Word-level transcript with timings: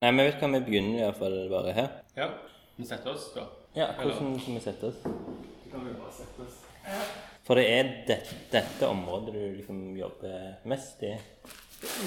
Nei, 0.00 0.14
men 0.16 0.24
vet 0.24 0.38
du 0.40 0.44
hva 0.46 0.48
vi 0.54 0.58
begynner 0.64 0.96
i 0.96 1.02
hvert 1.04 1.18
fall 1.20 1.34
bare 1.52 1.72
her. 1.76 1.88
Ja. 2.16 2.26
Vi 2.78 2.86
setter 2.88 3.10
oss, 3.12 3.26
da. 3.34 3.42
Ja, 3.76 3.90
hvordan 3.98 4.30
skal 4.40 4.54
vi 4.56 4.60
sette 4.64 4.88
oss? 4.88 5.02
Så 5.04 5.72
kan 5.74 5.82
vi 5.84 5.90
bare 5.92 6.12
sette 6.16 6.44
oss. 6.46 6.54
Ja. 6.86 7.00
For 7.44 7.60
det 7.60 7.64
er 7.68 7.90
det, 8.08 8.16
dette 8.48 8.88
området 8.88 9.34
du 9.34 9.42
liksom 9.58 9.82
jobber 9.98 10.54
mest 10.72 11.02
i. 11.04 11.10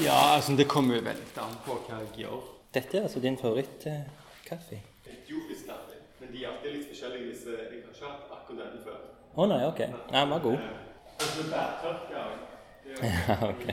Ja, 0.02 0.16
altså 0.40 0.56
det 0.58 0.66
kommer 0.72 0.98
jo 0.98 1.04
veldig 1.06 1.38
an 1.44 1.54
på 1.68 1.76
hva 1.84 2.00
jeg 2.02 2.24
gjør. 2.24 2.48
Dette 2.74 2.98
er 2.98 3.06
altså 3.06 3.22
din 3.22 3.38
favorittkaffe? 3.38 4.80
Etiopisk 5.14 5.70
kaffe. 5.70 6.02
Men 6.18 6.34
de 6.34 6.42
er 6.42 6.50
alltid 6.50 6.80
litt 6.80 6.90
forskjellige 6.96 7.30
hvis 7.30 7.46
jeg 7.46 7.60
har 7.60 7.78
ikke 7.78 8.08
hatt 8.08 8.34
akkurat 8.40 8.64
denne 8.64 8.82
før. 8.88 8.98
Å 9.38 9.50
nei, 9.54 9.62
ok. 9.70 9.84
Nei, 9.94 10.18
den 10.18 10.34
var 10.34 10.44
god. 10.48 10.66
Og 11.14 11.30
så 11.30 11.46
bærtørka. 11.54 12.26
Ja, 13.04 13.38
ok. 13.52 13.68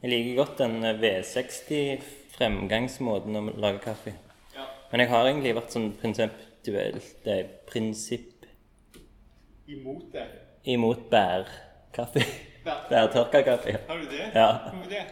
Jeg 0.00 0.10
liker 0.14 0.40
godt 0.40 0.64
den 0.64 0.80
V60-fremgangsmåten 2.40 3.36
å 3.36 3.42
lage 3.60 3.80
kaffe. 3.84 4.12
Ja. 4.54 4.64
Men 4.92 5.00
jeg 5.04 5.10
har 5.12 5.26
egentlig 5.28 5.54
vært 5.56 5.74
sånn 5.74 5.90
prinsentuell, 6.00 7.00
det 7.24 7.34
er 7.34 7.48
prinsipp 7.68 8.46
Imot 9.70 10.12
det. 10.12 10.24
imot 10.64 11.04
bærkaffe. 11.10 12.24
Bær- 12.64 12.88
Bærtørka 12.90 13.42
kaffe. 13.46 13.76
Har 13.88 13.96
du 14.00 14.06
det? 14.10 14.30
Ja. 14.34 14.48
Hvorfor 14.72 14.90
det? 14.90 15.04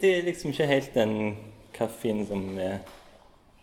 Det 0.00 0.10
er 0.18 0.22
liksom 0.26 0.50
ikke 0.52 0.66
helt 0.66 0.94
den 0.94 1.14
kaffen 1.74 2.24
som 2.26 2.58
jeg 2.58 2.80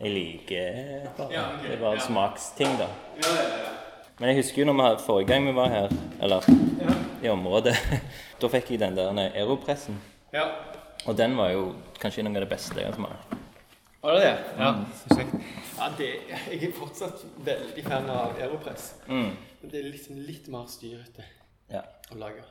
liker. 0.02 1.10
Bare. 1.18 1.30
Ja, 1.34 1.44
okay. 1.54 1.68
Det 1.68 1.76
er 1.78 1.82
bare 1.82 1.94
ja. 2.00 2.06
smaksting, 2.06 2.74
da. 2.80 2.88
Ja, 3.22 3.34
ja, 3.36 3.50
ja. 3.66 3.74
Men 4.20 4.30
jeg 4.32 4.40
husker 4.40 4.64
jo 4.64 4.66
når 4.72 4.78
vi, 4.80 5.04
forrige 5.06 5.28
gang 5.30 5.46
vi 5.46 5.54
var 5.56 5.70
her, 5.70 5.92
eller 6.22 6.48
Ja. 6.82 6.96
i 7.24 7.30
området, 7.30 7.76
da 8.42 8.48
fikk 8.50 8.72
jeg 8.72 8.80
den 8.82 8.96
der 8.98 9.20
aeropressen. 9.36 10.00
ja. 10.34 10.48
Og 11.08 11.16
den 11.18 11.38
var 11.38 11.52
jo 11.54 11.62
kanskje 12.02 12.24
noe 12.26 12.36
av 12.36 12.44
det 12.46 12.50
beste 12.52 12.76
jeg 12.82 12.90
har 12.90 12.96
smakt. 12.98 13.36
Var 14.04 14.14
det 14.18 14.22
det? 14.22 14.36
Ja, 14.60 14.72
Mm. 14.72 15.44
Ja, 15.78 15.88
det, 15.98 16.08
jeg 16.30 16.64
er 16.68 16.72
fortsatt 16.74 17.22
veldig 17.46 17.84
fan 17.86 18.08
av 18.10 18.38
Aeropress. 18.42 18.96
Mm. 19.08 19.36
Men 19.62 19.72
det 19.72 19.80
er 19.80 19.90
liksom 19.92 20.18
litt 20.26 20.48
mer 20.50 20.66
styrete 20.68 21.24
Ja. 21.70 21.82
å 22.12 22.16
lage. 22.18 22.44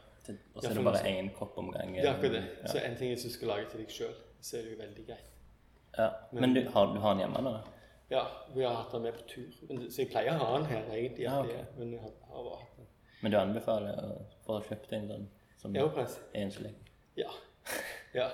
Og 0.55 0.63
så 0.63 0.71
er 0.71 0.75
det 0.75 0.85
bare 0.85 1.03
én 1.11 1.31
kopp 1.35 1.59
om 1.59 1.71
gangen. 1.73 1.95
Det 1.95 2.05
er 2.05 2.13
akkurat 2.15 2.33
det. 2.33 2.45
Ja. 2.63 2.69
Så 2.73 2.79
en 2.85 2.97
ting 2.97 3.11
hvis 3.13 3.23
du 3.23 3.31
skal 3.31 3.49
lage 3.49 3.67
til 3.71 3.81
deg 3.81 3.91
sjøl, 3.91 4.15
så 4.41 4.59
er 4.59 4.63
det 4.63 4.71
jo 4.73 4.79
veldig 4.83 5.07
greit. 5.07 5.33
Ja. 5.99 6.09
Men 6.33 6.55
du 6.55 6.61
har, 6.71 6.87
du 6.95 7.01
har 7.01 7.15
den 7.15 7.21
hjemme 7.25 7.43
nå? 7.43 7.55
Ja, 8.11 8.23
vi 8.55 8.63
har 8.63 8.75
hatt 8.75 8.93
den 8.93 9.03
med 9.03 9.15
på 9.15 9.27
tur. 9.29 9.53
Men, 9.69 9.91
så 9.91 10.03
jeg 10.03 10.11
pleier 10.11 10.35
å 10.39 10.45
ha 10.45 10.59
den 10.59 10.67
her 10.71 10.83
egentlig. 10.93 11.25
Ja, 11.25 11.41
okay. 11.41 11.65
Men 11.79 11.93
jeg 11.93 12.01
har, 12.03 12.11
har 12.31 12.43
bare 12.45 12.61
hatt 12.61 12.77
den. 12.77 12.87
Men 13.23 13.33
du 13.33 13.39
anbefaler 13.39 14.03
å 14.03 14.11
få 14.47 14.61
kjøpt 14.69 14.93
en 14.93 15.09
sånn 15.11 15.29
som 15.63 15.75
Aeropress? 15.75 16.19
enslig? 16.35 16.75
Ja. 17.17 17.31
ja. 18.15 18.29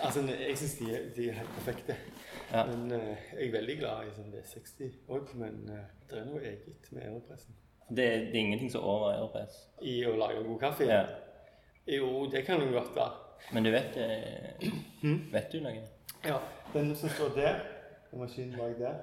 Altså, 0.00 0.22
jeg 0.22 0.58
syns 0.58 0.74
de, 0.78 0.86
de 1.16 1.28
er 1.28 1.32
helt 1.32 1.54
perfekte. 1.58 1.96
Ja. 2.52 2.62
Men 2.66 2.92
uh, 2.92 3.16
jeg 3.36 3.48
er 3.48 3.52
veldig 3.52 3.78
glad 3.82 4.06
i 4.08 4.14
sånn 4.16 4.30
V60 4.32 4.94
òg. 5.12 5.32
Men 5.36 5.58
uh, 5.68 5.82
det 6.10 6.20
er 6.22 6.28
noe 6.28 6.40
eget 6.40 6.88
med 6.92 7.02
Aeropressen. 7.04 7.56
Det, 7.88 7.96
det 7.96 8.36
er 8.36 8.40
ingenting 8.42 8.72
som 8.72 8.84
over 8.84 9.10
aeropress. 9.14 9.58
I 9.80 10.02
å 10.08 10.14
lage 10.20 10.42
god 10.44 10.58
kaffe? 10.60 10.88
Ja. 10.88 11.02
Jo, 11.88 12.26
det 12.32 12.42
kan 12.44 12.60
det 12.60 12.72
godt 12.72 12.96
være. 12.96 13.24
Men 13.54 13.64
du 13.64 13.70
vet 13.72 13.94
Hm? 15.00 15.20
Vet 15.32 15.52
du 15.52 15.60
noe? 15.64 15.84
Ja, 16.24 16.36
Den 16.74 16.90
som 16.96 17.08
står 17.14 17.30
der, 17.36 17.60
den 18.10 18.20
maskinen 18.20 18.58
bak 18.58 18.74
der 18.80 18.98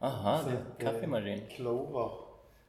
Aha, 0.00 0.32
det 0.46 0.54
er 0.56 0.64
kaffemaskin. 0.80 1.42
Clover. 1.52 2.10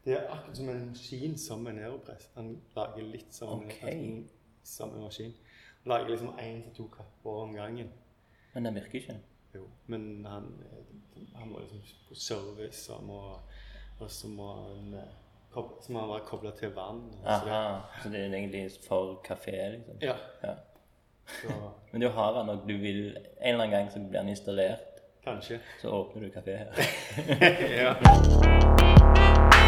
Det 0.05 0.15
er 0.17 0.29
akkurat 0.33 0.57
som 0.57 0.69
en 0.69 0.87
maskin 0.89 1.37
som 1.37 1.67
en 1.69 1.77
Aeropress. 1.79 2.29
Han 2.35 2.55
lager 2.75 3.05
litt 3.05 3.33
som 3.33 3.51
en 3.53 3.65
Ok. 3.69 3.75
maskin. 3.83 4.29
Som 4.63 4.93
en 4.95 5.03
maskin. 5.07 5.33
Lager 5.89 6.09
liksom 6.13 6.29
én 6.39 6.61
til 6.63 6.73
to 6.77 6.85
kapper 6.93 7.41
om 7.43 7.53
gangen. 7.57 7.89
Men 8.53 8.65
den 8.65 8.75
virker 8.75 8.99
ikke. 8.99 9.15
Jo, 9.55 9.63
men 9.87 10.25
han, 10.29 10.45
han 11.35 11.49
må 11.49 11.59
liksom 11.59 11.79
på 12.09 12.15
service, 12.15 12.93
og, 12.93 13.39
så 14.09 14.27
må 14.27 14.51
han 14.53 14.93
eh, 14.93 15.15
så 15.81 15.91
må 15.93 15.99
han 15.99 16.09
være 16.09 16.25
kobla 16.27 16.51
til 16.59 16.69
vann. 16.75 17.01
og 17.23 17.39
så 17.39 17.45
det- 17.45 17.51
Aha, 17.53 17.81
så 18.03 18.09
det 18.09 18.19
er 18.19 18.25
egentlig 18.33 18.71
for 18.87 19.21
kafé, 19.25 19.55
liksom? 19.71 19.97
Ja. 20.01 20.15
Ja. 20.43 20.53
Så 21.27 21.47
Men 21.91 22.01
du 22.01 22.07
har 22.09 22.33
han 22.37 22.45
nok 22.45 22.67
du 22.67 22.77
vil 22.77 23.17
En 23.41 23.53
eller 23.53 23.63
annen 23.63 23.77
gang 23.79 23.91
så 23.91 23.99
blir 24.09 24.19
han 24.19 24.29
installert, 24.29 25.01
kanskje. 25.23 25.59
så 25.81 25.89
åpner 25.89 26.21
du 26.21 26.29
kafé 26.29 26.55
her. 26.57 26.73
ja. 27.83 27.95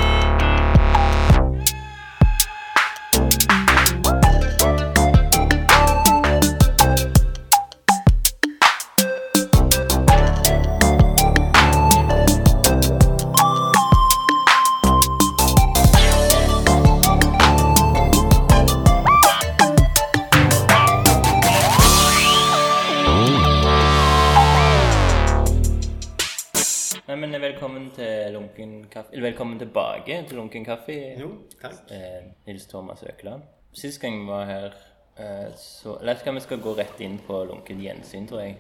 Lunken 28.57 28.87
kaffe 28.89 29.13
Eller 29.13 29.29
velkommen 29.29 29.59
tilbake 29.59 30.25
til 30.27 30.37
Lunken 30.37 30.65
kaffe. 30.65 30.95
Jo, 31.19 31.29
takk. 31.61 31.91
Eh, 31.91 32.23
Nils 32.47 32.65
Thomas 32.67 33.03
Økeland. 33.03 33.43
Sist 33.73 34.01
gang 34.01 34.17
vi 34.21 34.27
var 34.27 34.45
her, 34.45 34.73
eh, 35.17 35.53
så 35.55 35.97
La 36.03 36.15
skal 36.15 36.33
vi 36.33 36.39
skal 36.39 36.59
gå 36.59 36.73
rett 36.77 36.99
inn 37.01 37.17
på 37.27 37.43
lunken 37.47 37.79
gjensyn, 37.79 38.27
tror 38.27 38.39
jeg. 38.41 38.57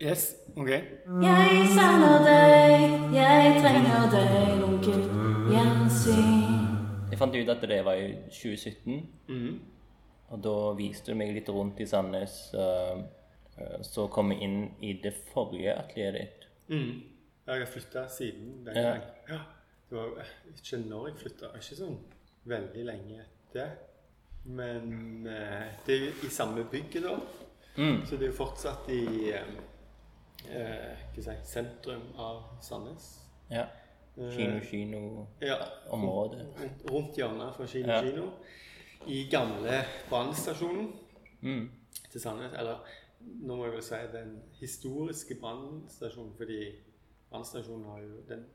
Yes, 0.00 0.36
ok. 0.56 0.68
Jeg 0.68 1.66
savner 1.74 2.24
deg, 2.24 3.14
jeg 3.14 3.60
trenger 3.62 4.10
deg, 4.10 4.60
lunken 4.60 5.04
gjensyn. 5.50 7.10
Jeg 7.10 7.18
fant 7.18 7.34
ut 7.36 7.48
at 7.48 7.60
det 7.68 7.84
var 7.84 7.94
i 7.94 8.14
2017, 8.30 9.06
Mm. 9.28 9.60
og 10.30 10.42
da 10.42 10.72
viste 10.78 11.06
du 11.12 11.14
meg 11.14 11.34
litt 11.34 11.48
rundt 11.48 11.80
i 11.80 11.84
Sandnes. 11.86 12.54
eh, 12.54 12.98
eh, 13.58 13.82
så 13.82 14.08
kom 14.08 14.28
vi 14.30 14.36
inn 14.40 14.70
i 14.82 14.92
det 15.02 15.12
forrige 15.34 15.74
atelieret 15.78 16.14
ditt. 16.20 16.46
Mm. 16.68 17.02
Jeg 17.46 17.58
har 17.58 17.66
flytta 17.66 18.08
siden 18.08 18.64
den 18.64 18.74
gang. 18.74 18.84
Ja. 18.84 19.00
Det 19.88 19.96
var 19.96 20.26
ikke 20.50 20.78
når 20.88 21.08
jeg 21.08 21.18
flytta, 21.20 21.52
ikke 21.54 21.76
sånn 21.78 21.98
veldig 22.50 22.84
lenge 22.88 23.20
etter. 23.22 23.76
Men 24.46 25.26
eh, 25.26 25.72
det 25.86 25.94
er 25.94 26.04
jo 26.06 26.12
i 26.26 26.30
samme 26.30 26.64
bygget, 26.70 27.02
da. 27.06 27.16
Mm. 27.76 28.04
Så 28.06 28.16
det 28.16 28.28
er 28.28 28.30
jo 28.32 28.36
fortsatt 28.38 28.88
i 28.94 29.30
eh, 29.30 29.56
eh, 30.50 31.02
si, 31.16 31.34
sentrum 31.44 32.02
av 32.22 32.42
Sandnes. 32.64 33.08
Ja. 33.50 33.66
Eh, 34.16 34.30
Kino, 34.32 34.60
kino 34.64 35.00
Ja. 35.44 35.58
Rundt, 35.90 37.18
hjørnet 37.18 37.54
fra 37.58 37.66
Kino 37.66 37.90
Ja. 37.92 38.30
I 39.06 39.26
gamle 39.30 39.82
brannstasjonen 40.10 40.92
Mm. 41.42 41.68
til 42.10 42.20
Sandnes. 42.20 42.52
Eller 42.58 42.78
nå 43.20 43.56
må 43.56 43.64
jeg 43.66 43.72
vel 43.74 43.82
si 43.82 43.98
den 44.12 44.42
historiske 44.60 45.36
brannstasjonen, 45.40 46.32
fordi 46.36 46.60
brannstasjonen 47.30 47.84
har 47.84 48.00
jo 48.00 48.22
den 48.28 48.46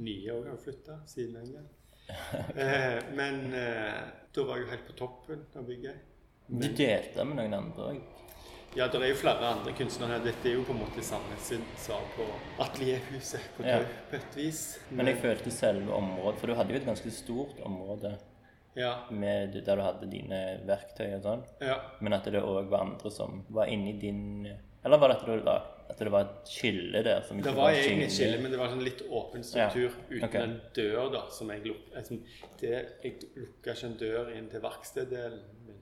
nye 0.00 0.32
òg 0.34 0.48
har 0.50 0.56
flytta 0.64 0.98
siden 1.06 1.34
den 1.40 1.52
gang. 1.54 1.68
Eh, 2.56 2.98
men 3.14 3.52
eh, 3.54 4.00
da 4.34 4.44
var 4.48 4.56
jeg 4.58 4.64
jo 4.66 4.70
helt 4.72 4.86
på 4.88 4.96
toppen 4.98 5.44
av 5.56 5.66
bygget. 5.68 6.00
Du 6.50 6.66
delte 6.66 7.24
med 7.24 7.36
noen 7.38 7.54
andre 7.60 7.92
òg. 7.92 8.00
Ja, 8.78 8.86
det 8.86 9.00
er 9.02 9.08
jo 9.10 9.18
flere 9.18 9.46
andre 9.50 9.72
kunstnere 9.74 10.14
her. 10.16 10.24
Dette 10.24 10.46
er 10.46 10.54
jo 10.54 10.62
på 10.66 10.74
en 10.74 10.78
måte 10.84 11.02
Sandnes 11.02 11.42
sin 11.50 11.62
svar 11.78 12.02
på 12.14 12.26
Atelierhuset 12.62 13.48
på, 13.56 13.64
Ja. 13.66 13.80
På 14.10 14.16
et 14.18 14.36
vis. 14.38 14.60
Men 14.90 15.06
jeg 15.10 15.18
følte 15.22 15.50
selve 15.50 15.90
området 15.96 16.38
For 16.38 16.46
du 16.46 16.54
hadde 16.54 16.70
jo 16.74 16.78
et 16.78 16.86
ganske 16.86 17.10
stort 17.10 17.58
område 17.66 18.12
Ja. 18.78 18.92
med, 19.10 19.56
der 19.66 19.76
du 19.76 19.82
hadde 19.82 20.06
dine 20.10 20.60
verktøy 20.66 21.16
og 21.16 21.22
sånn. 21.24 21.42
ja. 21.60 21.80
Men 22.00 22.12
at 22.12 22.24
det 22.30 22.42
òg 22.42 22.68
var 22.70 22.84
andre 22.86 23.10
som 23.10 23.44
var 23.50 23.66
inni 23.66 23.92
din 23.98 24.46
Eller 24.84 24.98
var 24.98 25.08
det 25.08 25.16
at 25.16 25.26
du 25.26 25.40
var, 25.44 25.66
at 26.00 26.08
det 26.08 26.12
var 26.14 26.26
et 26.26 26.50
skille 26.50 27.02
der? 27.04 27.22
Det 27.44 27.52
var 27.56 27.74
egentlig 27.76 28.06
et 28.06 28.14
skille, 28.14 28.40
men 28.42 28.52
det 28.52 28.58
var 28.60 28.72
sånn 28.72 28.84
litt 28.84 29.02
åpen 29.06 29.44
struktur 29.44 29.86
Ja, 29.88 30.04
uten 30.10 30.26
okay. 30.28 30.42
en 30.46 30.54
dør, 30.76 31.10
da, 31.12 31.22
som 31.36 31.52
jeg 31.52 31.64
lukka 31.66 32.00
altså, 32.00 32.18
det, 32.60 32.70
Jeg 33.04 33.16
lukka 33.36 33.74
ikke 33.74 33.90
en 33.90 33.98
dør 34.00 34.30
inn 34.34 34.48
til 34.52 34.64
verksteddelen 34.64 35.42
min 35.66 35.80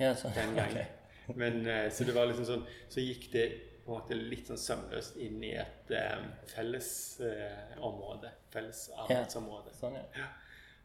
Ja, 0.00 0.14
sånn. 0.16 0.32
den 0.36 0.56
gangen. 0.56 0.78
Okay. 0.78 1.36
Men 1.36 1.66
eh, 1.68 1.86
Så 1.92 2.08
det 2.08 2.16
var 2.16 2.30
liksom 2.30 2.48
sånn 2.48 2.64
Så 2.88 3.04
gikk 3.04 3.28
det 3.34 3.46
på 3.84 3.92
en 3.94 4.02
måte 4.02 4.16
litt 4.16 4.48
sånn 4.50 4.60
sømløst 4.60 5.16
inn 5.24 5.40
i 5.44 5.54
et 5.56 5.92
um, 5.96 6.26
felles 6.50 6.90
uh, 7.24 7.78
område. 7.80 8.28
Felles 8.52 8.82
arbeidsområde. 8.92 9.72
Sånn, 9.78 9.96
ja. 9.96 10.26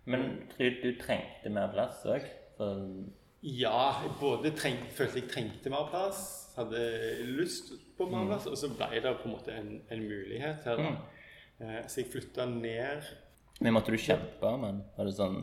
Men 0.07 0.23
tror 0.53 0.77
du 0.77 0.85
du 0.85 1.01
trengte 1.01 1.51
mer 1.51 1.67
plass 1.73 1.99
òg? 2.07 2.23
Ja, 3.43 4.07
både 4.21 4.53
treng, 4.55 4.77
følte 4.95 5.19
jeg 5.19 5.27
trengte 5.33 5.71
mer 5.73 5.89
plass, 5.91 6.42
hadde 6.55 6.81
lyst 7.37 7.71
på 7.97 8.05
Mm. 8.09 8.31
og 8.31 8.57
så 8.57 8.69
ble 8.75 9.01
det 9.01 9.13
på 9.21 9.25
en 9.29 9.35
måte 9.35 9.51
en, 9.55 9.81
en 9.89 9.99
mulighet 10.03 10.63
her. 10.65 10.77
da. 10.77 10.95
Eh, 11.59 11.85
så 11.87 12.01
jeg 12.01 12.11
flytta 12.11 12.45
ned 12.49 13.03
Men 13.61 13.73
måtte 13.73 13.91
du 13.93 13.97
kjempe 13.97 14.57
men? 14.57 14.83
Var 14.97 15.05
det 15.05 15.13
sånn 15.15 15.37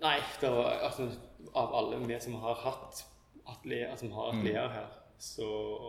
Nei, 0.00 0.16
det 0.40 0.48
var, 0.50 0.78
altså, 0.86 1.10
av 1.54 1.74
alle 1.74 1.98
vi 2.06 2.16
som 2.20 2.34
har 2.40 2.54
hatt 2.54 3.02
atelier, 3.46 3.96
som 4.00 4.12
har 4.12 4.30
atelier 4.32 4.68
her, 4.72 4.86
så 5.18 5.44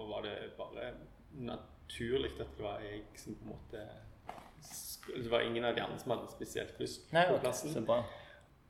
var 0.10 0.26
det 0.26 0.52
bare 0.58 0.90
naturlig 1.40 2.34
at 2.42 2.58
det 2.58 2.64
var 2.66 2.82
jeg 2.84 3.04
som 3.16 3.36
på 3.36 3.46
en 3.46 3.54
måte 3.54 3.86
Det 5.22 5.30
var 5.32 5.42
ingen 5.46 5.64
av 5.66 5.76
de 5.76 5.82
andre 5.86 6.00
som 6.00 6.12
hadde 6.12 6.28
spesielt 6.34 6.80
lyst 6.80 7.08
Nei, 7.14 7.24
på 7.30 7.40
plassen. 7.42 7.72
så 7.74 7.82
bra. 7.86 8.02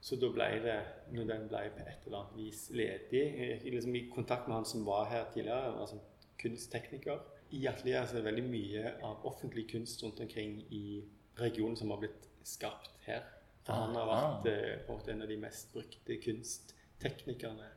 Så 0.01 0.17
da 0.17 0.31
ble 0.33 0.47
det, 0.63 0.77
når 1.13 1.27
den 1.29 1.43
ble 1.49 1.59
på 1.75 1.83
et 1.85 2.07
eller 2.07 2.23
annet 2.23 2.37
vis 2.39 2.61
ledig 2.73 3.21
Jeg 3.21 3.59
gikk 3.59 3.67
liksom 3.75 3.95
i 3.95 4.07
kontakt 4.09 4.47
med 4.47 4.55
han 4.57 4.65
som 4.65 4.85
var 4.85 5.05
her 5.11 5.27
tidligere, 5.33 5.75
altså 5.81 5.99
kunsttekniker. 6.41 7.19
I 7.51 7.67
Atelier 7.69 8.05
så 8.07 8.17
er 8.17 8.23
det 8.23 8.29
veldig 8.31 8.45
mye 8.47 8.93
av 9.05 9.25
offentlig 9.29 9.67
kunst 9.69 10.01
rundt 10.03 10.19
omkring 10.23 10.61
i 10.73 11.03
regionen 11.39 11.77
som 11.77 11.91
har 11.93 12.01
blitt 12.01 12.29
skapt 12.43 12.97
her. 13.05 13.21
For 13.61 13.77
han 13.77 13.93
har 13.95 14.09
vært 14.09 14.49
eh, 14.49 14.79
på 14.87 14.95
en 14.97 15.13
en 15.15 15.21
av 15.21 15.29
de 15.29 15.37
mest 15.37 15.73
brukte 15.73 16.17
kunstteknikerne 16.23 17.67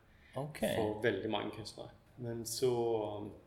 okay. 0.41 0.77
for 0.79 1.03
veldig 1.05 1.31
mange 1.31 1.53
kunstnere. 1.59 1.93
Men 2.17 2.47
så 2.47 2.71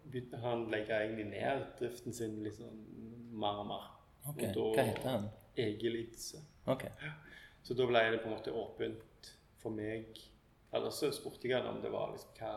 begynte 0.04 0.38
han 0.44 0.68
å 0.68 0.72
legge 0.72 1.00
egentlig 1.02 1.30
ned 1.32 1.66
driften 1.80 2.14
sin 2.14 2.38
sånn 2.54 2.84
mer 3.32 3.64
og 3.64 3.70
mer. 3.72 3.88
ok. 4.28 4.44
Og 4.44 4.54
da- 4.54 4.74
Hva 4.76 4.84
heter 4.92 5.10
han? 5.10 5.30
Egil 5.58 5.96
Idse. 6.04 6.44
Ok. 6.66 6.84
Så 7.68 7.76
da 7.76 7.86
ble 7.90 8.00
det 8.14 8.22
på 8.24 8.30
en 8.30 8.36
måte 8.38 8.54
åpent 8.56 9.32
for 9.60 9.74
meg. 9.76 10.06
Eller 10.74 10.92
så 10.96 11.10
spurte 11.16 11.48
jeg 11.50 11.58
han 11.58 11.68
om 11.68 11.82
det 11.84 11.92
var 11.92 12.14
liksom 12.14 12.38
hva 12.40 12.54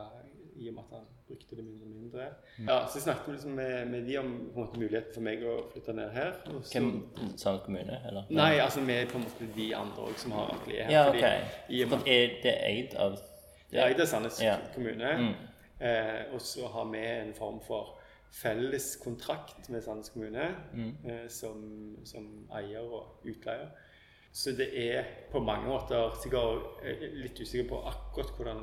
I 0.61 0.69
og 0.69 0.75
med 0.77 0.85
at 0.85 0.91
han 0.99 1.05
brukte 1.29 1.57
det 1.57 1.65
mindre 1.65 1.87
og 1.87 1.93
mindre. 1.95 2.25
Ja, 2.67 2.87
Så 2.87 2.99
jeg 2.99 3.03
snakket 3.03 3.29
liksom 3.35 3.53
med, 3.57 3.87
med 3.89 4.03
de 4.07 4.17
om 4.19 4.31
på 4.53 4.61
en 4.61 4.67
måte 4.67 4.81
muligheten 4.83 5.15
for 5.15 5.23
meg 5.25 5.43
å 5.47 5.55
flytte 5.73 5.95
ned 5.97 6.11
her. 6.13 6.33
og 6.55 6.65
så- 6.65 6.79
Hvem? 6.81 7.37
Sand 7.39 7.61
kommune, 7.65 8.01
eller? 8.09 8.25
Nei, 8.31 8.59
altså 8.59 8.81
med 8.83 9.09
på 9.09 9.19
en 9.19 9.25
måte 9.25 9.49
de 9.57 9.69
andre 9.75 10.03
også 10.03 10.19
som 10.27 10.33
har 10.33 10.51
atelier 10.55 10.85
her. 10.85 10.91
Ja, 10.93 11.05
fordi 11.07 11.19
ok. 11.19 11.71
I 11.71 11.83
og 11.83 11.91
med 11.91 12.09
er 12.09 12.27
det 12.43 12.55
eid 12.71 12.95
av 12.97 13.19
Det 13.71 13.79
er 13.81 13.89
det 13.95 14.01
er 14.01 14.07
Sandnes 14.07 14.43
Ja. 14.43 14.57
kommune. 14.75 15.17
Mm. 15.19 15.35
Eh, 15.81 16.35
og 16.35 16.41
så 16.41 16.67
har 16.69 16.85
vi 16.91 16.99
en 16.99 17.33
form 17.35 17.61
for 17.61 17.99
felles 18.33 18.97
kontrakt 18.97 19.71
med 19.71 19.83
Sandnes 19.83 20.09
kommune 20.11 20.55
Mm. 20.75 20.97
eh, 21.07 21.29
som, 21.29 21.97
som 22.05 22.49
eier 22.53 22.81
og 22.83 23.21
utleier. 23.25 23.69
Så 24.33 24.53
det 24.55 24.69
er 24.79 25.09
på 25.33 25.41
mange 25.43 25.67
måter 25.67 26.15
sikkert 26.23 26.85
eh, 26.87 27.09
litt 27.19 27.41
usikker 27.41 27.67
på 27.73 27.81
akkurat 27.91 28.31
hvordan 28.37 28.61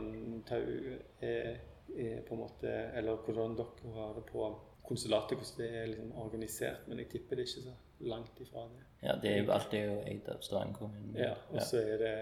Tau 0.47 0.61
er, 0.63 1.57
er 1.91 2.21
på 2.23 2.37
en 2.37 2.39
måte 2.39 2.71
Eller 2.95 3.19
hvordan 3.25 3.57
dere 3.59 3.91
har 3.97 4.15
det 4.15 4.23
på 4.31 4.47
konsulatet, 4.87 5.37
hvordan 5.37 5.57
det 5.57 5.81
er 5.81 5.91
liksom 5.91 6.13
organisert. 6.15 6.87
Men 6.87 7.03
jeg 7.03 7.09
tipper 7.11 7.35
det 7.35 7.43
er 7.43 7.49
ikke 7.49 7.65
så 7.67 8.07
langt 8.07 8.39
ifra 8.39 8.63
det. 8.71 8.85
Ja, 9.01 9.15
det 9.21 9.31
er 9.31 9.43
jo 9.43 9.51
alltid 9.51 9.83
jo 9.83 9.97
eid 10.07 10.29
av 10.31 10.39
Stavanger 10.45 10.77
kommune. 10.77 11.19
Ja, 11.19 11.33
og 11.51 11.61
så 11.65 11.81
er 11.81 11.99
det, 12.01 12.13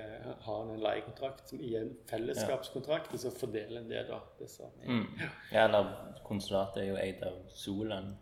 har 0.46 0.58
han 0.64 0.72
en 0.74 0.82
leiekontrakt 0.84 1.52
som 1.52 1.62
i 1.62 1.76
en 1.80 1.94
fellesskapskontrakt, 2.10 3.14
og 3.14 3.22
så 3.22 3.32
fordeler 3.32 3.82
en 3.82 3.90
det, 3.92 4.06
da. 4.10 4.20
Det 4.40 4.50
som 4.52 4.72
er. 4.82 4.90
Mm. 4.90 5.06
Ja, 5.52 5.68
eller 5.68 5.92
konsulatet 6.26 6.84
er 6.84 6.90
jo 6.90 7.00
eid 7.00 7.24
av 7.28 7.38
Solan. 7.54 8.16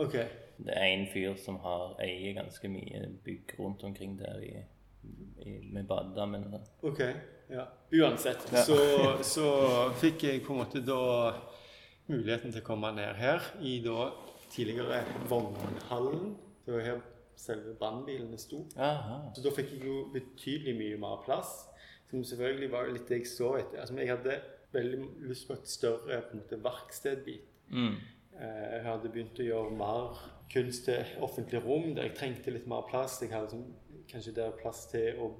Ok. 0.00 0.16
Det 0.62 0.74
er 0.78 0.88
en 0.92 1.06
fyr 1.12 1.34
som 1.42 1.56
har 1.64 1.96
eier 2.04 2.34
ganske 2.38 2.68
mye 2.70 3.00
bygg 3.24 3.54
rundt 3.58 3.82
omkring 3.88 4.16
der 4.20 4.38
i, 4.44 4.52
i, 5.42 5.56
med 5.72 5.84
badedammen. 5.90 6.44
Ok, 6.82 7.00
ja. 7.50 7.64
Uansett, 7.92 8.44
Ja. 8.52 8.62
så, 8.64 8.76
så 9.26 9.46
fikk 10.00 10.22
jeg 10.28 10.44
på 10.46 10.54
en 10.54 10.62
måte 10.62 10.80
da 10.86 11.00
muligheten 12.08 12.52
til 12.52 12.62
å 12.62 12.66
komme 12.66 12.92
ned 12.96 13.14
her 13.18 13.42
i 13.60 13.78
da 13.84 14.10
tidligere 14.52 15.02
vognhallen. 15.30 16.36
Det 16.66 16.74
var 16.76 16.86
her 16.86 17.02
selve 17.42 17.74
brannbilene 17.80 18.38
sto. 18.38 18.62
Aha. 18.78 19.18
Så 19.34 19.42
da 19.44 19.50
fikk 19.54 19.72
jeg 19.74 19.86
jo 19.88 20.04
betydelig 20.14 20.74
mye 20.78 20.98
mer 21.02 21.22
plass. 21.26 21.54
Som 22.12 22.22
selvfølgelig 22.28 22.68
var 22.74 22.90
litt 22.92 23.08
det 23.08 23.22
jeg 23.22 23.30
så 23.32 23.54
etter. 23.56 23.80
Altså, 23.80 23.96
jeg 23.96 24.10
hadde 24.12 24.34
veldig 24.72 24.98
lyst 25.30 25.46
på 25.48 25.56
et 25.56 25.68
større 25.68 26.18
på 26.26 26.36
en 26.36 26.42
måte, 26.42 26.58
verkstedbit. 26.64 27.46
Mm. 27.72 27.94
Eh, 28.40 28.72
Jeg 28.76 28.82
hadde 28.86 29.08
begynt 29.12 29.38
å 29.38 29.46
gjøre 29.46 29.70
mer 29.76 30.18
kunst 30.52 30.84
til 30.84 31.04
offentlige 31.20 31.62
rom, 31.64 31.94
der 31.94 32.02
jeg 32.08 32.14
trengte 32.16 32.50
litt 32.52 32.66
mer 32.66 32.82
plass. 32.88 33.20
Jeg 33.22 33.30
hadde 33.32 33.50
sånn, 33.50 33.66
kanskje 34.10 34.34
der 34.34 34.50
plass 34.60 34.86
til 34.90 35.18
å 35.22 35.30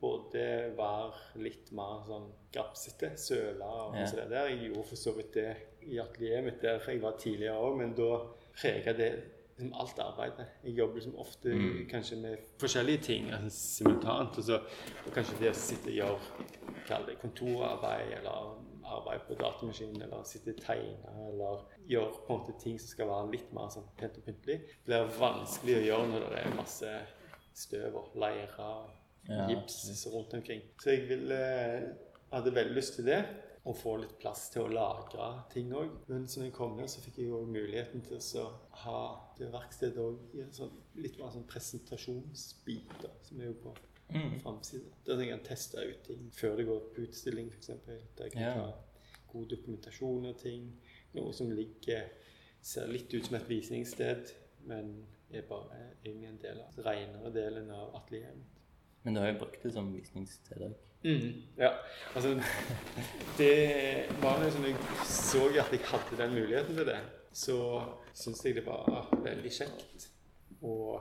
både 0.00 0.72
være 0.76 1.12
litt 1.42 1.72
mer 1.76 2.00
sånn 2.06 2.30
grapsete, 2.54 3.12
søle 3.20 3.62
og 3.64 3.94
Ja. 3.96 4.06
sånn 4.06 4.28
der. 4.30 4.48
Jeg 4.48 4.70
gjorde 4.72 4.86
for 4.88 4.96
så 4.96 5.12
vidt 5.16 5.32
det 5.34 5.56
i 5.82 5.98
atelieret 5.98 6.44
mitt 6.44 6.60
der 6.62 6.78
jeg 6.86 7.00
var 7.02 7.12
tidligere 7.18 7.58
òg, 7.60 7.76
men 7.78 7.94
da 7.94 8.26
prega 8.54 8.92
det 8.96 9.22
liksom 9.58 9.74
alt 9.80 9.98
arbeidet. 9.98 10.46
Jeg 10.64 10.74
jobber 10.76 10.94
liksom 10.94 11.14
ofte 11.18 11.48
Mm. 11.54 11.86
kanskje 11.88 12.16
med 12.16 12.38
forskjellige 12.58 13.02
ting 13.02 13.30
altså 13.30 13.50
simultant. 13.50 14.38
Og 14.38 14.44
så 14.44 14.54
og 15.06 15.12
kanskje 15.14 15.38
det 15.40 15.50
å 15.50 15.54
sitte 15.54 15.86
og 15.88 16.20
gjøre 16.88 17.16
kontorarbeid, 17.20 18.12
eller 18.18 18.56
arbeid 18.96 19.26
på 19.28 19.38
datamaskinen, 19.40 20.02
eller 20.06 20.24
sitte 20.28 20.54
og 20.54 20.62
tegne, 20.64 21.14
eller 21.28 21.66
gjøre 21.90 22.12
på 22.16 22.34
en 22.34 22.40
måte 22.40 22.56
ting 22.62 22.78
som 22.80 22.92
skal 22.94 23.10
være 23.10 23.32
litt 23.34 23.52
mer 23.56 23.70
sånn 23.74 23.90
pent 24.00 24.18
og 24.20 24.26
pyntelig, 24.26 24.58
blir 24.86 25.12
vanskelig 25.18 25.76
å 25.78 25.84
gjøre 25.88 26.08
når 26.14 26.26
det 26.26 26.40
er 26.40 26.56
masse 26.58 26.96
støv 27.60 28.00
og 28.00 28.18
leire 28.20 28.72
og 28.72 28.96
Ja, 29.28 29.44
rundt 30.10 30.34
omkring. 30.34 30.62
Så 30.80 30.90
jeg 30.90 31.08
ville, 31.08 31.36
hadde 32.32 32.54
veldig 32.54 32.74
lyst 32.74 32.96
til 32.96 33.06
det. 33.06 33.20
Og 33.68 33.76
få 33.76 33.92
litt 34.00 34.14
plass 34.18 34.46
til 34.54 34.64
å 34.64 34.70
lagre 34.72 35.26
ting 35.52 35.68
òg. 35.76 35.90
Men 36.08 36.24
som 36.32 36.42
jeg 36.46 36.54
kom 36.56 36.78
ned, 36.78 36.88
så 36.88 37.02
fikk 37.04 37.18
jeg 37.20 37.28
jo 37.28 37.42
muligheten 37.44 38.00
til 38.06 38.16
å 38.40 38.46
ha 38.86 39.00
det 39.36 39.50
verkstedet 39.52 40.00
òg 40.00 40.38
i 40.38 40.40
en 40.46 40.54
sånn 40.56 40.72
litt 40.96 41.18
mer 41.20 41.28
sånn 41.34 41.44
presentasjonsbit, 41.50 42.94
da, 43.02 43.12
som 43.26 43.42
er 43.42 43.50
jo 43.50 43.58
på 43.66 43.74
Mm. 44.12 44.40
Da 44.44 44.52
Der 45.06 45.20
jeg 45.22 45.28
kan 45.30 45.44
teste 45.44 45.76
ut 45.88 46.02
ting 46.06 46.30
før 46.32 46.56
det 46.56 46.66
går 46.66 46.80
på 46.94 47.02
utstilling, 47.06 47.50
f.eks. 47.52 47.66
Der 47.66 48.24
jeg 48.24 48.32
kan 48.32 48.42
Ja. 48.42 48.54
ta 48.54 48.72
god 49.32 49.46
dokumentasjon 49.48 50.26
av 50.26 50.34
ting. 50.38 50.72
Noe 51.14 51.32
som 51.32 51.50
ligger 51.50 52.08
Ser 52.62 52.86
litt 52.92 53.14
ut 53.14 53.24
som 53.24 53.36
et 53.36 53.48
visningssted, 53.48 54.30
men 54.68 55.06
er 55.32 55.42
bare 55.48 55.78
egentlig 56.04 56.28
en 56.28 56.36
del 56.42 56.58
av 56.60 56.76
renere 56.84 57.30
delen 57.32 57.70
av 57.70 57.94
atelieret 57.96 58.36
mitt. 58.36 58.58
Men 59.02 59.14
du 59.14 59.20
har 59.20 59.30
jo 59.32 59.38
brukt 59.38 59.62
det 59.62 59.72
som 59.72 59.88
visningssted 59.94 60.60
òg. 60.66 60.74
Ja, 61.56 61.70
altså 62.14 62.34
Det 63.38 64.10
var 64.20 64.42
liksom 64.44 64.64
jeg 64.68 64.76
så 65.08 65.46
at 65.48 65.72
jeg 65.72 65.80
hadde 65.88 66.18
den 66.18 66.34
muligheten 66.36 66.76
til 66.76 66.86
det, 66.86 66.98
så 67.32 67.56
syns 68.12 68.44
jeg 68.44 68.54
det 68.58 68.66
var 68.66 69.08
veldig 69.24 69.50
kjekt 69.56 70.10
å 70.62 71.00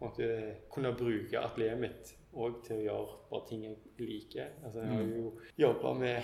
måte 0.00 0.28
kunne 0.70 0.94
bruke 0.94 1.40
atelieret 1.40 1.80
mitt 1.82 2.14
òg 2.34 2.62
til 2.64 2.76
å 2.78 2.82
gjøre 2.86 3.16
bare 3.30 3.46
ting 3.48 3.64
jeg 3.64 3.76
liker. 3.98 4.50
Altså 4.64 4.80
Jeg 4.80 4.88
har 4.88 5.02
jo 5.02 5.32
jobba 5.58 5.92
med 5.94 6.22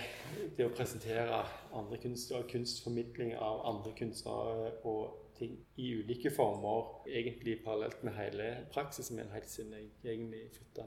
det 0.57 0.65
å 0.65 0.73
presentere 0.75 1.43
andre 1.73 1.97
kunstnere, 2.01 2.47
kunstformidling 2.49 3.35
av 3.37 3.65
andre 3.69 3.93
kunstnere 3.97 4.71
og 4.83 5.25
ting 5.39 5.53
i 5.79 5.93
ulike 5.95 6.27
former, 6.35 6.87
egentlig 7.07 7.61
parallelt 7.63 8.01
med 8.03 8.11
hele 8.17 8.47
praksisen 8.73 9.15
min 9.15 9.29
helt 9.31 9.47
siden 9.47 9.71
jeg 9.77 9.85
egentlig 10.03 10.41
flytta 10.51 10.83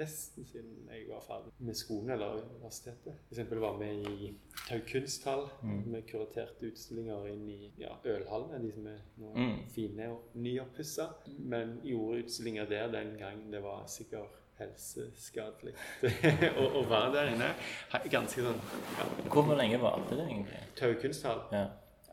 nesten 0.00 0.46
siden 0.48 0.86
jeg 0.88 1.02
var 1.10 1.20
ferdig 1.20 1.52
med 1.58 1.76
skolen 1.76 2.14
eller 2.14 2.38
universitetet. 2.54 3.18
Eksempel 3.30 3.60
var 3.60 3.76
med 3.76 4.06
i 4.08 4.30
Tau 4.68 4.78
kunsthall. 4.88 5.44
Vi 5.92 6.00
kuraterte 6.08 6.70
utstillinger 6.70 7.26
inn 7.34 7.44
i 7.52 7.70
ja, 7.82 7.92
ølhallene, 8.08 8.62
de 8.64 8.72
som 8.72 8.86
er 8.86 9.02
nå 9.20 9.32
Mm. 9.36 9.58
fine 9.74 10.08
og 10.14 10.36
nyoppussa. 10.40 11.10
Men 11.38 11.80
gjorde 11.84 12.22
utstillinger 12.24 12.64
der 12.70 12.88
den 12.92 13.18
gang 13.18 13.50
det 13.52 13.60
var 13.62 13.84
sikkert 13.86 14.38
helseskadelig 14.62 15.74
å, 16.62 16.66
å 16.80 16.84
være 16.90 17.12
der 17.18 17.30
inne. 17.34 17.52
Ganske 18.12 18.44
sånn 18.48 18.60
ja, 18.98 19.06
Hvor 19.32 19.54
lenge 19.58 19.80
varte 19.82 20.16
det 20.18 20.26
egentlig? 20.28 20.64
Taukunsthall? 20.80 21.44
Ja. 21.54 21.66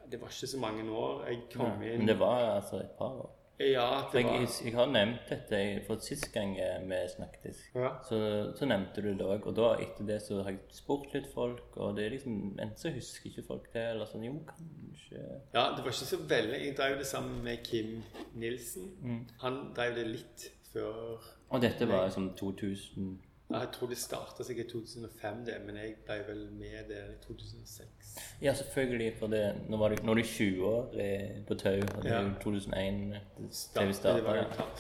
Det 0.09 0.17
var 0.21 0.31
ikke 0.33 0.47
så 0.49 0.57
mange 0.61 0.85
år. 0.89 1.27
Jeg 1.29 1.43
kom 1.53 1.67
Ja. 1.83 1.91
inn 1.93 2.01
Men 2.03 2.07
det 2.13 2.19
var 2.19 2.47
altså 2.55 2.79
et 2.81 2.95
par 2.97 3.19
år. 3.25 3.35
Ja, 3.59 4.05
det 4.13 4.21
jeg, 4.21 4.25
var 4.29 4.37
jeg, 4.39 4.47
jeg 4.63 4.73
har 4.77 4.85
nevnt 4.87 5.25
dette 5.27 5.57
for 5.83 5.99
sist 5.99 6.29
gang 6.31 6.53
eh, 6.63 6.77
vi 6.87 6.99
snakket. 7.11 7.57
ja. 7.75 7.89
Så, 8.07 8.19
så 8.55 8.65
nevnte 8.69 9.03
du 9.03 9.09
det 9.19 9.25
òg. 9.27 9.43
Og 9.51 9.57
da 9.57 9.73
etter 9.83 10.07
det 10.07 10.21
så 10.23 10.37
har 10.45 10.53
jeg 10.55 10.61
spurt 10.77 11.11
litt 11.13 11.27
folk, 11.33 11.75
og 11.75 11.97
det 11.97 12.05
er 12.07 12.15
liksom 12.15 12.37
Enten 12.55 12.79
så 12.79 12.93
husker 12.95 13.27
ikke 13.33 13.43
folk 13.49 13.67
det, 13.73 13.83
eller 13.91 14.07
sånn 14.07 14.23
Jo, 14.29 14.37
kanskje 14.47 15.25
ja, 15.51 15.65
det 15.75 15.83
var 15.83 15.91
ikke 15.91 16.07
så 16.13 16.21
veldig 16.31 16.61
Jeg 16.63 16.77
drev 16.79 16.95
det 17.03 17.09
sammen 17.11 17.43
med 17.43 17.59
Kim 17.67 17.97
Nilsen. 18.39 18.87
Mm. 19.03 19.19
Han 19.43 19.59
drev 19.75 19.97
det 19.99 20.07
litt 20.07 20.47
før 20.71 21.19
Og 21.49 21.61
dette 21.61 21.87
var 21.89 22.05
liksom 22.05 22.33
2000 22.37 23.17
ja, 23.49 23.59
Jeg 23.63 23.69
tror 23.73 23.87
det 23.89 23.97
starta 23.97 24.43
sikkert 24.45 24.65
i 24.65 24.69
2005, 24.69 25.45
det, 25.45 25.55
men 25.65 25.75
jeg 25.81 25.95
ble 26.05 26.17
vel 26.27 26.43
med 26.53 26.83
der 26.91 27.07
i 27.15 27.15
2006. 27.23 28.11
Ja, 28.41 28.53
selvfølgelig, 28.53 29.13
for 29.17 29.27
det 29.27 29.55
Nå 29.69 29.77
var 29.81 29.89
det, 29.89 30.03
nå 30.05 30.11
er 30.11 30.15
du 30.15 30.23
20 30.23 30.65
år 30.69 30.93
eh, 31.01 31.39
på 31.47 31.55
Tau, 31.57 31.79
og 31.95 32.03
det 32.03 32.11
er 32.11 32.21
jo 32.21 32.27
Ja. 32.27 32.33
2001 32.43 33.17
Start- 33.51 33.85
TV 33.87 33.93
starta. 33.93 34.35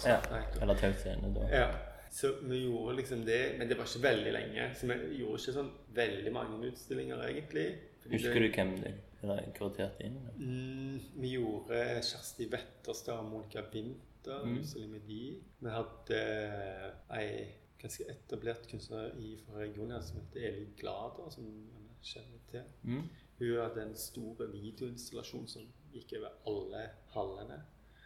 Ja. 0.05 0.19
ja. 0.35 0.41
Eller 0.61 0.75
Tau 0.77 0.93
Scene, 0.93 1.33
da. 1.35 1.47
Ja, 1.49 1.67
så 2.11 2.35
vi 2.43 2.61
gjorde 2.67 2.95
liksom 2.95 3.25
det, 3.25 3.55
men 3.57 3.67
det 3.69 3.77
var 3.77 3.85
ikke 3.89 4.03
veldig 4.03 4.33
lenge. 4.33 4.69
Så 4.75 4.87
vi 4.87 5.17
gjorde 5.17 5.41
ikke 5.41 5.57
sånn 5.57 5.71
veldig 5.93 6.33
mange 6.33 6.67
utstillinger, 6.71 7.25
egentlig. 7.27 7.67
Husker 8.11 8.33
det- 8.33 8.51
du 8.51 8.55
hvem 8.55 8.75
du 8.81 9.51
kvarterte 9.57 10.05
inn? 10.05 10.19
Mm, 10.37 10.99
vi 11.21 11.33
gjorde 11.33 11.81
Kjersti 12.05 12.47
Wetterstad 12.53 13.17
og 13.19 13.25
Monica 13.31 13.61
Winther, 14.19 14.45
Mm. 14.45 14.57
utstilling 14.59 14.91
med. 14.91 14.99
Vi 15.01 15.69
hadde 15.69 16.17
eh, 16.19 17.19
ei 17.19 17.45
ganske 17.81 18.03
etablert 18.09 18.67
kunstner 18.69 19.11
i 19.17 19.37
fra 19.37 19.59
regionen 19.59 19.91
her 19.91 20.01
som 20.01 20.17
heter 20.19 20.47
Eli 20.47 20.65
Glader, 20.77 21.29
som 21.29 21.43
man 21.43 21.89
kjenner 22.03 22.39
til. 22.51 22.63
Mm? 22.83 23.03
Hun 23.39 23.57
hadde 23.61 23.81
en 23.81 23.95
stor 23.95 24.35
videoinstallasjon 24.51 25.47
som 25.47 25.67
gikk 25.93 26.13
over 26.17 26.29
alle 26.47 26.89
hallene. 27.13 27.61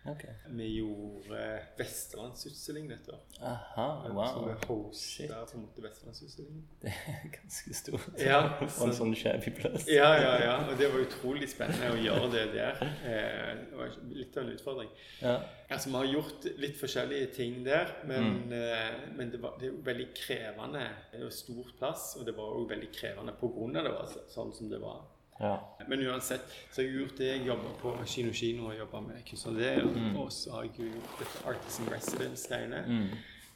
Ok. 0.06 0.24
Vi 0.48 0.66
gjorde 0.78 1.60
Vestlandsutstilling 1.78 2.90
dette 2.90 3.12
år. 3.12 3.20
Aha, 3.40 4.04
Så 4.08 4.14
wow. 4.14 4.48
vi 4.48 4.68
hosta 4.68 5.46
på 5.46 5.58
en 5.58 5.62
måte 5.64 5.84
Vestlandsutstillingen. 5.86 6.66
Det 6.82 6.92
er 6.92 7.30
ganske 7.38 7.74
stort. 7.74 8.10
Ja, 8.20 8.42
For 8.60 8.90
en 8.90 8.98
sånn 8.98 9.16
shabby 9.16 9.54
plass. 9.56 9.88
Ja, 9.88 10.10
ja, 10.20 10.34
ja. 10.44 10.58
Og 10.68 10.76
det 10.80 10.90
var 10.92 11.06
utrolig 11.06 11.48
spennende 11.54 11.94
å 11.96 12.02
gjøre 12.02 12.28
det 12.36 12.44
der. 12.58 12.84
Eh, 12.84 13.54
det 13.70 13.80
var 13.80 13.96
litt 14.12 14.36
av 14.36 14.44
en 14.44 14.52
utfordring. 14.58 14.92
Ja. 15.22 15.38
Altså, 15.70 15.90
Vi 15.90 15.96
har 15.96 16.12
gjort 16.12 16.50
litt 16.60 16.78
forskjellige 16.78 17.32
ting 17.40 17.64
der, 17.64 17.96
men, 18.04 18.30
mm. 18.52 19.16
men 19.16 19.32
det, 19.32 19.40
var, 19.42 19.56
det 19.60 19.70
er 19.70 19.72
jo 19.72 19.82
veldig 19.88 20.10
krevende. 20.20 20.84
Det 21.14 21.24
var 21.24 21.36
stort 21.40 21.74
plass, 21.80 22.10
og 22.20 22.28
det 22.28 22.36
var 22.36 22.52
jo 22.60 22.68
veldig 22.76 22.92
krevende 22.92 23.40
pga. 23.40 23.72
det 23.80 23.96
var 23.96 24.16
sånn 24.36 24.52
som 24.54 24.70
det 24.70 24.84
var. 24.84 25.06
Ja. 25.40 25.54
Men 25.88 26.00
uansett, 26.08 26.42
så 26.72 26.82
har 26.82 26.88
jeg 26.88 26.98
gjort 27.00 27.18
det. 27.18 27.28
Jeg 27.28 27.46
jobba 27.48 27.72
på 27.82 27.94
Kino 28.06 28.32
Kino 28.34 28.68
og 28.70 28.78
jobba 28.78 29.00
med 29.02 29.24
kunstner 29.30 29.54
det. 29.60 29.72
Og 30.20 30.32
så 30.32 30.52
har 30.52 30.68
jeg 30.68 30.76
gjort 30.78 31.18
dette 31.20 31.48
Artist 31.50 31.80
in 31.80 31.90
Residence-greiene. 31.94 32.84
Mm. 32.88 33.10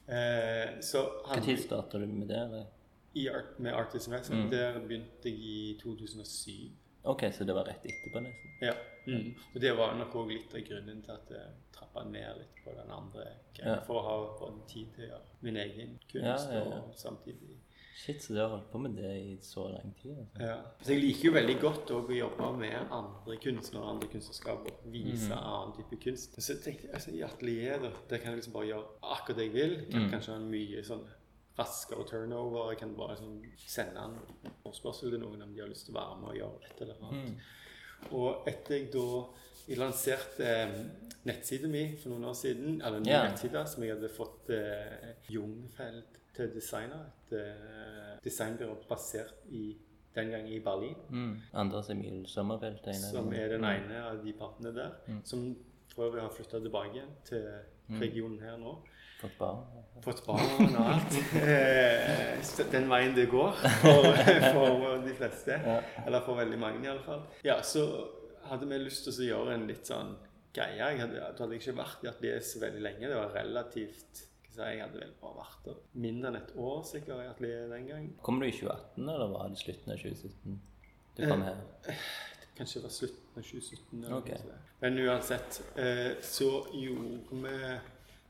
Eh, 0.08 0.82
så 0.82 1.04
Når 1.28 1.56
starta 1.62 1.98
du 2.00 2.08
med 2.08 2.28
det? 2.28 2.42
eller? 2.44 2.66
i 3.18 3.30
art, 3.30 3.60
med 3.60 3.74
Artist 3.74 4.08
in 4.08 4.14
Residence, 4.14 4.58
der 4.58 4.80
begynte 4.80 5.30
jeg 5.30 5.34
i 5.40 5.80
2007. 5.84 6.52
Ok, 7.04 7.24
så 7.34 7.44
det 7.44 7.56
var 7.56 7.64
rett 7.66 7.86
etterpå, 7.86 8.20
nesten? 8.20 8.52
Ja. 8.62 8.74
Mm. 9.08 9.30
Og 9.56 9.62
det 9.62 9.72
var 9.78 9.96
nok 9.96 10.16
òg 10.20 10.34
litt 10.34 10.54
av 10.56 10.64
grunnen 10.68 11.00
til 11.06 11.14
at 11.14 11.30
jeg 11.32 11.54
trappa 11.74 12.04
ned 12.04 12.42
litt 12.42 12.58
på 12.66 12.74
den 12.76 12.92
andre. 12.92 13.24
Ja. 13.62 13.78
For 13.88 14.02
å 14.02 14.04
ha 14.04 14.16
både 14.42 14.66
tid 14.68 14.90
til 14.96 15.06
å 15.06 15.10
gjøre 15.14 15.38
min 15.48 15.58
egen 15.64 15.96
kunst 16.12 16.52
Ja, 16.52 16.60
ja, 16.60 16.64
ja. 16.66 16.82
og 16.84 16.98
samtidig 17.00 17.56
Shit, 17.98 18.22
så 18.24 18.34
du 18.34 18.40
har 18.40 18.50
holdt 18.52 18.68
på 18.72 18.78
med 18.84 18.94
det 19.00 19.12
i 19.18 19.38
så 19.42 19.64
lang 19.74 19.94
tid? 20.02 20.12
Altså. 20.20 20.44
ja. 20.46 20.56
Så 20.86 20.92
jeg 20.94 21.02
liker 21.02 21.26
jo 21.26 21.32
veldig 21.34 21.56
godt 21.64 21.92
å 21.96 22.00
jobbe 22.14 22.50
med 22.60 22.92
andre 22.94 23.38
kunstnere 23.42 23.88
andre 23.90 24.10
kunstnerskap 24.12 24.68
og 24.70 24.84
vise 24.94 25.32
mm. 25.32 25.38
annen 25.40 25.72
type 25.80 25.98
kunst. 26.04 26.38
Så 26.38 26.54
jeg 26.54 26.62
tenkte, 26.68 26.92
altså 26.94 27.12
I 27.18 27.24
atelieret 27.26 28.04
der 28.12 28.22
kan 28.22 28.32
jeg 28.36 28.42
liksom 28.44 28.54
bare 28.54 28.70
gjøre 28.70 28.86
akkurat 29.16 29.40
det 29.42 29.48
jeg 29.48 29.54
vil. 29.56 29.74
Jeg 29.80 29.90
kan 29.96 30.06
Mm. 30.06 30.12
kanskje 30.14 30.36
ha 30.36 30.38
en 30.44 30.52
mye 30.52 30.84
sånn 30.92 31.02
raskere 31.58 32.06
turnover. 32.12 32.70
Jeg 32.76 32.80
kan 32.84 32.94
bare 33.00 33.16
sånn, 33.18 33.40
sende 33.66 34.04
en 34.06 34.20
forespørsel 34.62 35.10
til 35.16 35.20
noen 35.26 35.42
om 35.48 35.56
de 35.56 35.62
har 35.66 35.72
lyst 35.74 35.88
til 35.90 35.96
å 35.96 36.00
være 36.00 36.20
med 36.22 36.30
og 36.30 36.38
gjøre 36.44 36.70
et 36.70 36.82
eller 36.86 37.02
annet. 37.02 37.32
Mm. 37.32 38.12
Og 38.14 38.48
etter 38.54 38.76
jeg 38.78 38.92
da 38.94 39.08
jeg 39.68 39.78
lanserte 39.82 40.46
eh, 40.46 40.78
nettsiden 41.26 41.72
min 41.74 41.98
for 41.98 42.14
noen 42.14 42.30
år 42.30 42.38
siden, 42.38 42.78
eller 42.82 42.98
en 43.02 43.10
Ja. 43.10 43.24
nettside 43.26 43.66
som 43.68 43.84
jeg 43.84 43.96
hadde 43.96 44.10
fått 44.14 44.50
eh, 44.54 45.16
Jungfeld 45.34 46.22
til 46.38 46.54
designer. 46.54 47.06
designe, 47.30 47.40
et 47.40 47.40
eh, 47.42 48.20
designbyrå 48.24 48.76
basert 48.90 49.34
i, 49.52 49.78
den 50.16 50.30
gang 50.32 50.48
i 50.50 50.60
Berlin, 50.60 50.96
Mm. 51.10 51.34
Anders 51.54 51.90
Emil 51.90 52.26
Sommerfeld. 52.28 52.80
er 52.88 52.94
som 52.94 53.34
er 53.34 53.50
den 53.50 53.64
ene 53.66 54.04
av 54.12 54.22
de 54.24 54.34
partene 54.34 54.74
der, 54.76 54.92
Mm. 55.08 55.22
som 55.26 55.56
for 55.96 56.08
øvrig 56.10 56.22
har 56.22 56.30
flytta 56.30 56.60
tilbake 56.60 57.02
til 57.26 57.44
regionen 58.02 58.40
her 58.42 58.58
nå. 58.58 58.78
Fått 59.20 59.38
barn. 59.40 59.64
Fått 60.04 60.20
barn 60.28 60.76
og 60.78 60.94
alt. 60.94 61.14
Eh, 61.36 62.68
den 62.72 62.88
veien 62.90 63.16
det 63.16 63.30
går 63.32 63.54
for, 63.82 64.04
for 64.54 65.02
de 65.06 65.14
fleste. 65.18 65.52
Ja. 65.66 65.80
Eller 66.06 66.22
for 66.26 66.36
veldig 66.38 66.60
mange, 66.60 66.84
i 66.86 66.88
alle 66.92 67.04
fall. 67.06 67.24
Ja, 67.44 67.56
så 67.66 67.86
hadde 68.46 68.68
vi 68.70 68.78
lyst 68.78 69.04
til 69.08 69.14
å 69.14 69.28
gjøre 69.32 69.56
en 69.58 69.66
litt 69.68 69.90
sånn 69.90 70.16
greie. 70.54 70.78
Jeg 70.78 71.00
hadde, 71.02 71.24
hadde 71.40 71.58
ikke 71.58 71.74
vært 71.80 72.04
i 72.06 72.08
atelier 72.12 72.40
så 72.46 72.62
veldig 72.62 72.82
lenge. 72.86 73.08
Det 73.10 73.16
var 73.18 73.34
relativt 73.34 74.24
skal 74.58 74.74
Jeg 74.74 74.82
hadde 74.82 75.02
vel 75.02 75.12
bare 75.22 75.36
vært 75.38 75.68
der 75.68 75.82
mindre 76.02 76.32
enn 76.32 76.40
et 76.40 76.56
år 76.58 76.80
sikkert 76.88 77.22
i 77.22 77.28
atelieret 77.30 77.74
den 77.76 77.90
gang. 77.92 78.08
Kom 78.26 78.40
du 78.42 78.48
i 78.48 78.54
2018, 78.54 79.04
eller 79.04 79.34
var 79.34 79.52
det 79.52 79.60
slutten 79.62 79.94
av 79.94 80.02
2017? 80.02 80.56
Du 81.18 81.22
kom 81.28 81.44
her? 81.46 81.60
Kanskje 82.58 82.80
det 82.80 82.88
var 82.88 82.96
slutten 82.96 83.38
av 83.38 83.44
2017. 83.52 84.04
Eller 84.04 84.16
Ok. 84.18 84.32
Men 84.82 85.00
uansett, 85.04 85.62
eh, 85.78 86.22
så 86.22 86.50
gjorde 86.74 87.42
vi 87.44 87.80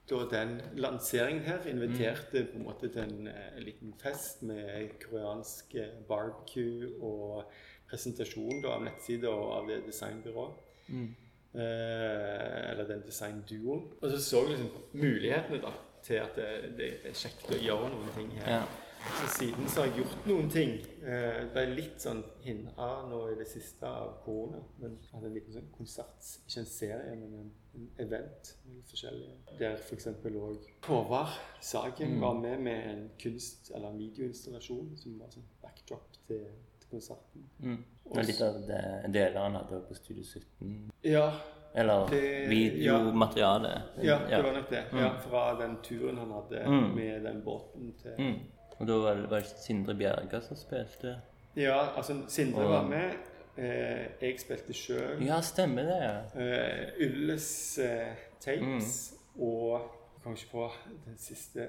da 0.10 0.20
den 0.32 0.62
lanseringen 0.76 1.44
her. 1.44 1.68
Inviterte 1.68 2.44
på 2.52 2.60
en 2.60 2.68
måte 2.68 2.90
til 2.92 3.04
en 3.04 3.28
eh, 3.28 3.60
liten 3.64 3.94
fest 4.00 4.44
med 4.44 5.00
koreansk 5.04 5.76
eh, 5.76 5.96
barbecue 6.08 6.92
og 7.00 7.48
presentasjon 7.88 8.62
da, 8.64 8.76
av 8.76 8.84
nettsida 8.84 9.32
og 9.32 9.56
av 9.62 9.72
det 9.72 9.82
designbyrået. 9.88 10.64
Mm. 10.88 11.16
Eh, 11.58 12.72
eller 12.72 12.88
den 12.88 13.04
designduoen. 13.06 13.86
Og 14.02 14.12
så 14.12 14.18
så 14.22 14.44
vi 14.46 14.56
liksom 14.56 14.70
mulighetene 14.94 15.62
da, 15.64 15.72
til 16.04 16.16
at 16.24 16.36
det, 16.36 16.78
det 16.78 16.92
er 17.06 17.14
kjekt 17.14 17.50
å 17.52 17.58
gjøre 17.62 17.90
noen 17.94 18.12
ting 18.16 18.32
her. 18.40 18.50
Ja. 18.60 18.66
Så 19.08 19.28
siden 19.38 19.68
så 19.70 19.82
har 19.82 19.88
jeg 19.88 20.02
gjort 20.02 20.26
noen 20.28 20.50
ting. 20.52 20.72
Eh, 21.06 21.44
Det 21.46 21.52
ble 21.54 21.66
litt 21.78 22.02
sånn 22.02 22.24
hindra 22.44 22.88
nå 23.08 23.20
i 23.32 23.36
det 23.40 23.46
siste 23.48 23.88
av 23.88 24.18
korona. 24.26 24.60
Men 24.82 24.98
jeg 25.02 25.12
hadde 25.14 25.28
en 25.30 25.34
liten 25.38 25.54
sånn 25.54 25.70
konsert, 25.78 26.32
ikke 26.48 26.60
en 26.60 26.66
serie, 26.66 27.16
men 27.16 27.36
en, 27.40 27.52
en 27.78 27.90
event. 28.08 28.54
forskjellige. 28.90 29.36
Der 29.60 29.78
f.eks. 29.78 30.08
òg 30.08 30.66
Håvard 30.88 31.38
Sagen 31.62 32.16
Mm. 32.18 32.22
var 32.22 32.34
med 32.34 32.60
med 32.62 32.90
en 32.90 33.10
kunst- 33.20 33.72
eller 33.76 33.90
en 33.90 33.98
videoinstallasjon 34.00 34.98
som 34.98 35.20
var 35.20 35.28
sånn 35.32 35.46
backdrop 35.62 36.18
til, 36.28 36.44
til 36.80 36.90
konserten. 36.90 37.46
Mm. 37.60 37.84
var 38.06 38.24
litt 38.24 38.42
av 38.42 38.60
det 38.68 38.84
deler 39.14 39.40
han 39.40 39.56
hadde 39.56 39.82
på 39.88 39.94
Studio 39.96 40.24
17. 40.24 40.92
Ja, 41.04 41.32
Eller 41.76 42.08
Det- 42.10 42.50
videomateriale. 42.50 43.82
ja, 44.04 44.20
det 44.30 44.44
var 44.44 44.54
nok 44.54 44.70
det. 44.70 44.84
Ja, 44.94 45.10
Mm. 45.12 45.22
fra 45.30 45.62
den 45.62 45.78
turen 45.84 46.18
han 46.18 46.32
hadde 46.32 46.64
Mm. 46.70 46.96
med 46.96 47.22
den 47.24 47.42
båten 47.46 47.94
til 48.02 48.12
Mm. 48.18 48.40
Og 48.80 48.88
da 48.88 48.94
var 48.94 49.14
det, 49.16 49.30
var 49.30 49.38
det 49.40 49.46
Sindre 49.48 49.96
Bjerga 49.96 50.42
som 50.42 50.56
spilte? 50.58 51.16
Ja, 51.56 51.88
altså 51.98 52.14
Sindre 52.28 52.62
Og- 52.64 52.70
var 52.70 52.88
med. 52.88 53.12
Eh, 53.58 54.06
jeg 54.22 54.40
spilte 54.40 54.74
sjøl. 54.74 55.26
Ja, 55.26 55.42
stemmer 55.42 55.82
det. 55.84 56.02
ja. 56.02 56.42
Eh, 56.42 56.90
Ylles 57.00 57.78
eh, 57.80 58.08
tapes 58.40 59.14
og 59.40 59.80
Jeg 59.82 60.24
kom 60.24 60.32
ikke 60.34 60.52
på 60.52 60.72
den 61.06 61.18
siste. 61.18 61.62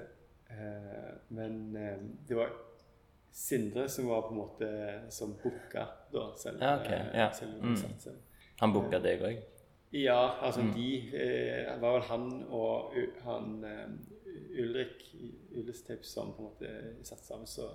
Eh, 0.51 1.13
men 1.29 1.75
eh, 1.75 1.97
det 2.27 2.37
var 2.37 2.49
Sindre 3.31 3.89
som 3.89 4.07
var 4.07 4.21
på 4.21 4.29
en 4.31 4.37
måte 4.37 4.99
som 5.09 5.33
booka 5.43 5.85
da 6.13 6.19
selve, 6.37 6.63
Ja, 6.65 6.79
okay. 6.79 6.99
ja. 7.13 7.31
selv, 7.31 7.61
Mm. 7.61 7.75
Han 8.61 8.73
booka 8.73 8.99
deg 8.99 9.21
òg? 9.21 9.37
Ja, 9.91 10.37
altså 10.41 10.61
Mm. 10.61 10.73
de 10.75 10.89
eh, 11.17 11.81
var 11.81 11.93
vel 11.99 12.07
han 12.09 12.45
og 12.49 12.93
U- 12.95 13.21
han 13.23 13.63
eh, 13.65 14.61
Ulrik 14.61 15.15
Ullesteip 15.55 16.03
som 16.05 16.33
på 16.33 16.43
en 16.43 16.49
måte 16.51 16.73
satt 17.03 17.23
sammen. 17.25 17.47
Så 17.47 17.69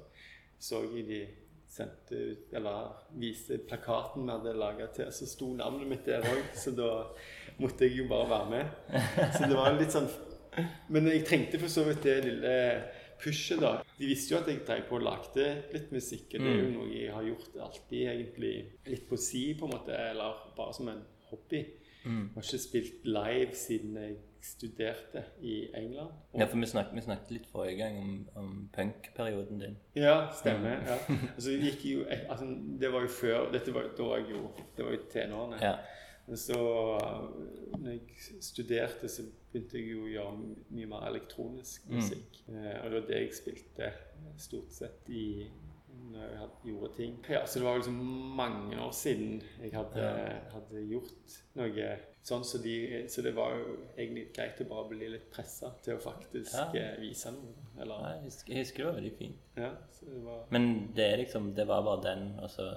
så 0.60 0.82
jeg 0.94 1.06
de 1.08 1.26
sendte 1.68 2.14
ut 2.14 2.52
Eller 2.54 2.92
viste 3.18 3.58
plakaten 3.58 4.24
vi 4.24 4.30
hadde 4.30 4.52
laga 4.56 4.86
til, 4.94 5.06
så 5.12 5.26
sto 5.26 5.48
navnet 5.56 5.88
mitt 5.88 6.04
der 6.06 6.22
òg. 6.22 6.44
Så 6.54 6.70
da 6.76 7.08
måtte 7.58 7.80
jeg 7.88 7.96
jo 7.98 8.08
bare 8.08 8.28
være 8.30 8.50
med. 8.50 9.32
Så 9.34 9.48
det 9.48 9.56
var 9.56 9.74
litt 9.78 9.90
sånn 9.92 10.08
Men 10.88 11.06
jeg 11.10 11.24
trengte 11.26 11.58
for 11.58 11.66
så 11.68 11.82
vidt 11.84 12.02
det 12.06 12.24
lille 12.24 12.84
pushet, 13.18 13.58
da. 13.60 13.82
De 13.98 14.06
visste 14.06 14.34
jo 14.34 14.38
at 14.38 14.46
jeg 14.46 14.60
drev 14.66 14.84
på 14.88 14.94
og 15.00 15.02
lagde 15.02 15.46
litt 15.72 15.90
musikk. 15.90 16.34
Og 16.34 16.40
det 16.44 16.52
er 16.52 16.60
jo 16.62 16.68
Mm. 16.68 16.74
noe 16.78 16.92
jeg 16.94 17.12
har 17.12 17.22
gjort 17.24 17.56
alltid, 17.60 18.06
egentlig. 18.06 18.54
Litt 18.86 19.08
på 19.08 19.16
si, 19.18 19.54
på 19.58 19.64
en 19.66 19.72
måte. 19.72 19.90
Eller 20.10 20.34
bare 20.56 20.72
som 20.74 20.88
en 20.88 21.02
hobby. 21.30 21.64
Mm. 22.04 22.20
Jeg 22.28 22.34
har 22.34 22.42
ikke 22.42 22.58
spilt 22.58 23.04
live 23.04 23.54
siden 23.54 23.96
jeg 23.96 24.16
studerte 24.44 25.22
i 25.42 25.70
England. 25.74 26.10
Og- 26.32 26.40
Ja, 26.40 26.44
for 26.46 26.56
vi 26.60 26.66
snakket, 26.66 26.94
vi 26.94 27.00
snakket 27.00 27.30
litt 27.30 27.46
forrige 27.46 27.76
gang 27.78 27.98
om, 27.98 28.28
om 28.36 28.70
punkperioden 28.72 29.60
din. 29.60 29.76
Ja, 29.96 30.28
stemmer. 30.32 30.70
ja. 30.84 30.98
Altså, 31.34 31.50
det, 31.50 31.60
gikk 31.62 31.84
jo, 31.92 32.04
altså, 32.28 32.44
det 32.80 32.92
var 32.92 33.00
jo 33.00 33.08
før 33.08 33.52
Dette 33.52 33.72
var, 33.74 33.88
da 33.96 34.02
var 34.02 34.16
jeg 34.18 34.30
jo 34.30 34.50
Det 34.76 34.84
var 34.84 34.92
jo 34.92 35.00
tenårene. 35.12 35.58
Ja. 35.62 35.76
Men 36.26 36.36
så 36.36 36.54
når 37.78 37.90
jeg 37.90 38.00
studerte, 38.40 39.08
så 39.08 39.22
begynte 39.52 39.78
jeg 39.78 39.90
jo 39.92 40.04
å 40.06 40.12
gjøre 40.12 40.54
mye 40.70 40.86
mer 40.86 41.08
elektronisk 41.10 41.84
Mm. 41.88 41.94
musikk. 41.96 42.38
Eh, 42.48 42.84
og 42.84 42.90
det 42.90 43.00
var 43.00 43.06
det 43.08 43.20
jeg 43.20 43.34
spilte 43.34 43.90
stort 44.38 44.72
sett 44.72 45.08
i 45.08 45.46
når 46.12 46.24
jeg 46.28 46.38
hadde, 46.38 46.58
gjorde 46.70 46.90
ting. 46.96 47.14
Ja, 47.30 47.44
Så 47.46 47.58
det 47.58 47.64
var 47.66 47.76
liksom 47.78 47.98
mange 48.36 48.76
år 48.80 48.92
siden 48.92 49.42
jeg 49.62 49.72
hadde, 49.72 50.00
Ja. 50.02 50.40
hadde 50.52 50.82
gjort 50.90 51.38
noe 51.54 51.96
sånn. 52.24 52.44
Så, 52.44 52.58
de, 52.62 53.04
så 53.08 53.22
det 53.22 53.34
var 53.36 53.54
jo 53.56 53.76
egentlig 53.96 54.32
greit 54.36 54.60
å 54.60 54.68
bare 54.68 54.88
bli 54.88 55.08
litt 55.08 55.30
pressa 55.32 55.72
til 55.82 55.96
å 55.96 56.00
faktisk 56.00 56.52
Ja. 56.54 56.70
eh, 56.74 56.96
vise 57.00 57.30
noe. 57.32 57.54
Eller, 57.80 58.02
Nei, 58.02 58.14
Jeg 58.16 58.24
husker, 58.24 58.52
jeg 58.52 58.58
husker 58.64 58.78
det 58.84 58.86
var 58.92 59.00
veldig 59.00 59.16
fint. 59.18 59.36
ja, 59.56 59.70
så 59.92 60.06
det 60.06 60.24
var... 60.24 60.44
Men 60.50 60.90
det 60.94 61.12
er 61.12 61.16
liksom, 61.24 61.54
det 61.54 61.66
var 61.66 61.82
bare 61.82 62.02
den, 62.02 62.38
og 62.40 62.50
så 62.50 62.68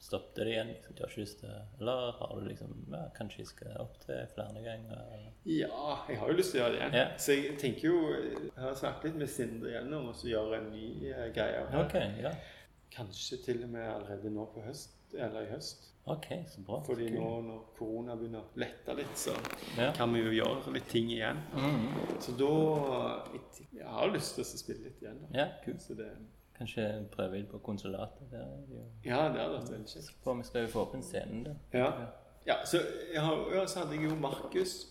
stoppet 0.00 0.36
det 0.36 0.46
igjen? 0.52 0.68
Liksom, 0.68 0.94
du 0.94 1.02
har 1.02 1.08
ikke 1.10 1.20
lyst 1.20 1.40
til 1.40 1.50
Eller 1.80 2.12
har 2.12 2.34
du 2.38 2.44
liksom 2.46 2.74
ja, 2.92 3.00
Kanskje 3.16 3.38
jeg 3.40 3.46
skal 3.46 3.72
opp 3.82 3.96
til 4.04 4.20
flere 4.34 4.62
ganger? 4.62 5.00
eller? 5.14 5.32
Ja, 5.44 5.96
jeg 6.08 6.18
har 6.20 6.28
jo 6.30 6.36
lyst 6.38 6.52
til 6.52 6.60
å 6.60 6.62
gjøre 6.64 6.72
det 6.76 6.78
igjen. 6.78 6.94
Ja. 6.94 7.06
Så 7.18 7.32
jeg 7.34 7.56
tenker 7.58 7.88
jo 7.88 8.12
Jeg 8.14 8.52
har 8.62 8.74
snakket 8.78 9.04
litt 9.08 9.16
med 9.24 9.28
Sindre 9.32 9.72
igjen 9.72 9.94
om 9.98 10.06
å 10.12 10.14
gjøre 10.14 10.60
en 10.60 10.70
ny 10.70 10.84
uh, 11.10 11.24
greie. 11.34 11.64
Okay, 11.66 11.82
Ok, 11.82 12.22
ja. 12.22 12.32
Kanskje 12.90 13.36
til 13.44 13.62
og 13.64 13.68
med 13.70 13.82
allerede 13.86 14.30
nå 14.30 14.44
på 14.54 14.60
høst, 14.64 14.90
eller 15.14 15.40
i 15.46 15.50
høst. 15.52 15.84
Ok, 16.08 16.26
så 16.48 16.62
bra. 16.64 16.78
Fordi 16.86 17.08
Kult. 17.10 17.20
nå 17.20 17.40
når 17.44 17.58
korona 17.78 18.14
begynner 18.16 18.40
å 18.40 18.56
lette 18.56 18.94
litt, 18.96 19.14
så 19.18 19.34
Ja. 19.76 19.92
kan 19.92 20.12
vi 20.14 20.20
jo 20.22 20.30
gjøre 20.44 20.72
litt 20.72 20.88
ting 20.88 21.10
igjen. 21.10 21.36
Mm. 21.52 22.20
Så 22.20 22.32
da 22.38 23.28
Jeg 23.76 23.86
har 23.86 24.08
lyst 24.08 24.34
til 24.34 24.44
å 24.44 24.46
spille 24.58 24.84
litt 24.84 25.02
igjen. 25.02 25.18
da. 25.32 25.38
Ja, 25.38 25.48
kult. 25.64 25.82
Så 25.82 25.94
det, 25.96 26.10
Kanskje 26.58 27.06
prøve 27.10 27.32
litt 27.38 27.50
på 27.52 27.58
konsulatet. 27.62 28.30
Der 28.32 28.38
er 28.40 28.56
det 28.66 28.74
jo 28.76 28.84
ja, 29.04 29.28
det 29.28 29.40
hadde 29.40 29.58
vært 29.60 29.70
veldig 29.70 29.86
kjekt. 29.86 30.10
For 30.24 30.34
vi 30.34 30.42
skal 30.42 30.62
jo 30.62 30.66
få 30.72 30.80
opp 30.80 30.94
en 30.94 31.02
scene 31.02 31.44
da. 31.44 31.54
Ja. 31.72 32.06
Ja, 32.46 32.56
så, 32.64 32.78
har, 33.14 33.66
så 33.66 33.78
hadde 33.84 33.92
jeg 33.94 34.10
jo 34.10 34.16
Markus. 34.16 34.86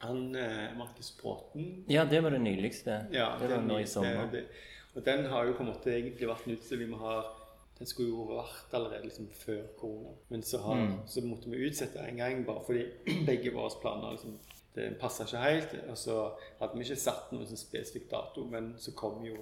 Han, 0.00 0.34
eh, 0.34 0.74
Markus 0.76 1.10
Bråten. 1.22 1.84
Ja, 1.88 2.04
det 2.04 2.22
var 2.22 2.30
det 2.30 2.40
nyligste. 2.40 3.06
Ja, 3.12 3.36
det 3.38 3.48
var 3.50 3.60
nå 3.62 3.78
i 3.78 3.84
sommer. 3.86 4.14
sommer. 4.14 4.30
det- 4.32 4.48
Og 4.96 5.04
den 5.04 5.26
har 5.30 5.44
jo 5.46 5.52
på 5.58 5.62
en 5.62 5.70
måte 5.72 5.92
egentlig 5.92 6.28
vært 6.28 6.46
en 6.48 6.56
utstilling 6.56 6.88
vi 6.94 7.02
har 7.02 7.34
Den 7.78 7.86
skulle 7.86 8.08
jo 8.10 8.24
vært 8.26 8.72
allerede 8.74 9.04
liksom 9.06 9.28
før 9.38 9.60
korona. 9.78 10.10
Men 10.30 10.42
så, 10.42 10.58
har, 10.58 10.74
Mm. 10.76 10.94
så 11.06 11.20
måtte 11.22 11.50
vi 11.50 11.60
utsette 11.68 11.98
en 12.08 12.16
gang 12.16 12.40
bare 12.46 12.64
fordi 12.66 12.86
begge 13.28 13.52
våre 13.54 13.70
planer 13.80 14.10
liksom, 14.16 14.32
det 14.74 14.98
passa 14.98 15.22
ikke 15.24 15.42
helt. 15.44 15.76
Og 15.90 15.96
så 15.96 16.16
hadde 16.58 16.74
vi 16.74 16.82
ikke 16.88 16.96
satt 16.98 17.30
noen 17.32 17.46
sånn 17.46 17.56
spesifikk 17.60 18.08
dato, 18.10 18.44
men 18.50 18.72
så 18.78 18.90
kom 18.98 19.22
jo 19.24 19.36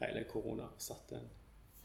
hele 0.00 0.24
korona 0.24 0.64
og 0.64 0.82
satte 0.82 1.14
en 1.20 1.28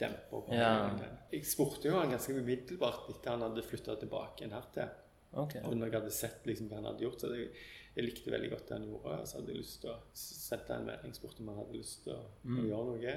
demper 0.01 0.41
på 0.47 0.55
Ja. 0.57 0.89
Den. 0.97 1.17
Jeg 1.31 1.45
spurte 1.45 1.85
jo 1.87 1.99
han 1.99 2.09
ganske 2.09 2.33
umiddelbart 2.33 3.09
etter 3.13 3.29
han 3.35 3.41
hadde 3.45 3.61
flytta 3.69 3.95
tilbake 4.01 4.41
igjen 4.41 4.57
hertil. 4.57 4.89
Okay. 5.33 5.61
Og 5.63 5.77
når 5.77 5.85
jeg 5.91 5.99
hadde 6.01 6.11
sett 6.17 6.45
liksom 6.49 6.67
hva 6.71 6.75
han 6.81 6.89
hadde 6.89 7.05
gjort, 7.05 7.19
så 7.21 7.27
hadde 7.29 7.43
jeg, 7.43 7.51
jeg 7.95 8.05
likte 8.05 8.31
veldig 8.31 8.51
godt 8.53 8.69
det 8.69 8.77
han 8.77 8.87
gjorde. 8.87 9.17
Så 9.27 9.39
hadde 9.39 9.53
jeg 9.53 9.61
lyst 9.61 9.81
til 9.83 9.91
å 9.91 9.97
sette 10.15 10.77
en 10.77 10.87
melding, 10.87 11.15
spurte 11.15 11.43
om 11.43 11.51
han 11.51 11.59
hadde 11.63 11.79
lyst 11.81 12.05
til 12.05 12.15
å, 12.15 12.21
å 12.55 12.67
gjøre 12.69 12.85
noe. 12.91 13.15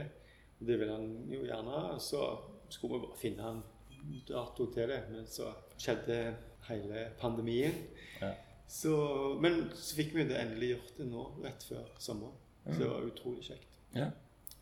Det 0.65 0.79
ville 0.81 0.97
han 0.97 1.13
jo 1.31 1.45
gjerne. 1.47 1.85
Så 2.03 2.25
skulle 2.73 2.99
vi 2.99 3.05
bare 3.07 3.21
finne 3.21 3.53
en 3.53 3.63
dato 4.29 4.67
til 4.75 4.91
det. 4.91 5.01
Men 5.13 5.29
så 5.31 5.53
skjedde 5.79 6.19
hele 6.69 7.07
pandemien. 7.21 7.79
Ja. 8.23 8.33
Så, 8.75 8.95
men 9.45 9.67
så 9.77 9.99
fikk 10.01 10.15
vi 10.17 10.27
det 10.27 10.41
endelig 10.41 10.75
gjort 10.75 10.99
det 10.99 11.09
nå, 11.11 11.25
rett 11.45 11.67
før 11.69 11.89
sommeren. 12.01 12.41
Så 12.65 12.79
det 12.81 12.89
var 12.89 13.07
utrolig 13.07 13.45
kjekt. 13.45 13.81
Ja. 13.95 14.09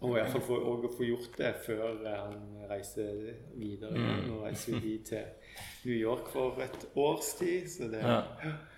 Og 0.03 0.11
i 0.11 0.15
hvert 0.17 0.33
fall 0.33 0.43
for, 0.43 0.65
og 0.67 0.87
å 0.89 0.91
få 0.91 1.07
gjort 1.07 1.37
det 1.39 1.53
før 1.63 2.01
eh, 2.03 2.17
han 2.19 2.65
reiser 2.67 3.21
videre. 3.55 3.95
Mm. 3.95 4.25
Nå 4.27 4.41
reiser 4.43 4.75
vi 4.75 4.81
dit 4.97 5.13
til 5.13 5.53
New 5.87 5.95
York 5.95 6.33
for 6.33 6.59
et 6.65 6.89
års 6.99 7.37
tid, 7.39 7.69
så 7.71 7.87
det 7.93 8.03
Ja. 8.03 8.19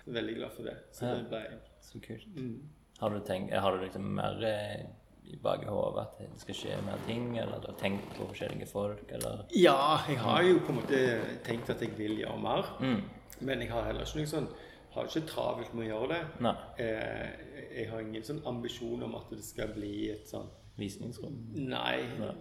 Veldig 0.07 0.35
glad 0.35 0.51
for 0.51 0.63
det. 0.63 0.75
Så 0.91 1.05
Ja. 1.05 1.15
det 1.15 1.27
ble 1.29 1.59
Så 1.81 1.99
kult. 2.01 2.27
mm. 2.35 2.61
Har 2.99 3.09
du, 3.09 3.19
tenkt, 3.19 3.53
har 3.53 3.71
du 3.77 3.83
liksom 3.83 4.01
mer 4.15 4.43
eh, 4.43 4.85
i 5.25 5.35
bakhodet 5.43 6.01
at 6.01 6.17
det 6.19 6.39
skal 6.39 6.55
skje 6.55 6.81
mer 6.85 6.97
ting, 7.07 7.37
eller 7.37 7.59
du 7.59 7.67
har 7.67 7.77
tenkt 7.79 8.05
på 8.15 8.27
forskjellige 8.29 8.67
folk, 8.67 9.01
eller 9.11 9.45
Ja, 9.51 9.97
jeg 10.07 10.17
har 10.19 10.41
jo 10.43 10.59
på 10.59 10.69
en 10.69 10.75
måte 10.81 11.21
tenkt 11.43 11.69
at 11.69 11.81
jeg 11.81 11.97
vil 11.97 12.17
gjøre 12.19 12.39
mer. 12.41 12.63
mm. 12.79 13.01
Men 13.41 13.59
jeg 13.59 13.69
har 13.71 13.83
heller 13.83 14.01
ikke 14.05 14.15
noe 14.21 14.25
sånn 14.31 14.47
har 14.95 15.03
ikke 15.09 15.27
travelt 15.27 15.73
med 15.73 15.87
å 15.87 15.89
gjøre 15.99 16.07
det. 16.07 16.41
Nei. 16.41 16.55
Eh, 16.79 17.31
jeg 17.79 17.89
har 17.89 17.99
ingen 17.99 18.23
sånn 18.23 18.41
ambisjon 18.47 19.03
om 19.03 19.15
at 19.15 19.29
det 19.29 19.43
skal 19.43 19.67
bli 19.73 20.09
et 20.11 20.25
sånn 20.27 20.47
Visningsrom. 20.77 21.35
Nei. 21.55 22.03
Nei. 22.19 22.31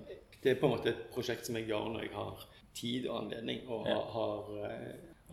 Det 0.42 0.50
er 0.52 0.61
på 0.61 0.66
en 0.66 0.76
måte 0.78 0.88
et 0.88 1.11
prosjekt 1.12 1.47
som 1.47 1.56
jeg 1.56 1.66
gjør 1.68 1.88
når 1.94 2.00
jeg 2.02 2.12
har 2.12 2.44
tid 2.75 3.06
og 3.09 3.23
anledning 3.25 3.61
og 3.68 3.87
Ja. 3.88 3.99
har, 3.99 4.42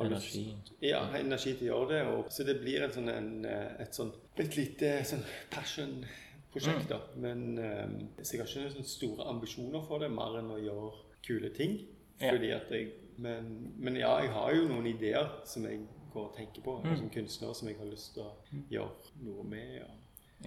Energi. 0.09 0.43
Ja, 0.81 1.01
energi 1.19 1.53
til 1.59 1.67
å 1.67 1.71
gjøre 1.71 1.89
det. 1.93 2.01
Og, 2.13 2.31
så 2.33 2.45
det 2.47 2.57
blir 2.61 2.85
en 2.85 2.95
sånn, 2.95 3.09
en, 3.11 3.31
eh, 3.45 3.81
et 3.83 3.97
sånn 3.97 4.11
et 4.41 4.57
lite 4.57 4.91
sånn 5.05 5.23
passion-prosjekt, 5.51 6.89
da. 6.89 6.99
Men 7.21 7.45
um, 7.59 7.95
Så 8.21 8.35
jeg 8.35 8.41
har 8.43 8.49
ikke 8.49 8.75
noen 8.79 8.87
store 8.89 9.27
ambisjoner 9.29 9.85
for 9.87 10.03
det, 10.03 10.11
mer 10.13 10.39
enn 10.39 10.51
å 10.53 10.59
gjøre 10.61 10.91
kule 11.25 11.53
ting. 11.55 11.79
Fordi 12.21 12.51
at 12.53 12.69
jeg 12.71 12.91
men, 13.21 13.73
men 13.77 13.97
ja, 13.99 14.15
jeg 14.23 14.31
har 14.33 14.53
jo 14.55 14.67
noen 14.69 14.87
ideer 14.89 15.27
som 15.45 15.65
jeg 15.67 15.83
går 16.13 16.27
og 16.29 16.35
tenker 16.35 16.63
på 16.65 16.73
som 16.97 17.09
kunstner, 17.13 17.53
som 17.53 17.69
jeg 17.69 17.77
har 17.77 17.89
lyst 17.89 18.15
til 18.15 18.25
å 18.25 18.61
gjøre 18.71 19.21
noe 19.27 19.45
med. 19.47 19.81
Og, 19.85 19.97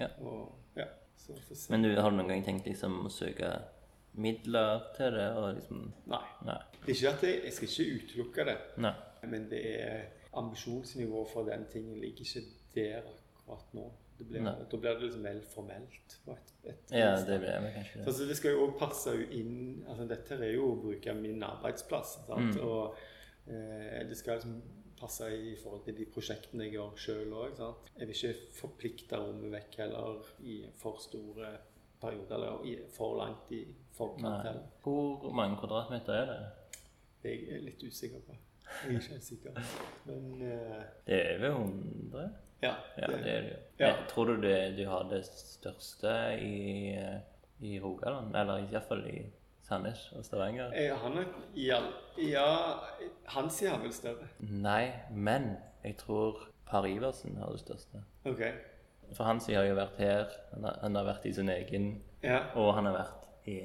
Ja. 0.00 0.08
og 0.26 0.76
ja. 0.76 0.88
Men 1.70 1.82
du, 1.82 1.94
har 1.94 2.10
du 2.10 2.16
noen 2.16 2.28
gang 2.28 2.44
tenkt 2.44 2.66
liksom 2.66 3.06
å 3.06 3.12
søke 3.12 3.52
midler 4.18 4.82
til 4.96 5.14
det, 5.14 5.28
og 5.38 5.54
liksom 5.56 5.84
Nei. 6.10 6.22
Nei. 6.46 6.58
Det 6.84 6.90
er 6.90 6.96
ikke 6.98 7.12
at 7.14 7.22
jeg, 7.24 7.38
jeg 7.44 7.54
skal 7.56 7.70
ikke 7.70 7.94
utelukke 7.98 8.46
det, 8.50 8.56
Nei. 8.84 8.92
Men 9.34 9.50
det 9.50 9.64
er 9.74 10.06
ambisjonsnivået 10.38 11.30
for 11.34 11.50
den 11.50 11.66
tingen 11.72 12.00
ligger 12.00 12.26
ikke 12.26 12.46
der 12.74 13.12
akkurat 13.44 13.74
nå. 13.76 13.90
Det 14.18 14.26
blir, 14.28 14.44
da 14.70 14.76
blir 14.78 14.94
det 14.94 15.02
liksom 15.02 15.24
vel 15.26 15.40
formelt. 15.42 16.20
på 16.24 16.32
et, 16.32 16.52
et 16.70 16.92
Ja, 16.94 17.16
det 17.18 17.40
blir 17.42 17.60
det 17.60 17.72
kanskje 17.74 18.04
det. 18.04 18.14
Så 18.14 18.28
det 18.28 18.36
skal 18.36 18.54
jo 18.54 18.62
også 18.68 18.78
passe 18.78 19.14
inn 19.34 19.82
altså 19.88 20.06
Dette 20.06 20.38
er 20.38 20.54
jo 20.54 20.70
å 20.70 20.78
bruke 20.78 21.14
min 21.18 21.42
arbeidsplass. 21.42 22.16
Mm. 22.28 22.52
Og 22.62 22.94
eh, 23.50 24.04
det 24.06 24.16
skal 24.18 24.38
liksom 24.38 24.60
passe 25.00 25.28
i 25.34 25.56
forhold 25.58 25.82
til 25.88 25.98
de 25.98 26.06
prosjektene 26.14 26.68
jeg 26.68 26.76
gjør 26.76 26.94
sjøl 27.06 27.34
òg. 27.42 27.62
Jeg 27.98 28.08
vil 28.08 28.14
ikke 28.14 28.56
forplikte 28.60 29.18
rommet 29.18 29.50
vekk 29.58 29.80
heller 29.82 30.32
i 30.46 30.60
for 30.78 31.02
store 31.02 31.56
perioder, 32.00 32.36
eller 32.38 32.64
i 32.70 32.78
for 32.94 33.18
langt 33.18 33.50
i 33.50 33.64
forkant. 33.96 34.46
Heller. 34.46 34.66
Hvor 34.86 35.30
mange 35.34 35.58
kvadratmeter 35.58 36.20
er 36.22 36.30
det? 36.30 36.40
Det 37.22 37.34
er 37.34 37.54
jeg 37.56 37.66
litt 37.66 37.82
usikker 37.82 38.22
på. 38.28 38.38
Jeg 38.82 38.94
er 38.94 39.00
ikke 39.00 39.10
helt 39.10 39.24
sikker. 39.24 39.50
Men 40.04 40.42
uh... 40.42 40.80
Det 41.06 41.20
er 41.20 41.50
over 41.50 41.64
100? 41.64 42.30
ja. 42.62 42.74
Ja, 42.96 43.06
det 43.06 43.36
er 43.36 43.40
det 43.40 43.50
jo. 43.50 43.56
Ja. 43.78 43.92
Tror 44.08 44.24
du 44.24 44.40
det, 44.42 44.76
du 44.78 44.88
har 44.88 45.02
det 45.10 45.24
største 45.26 46.38
i, 46.40 46.94
eh, 46.96 47.20
i 47.60 47.80
Rogaland? 47.80 48.36
Eller 48.36 48.66
iallfall 48.70 49.06
i 49.10 49.22
Sandnes 49.62 50.12
og 50.12 50.24
Stavanger? 50.24 50.72
Jeg 50.72 50.96
har 50.96 51.08
nok 51.08 51.26
Ja, 51.56 51.80
Ja, 52.18 52.78
hans 53.26 53.62
er 53.62 53.78
vel 53.78 53.92
større. 53.92 54.28
Nei, 54.38 54.92
men 55.10 55.56
jeg 55.84 55.96
tror 55.96 56.48
Per 56.70 56.86
Iversen 56.86 57.36
har 57.36 57.50
det 57.50 57.60
største. 57.60 58.04
OK. 58.24 58.42
For 59.12 59.24
han 59.24 59.40
har 59.48 59.64
jo 59.64 59.74
vært 59.74 59.98
her, 59.98 60.26
han 60.54 60.64
har, 60.64 60.78
han 60.82 60.94
har 60.96 61.04
vært 61.04 61.26
i 61.26 61.32
sin 61.32 61.48
egen 61.48 62.02
Ja. 62.22 62.40
Og 62.54 62.74
han 62.74 62.84
har 62.84 62.92
vært 62.92 63.48
i 63.48 63.60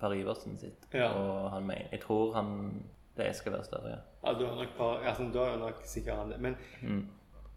Per 0.00 0.12
Iversen 0.12 0.56
sitt. 0.58 0.88
Ja. 0.92 1.12
Og 1.12 1.50
han 1.50 1.66
mener 1.66 1.88
Jeg 1.92 2.00
tror 2.00 2.34
han 2.34 2.82
det 3.16 3.36
skal 3.36 3.52
være 3.52 3.64
større, 3.64 3.88
ja. 3.88 3.96
Ja 4.24 4.32
du 4.38 4.44
har 4.46 4.54
nok 4.64 4.76
par, 4.76 5.00
altså, 5.02 5.30
da 5.34 5.46
er 5.52 5.58
nok 5.58 5.82
sikkert 5.84 6.16
han 6.16 6.30
det. 6.30 6.40
Men 6.40 6.56
Mm. 6.82 7.06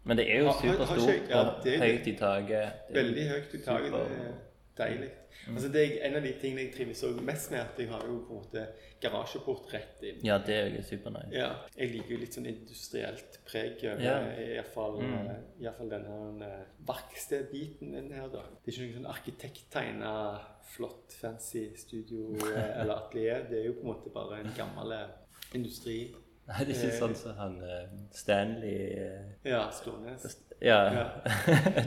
Men 0.04 0.16
det 0.16 0.30
er 0.30 0.38
jo 0.38 0.44
Har- 0.46 0.52
har- 0.52 0.84
har 0.86 0.96
superstort 0.98 1.28
ja, 1.64 1.80
høyt 1.80 2.06
i 2.06 2.16
taket. 2.16 2.72
Veldig 2.94 3.28
høyt 3.28 3.54
i 3.54 3.58
taket. 3.58 3.92
Det 3.92 4.00
er 4.00 4.88
deilig. 4.88 5.10
Altså, 5.48 5.68
det 5.72 5.82
er 6.02 6.06
en 6.08 6.14
av 6.16 6.22
de 6.22 6.32
tingene 6.40 6.60
jeg 6.62 6.74
trives 6.74 7.02
mest 7.22 7.50
med, 7.50 7.60
at 7.60 7.78
jeg 7.78 7.88
har 7.88 8.02
jo 8.06 8.18
på 8.28 8.30
en 8.30 8.38
måte 8.38 8.66
garasjeport 9.00 9.72
rett 9.74 10.02
inn. 10.02 10.20
Ja, 10.24 10.38
det 10.38 10.54
er 10.54 10.68
jo 10.76 10.82
supernice. 10.82 11.32
Ja, 11.32 11.50
jeg 11.76 11.90
liker 11.90 12.10
jo 12.10 12.18
litt 12.18 12.34
sånn 12.34 12.46
industrielt 12.46 13.38
preg 13.46 13.82
over 13.84 14.00
Ja. 14.02 14.18
iallfall 14.38 15.00
Mm. 15.02 15.10
mm. 15.10 15.88
den 15.90 16.04
her 16.04 16.46
eh, 16.52 16.64
verkstedbiten 16.86 17.92
den 17.92 18.12
her, 18.12 18.28
da. 18.28 18.42
Det 18.64 18.68
er 18.68 18.82
ikke 18.82 18.86
noe 18.86 18.98
sånn 19.00 19.14
arkitekttegna, 19.14 20.40
flott, 20.76 21.12
fancy 21.20 21.70
studio 21.76 22.34
eh, 22.36 22.80
eller 22.80 22.94
atelier. 22.94 23.46
Det 23.50 23.58
er 23.60 23.66
jo 23.66 23.72
på 23.72 23.80
en 23.80 23.86
måte 23.94 24.10
bare 24.14 24.40
en 24.40 24.52
gammel 24.56 24.92
eh, 24.92 25.08
industri. 25.54 26.14
Nei, 26.46 26.60
det 26.64 26.76
er 26.76 26.82
ikke 26.86 26.98
sånn 27.00 27.16
som 27.18 27.38
han 27.40 27.56
eh, 27.66 27.94
Stanley 28.14 28.76
eh, 28.94 29.22
Ja, 29.48 29.64
Stårnes. 29.74 30.26
Ja. 30.62 30.78
Ja. 30.94 31.06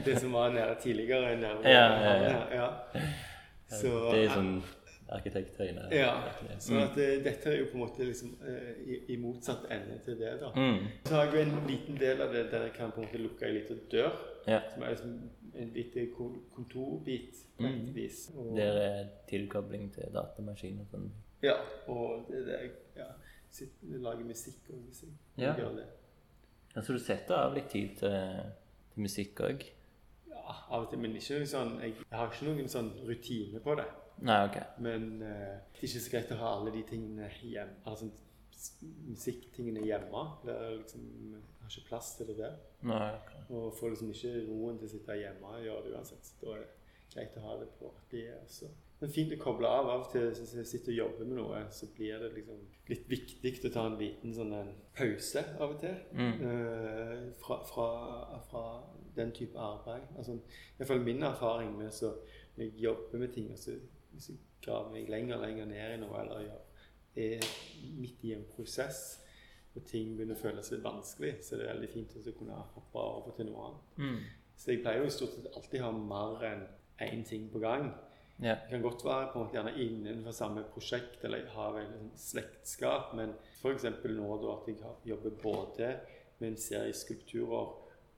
Det 0.04 0.18
som 0.20 0.34
var 0.36 0.52
nede 0.54 0.74
tidligere. 0.82 1.32
Nede 1.40 1.62
ved 1.62 1.72
Ja, 1.72 1.86
ja, 2.04 2.42
ja. 2.54 2.68
Så, 3.70 3.88
det 4.12 4.26
er 4.26 4.34
sånn 4.34 4.52
arkitekttegner. 5.10 5.88
Ja, 5.94 6.12
så 6.62 6.76
at 6.84 6.94
mm. 6.94 7.22
dette 7.24 7.50
er 7.50 7.56
jo 7.58 7.70
på 7.70 7.78
en 7.78 7.82
måte 7.82 8.04
liksom 8.06 8.34
eh, 8.46 8.68
i, 8.84 8.98
i 9.14 9.16
motsatt 9.18 9.64
ende 9.74 9.96
til 10.04 10.18
det, 10.20 10.36
da. 10.42 10.50
Mm. 10.54 10.84
Så 11.08 11.14
har 11.16 11.24
jeg 11.24 11.34
jo 11.34 11.40
en 11.46 11.66
liten 11.66 11.98
del 11.98 12.22
av 12.22 12.34
det 12.34 12.44
der 12.52 12.68
jeg 12.68 12.74
kan 12.76 12.92
på 12.94 13.02
en 13.02 13.08
måte 13.08 13.22
lukke 13.22 13.48
ei 13.48 13.56
lita 13.56 13.78
dør. 13.90 14.20
Som 14.44 14.84
er 14.84 14.94
liksom 14.94 15.16
en 15.60 15.72
liten 15.74 16.12
kontorbit 16.54 17.40
på 17.56 17.64
et 17.66 17.80
Mm. 17.80 17.94
vis. 17.94 18.30
Og, 18.36 18.56
Der 18.56 18.78
er 18.84 19.08
tilkobling 19.28 19.90
til 19.94 20.14
datamaskin 20.14 20.78
og 20.80 20.86
sånn. 20.92 21.10
Ja, 21.42 21.56
og 21.88 22.28
det 22.30 22.44
er 22.54 22.68
ja, 22.96 23.08
sitter, 23.50 23.98
lage 24.04 24.24
musikk 24.24 24.70
og 24.70 24.78
jeg 24.94 25.10
Ja. 25.36 25.54
gjør 25.58 25.76
det. 25.76 25.86
Altså 26.76 26.92
du 26.94 26.98
setter 27.02 27.34
av 27.34 27.54
litt 27.54 27.68
tid 27.72 27.96
til, 27.98 28.42
til 28.94 29.02
musikk 29.02 29.40
òg? 29.46 29.64
Ja, 30.30 30.54
av 30.70 30.84
og 30.84 30.90
til, 30.90 30.98
men 31.02 31.16
ikke 31.18 31.40
sånn 31.46 31.80
Jeg, 31.82 31.94
jeg 31.98 32.18
har 32.18 32.30
ikke 32.30 32.46
noen 32.46 32.68
sånn 32.70 32.90
rutine 33.08 33.60
på 33.60 33.74
det. 33.80 33.86
Nei, 34.22 34.36
ok. 34.46 34.56
Men 34.78 35.22
eh, 35.22 35.58
det 35.72 35.80
er 35.80 35.86
ikke 35.88 36.00
så 36.04 36.10
greit 36.12 36.32
å 36.32 36.40
ha 36.42 36.50
alle 36.58 36.70
de 36.74 36.82
tingene 36.86 37.28
hjemme. 37.42 37.76
Altså 37.88 38.10
musikktingene 39.08 39.82
hjemme. 39.86 40.22
Det 40.44 40.52
er 40.54 40.74
liksom, 40.76 41.04
jeg 41.32 41.62
har 41.64 41.70
ikke 41.74 41.88
plass 41.88 42.10
til 42.18 42.26
det 42.30 42.36
der. 42.40 42.56
Nei, 42.82 43.06
okay. 43.16 43.40
Og 43.56 43.72
får 43.78 43.94
liksom 43.94 44.10
ikke 44.14 44.34
roen 44.50 44.78
til 44.80 44.88
å 44.88 44.92
sitte 44.94 45.16
hjemme 45.20 45.54
og 45.54 45.64
gjøre 45.64 45.86
det 45.86 45.94
uansett. 45.96 46.30
Da 46.42 46.54
er 46.54 46.62
det 46.64 46.68
greit 47.12 47.36
å 47.38 47.44
ha 47.44 47.56
det 47.60 47.68
på 47.78 47.90
atelier 47.90 48.38
også. 48.42 48.70
Men 49.00 49.12
fint 49.14 49.32
å 49.32 49.38
koble 49.40 49.68
av. 49.68 49.88
Av 49.88 50.02
og 50.04 50.10
til 50.12 50.26
hvis 50.28 50.52
jeg 50.58 50.68
sitter 50.68 50.92
og 50.92 50.98
jobber 50.98 51.28
med 51.30 51.38
noe, 51.40 51.60
så 51.72 51.88
blir 51.96 52.20
det 52.20 52.32
liksom 52.34 52.58
litt 52.90 53.06
viktig 53.08 53.70
å 53.70 53.72
ta 53.72 53.86
en 53.88 53.96
liten 54.00 54.34
sånn 54.36 54.52
en 54.58 54.74
pause 54.96 55.44
av 55.56 55.72
og 55.74 55.78
til. 55.80 55.96
Mm. 56.12 56.42
Eh, 56.50 57.14
fra, 57.40 57.62
fra, 57.68 57.86
fra 58.50 58.64
den 59.16 59.32
type 59.36 59.58
arbeid. 59.58 60.04
Altså, 60.16 60.36
i 60.36 60.76
hvert 60.76 60.92
fall 60.92 61.06
min 61.06 61.24
erfaring 61.26 61.72
med 61.78 61.94
så 61.96 62.12
når 62.56 62.66
jeg 62.66 62.84
jobber 62.84 63.22
med 63.22 63.32
ting, 63.32 63.48
og 63.54 63.58
så 63.58 63.78
hvis 64.12 64.28
jeg 64.32 64.42
graver 64.64 64.92
meg 64.92 65.08
lenger 65.08 65.38
og 65.38 65.46
lenger 65.46 65.70
ned 65.70 65.94
i 65.94 66.02
noe, 66.02 66.20
eller 66.20 66.44
gjør, 66.44 66.66
er 67.20 67.48
midt 67.98 68.26
i 68.28 68.34
en 68.36 68.44
prosess, 68.52 69.00
og 69.70 69.86
ting 69.86 70.12
begynner 70.16 70.36
å 70.36 70.42
føles 70.42 70.72
litt 70.74 70.84
vanskelig, 70.84 71.32
så 71.46 71.56
det 71.56 71.64
er 71.64 71.76
veldig 71.76 71.90
fint 71.92 72.14
å 72.18 72.36
kunne 72.36 72.58
hoppe 72.74 73.06
over 73.06 73.36
til 73.36 73.48
noe 73.48 73.68
annet. 73.68 73.96
Mm. 74.02 74.52
Så 74.60 74.74
jeg 74.74 74.82
pleier 74.84 75.06
jo 75.06 75.12
stort 75.14 75.36
sett 75.38 75.48
alltid 75.56 75.84
ha 75.86 75.90
mer 75.94 76.44
enn 76.50 76.66
én 77.06 77.24
ting 77.24 77.48
på 77.52 77.58
gang. 77.62 77.90
Ja. 78.40 78.54
Det 78.54 78.70
kan 78.70 78.82
godt 78.82 79.04
være 79.04 79.28
på 79.32 79.38
en 79.38 79.44
måte 79.44 79.56
gjerne 79.58 79.74
innenfor 79.84 80.32
samme 80.32 80.62
prosjekt, 80.72 81.24
eller 81.24 81.46
ha 81.54 81.70
veldig 81.74 81.98
sånn 81.98 82.12
slektskap, 82.16 83.14
men 83.18 83.34
f.eks. 83.60 83.84
nå 84.16 84.30
da 84.42 84.54
at 84.56 84.68
jeg 84.68 84.78
jobber 85.12 85.30
både 85.42 85.90
med 86.40 86.48
en 86.54 86.56
serie 86.56 86.92
skulpturer 86.96 87.74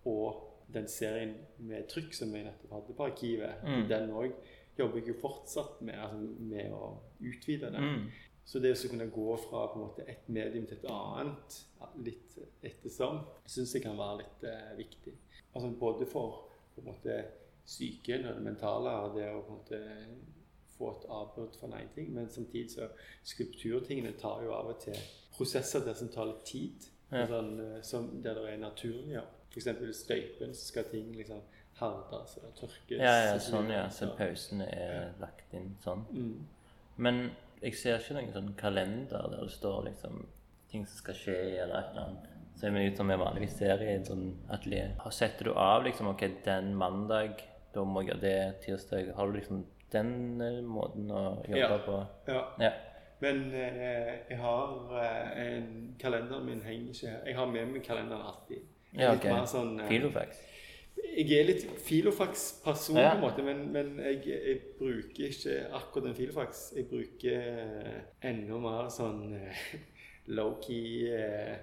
og 0.07 0.49
den 0.73 0.87
serien 0.89 1.35
med 1.59 1.89
trykk 1.91 2.15
som 2.15 2.35
jeg 2.35 2.47
nettopp 2.47 2.71
hadde 2.79 2.95
på 2.97 3.05
arkivet, 3.05 3.65
Mm. 3.65 3.89
den 3.89 4.11
òg 4.11 4.33
jobber 4.79 4.99
jeg 5.01 5.09
jo 5.09 5.15
fortsatt 5.21 5.83
med, 5.83 5.99
altså 5.99 6.17
med 6.39 6.71
å 6.73 6.93
utvide 7.21 7.73
den. 7.75 7.83
Mm. 7.83 8.07
Så 8.45 8.59
det 8.59 8.73
å 8.73 8.89
kunne 8.91 9.11
gå 9.11 9.37
fra 9.39 9.67
på 9.69 9.75
en 9.79 9.85
måte 9.87 10.05
et 10.09 10.29
medium 10.29 10.67
til 10.67 10.79
et 10.79 10.89
annet 10.91 11.59
litt 12.03 12.39
ettersom, 12.63 13.21
syns 13.47 13.75
jeg 13.75 13.83
kan 13.83 13.99
være 13.99 14.23
litt 14.23 14.45
eh, 14.45 14.73
viktig. 14.79 15.13
Altså 15.55 15.71
Både 15.79 16.07
for 16.07 16.49
på 16.75 16.81
en 16.81 16.89
måte 16.95 17.25
psyken 17.73 18.29
og 18.29 18.39
det 18.39 18.47
mentale 18.47 18.95
og 19.07 19.17
det 19.17 19.29
å 19.33 19.43
på 19.47 19.57
en 19.57 19.59
måte 19.59 19.83
få 20.77 20.91
et 20.93 21.09
avbrudd 21.17 21.59
fra 21.61 21.69
én 21.79 21.91
ting, 21.95 22.13
men 22.15 22.31
samtidig 22.31 22.71
så 22.75 22.89
skulpturtingene 23.29 24.15
tar 24.21 24.43
jo 24.45 24.55
av 24.57 24.73
og 24.73 24.81
til 24.83 24.99
prosesser 25.37 25.85
der 25.87 25.97
som 25.97 26.11
tar 26.13 26.29
litt 26.31 26.45
tid. 26.49 26.89
Ja. 27.13 27.27
Sånn, 27.29 27.55
eh, 27.61 27.81
som 27.85 28.09
der 28.25 28.39
det 28.41 28.55
er 28.55 28.61
naturlig. 28.61 29.17
Ja. 29.19 29.27
F.eks. 29.53 29.69
støypen, 29.99 30.55
så 30.57 30.69
skal 30.71 30.89
ting 30.89 31.11
liksom 31.17 31.43
herdes 31.77 32.37
eller 32.39 32.55
tørkes. 32.57 32.99
Ja, 32.99 33.17
ja, 33.27 33.39
sånn, 33.43 33.69
ja. 33.73 33.85
Så 33.93 34.09
pausene 34.17 34.69
er 34.73 35.13
lagt 35.21 35.53
inn 35.57 35.75
sånn. 35.85 36.07
Mm. 36.13 36.39
Men 37.05 37.23
jeg 37.61 37.77
ser 37.79 38.01
ikke 38.01 38.17
noen 38.17 38.33
sånn 38.35 38.53
kalender 38.59 39.29
der 39.29 39.45
det 39.45 39.53
står 39.53 39.85
liksom 39.91 40.23
ting 40.73 40.87
som 40.89 41.03
skal 41.03 41.19
skje, 41.19 41.39
eller 41.63 41.79
et 41.79 41.91
eller 41.93 42.07
annet. 42.07 42.29
Så 42.57 42.69
er 42.69 42.77
det 42.79 42.97
som 42.97 43.09
vi 43.09 43.17
vanligvis 43.21 43.57
ser 43.59 43.83
i 43.85 43.93
en 43.93 44.05
sånn 44.07 44.27
atelier. 44.53 44.95
Setter 45.13 45.51
du 45.51 45.53
av 45.59 45.85
liksom 45.85 46.09
OK, 46.13 46.25
den 46.47 46.73
mandag, 46.79 47.43
da 47.75 47.85
må 47.85 48.01
jeg 48.03 48.11
gjøre 48.13 48.21
det, 48.21 48.61
tirsdag 48.65 49.13
Har 49.17 49.27
du 49.27 49.33
liksom 49.39 49.65
den 49.93 50.41
eh, 50.41 50.61
måten 50.65 51.11
å 51.13 51.23
jobbe 51.49 51.59
Ja. 51.59 51.79
på? 51.87 51.99
Ja. 52.29 52.43
Ja. 52.61 52.73
Men 53.21 53.43
eh, 53.55 54.15
jeg 54.31 54.39
har 54.39 54.95
eh, 54.99 55.43
en 55.57 55.95
Kalenderen 56.01 56.45
min 56.47 56.63
henger 56.63 56.91
ikke 56.95 57.09
her. 57.11 57.21
Jeg 57.27 57.37
har 57.37 57.47
med 57.47 57.69
meg 57.73 57.85
kalenderen 57.87 58.23
alltid. 58.27 58.65
Ja, 58.99 59.13
ok. 59.15 59.29
sånn, 59.49 59.77
eh, 59.81 59.89
Filofax? 59.89 60.41
Jeg 61.03 61.31
er 61.39 61.45
litt 61.49 61.63
filofax-person, 61.87 62.97
Ja. 62.99 63.11
på 63.15 63.17
en 63.17 63.23
måte, 63.23 63.43
men, 63.45 63.63
men 63.73 63.97
jeg, 63.99 64.27
jeg 64.27 64.61
bruker 64.79 65.29
ikke 65.29 65.55
akkurat 65.75 66.09
en 66.11 66.15
filofax. 66.19 66.73
Jeg 66.77 66.89
bruker 66.91 67.39
eh, 67.63 68.01
enda 68.29 68.59
mer 68.61 68.89
sånn 68.93 69.33
eh, 69.39 69.63
low-key 70.29 71.09
eh, 71.13 71.57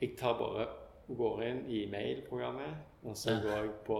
Jeg 0.00 0.16
tar 0.18 0.36
bare 0.38 0.66
går 1.08 1.42
inn 1.46 1.60
i 1.70 1.84
mailprogrammet, 1.90 2.76
og 3.06 3.16
så 3.16 3.36
går 3.42 3.56
jeg 3.62 3.70
på 3.86 3.98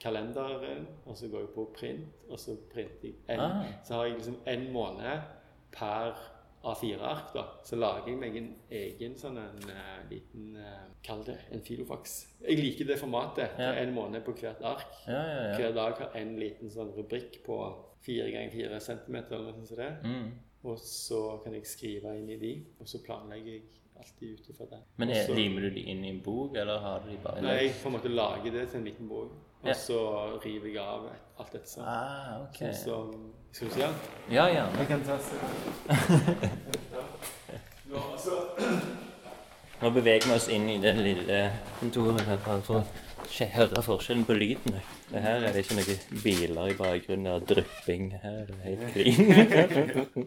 kalenderen, 0.00 0.86
og 1.06 1.16
så 1.16 1.28
går 1.28 1.44
jeg 1.44 1.54
på 1.54 1.66
print, 1.76 2.20
og 2.28 2.38
så 2.40 2.56
printer 2.72 3.10
jeg 3.10 3.16
en. 3.28 3.40
Ah. 3.40 3.64
Så 3.84 3.94
har 3.94 4.08
jeg 4.08 4.18
liksom 4.20 4.38
en 4.48 4.68
måned 4.72 5.26
per 5.72 6.20
A4-ark, 6.64 7.30
da. 7.34 7.44
Så 7.64 7.76
lager 7.80 8.10
jeg 8.10 8.18
meg 8.20 8.34
en 8.36 8.48
egen 8.76 9.14
sånn 9.20 9.38
en 9.40 9.62
uh, 9.64 10.00
liten 10.10 10.56
uh, 10.60 10.90
Kall 11.04 11.22
det 11.24 11.38
en 11.54 11.62
filofax. 11.64 12.18
Jeg 12.44 12.60
liker 12.60 12.88
det 12.90 12.98
formatet. 13.00 13.56
Ja. 13.56 13.72
en 13.80 13.94
måned 13.96 14.24
på 14.26 14.34
hvert 14.36 14.60
ark. 14.68 14.90
Ja, 15.06 15.20
ja, 15.20 15.38
ja. 15.46 15.54
Hver 15.56 15.76
dag 15.78 16.02
har 16.02 16.18
en 16.20 16.34
liten 16.40 16.72
sånn 16.72 16.92
rubrikk 16.96 17.40
på 17.46 17.56
fire 18.04 18.28
ganger 18.32 18.52
fire 18.52 18.80
centimeter 18.84 19.38
eller 19.38 19.56
noe 19.56 19.68
sånt. 19.68 20.04
Mm. 20.04 20.30
Og 20.68 20.76
så 20.84 21.22
kan 21.40 21.56
jeg 21.56 21.68
skrive 21.68 22.12
inn 22.18 22.28
i 22.28 22.40
de, 22.40 22.52
og 22.80 22.88
så 22.88 23.00
planlegger 23.04 23.54
jeg 23.54 23.79
alltid 24.00 24.28
ut 24.34 24.44
ifra 24.54 24.66
det. 24.70 24.80
Men 24.96 25.06
er, 25.10 25.14
Også, 25.22 25.34
limer 25.38 25.60
du 25.66 25.70
de 25.76 25.80
inn 25.92 26.02
i 26.04 26.08
en 26.10 26.20
bok, 26.24 26.50
eller 26.56 26.78
har 26.84 26.96
du 27.04 27.08
de 27.12 27.16
bare 27.22 27.38
i 27.38 27.40
Nei, 27.46 27.56
jeg 27.64 27.72
på 27.82 27.86
en 27.88 27.92
måte 27.98 28.08
lager 28.12 28.50
det 28.58 28.64
til 28.70 28.78
en 28.80 28.84
liten 28.90 29.06
bok, 29.08 29.30
og 29.62 29.68
Ja. 29.68 29.72
så 29.74 29.98
river 30.44 30.68
jeg 30.68 30.78
av 30.82 31.04
et- 31.06 31.12
alt 31.40 31.52
dette 31.52 31.68
sånn. 31.68 31.84
Ah, 31.86 32.40
ok. 32.42 32.58
Sånn 32.58 32.74
som 32.74 33.32
Skal 33.52 33.68
du 33.68 33.72
si 33.74 33.80
den? 33.80 33.94
Ja, 34.30 34.46
gjerne. 34.46 34.78
Jeg 34.78 34.86
kan 34.88 35.00
ta 35.04 35.12
altså, 38.12 38.30
Nå 39.82 39.90
beveger 39.90 40.26
vi 40.28 40.34
oss 40.34 40.48
inn 40.48 40.68
i 40.68 40.78
det 40.78 40.94
lille 40.96 41.52
kontoret 41.80 42.20
her 42.28 42.36
bare 42.44 42.62
for 42.62 42.74
å 42.80 42.84
høre 43.54 43.82
forskjellen 43.82 44.24
på 44.28 44.32
lyden. 44.36 44.74
Det 45.10 45.20
her 45.22 45.34
er 45.46 45.52
det 45.52 45.56
ikke 45.64 45.74
noen 45.78 45.96
biler 46.22 46.66
i 46.68 46.74
bakgrunnen 46.76 47.26
og 47.32 47.46
drypping. 47.48 48.12
Her 48.22 48.30
er 48.42 48.46
det 48.46 48.56
helt 48.64 48.92
clean. 48.92 50.26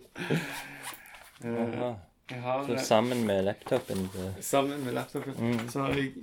Har 2.42 2.66
Så 2.68 2.78
sammen 2.86 3.26
med 3.28 3.44
laptopen 3.46 4.10
så- 4.14 4.42
Sammen 4.42 4.84
med 4.86 4.94
laptopen. 4.94 5.34
Mm. 5.40 5.70
Så 5.70 5.82
har 5.82 5.94
jeg 5.94 6.14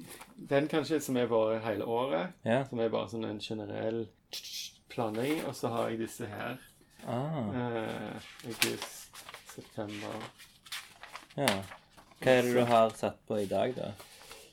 den 0.48 0.68
kanskje 0.68 1.00
som 1.00 1.16
er 1.16 1.26
bare 1.26 1.58
hele 1.60 1.84
året. 1.84 2.32
Ja. 2.44 2.64
Som 2.68 2.80
er 2.80 2.88
bare 2.88 3.08
sånn 3.08 3.24
en 3.28 3.40
generell 3.40 4.08
planlegging. 4.88 5.44
Og 5.46 5.54
så 5.54 5.68
har 5.68 5.88
jeg 5.90 5.98
disse 5.98 6.26
her. 6.26 6.56
Ah, 7.06 7.48
Eh, 7.48 8.20
august, 8.44 9.10
september 9.54 10.22
ja. 11.36 11.46
Hva 12.20 12.30
er 12.30 12.42
det 12.42 12.54
du 12.54 12.64
har 12.68 12.90
satt 12.90 13.16
på 13.26 13.38
i 13.40 13.46
dag, 13.46 13.74
da? 13.76 13.92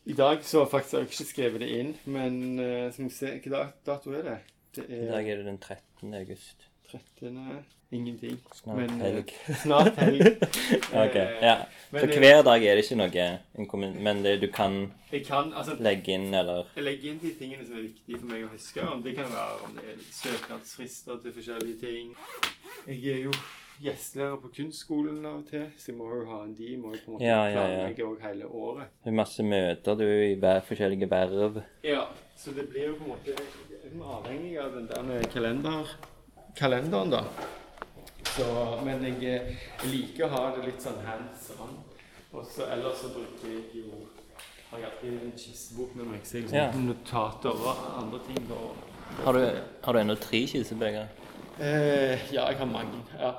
I 0.05 0.13
dag 0.13 0.43
så 0.43 0.65
faktisk 0.69 0.91
har 0.93 0.99
jeg 1.03 1.09
ikke 1.09 1.25
skrevet 1.33 1.59
det 1.59 1.69
inn, 1.79 1.95
men 2.05 2.59
uh, 2.59 2.91
skal 2.93 3.03
vi 3.03 3.09
se 3.09 3.31
Hvilken 3.33 3.73
dato 3.85 4.13
er 4.15 4.21
det? 4.23 4.37
Det 4.77 4.85
I 4.89 4.93
er 5.01 5.11
dag 5.11 5.27
er 5.29 5.35
det 5.41 5.45
den 5.45 5.57
13. 5.57 6.13
august. 6.13 6.66
13. 6.91 7.65
Ingenting. 7.91 8.37
Snart 8.53 8.77
Men, 8.77 8.89
eh, 9.01 9.05
helg. 9.07 9.29
Snart 9.61 9.95
helg. 9.95 10.21
Ok, 11.03 11.15
Eh, 11.15 11.41
ja. 11.41 11.53
men 11.91 12.01
Så 12.01 12.19
hver 12.19 12.41
dag 12.43 12.63
er 12.67 12.75
det 12.75 12.83
ikke 12.83 12.97
noe, 12.99 13.27
en 13.57 13.67
men 14.03 14.23
det, 14.23 14.33
du 14.41 14.47
kan 14.51 14.91
kan 15.25 15.53
altså 15.55 15.77
legge 15.79 16.11
inn, 16.17 16.33
eller 16.35 16.65
Jeg 16.75 16.83
legger 16.83 17.11
inn 17.13 17.19
de 17.21 17.31
tingene 17.39 17.63
som 17.65 17.77
er 17.79 17.85
viktige 17.87 18.19
for 18.19 18.27
meg 18.33 18.43
å 18.43 18.49
huske. 18.51 18.83
Om 18.91 19.03
det 19.05 19.13
kan 19.15 19.29
være 19.31 19.61
om 19.69 19.77
det 19.77 19.85
er 19.93 20.01
søknadsfrister 20.17 21.21
til 21.23 21.33
forskjellige 21.37 21.79
ting. 21.79 22.11
Jeg 22.87 23.13
er 23.13 23.23
jo 23.29 23.31
gjestelærer 23.85 24.35
på 24.41 24.51
kunstskolen 24.57 25.23
av 25.29 25.39
og 25.39 25.47
til, 25.47 25.63
så 25.77 25.91
jeg 25.93 25.97
må 26.01 26.09
jo 26.11 26.25
ha 26.31 26.41
en 26.43 26.53
de. 26.59 26.75
Må 26.81 26.91
jo 26.95 26.99
på 27.05 27.11
en 27.11 27.13
måte 27.15 27.23
Ja, 27.29 27.39
ja, 27.45 27.47
ja. 27.47 27.55
planlegge 27.61 28.07
hele 28.27 28.45
året. 28.51 28.87
det 29.05 29.13
er 29.13 29.17
masse 29.21 29.43
møter 29.47 29.95
du 29.95 30.05
i 30.11 30.35
hver 30.35 30.59
forskjellige 30.67 31.09
verv. 31.11 31.61
Ja, 31.87 32.03
så 32.35 32.51
det 32.57 32.67
blir 32.73 32.89
jo 32.91 32.95
på 32.99 33.07
en 33.07 33.15
måte 33.15 33.37
avhengig 34.17 34.57
av 34.59 34.75
den 34.75 34.87
der 34.91 35.23
kalender, 35.31 35.95
kalenderen, 36.57 37.09
da. 37.13 37.23
Så, 38.35 38.45
men 38.85 39.03
jeg, 39.05 39.17
eh, 39.23 39.55
jeg 39.81 39.91
liker 39.93 40.27
å 40.27 40.33
ha 40.35 40.43
det 40.57 40.65
litt 40.67 40.83
sånn 40.83 40.99
hands 41.05 41.51
on. 41.59 41.77
Og 42.35 42.45
så 42.45 42.67
ellers 42.73 42.99
så 43.01 43.13
bruker 43.15 43.49
jeg 43.49 43.83
jo 43.83 44.03
har 44.67 44.81
jeg 44.81 44.89
alltid 44.89 45.21
en 45.23 45.31
kissebok, 45.39 45.93
med 45.95 46.05
meg, 46.11 46.25
så 46.27 46.37
jeg 46.41 46.49
Ja. 46.51 46.65
liksom 46.67 46.87
notater 46.89 47.49
og 47.49 47.85
andre 48.01 48.19
ting. 48.27 48.51
Og, 48.51 48.75
Har 49.23 49.33
du, 49.33 49.61
har 49.83 49.93
du 49.93 49.99
ennå 49.99 50.15
tre 50.19 50.41
skissebøker 50.47 51.07
Eh, 51.59 52.19
ja, 52.33 52.43
jeg 52.51 52.57
har 52.57 52.65
mange. 52.65 52.99
Ja. 53.19 53.31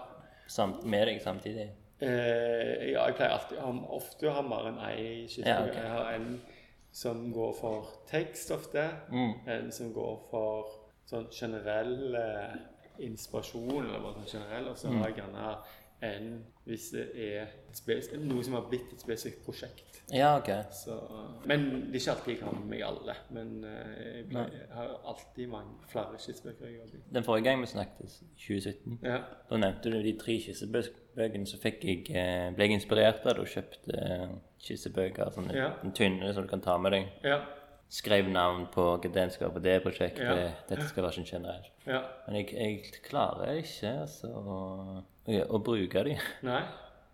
samt, 0.49 0.85
med 0.85 1.07
deg 1.07 1.21
samtidig? 1.23 1.69
Eh, 2.01 2.91
ja, 2.91 3.05
jeg 3.07 3.15
pleier 3.15 3.35
alltid 3.37 3.59
å 3.63 3.71
ofte 3.95 4.27
å 4.27 4.33
ha 4.33 4.43
mer 4.43 4.67
enn 4.73 4.79
ei 4.89 5.27
kissebok. 5.29 5.47
Ja, 5.47 5.61
okay. 5.63 5.83
Jeg 5.83 5.91
har 5.93 6.13
en 6.15 6.41
som 6.93 7.33
går 7.33 7.53
for 7.61 7.87
tekst 8.11 8.51
ofte. 8.51 8.89
Mm. 9.13 9.35
En 9.47 9.71
som 9.73 9.93
går 9.93 10.19
for 10.31 10.67
sånn 11.07 11.29
generell 11.31 12.15
eh, 12.17 12.57
inspirasjon, 13.01 13.85
eller 13.85 14.01
bare 14.01 14.15
sånn 14.25 14.33
generell. 14.41 14.69
Og 14.73 14.79
så 14.81 14.93
har 14.95 15.09
jeg 15.09 15.21
gjerne 15.23 15.59
en 16.09 16.27
hvis 16.69 16.91
det 16.93 17.05
er 17.19 18.19
noe 18.23 18.45
som 18.47 18.55
har 18.55 18.67
blitt 18.71 18.93
et 18.95 19.01
spesifikt 19.03 19.41
prosjekt. 19.47 19.97
Ja, 20.15 20.37
ok. 20.39 20.49
Så, 20.73 20.95
men 21.49 21.65
det 21.93 21.99
er 21.99 22.01
ikke 22.01 22.13
alltid 22.13 22.33
jeg 22.37 22.45
har 22.45 22.53
med 22.55 22.69
meg 22.71 22.85
alle. 22.87 23.15
Men 23.35 23.51
eh, 23.65 23.97
jeg, 24.21 24.27
pleier, 24.31 24.53
jeg 24.55 24.69
har 24.77 24.93
alltid 25.11 25.51
mange 25.53 25.89
flere 25.91 26.21
skissebøker 26.23 26.69
jeg 26.69 26.77
jobber 26.79 27.01
i. 27.01 27.03
Den 27.17 27.27
forrige 27.27 27.45
gang 27.49 27.61
vi 27.65 27.67
snakket, 27.73 28.15
i 28.23 28.31
2017, 28.47 28.99
Ja. 29.03 29.19
da 29.51 29.61
nevnte 29.65 29.91
du 29.93 29.99
de 30.07 30.15
tre 30.21 30.39
skissebøkene, 30.45 31.47
så 31.51 31.59
jeg, 31.65 32.07
eh, 32.15 32.49
ble 32.55 32.69
jeg 32.69 32.79
inspirert 32.79 33.27
av 33.27 33.35
det 33.35 33.45
og 33.45 33.53
kjøpte 33.57 33.99
eh, 34.07 34.29
skissebøker, 34.65 35.33
sånne 35.35 35.57
Ja. 35.57 35.71
tynne 35.95 36.33
som 36.33 36.47
du 36.47 36.49
kan 36.55 36.61
ta 36.65 36.79
med 36.79 36.93
deg. 36.93 37.09
Ja. 37.25 37.41
Skrev 37.89 38.27
navn 38.29 38.67
på 38.73 38.83
hva 39.01 39.11
den 39.15 39.31
skal 39.33 39.51
på 39.51 39.63
det 39.65 39.79
prosjektet, 39.83 40.21
Ja. 40.29 40.51
dette 40.69 40.89
skal 40.91 41.05
være 41.07 41.13
sånn 41.17 41.25
generelt. 41.31 41.71
ja. 41.87 42.03
Men 42.27 42.37
jeg, 42.37 42.53
jeg 42.53 43.03
klarer 43.09 43.57
ikke 43.63 43.95
altså, 44.03 44.29
å, 44.29 45.05
å 45.49 45.59
bruke 45.65 46.05
dem. 46.05 46.19
Nei? 46.43 46.63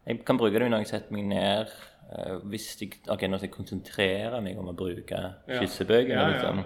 Jeg 0.06 0.24
kan 0.26 0.36
bruke 0.36 0.58
dem 0.58 0.70
når 0.74 0.82
jeg 0.82 0.86
setter 0.88 1.12
meg 1.14 1.24
ned. 1.30 1.70
eh, 2.10 2.34
hvis 2.50 2.66
jeg, 2.80 2.98
ok, 3.08 3.22
Når 3.30 3.40
jeg 3.46 3.50
konsentrerer 3.54 4.40
meg 4.42 4.58
om 4.58 4.68
å 4.68 4.74
bruke 4.76 5.20
Ja. 5.48 5.60
skissebøkene. 5.60 6.26
Liksom. 6.34 6.64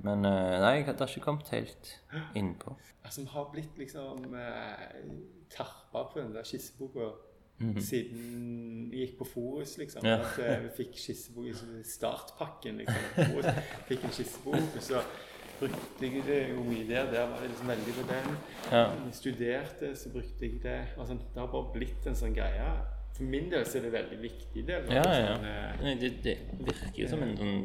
Men 0.00 0.24
eh, 0.24 0.58
nei, 0.60 0.72
jeg 0.78 0.86
har 0.86 1.06
ikke 1.06 1.20
kommet 1.20 1.48
helt 1.52 1.92
innpå. 2.34 2.76
Altså, 3.04 3.20
vi 3.22 3.28
har 3.32 3.44
blitt 3.52 3.78
liksom 3.78 4.34
eh, 4.34 5.04
terpa 5.50 6.04
på 6.12 6.20
den 6.20 6.32
der 6.34 6.42
skisseboka 6.44 7.12
Mhm. 7.58 7.80
siden 7.80 8.90
vi 8.90 9.00
gikk 9.02 9.16
på 9.18 9.24
Forus, 9.24 9.78
liksom. 9.78 10.06
Ja. 10.06 10.20
At 10.22 10.38
eh, 10.38 10.60
vi 10.64 10.68
fikk 10.82 10.98
skissebok 10.98 11.48
sånn 11.58 11.80
startpakken, 11.84 12.82
liksom. 12.82 13.40
Fikk 13.88 14.06
en 14.06 14.14
skissebok, 14.14 14.76
og 14.78 14.84
så 14.84 15.02
brukte 15.58 16.06
jeg 16.06 16.22
det 16.26 16.38
jo 16.52 16.62
mye 16.66 16.86
der. 16.88 17.10
Der 17.12 17.26
var 17.30 17.42
det 17.42 17.50
liksom 17.50 17.72
veldig 17.72 17.96
på 17.96 18.06
den. 18.12 18.38
Ja. 18.70 18.84
Jeg 18.92 19.18
studerte, 19.18 19.90
så 19.98 20.12
brukte 20.14 20.46
jeg 20.46 20.62
det. 20.62 20.78
Altså, 20.96 21.18
det 21.18 21.42
har 21.42 21.50
bare 21.52 21.74
blitt 21.74 22.06
en 22.06 22.18
sånn 22.18 22.36
greie. 22.36 22.70
For 23.16 23.26
min 23.26 23.50
del 23.50 23.66
så 23.66 23.80
er 23.80 23.88
det 23.88 23.92
veldig 23.96 24.18
viktig 24.22 24.64
del. 24.68 24.90
Ja, 24.94 25.02
ja. 25.02 25.30
Sånn, 25.34 25.46
eh, 25.50 25.82
Nei, 25.82 25.94
Det, 25.98 26.12
det 26.22 26.36
virker 26.54 27.00
jo 27.02 27.08
som 27.10 27.24
en 27.26 27.36
sånn 27.40 27.56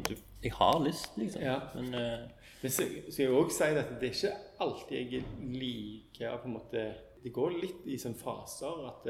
Jeg 0.42 0.54
har 0.58 0.80
lyst, 0.82 1.12
liksom. 1.20 1.44
Ja. 1.46 1.60
Men 1.76 1.94
uh... 1.94 2.44
Men 2.64 2.72
så 2.72 2.86
skal 3.12 3.26
jeg 3.26 3.32
òg 3.36 3.50
si 3.52 3.66
at 3.76 3.90
det 4.00 4.08
er 4.08 4.14
ikke 4.16 4.36
alltid 4.64 4.94
jeg 4.96 5.24
liker 5.52 6.38
på 6.40 6.48
en 6.48 6.54
måte 6.54 6.84
Det 7.20 7.32
går 7.36 7.58
litt 7.60 7.88
i 7.92 7.98
sånne 8.00 8.16
faser 8.16 8.86
at 8.88 9.08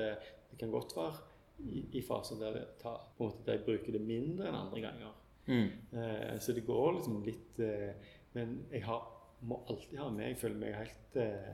det, 0.55 0.59
kan 0.61 0.71
godt 0.71 0.95
være 0.97 1.13
i, 1.67 1.85
i 1.99 2.03
faser 2.03 2.39
der, 2.41 2.53
det 2.61 2.65
tar, 2.83 3.01
måte, 3.19 3.43
der 3.47 3.59
jeg 3.59 3.65
bruker 3.67 3.93
det 3.93 4.01
mindre 4.01 4.49
enn 4.49 4.59
andre 4.59 4.81
ganger. 4.85 5.15
Mm. 5.47 5.67
Eh, 5.93 6.39
så 6.41 6.55
det 6.57 6.63
går 6.65 6.93
liksom 6.97 7.19
litt 7.27 7.59
eh, 7.61 7.91
Men 8.33 8.55
jeg 8.73 8.81
har, 8.87 9.03
må 9.45 9.59
alltid 9.69 9.99
ha 10.01 10.07
med 10.09 10.31
Jeg 10.31 10.39
føler 10.41 10.57
meg 10.57 10.79
helt 10.79 11.19
eh, 11.21 11.51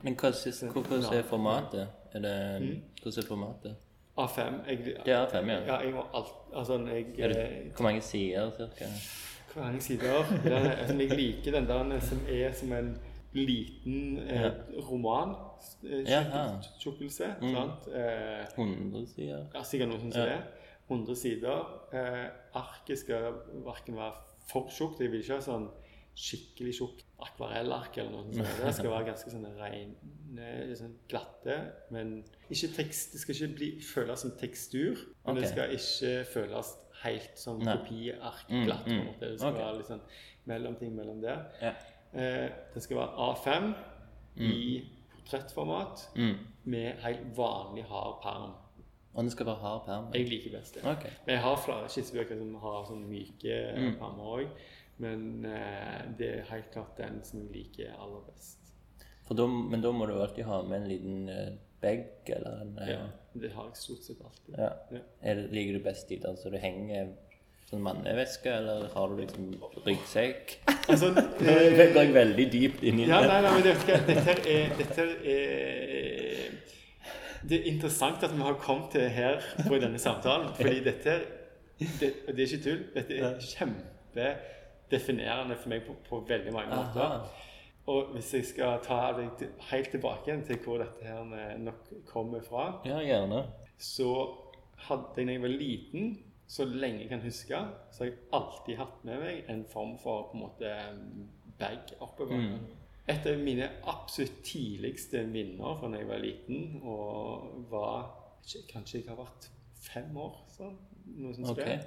Men 0.00 0.16
hva 0.16 0.30
hvordan 0.32 1.04
er 1.12 1.26
formatet? 1.28 1.90
Er 2.14 2.24
det, 2.24 2.32
Mm. 2.62 2.78
hvordan 3.02 3.20
er 3.20 3.28
formatet? 3.28 3.76
A5. 4.16 4.40
Jeg, 4.70 4.78
Det 5.04 5.12
er 5.12 5.26
A5, 5.26 5.50
ja. 5.50 5.58
ja, 5.66 5.76
jeg 5.84 5.92
må 5.92 6.06
alt 6.14 6.32
Altså, 6.54 6.78
jeg 6.88 7.06
det, 7.18 7.36
eh, 7.36 7.70
hvor 7.76 7.82
mange 7.82 8.00
sider 8.00 8.50
cirka? 8.56 8.88
Hvor 9.52 9.62
mange 9.62 9.80
sider? 9.80 10.24
Den, 10.44 10.52
altså, 10.52 10.96
jeg 10.96 11.10
liker 11.18 11.52
den 11.52 11.66
der 11.68 12.00
som 12.00 12.18
er 12.28 12.52
som 12.52 12.72
en 12.72 12.98
liten 13.34 14.18
eh, 14.28 14.50
roman. 14.90 15.34
eh, 15.84 16.60
Tjukkelse. 16.80 17.34
Mm. 17.40 17.54
Sant? 17.54 17.88
Eh, 17.94 18.44
100 18.56 19.06
sider? 19.14 19.46
ja, 19.54 19.62
sikkert 19.62 19.88
noe 19.90 20.00
som 20.00 20.12
Ja. 20.14 20.24
det. 20.24 20.42
100 20.88 21.16
sider. 21.16 21.64
Eh, 21.92 22.28
arket 22.54 22.98
skal 22.98 23.32
verken 23.64 23.96
være 23.96 24.14
for 24.50 24.68
tjukt. 24.68 25.00
Jeg 25.00 25.10
vil 25.10 25.20
ikke 25.24 25.38
ha 25.38 25.40
sånn 25.40 25.70
skikkelig 26.14 26.74
tjukt 26.76 27.04
akvarellark 27.24 27.96
eller 27.98 28.10
noe 28.12 28.32
sånt. 28.34 28.60
Det 28.60 28.74
skal 28.76 28.90
være 28.92 29.06
ganske 29.08 29.30
sånn 29.32 29.46
rene, 29.58 30.76
sånn 30.78 30.92
glatte. 31.10 31.56
Men 31.90 32.22
ikke 32.50 32.68
tekst, 32.76 33.12
det 33.16 33.20
skal 33.20 33.34
ikke 33.34 33.56
bli, 33.56 33.70
føles 33.82 34.20
som 34.20 34.30
tekstur. 34.38 34.94
Men 35.24 35.38
okay. 35.38 35.40
det 35.42 35.50
skal 35.50 35.74
ikke 35.78 36.24
føles 36.34 36.74
helt 37.02 37.34
som 37.40 37.58
kopiark 37.60 38.46
Mm, 38.48 38.64
glatt. 38.68 38.86
Mm, 38.86 39.00
mm. 39.00 39.08
Det 39.20 39.32
skal 39.40 39.50
okay. 39.52 39.64
være 39.64 39.76
litt 39.80 39.90
sånn 39.90 40.04
mellomting 40.46 40.94
mellom 40.96 41.20
der. 41.24 41.42
Ja. 41.60 41.72
Eh, 42.14 42.48
det 42.74 42.82
skal 42.82 42.96
være 42.96 43.28
A5 43.28 43.74
i 44.36 44.84
portrettformat 45.14 46.08
Mm. 46.16 46.34
med 46.64 46.92
helt 47.02 47.36
vanlig 47.36 47.84
hard 47.84 48.22
perm. 48.22 48.52
Og 49.14 49.22
den 49.22 49.30
skal 49.30 49.46
være 49.46 49.56
hard 49.62 49.84
perm? 49.86 50.06
Jeg 50.14 50.28
liker 50.28 50.58
best 50.58 50.74
det. 50.74 50.84
Okay. 50.84 51.10
Men 51.26 51.34
jeg 51.34 51.42
har 51.42 51.56
flere 51.56 51.88
skissebøker 51.88 52.38
som 52.38 52.54
har 52.54 52.84
sånn 52.88 53.04
myke 53.08 53.74
Mm. 53.76 53.98
permer 53.98 54.24
òg. 54.24 54.48
Men 54.98 55.44
eh, 55.44 56.02
det 56.18 56.28
er 56.38 56.42
helt 56.50 56.70
klart 56.72 56.96
den 56.96 57.20
som 57.24 57.40
jeg 57.40 57.50
liker 57.52 57.92
aller 57.98 58.20
best. 58.32 58.58
For 59.26 59.34
da, 59.34 59.46
men 59.46 59.80
da 59.80 59.90
må 59.92 60.06
du 60.06 60.12
alltid 60.20 60.44
ha 60.44 60.62
med 60.62 60.82
en 60.82 60.88
liten 60.88 61.28
eh, 61.28 61.52
bag 61.80 62.04
eller 62.26 62.60
en 62.60 62.78
eh, 62.78 62.88
Ja, 62.90 63.06
det 63.40 63.52
har 63.52 63.64
jeg 63.64 63.76
stort 63.76 64.04
sett 64.04 64.20
alltid. 64.24 64.54
ja. 64.58 64.70
Ja. 64.92 64.98
Er 65.22 65.34
det, 65.34 65.50
Liker 65.52 65.78
du 65.78 65.84
best 65.84 66.08
de 66.08 66.18
der 66.18 66.34
så 66.36 66.50
du 66.50 66.58
henger 66.58 67.08
sånn 67.74 67.82
manneveske, 67.84 68.50
eller 68.54 68.78
har 68.94 69.06
du 69.12 69.16
liksom 69.22 69.44
ryggsekk? 69.86 70.44
Altså, 70.84 71.06
Nå 71.16 71.20
eh, 71.48 71.78
går 71.94 72.02
jeg 72.02 72.12
veldig 72.12 72.44
dypt 72.52 72.82
inn 72.84 72.98
i 73.00 73.06
ja, 73.08 73.16
det. 73.22 73.28
nei, 73.30 73.40
nei, 73.44 73.50
men 73.54 73.62
det, 73.64 73.72
dette 74.04 74.34
er, 74.52 74.68
dette 74.76 75.02
er 75.32 76.52
Det 77.44 77.54
er 77.56 77.64
interessant 77.70 78.20
at 78.26 78.32
vi 78.34 78.42
har 78.44 78.54
kommet 78.60 78.90
til 78.92 79.08
her 79.12 79.40
på 79.64 79.74
denne 79.80 79.98
samtalen. 80.00 80.48
Fordi 80.58 80.80
dette 80.84 81.14
det, 81.78 82.10
det 82.28 82.36
er 82.36 82.40
ikke 82.44 82.62
tull. 82.66 82.82
Dette 82.94 83.12
er 83.16 83.40
kjempedefinerende 83.42 85.56
for 85.58 85.68
meg 85.72 85.80
på, 85.88 85.92
på 86.08 86.14
veldig 86.28 86.52
mange 86.54 86.76
måter. 86.76 87.02
Aha. 87.02 87.18
Og 87.90 88.00
hvis 88.14 88.28
jeg 88.36 88.44
skal 88.48 88.70
ta 88.84 88.98
deg 89.18 89.28
helt 89.70 89.90
tilbake 89.92 90.24
igjen 90.30 90.44
til 90.46 90.56
hvor 90.64 90.76
dette 90.80 91.02
her 91.04 91.20
nok 91.60 91.80
kommer 92.08 92.40
fra, 92.46 92.64
Ja, 92.88 92.98
gjerne. 93.04 93.40
så 93.76 94.08
hadde 94.86 95.16
jeg 95.20 95.26
da 95.28 95.32
jeg 95.36 95.42
var 95.42 95.52
liten, 95.52 96.04
så 96.46 96.66
lenge 96.68 97.04
jeg 97.04 97.08
kan 97.08 97.22
huske, 97.24 97.58
så 97.90 98.04
har 98.04 98.10
jeg 98.10 98.18
alltid 98.36 98.76
hatt 98.76 99.04
med 99.08 99.22
meg 99.22 99.52
en 99.52 99.64
form 99.70 99.94
for 99.98 100.28
på 100.30 100.38
en 100.38 100.44
måte 100.44 100.72
bag 101.58 101.94
oppover. 102.04 102.36
Mm. 102.36 102.58
Et 103.08 103.26
av 103.28 103.40
mine 103.40 103.68
absolutt 103.90 104.42
tidligste 104.44 105.24
minner 105.28 105.78
fra 105.80 105.90
da 105.92 106.00
jeg 106.00 106.08
var 106.08 106.22
liten, 106.24 106.78
og 106.82 107.64
var 107.72 108.20
Kanskje 108.68 108.98
jeg 108.98 109.06
har 109.08 109.16
vært 109.16 109.46
fem 109.80 110.16
år, 110.20 110.34
sånn, 110.52 110.74
noe 111.16 111.30
sånt. 111.32 111.54
Okay. 111.54 111.78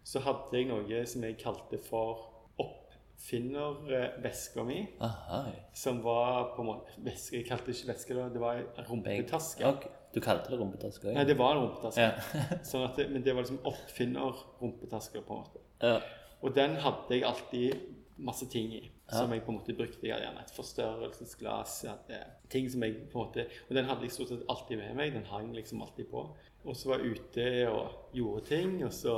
Så 0.00 0.22
hadde 0.24 0.56
jeg 0.56 0.70
noe 0.70 1.00
som 1.04 1.26
jeg 1.26 1.36
kalte 1.42 1.76
for 1.84 2.22
oppfinnerveska 2.64 4.64
mi. 4.64 4.78
Aha. 5.04 5.42
Som 5.76 6.00
var 6.06 6.54
på 6.54 6.64
en 6.64 6.70
måte 6.70 7.04
veske, 7.04 7.36
Jeg 7.36 7.50
kalte 7.50 7.68
det 7.68 7.76
ikke 7.76 7.90
veske, 7.92 8.16
det 8.32 8.40
var 8.40 8.62
rumpetaske. 8.88 9.68
Ok. 9.68 9.84
Du 10.14 10.20
kalte 10.20 10.50
det 10.50 10.58
rumpetaske 10.58 11.12
Nei, 11.14 11.24
det 11.24 11.36
var 11.38 11.54
rumpetaske. 11.54 12.00
Ja. 12.02 12.58
Sånn 12.70 12.88
det, 12.96 13.08
men 13.12 13.22
det 13.22 13.34
var 13.36 13.42
liksom 13.44 13.60
oppfinner-rumpetaske. 13.64 15.22
på 15.26 15.34
en 15.34 15.44
måte. 15.44 15.60
ja. 15.82 16.00
Og 16.42 16.54
den 16.56 16.76
hadde 16.80 17.12
jeg 17.12 17.22
alltid 17.28 17.74
masse 18.16 18.46
ting 18.48 18.70
i. 18.72 18.90
Som 19.12 19.28
Ja. 19.28 19.34
jeg 19.36 19.42
på 19.44 19.52
en 19.52 19.58
måte 19.58 19.74
brukte. 19.76 20.06
Jeg 20.06 20.14
hadde 20.14 20.24
gjerne 20.24 20.40
et 20.40 20.54
forstørrelsesglass. 20.56 21.82
Hadde 21.84 22.20
ting 22.48 22.70
som 22.70 22.82
jeg 22.82 22.94
på 23.12 23.18
en 23.20 23.26
måte, 23.26 23.44
Og 23.68 23.74
den 23.76 23.84
hadde 23.84 24.00
jeg 24.02 24.10
stort 24.12 24.28
sett 24.28 24.44
alltid 24.48 24.78
med 24.78 24.94
meg. 24.96 25.12
Den 25.12 25.24
hang 25.24 25.52
liksom 25.54 25.82
alltid 25.82 26.06
på. 26.10 26.22
Og 26.64 26.76
så 26.76 26.88
var 26.88 26.98
jeg 26.98 27.10
ute 27.18 27.68
og 27.70 27.90
gjorde 28.14 28.44
ting, 28.46 28.84
og 28.84 28.92
så 28.92 29.14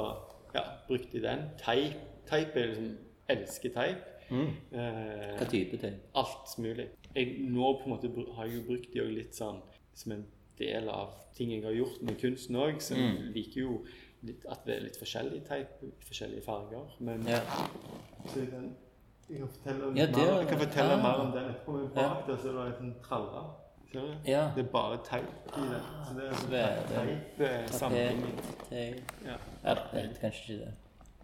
ja, 0.54 0.62
brukte 0.88 1.14
jeg 1.14 1.22
den. 1.22 1.44
Teip. 1.58 1.94
Teip 2.26 2.56
er 2.56 2.66
liksom 2.66 2.98
Elsker 3.28 3.70
teip. 3.70 4.02
Mm. 4.30 4.48
Eh, 4.72 5.38
Hva 5.38 5.46
type 5.50 5.78
teip? 5.78 6.00
alt 6.14 6.58
mulig. 6.58 6.88
Jeg, 7.14 7.36
nå 7.50 7.72
på 7.78 7.84
en 7.84 7.90
måte 7.94 8.10
har 8.34 8.46
jeg 8.46 8.56
jo 8.56 8.66
brukt 8.66 8.92
de 8.92 9.00
òg 9.00 9.14
litt 9.14 9.34
sånn 9.34 9.62
som 9.94 10.12
en 10.12 10.26
del 10.58 10.88
av 10.88 11.08
ting 11.34 11.50
jeg 11.52 11.62
har 11.64 11.72
gjort 11.72 12.02
med 12.02 12.18
kunsten 12.20 12.56
òg. 12.56 12.80
Så 12.82 12.94
jeg 12.94 13.14
Mm. 13.18 13.32
liker 13.34 13.60
jo 13.60 13.84
litt, 14.22 14.44
at 14.48 14.64
det 14.66 14.76
er 14.76 14.80
litt 14.80 14.96
forskjellig 14.98 15.44
teip, 15.48 15.68
forskjellige 16.06 16.42
farger. 16.44 16.96
Men 17.00 17.26
Ja. 17.26 17.40
så 18.26 18.38
jeg 18.40 18.50
kan, 18.50 18.76
jeg 19.30 19.38
kan 19.38 19.48
fortelle, 19.48 19.96
Ja, 19.96 20.06
det 20.06 20.16
mer, 20.16 20.24
er- 20.32 20.38
jeg 20.38 20.48
kan 20.48 20.58
fortelle 20.58 20.90
ja. 20.90 20.96
mer 21.02 21.14
om 21.14 21.32
den 21.32 21.44
etterpå. 21.50 21.72
Men 21.72 21.88
bak 21.94 22.26
der 22.26 22.36
så 22.36 22.48
er 22.48 22.64
det 22.64 22.66
en 22.66 22.94
sånn 22.94 23.02
tralle. 23.02 23.50
Ser 23.92 24.00
du? 24.00 24.14
Ja. 24.30 24.50
Det 24.56 24.64
er 24.66 24.70
bare 24.72 24.98
teip 25.04 25.24
i 25.46 25.60
den. 25.60 25.80
Så 26.04 26.14
det 26.14 26.24
er 26.24 26.32
sånn 26.32 26.50
teip-samling. 27.38 28.22
Ja. 28.70 29.36
Ja, 29.64 29.74
det 29.92 30.04
er 30.04 30.14
kanskje 30.20 30.42
ikke 30.48 30.64
det. 30.64 30.74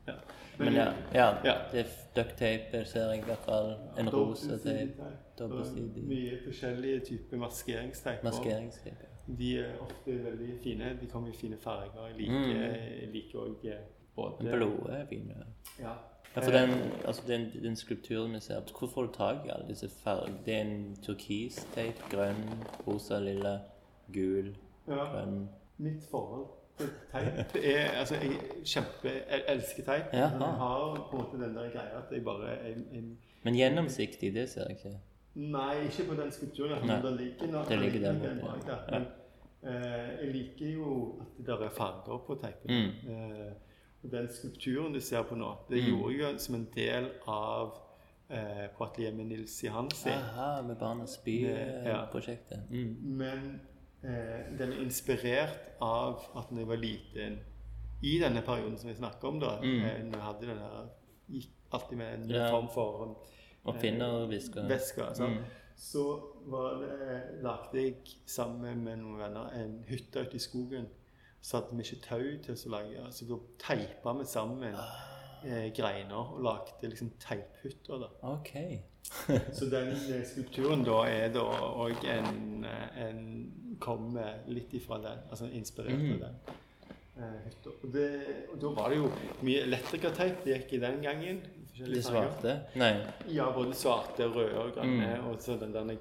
ja. 0.09 0.12
Men 0.59 0.75
ja, 0.75 0.93
ja, 1.14 1.37
Ja. 1.45 1.55
det 1.73 1.87
er 1.87 1.91
ducktape 2.17 2.85
ser 2.87 3.11
jeg 3.12 3.19
i 3.19 3.25
hvert 3.25 3.45
fall. 3.45 3.77
En 3.97 4.09
rosa 4.11 4.57
tape. 4.59 4.64
Teip. 4.64 5.01
Dobbeltsidig. 5.38 6.03
Mye 6.09 6.38
forskjellige 6.47 7.01
typer 7.07 7.37
maskeringsteip. 7.37 8.23
Maskeringsteip, 8.25 8.25
Maskeringstape. 8.25 9.07
De 9.38 9.59
er 9.59 9.81
ofte 9.81 10.25
veldig 10.25 10.55
fine. 10.62 10.99
De 11.01 11.07
kommer 11.07 11.29
i 11.29 11.37
fine 11.37 11.57
farger. 11.61 12.07
Jeg 12.07 12.17
liker, 12.17 13.12
liker 13.12 13.38
også 13.38 13.69
eh, 13.69 13.83
både 14.17 14.53
Blodet 14.53 15.01
er 15.01 15.07
fine. 15.07 15.35
Ja. 15.79 15.93
Ja, 16.37 16.41
for 16.41 16.51
den, 16.51 16.71
altså 17.07 17.23
den, 17.27 17.51
den 17.62 17.77
skulpturen 17.77 18.35
vi 18.35 18.41
ser 18.41 18.61
Hvor 18.79 18.88
får 18.88 19.03
du 19.03 19.12
tak 19.12 19.37
i 19.47 19.49
alle 19.49 19.69
disse 19.69 19.88
fargene? 19.88 20.38
Det 20.47 20.55
er 20.55 20.61
en 20.61 20.99
turkis-tape. 21.03 21.95
Grønn, 22.11 22.64
rosa, 22.87 23.19
lilla, 23.19 23.59
gul, 24.12 24.57
ja. 24.88 24.95
grønn 24.95 25.49
Mitt 25.79 26.05
forhold 26.11 26.47
til 26.79 26.88
teip 27.12 27.57
er 27.64 27.99
Altså, 27.99 28.14
jeg 28.14 28.31
kjempe, 28.64 29.12
jeg 29.31 29.43
elsker 29.49 29.85
teip. 29.85 30.05
Ja, 30.12 30.31
Men 30.33 30.43
jeg 30.43 30.57
har 30.62 31.09
på 31.11 31.17
en 31.17 31.23
måte 31.23 31.45
den 31.45 31.57
der 31.57 31.71
greia 31.71 31.99
at 31.99 32.12
jeg 32.12 32.25
bare 32.25 32.49
jeg, 32.49 32.77
jeg, 32.93 33.05
Men 33.43 33.55
gjennomsiktig, 33.55 34.35
det 34.35 34.49
ser 34.49 34.61
jeg 34.69 34.71
ikke. 34.77 34.99
Nei, 35.35 35.75
ikke 35.87 36.09
på 36.09 36.23
den 36.23 36.33
skulpturen. 36.33 36.87
Men 36.87 37.03
det 37.03 37.17
ligger, 37.21 37.53
no, 37.53 37.64
Det 37.69 37.79
ligger 37.79 38.12
der 38.12 39.05
en 39.62 39.73
ja. 39.73 39.79
Eh, 39.79 40.25
jeg 40.25 40.35
liker 40.35 40.73
jo 40.75 41.18
at 41.21 41.27
det 41.38 41.47
der 41.47 41.62
er 41.66 41.71
farger 41.71 42.18
på 42.27 42.35
teipen. 42.35 42.71
Mm. 42.71 43.11
Eh, 43.11 43.53
og 44.05 44.11
den 44.11 44.29
skulpturen 44.29 44.92
du 44.94 45.01
ser 45.01 45.23
på 45.23 45.35
nå, 45.35 45.57
det 45.71 45.83
Mm. 45.83 45.88
gjorde 45.88 46.12
jeg 46.12 46.33
jo 46.33 46.38
som 46.38 46.55
en 46.55 46.68
del 46.75 47.11
av 47.27 47.73
eh, 48.31 48.68
på 48.77 48.85
atelieret 48.85 49.16
med 49.16 49.25
Nils 49.27 49.64
Johansen. 49.64 50.12
Aha, 50.12 50.62
med 50.62 50.77
Barnas 50.77 51.18
Ja. 51.27 52.05
by-prosjektet. 52.07 52.61
Mm. 52.71 52.97
Men 53.03 53.61
eh, 54.05 54.59
den 54.59 54.73
er 54.73 54.83
inspirert 54.83 55.59
av 55.81 56.21
at 56.37 56.51
når 56.53 56.59
jeg 56.59 56.68
var 56.68 56.77
liten, 56.77 57.38
i 58.03 58.18
denne 58.21 58.42
perioden 58.42 58.79
som 58.79 58.90
vi 58.90 58.94
snakker 58.94 59.29
om, 59.29 59.40
da, 59.40 59.59
Mm. 59.62 59.81
eh, 59.85 60.05
når 60.05 60.12
jeg 60.12 60.23
hadde 60.23 60.47
den 60.47 60.59
her 60.59 60.88
Gikk 61.31 61.49
alltid 61.73 61.97
med 61.99 62.14
en 62.14 62.31
Ja. 62.31 62.51
form 62.51 62.68
for 62.75 63.03
væske. 64.68 65.14
Mm. 65.27 65.44
Så 65.79 66.03
var 66.51 66.81
det, 66.83 67.19
lagde 67.45 67.83
jeg 67.83 68.17
sammen 68.27 68.81
med 68.83 68.99
noen 68.99 69.21
venner 69.21 69.53
en 69.55 69.77
hytte 69.88 70.25
ute 70.27 70.37
i 70.37 70.43
skogen. 70.43 70.88
Så 71.41 71.61
hadde 71.61 71.77
vi 71.79 71.85
ikke 71.87 72.03
tau 72.09 72.25
til 72.43 72.57
å 72.67 72.73
lage, 72.75 73.05
så 73.14 73.29
da 73.29 73.37
teipa 73.62 74.14
vi 74.19 74.25
sammen 74.27 74.75
eh, 74.75 75.69
greiner 75.77 76.19
og 76.35 76.41
lagde 76.43 76.91
liksom 76.91 77.12
teiphytter. 77.23 78.03
da. 78.03 78.09
Ok. 78.35 78.51
Så 79.57 79.64
den 79.73 79.95
eh, 79.95 80.25
skulpturen 80.29 80.83
da 80.85 80.99
er 81.09 81.31
da 81.33 81.45
òg 81.81 82.03
en, 82.12 82.64
eh, 82.69 82.99
en 83.07 83.21
Kommer 83.81 84.41
litt 84.51 84.73
ifra 84.75 84.99
den, 84.99 85.21
altså 85.31 85.47
inspirert 85.55 85.95
av 85.95 86.19
den. 86.25 86.37
eh, 87.23 87.37
hytta. 87.47 87.71
Og, 87.71 87.93
det, 87.95 88.09
og 88.51 88.57
da 88.64 88.73
var 88.75 88.91
det 88.91 88.99
jo 88.99 89.07
mye 89.47 89.61
elektrikerteip 89.69 90.43
det 90.45 90.57
gikk 90.57 90.73
i 90.75 90.81
den 90.83 90.99
gangen. 91.07 91.38
Forskjellige 91.79 92.03
farger. 92.03 92.31
svarte? 92.31 92.55
Nei. 92.79 93.35
Ja, 93.35 93.49
både 93.55 93.75
svarte, 93.75 94.27
røde 94.35 94.59
og 94.61 94.73
grønne. 94.75 95.09
Mm. 95.21 95.29
Og 95.31 95.43
så 95.43 95.57
den 95.61 95.73
der 95.75 95.95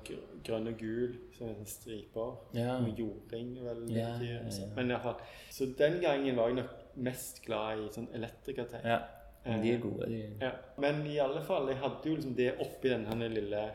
grønn 0.45 0.71
og 0.71 0.79
gul, 0.79 1.15
som 1.37 1.51
er 1.51 1.69
striper. 1.69 2.33
Ja. 2.57 2.79
Med 2.81 2.99
jordring, 2.99 3.53
vel. 3.63 3.83
Ja, 3.93 4.09
ja, 4.21 4.41
ja. 4.43 4.69
Men 4.75 4.91
i 4.91 4.95
hvert 4.95 5.05
fall. 5.05 5.21
Så 5.51 5.69
den 5.77 5.99
gangen 6.01 6.39
var 6.39 6.51
jeg 6.51 6.59
nok 6.61 6.73
mest 7.07 7.43
glad 7.45 7.83
i 7.83 7.87
sånn 7.93 8.09
elektrikertegn. 8.17 8.87
Ja. 8.87 8.99
Men 9.47 9.61
de 9.63 9.73
er 9.73 9.79
gode, 9.79 10.09
de. 10.11 10.23
Ja. 10.41 10.51
Men 10.81 11.05
i 11.07 11.19
alle 11.23 11.43
fall, 11.47 11.69
jeg 11.71 11.79
hadde 11.79 12.09
jo 12.09 12.17
liksom 12.17 12.35
det 12.35 12.49
oppi 12.59 12.91
den 12.91 13.05
her 13.07 13.29
lille 13.31 13.67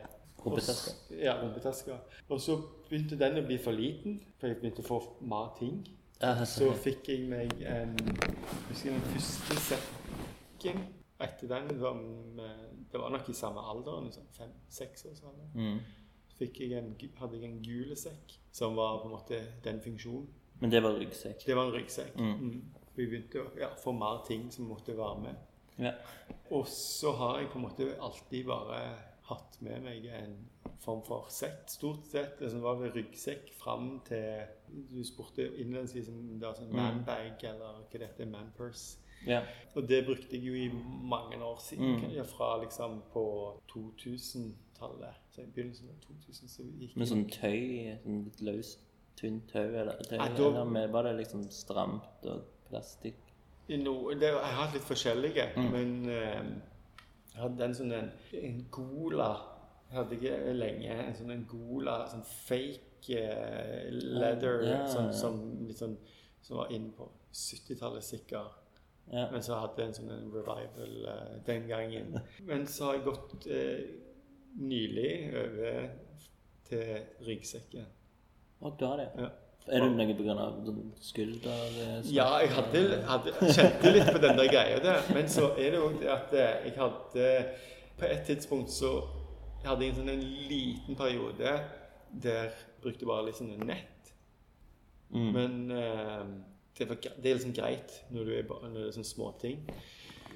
Rumpetaska. 0.42 0.90
Ja, 1.22 1.36
rumpetaska. 1.38 1.96
Og 2.28 2.40
så 2.42 2.56
begynte 2.88 3.14
den 3.14 3.38
å 3.38 3.44
bli 3.46 3.60
for 3.62 3.78
liten, 3.78 4.18
for 4.40 4.50
jeg 4.50 4.58
begynte 4.58 4.82
å 4.82 4.88
få 4.88 4.98
mer 5.22 5.52
ting. 5.60 5.84
Så 6.46 6.68
fikk 6.82 7.08
jeg 7.14 7.26
meg 7.30 7.50
en 7.66 7.94
jeg 7.98 8.34
husker 8.68 8.90
den 8.90 9.06
første 9.14 9.62
set 9.62 10.02
musikken 10.62 11.01
etter 11.22 11.48
den 11.48 11.80
var, 11.80 11.94
med- 11.94 12.68
Det 12.92 13.00
var 13.00 13.10
nok 13.10 13.28
i 13.28 13.32
samme 13.32 13.60
alderen, 13.60 14.04
liksom, 14.04 14.26
fem-seks 14.32 15.04
år 15.06 15.14
siden. 15.14 15.50
Mm. 15.54 15.78
Fikk 16.38 16.60
jeg 16.60 16.72
en, 16.78 16.94
hadde 17.16 17.38
jeg 17.40 17.44
en 17.50 17.62
gule 17.62 17.96
sekk, 17.96 18.34
som 18.52 18.74
var 18.76 18.98
på 19.02 19.04
en 19.08 19.14
måte 19.14 19.38
den 19.64 19.80
funksjonen. 19.80 20.26
Men 20.60 20.70
det 20.70 20.82
var 20.82 20.98
ryggsekk. 20.98 21.46
Det 21.46 21.56
var 21.56 21.66
en 21.66 21.72
ryggsekk. 21.72 22.16
Mm. 22.16 22.34
Mm. 22.40 22.74
Vi 22.96 23.06
begynte 23.06 23.40
å 23.40 23.58
ja, 23.58 23.70
få 23.80 23.92
mer 23.92 24.22
ting 24.26 24.50
som 24.52 24.66
måtte 24.68 24.96
være 24.96 25.20
med. 25.22 25.36
Ja. 25.78 25.92
Og 26.50 26.66
så 26.68 27.12
har 27.16 27.38
jeg 27.40 27.48
på 27.50 27.58
en 27.58 27.64
måte 27.64 27.88
alltid 28.00 28.46
bare 28.46 28.82
hatt 29.30 29.56
med 29.62 29.82
meg 29.82 30.04
en 30.06 30.36
form 30.84 31.00
for 31.06 31.26
sekk. 31.30 31.62
Stort 31.70 32.04
sett 32.10 32.40
liksom 32.40 32.60
var 32.60 32.74
det 32.82 32.92
ryggsekk 32.94 33.52
fram 33.56 34.00
til 34.04 34.44
Du 34.90 35.02
spurte 35.04 35.46
innledningsvis 35.60 36.08
om 36.08 36.38
det 36.38 36.46
var 36.46 36.54
sånn 36.54 36.68
Mm. 36.72 36.76
manbag 36.76 37.42
eller 37.44 37.58
hva 37.58 37.90
det 37.92 38.00
heter, 38.08 38.26
manpurse. 38.26 38.98
Ja. 39.26 39.42
Og 39.74 39.86
det 39.88 40.02
brukte 40.06 40.36
jeg 40.36 40.42
jo 40.44 40.52
i 40.54 40.68
mange 41.08 41.38
år 41.44 41.58
siden. 41.64 41.94
Mm. 42.04 42.24
Fra 42.28 42.58
liksom 42.62 43.02
på 43.12 43.22
2000-tallet. 43.72 45.14
Så 45.30 45.40
i 45.40 45.46
begynnelsen 45.54 45.88
av 45.88 46.00
2000 46.06 46.48
så 46.48 46.62
gikk 46.80 46.96
Med 47.00 47.08
sånn 47.08 47.24
tøy, 47.32 47.94
sånn 48.02 48.18
litt 48.26 48.42
løst, 48.44 48.82
tynt 49.16 49.46
tau, 49.52 49.62
eller, 49.64 49.96
tøy, 50.08 50.18
ja, 50.18 50.26
da- 50.28 50.48
eller 50.50 50.64
med, 50.68 50.90
var 50.92 51.02
det 51.08 51.14
liksom 51.22 51.46
stramt 51.50 52.26
og 52.28 52.42
plastikk? 52.68 53.16
No, 53.72 53.94
det, 54.12 54.26
jeg 54.28 54.34
har 54.42 54.58
hatt 54.66 54.74
litt 54.74 54.84
forskjellige, 54.84 55.46
Mm. 55.56 55.70
men 55.72 56.08
eh, 56.10 56.42
jeg 57.32 57.40
hadde 57.40 57.64
en 57.64 57.74
sånn 57.74 57.92
en, 57.96 58.10
en 58.42 58.66
Gola 58.70 59.30
Jeg 59.88 59.96
hadde 59.98 60.16
ikke 60.16 60.52
lenge 60.56 60.94
en 61.06 61.14
sånn 61.14 61.30
en 61.30 61.46
Gola, 61.48 62.06
sånn 62.08 62.24
fake 62.24 63.16
eh, 63.18 63.88
leather, 63.92 64.60
oh, 64.62 64.66
yeah. 64.68 64.86
sånn, 64.88 65.12
som, 65.12 65.40
litt 65.68 65.78
sånn, 65.78 65.96
som 66.42 66.56
var 66.56 66.72
inne 66.72 66.90
på 66.96 67.08
70-tallet 67.32 68.04
sikkert. 68.04 68.58
Ja. 69.10 69.26
Men 69.32 69.42
så 69.44 69.58
hadde 69.60 69.82
jeg 69.82 69.90
en 69.90 69.96
sånn 69.98 70.12
en 70.14 70.30
revival 70.32 70.92
uh, 71.08 71.34
den 71.46 71.66
gangen. 71.68 72.14
Men 72.48 72.66
så 72.70 72.88
har 72.88 73.00
jeg 73.00 73.06
gått 73.10 73.46
uh, 73.50 73.82
nylig 74.62 75.12
over 75.42 75.88
til 76.68 77.26
ryggsekken. 77.26 77.88
Og 78.62 78.76
da 78.80 78.92
det. 79.00 79.08
Ja. 79.18 79.30
Er 79.70 79.84
det 79.84 79.90
noe 79.94 80.14
sånn 80.66 80.86
skulder? 80.98 81.74
Ja, 82.10 82.26
jeg 82.42 82.50
hadde, 82.56 82.80
hadde, 83.06 83.34
kjente 83.46 83.92
litt 83.94 84.08
på 84.10 84.22
den 84.22 84.40
der 84.40 84.50
greia 84.50 84.80
der. 84.82 85.04
Men 85.14 85.28
så 85.30 85.52
er 85.54 85.76
det 85.76 85.82
òg 85.82 86.00
det 86.00 86.10
at 86.10 86.34
eh, 86.34 86.66
jeg 86.66 86.74
hadde 86.80 87.28
På 88.00 88.08
et 88.08 88.24
tidspunkt 88.26 88.72
så 88.74 88.90
hadde 89.62 89.84
jeg 89.84 89.92
en 89.92 90.00
sånn 90.00 90.10
en 90.16 90.24
liten 90.50 90.98
periode 90.98 91.52
der 92.22 92.48
jeg 92.48 92.80
brukte 92.82 93.06
bare 93.06 93.28
litt 93.28 93.38
sånn 93.38 93.54
nett. 93.62 94.10
Mm. 95.14 95.28
Men 95.36 95.54
eh, 95.76 96.24
det, 96.78 96.88
var, 96.88 96.96
det 96.96 97.30
er 97.30 97.34
liksom 97.36 97.52
greit 97.56 97.98
når, 98.10 98.24
du 98.24 98.32
er 98.36 98.46
barn, 98.48 98.70
når 98.72 98.80
det 98.80 98.88
er 98.88 98.96
sånne 98.96 99.10
småting. 99.10 99.66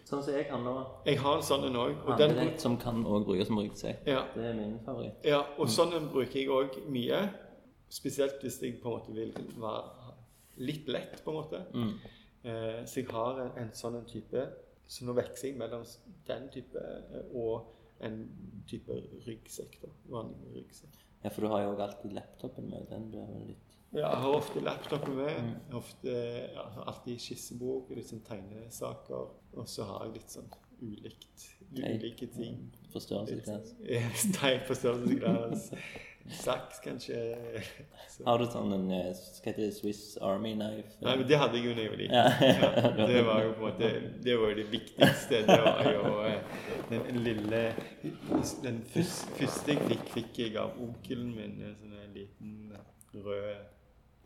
Sånn 0.06 0.22
som 0.22 0.36
jeg 0.36 0.46
kan 0.46 0.62
nå. 0.62 0.74
Jeg 1.08 1.18
har 1.18 1.38
en 1.38 1.42
sånn 1.46 1.64
en 1.66 1.78
òg. 1.82 1.96
Og 2.06 2.20
den 2.20 2.36
som 2.62 2.76
kan 2.78 3.00
også 3.02 3.26
brukes 3.26 3.48
som 3.50 3.58
ryggsekk. 3.58 4.04
ja, 4.06 4.20
Det 4.34 4.44
er 4.50 4.54
min 4.54 4.76
favoritt. 4.84 5.24
ja, 5.26 5.40
og 5.58 5.70
sånn 5.72 5.96
en 5.98 6.10
bruker 6.12 6.38
jeg 6.38 6.52
òg 6.52 6.76
mye. 6.94 7.22
Spesielt 7.90 8.42
hvis 8.42 8.60
jeg 8.62 8.78
på 8.82 8.90
en 8.90 8.98
måte 8.98 9.14
vil 9.14 9.32
være 9.62 10.12
litt 10.62 10.88
lett, 10.88 11.18
på 11.24 11.32
en 11.32 11.36
måte. 11.40 11.62
Mm. 11.74 11.90
Eh, 12.46 12.84
så 12.86 13.00
jeg 13.00 13.08
har 13.10 13.40
en, 13.42 13.50
en 13.58 13.72
sånn 13.74 13.96
en 13.98 14.06
type 14.06 14.44
Så 14.86 15.02
nå 15.02 15.16
veksler 15.16 15.50
jeg 15.50 15.58
mellom 15.58 15.82
den 16.28 16.44
type 16.54 16.78
eh, 16.78 17.32
og 17.34 17.72
en 18.06 18.20
type 18.70 18.94
ryggsekk. 19.26 19.80
da, 19.82 19.90
Vanlig 20.12 20.52
ryggsekk. 20.60 21.00
Ja, 21.24 21.32
for 21.34 21.42
du 21.42 21.48
har 21.50 21.64
jo 21.64 21.72
alltid 21.82 22.12
laptopen 22.14 22.68
med. 22.70 22.86
Den 22.92 23.08
blir 23.10 23.26
vel 23.26 23.48
litt 23.48 23.65
Ja, 23.96 24.10
jeg 24.12 24.22
har 24.26 24.34
ofte 24.36 24.60
laptopen 24.60 25.14
med. 25.16 25.52
Ofte 25.74 26.14
ja, 26.54 26.64
alltid 26.84 27.20
skissebok, 27.22 27.92
litt 27.96 28.10
sånn 28.10 28.24
tegnesaker. 28.26 29.30
Og 29.56 29.68
så 29.72 29.86
har 29.88 30.04
jeg 30.06 30.18
litt 30.18 30.34
sånn 30.36 30.50
ulikt, 30.84 31.46
ulike 31.72 32.28
ting. 32.34 32.58
forstørrelsesglass. 32.92 34.26
Teip 34.36 34.66
på 34.68 34.76
størrelsesglass. 34.76 35.70
Saks, 36.26 36.80
kanskje. 36.82 37.16
Så. 38.10 38.24
Har 38.26 38.42
du 38.42 38.48
sånn 38.50 38.72
en 38.74 38.88
skal 39.14 39.44
Hva 39.44 39.52
heter? 39.52 39.68
Swiss 39.76 40.00
Army 40.26 40.56
knife? 40.56 40.96
Nei, 41.06 41.14
men 41.20 41.28
det 41.30 41.38
hadde 41.38 41.60
jeg 41.60 41.68
jo 41.68 41.76
da 41.76 41.84
jeg 41.84 41.92
var 41.92 42.00
liten. 42.02 43.06
Det 43.12 43.22
var 43.28 43.44
jo 43.44 43.52
på 43.54 43.62
en 43.62 43.68
måte 43.68 43.90
Det 44.26 44.34
var 44.40 44.56
det 44.58 44.64
viktigste. 44.72 45.42
Det 45.46 45.58
var 45.62 45.86
jo 45.92 46.10
eh, 46.26 46.58
den 46.90 47.22
lille 47.22 47.62
Den 48.66 48.82
første, 48.90 49.30
første 49.38 49.76
jeg 49.76 49.86
fikk, 49.86 50.04
fikk 50.18 50.42
jeg 50.42 50.58
av 50.60 50.74
onkelen 50.82 51.30
min. 51.38 51.56
En 51.62 51.78
sånn 51.78 51.94
en 52.02 52.12
liten 52.18 52.76
rød 53.22 53.75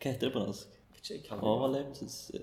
Hva 0.01 0.11
heter 0.13 0.27
det 0.29 0.33
på 0.35 0.45
norsk? 0.47 0.77
Overlevelses... 1.41 2.31
eh, 2.35 2.41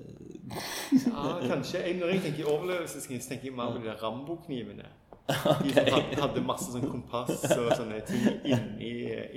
Ja, 1.08 1.40
kanskje. 1.48 1.82
Når 2.00 2.08
jeg 2.16 2.22
tenker 2.22 2.48
overlevelseskniv, 2.54 3.20
så 3.22 3.30
tenker 3.34 3.50
jeg 3.52 3.58
mer 3.58 3.72
på 3.76 3.82
de 3.82 3.86
der 3.90 4.00
Rambo-knivene. 4.04 4.88
De 5.28 5.74
som 5.76 6.22
hadde 6.22 6.42
masse 6.48 6.72
sånn 6.72 6.86
kompass 6.88 7.44
og 7.58 7.68
sånne 7.76 8.00
ting 8.08 8.24
inni, 8.48 8.92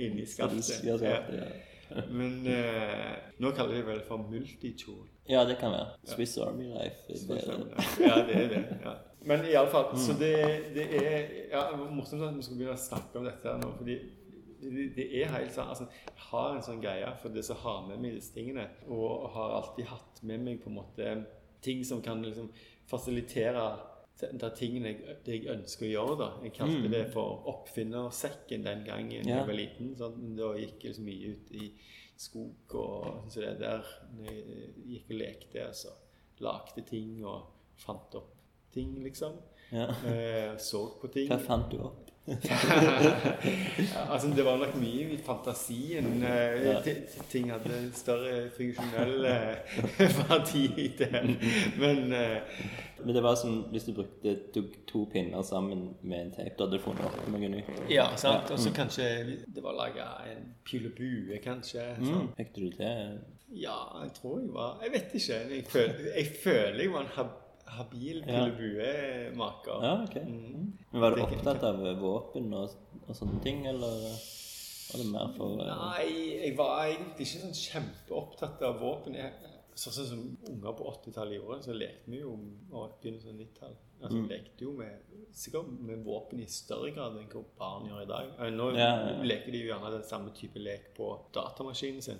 inni 0.07 0.25
skaftet. 0.25 0.85
Ja. 1.03 1.19
Men 2.07 2.37
eh, 2.47 3.17
nå 3.43 3.51
kaller 3.51 3.75
de 3.75 3.81
det 3.81 3.87
vel 3.89 4.03
for 4.07 4.21
multitool. 4.31 5.03
ja, 5.27 5.41
det 5.45 5.57
kan 5.59 5.73
være. 5.75 5.89
Swiss 6.07 6.37
Army 6.39 6.69
Life. 6.71 7.01
Det, 7.09 7.41
er 7.43 7.57
det. 7.65 7.87
Ja, 8.05 8.15
det 8.29 8.37
er 8.45 8.47
det. 8.53 8.61
ja. 8.85 8.93
Men 9.27 9.43
iallfall, 9.51 9.91
så 9.99 10.15
det, 10.17 10.31
det 10.73 10.85
er 10.97 11.25
ja, 11.51 11.65
morsomt 11.91 12.23
at 12.25 12.37
vi 12.39 12.41
skal 12.47 12.57
begynne 12.57 12.77
å 12.79 12.81
snakke 12.87 13.19
om 13.19 13.27
dette 13.27 13.57
nå. 13.61 13.73
fordi 13.77 13.99
det, 14.95 15.05
er 15.21 15.31
helt 15.33 15.53
sånn, 15.55 15.69
altså, 15.73 15.87
Jeg 16.05 16.13
har 16.31 16.55
en 16.55 16.61
sånn 16.63 16.81
greie 16.81 17.11
for 17.21 17.29
det 17.29 17.43
som 17.45 17.57
har 17.57 17.87
med 17.87 17.99
meg 17.99 18.13
disse 18.15 18.33
tingene. 18.35 18.67
Og 18.87 19.29
har 19.33 19.55
alltid 19.61 19.85
hatt 19.91 20.21
med 20.23 20.39
meg 20.45 20.61
på 20.63 20.69
en 20.69 20.75
måte 20.79 21.25
ting 21.61 21.83
som 21.85 22.01
kan 22.01 22.21
liksom 22.23 22.49
fasilitere 22.89 23.63
de 24.21 24.49
tingene 24.53 24.91
jeg, 24.91 25.15
det 25.25 25.35
jeg 25.43 25.49
ønsker 25.55 25.87
å 25.87 25.91
gjøre. 25.91 26.17
da. 26.19 26.29
Jeg 26.43 26.53
kalte 26.53 26.81
Mm. 26.83 26.91
det 26.91 27.13
for 27.13 27.43
oppfinnersekken 27.49 28.63
den 28.63 28.83
gangen 28.85 29.27
Ja. 29.27 29.37
jeg 29.37 29.47
var 29.47 29.53
liten. 29.53 29.95
Sånn, 29.97 30.35
da 30.37 30.53
gikk 30.53 30.83
jeg 30.83 30.91
liksom 30.93 31.05
mye 31.05 31.31
ut 31.31 31.51
i 31.51 31.71
skog 32.17 32.75
og 32.75 33.31
så 33.31 33.41
det 33.41 33.59
der. 33.59 33.83
Når 34.17 34.25
jeg 34.29 34.73
gikk 34.85 35.09
og 35.09 35.17
lekte 35.17 35.67
og 35.67 35.73
så 35.75 35.89
lagde 36.39 36.85
ting 36.85 37.25
og 37.25 37.47
fant 37.77 38.15
opp 38.15 38.35
ting, 38.71 39.01
liksom. 39.03 39.33
ja. 39.71 39.87
Eh, 40.05 40.55
så 40.57 40.99
på 41.01 41.07
ting. 41.11 41.27
Hva 41.29 41.39
fant 41.39 41.71
du 41.71 41.79
opp? 41.81 42.10
Ja, 42.27 44.01
altså, 44.09 44.27
det 44.35 44.45
var 44.45 44.57
nok 44.61 44.75
mye 44.79 45.07
i 45.15 45.17
fantasien. 45.25 46.23
Eh, 46.23 46.61
Ja. 46.61 46.81
Ting 47.29 47.51
hadde 47.51 47.79
større 47.97 48.49
funksjonell 48.57 49.25
eh, 49.25 49.55
verdi 50.29 50.63
i 50.77 50.87
det. 50.99 51.09
Men 51.79 52.13
uh, 52.13 52.37
Men 53.03 53.15
det 53.15 53.23
var 53.23 53.35
som 53.35 53.63
hvis 53.73 53.83
du 53.87 53.93
brukte 53.97 54.35
to, 54.53 54.61
to 54.87 55.05
pinner 55.13 55.41
sammen 55.41 55.95
med 56.01 56.21
en 56.21 56.31
teip. 56.35 56.57
Da 56.57 56.67
hadde 56.67 56.77
du 56.77 56.83
funnet 56.83 57.05
opp 57.07 57.27
noe 57.33 57.49
nytt. 57.49 57.71
Ja, 57.89 58.11
sant. 58.15 58.51
Og 58.53 58.59
så 58.61 58.69
kanskje 58.75 59.07
det 59.47 59.63
var 59.65 59.73
laga 59.73 60.11
en 60.29 60.51
pil 60.67 60.85
og 60.85 60.93
bue, 60.99 61.39
kanskje. 61.43 61.87
Mm. 61.97 62.05
sant? 62.11 62.35
Fikk 62.37 62.53
du 62.59 62.67
det? 62.77 62.93
Ja, 63.51 63.79
jeg 64.03 64.13
tror 64.15 64.37
jeg 64.39 64.53
var 64.53 64.77
Jeg 64.85 64.91
vet 64.93 65.15
ikke. 65.17 65.39
Jeg 65.55 65.65
føler 65.67 66.11
jeg, 66.15 66.27
føler 66.43 66.83
jeg 66.85 66.91
var 66.93 67.01
en 67.07 67.13
hab, 67.17 67.33
habil 67.77 68.21
pil 68.23 68.33
Ja. 68.33 68.43
og 68.45 68.57
bue-maker. 68.59 69.83
Ja, 69.85 69.93
ok. 70.03 70.15
Mm. 70.27 70.73
Men 70.91 71.01
Var 71.01 71.15
du 71.15 71.21
opptatt 71.25 71.63
av 71.63 71.81
våpen 72.01 72.53
og, 72.53 72.69
og 73.07 73.15
sånne 73.15 73.39
ting, 73.43 73.65
eller 73.67 73.95
var 74.91 74.99
det 75.01 75.07
mer 75.11 75.31
for 75.37 75.61
eh, 75.63 75.71
Nei, 75.71 76.07
jeg 76.45 76.57
var 76.57 76.85
egentlig 76.89 77.27
ikke 77.27 77.43
sånn 77.45 77.55
kjempeopptatt 77.61 78.61
av 78.67 78.79
våpen. 78.81 79.15
Jeg, 79.15 79.31
sånn 79.89 80.05
som 80.07 80.19
unger 80.51 80.73
på 80.77 80.85
80-tallet 80.93 81.39
gjorde, 81.39 81.63
så 81.65 81.73
lekte 81.73 82.11
vi 82.11 82.19
jo 82.21 82.35
og 82.71 82.99
begynnelsen 83.01 83.31
av 83.33 83.39
90-tallet. 83.41 83.87
Altså, 84.01 84.17
Mm. 84.17 84.27
lekte 84.29 84.63
jo 84.65 84.71
med, 84.73 85.01
sikkert 85.31 85.67
med 85.79 86.03
våpen 86.05 86.39
i 86.41 86.45
større 86.49 86.89
grad 86.91 87.17
enn 87.17 87.27
hva 87.29 87.41
barn 87.57 87.83
gjør 87.89 88.01
i 88.01 88.07
dag. 88.09 88.31
Eh, 88.39 88.49
Nå 88.51 88.71
Ja, 88.73 88.79
ja, 88.79 89.11
ja. 89.11 89.23
leker 89.23 89.51
de 89.51 89.59
jo 89.61 89.67
gjerne 89.73 89.91
den 89.93 90.03
samme 90.03 90.31
type 90.33 90.57
lek 90.59 90.93
på 90.97 91.09
datamaskinen 91.33 92.01
sin. 92.01 92.17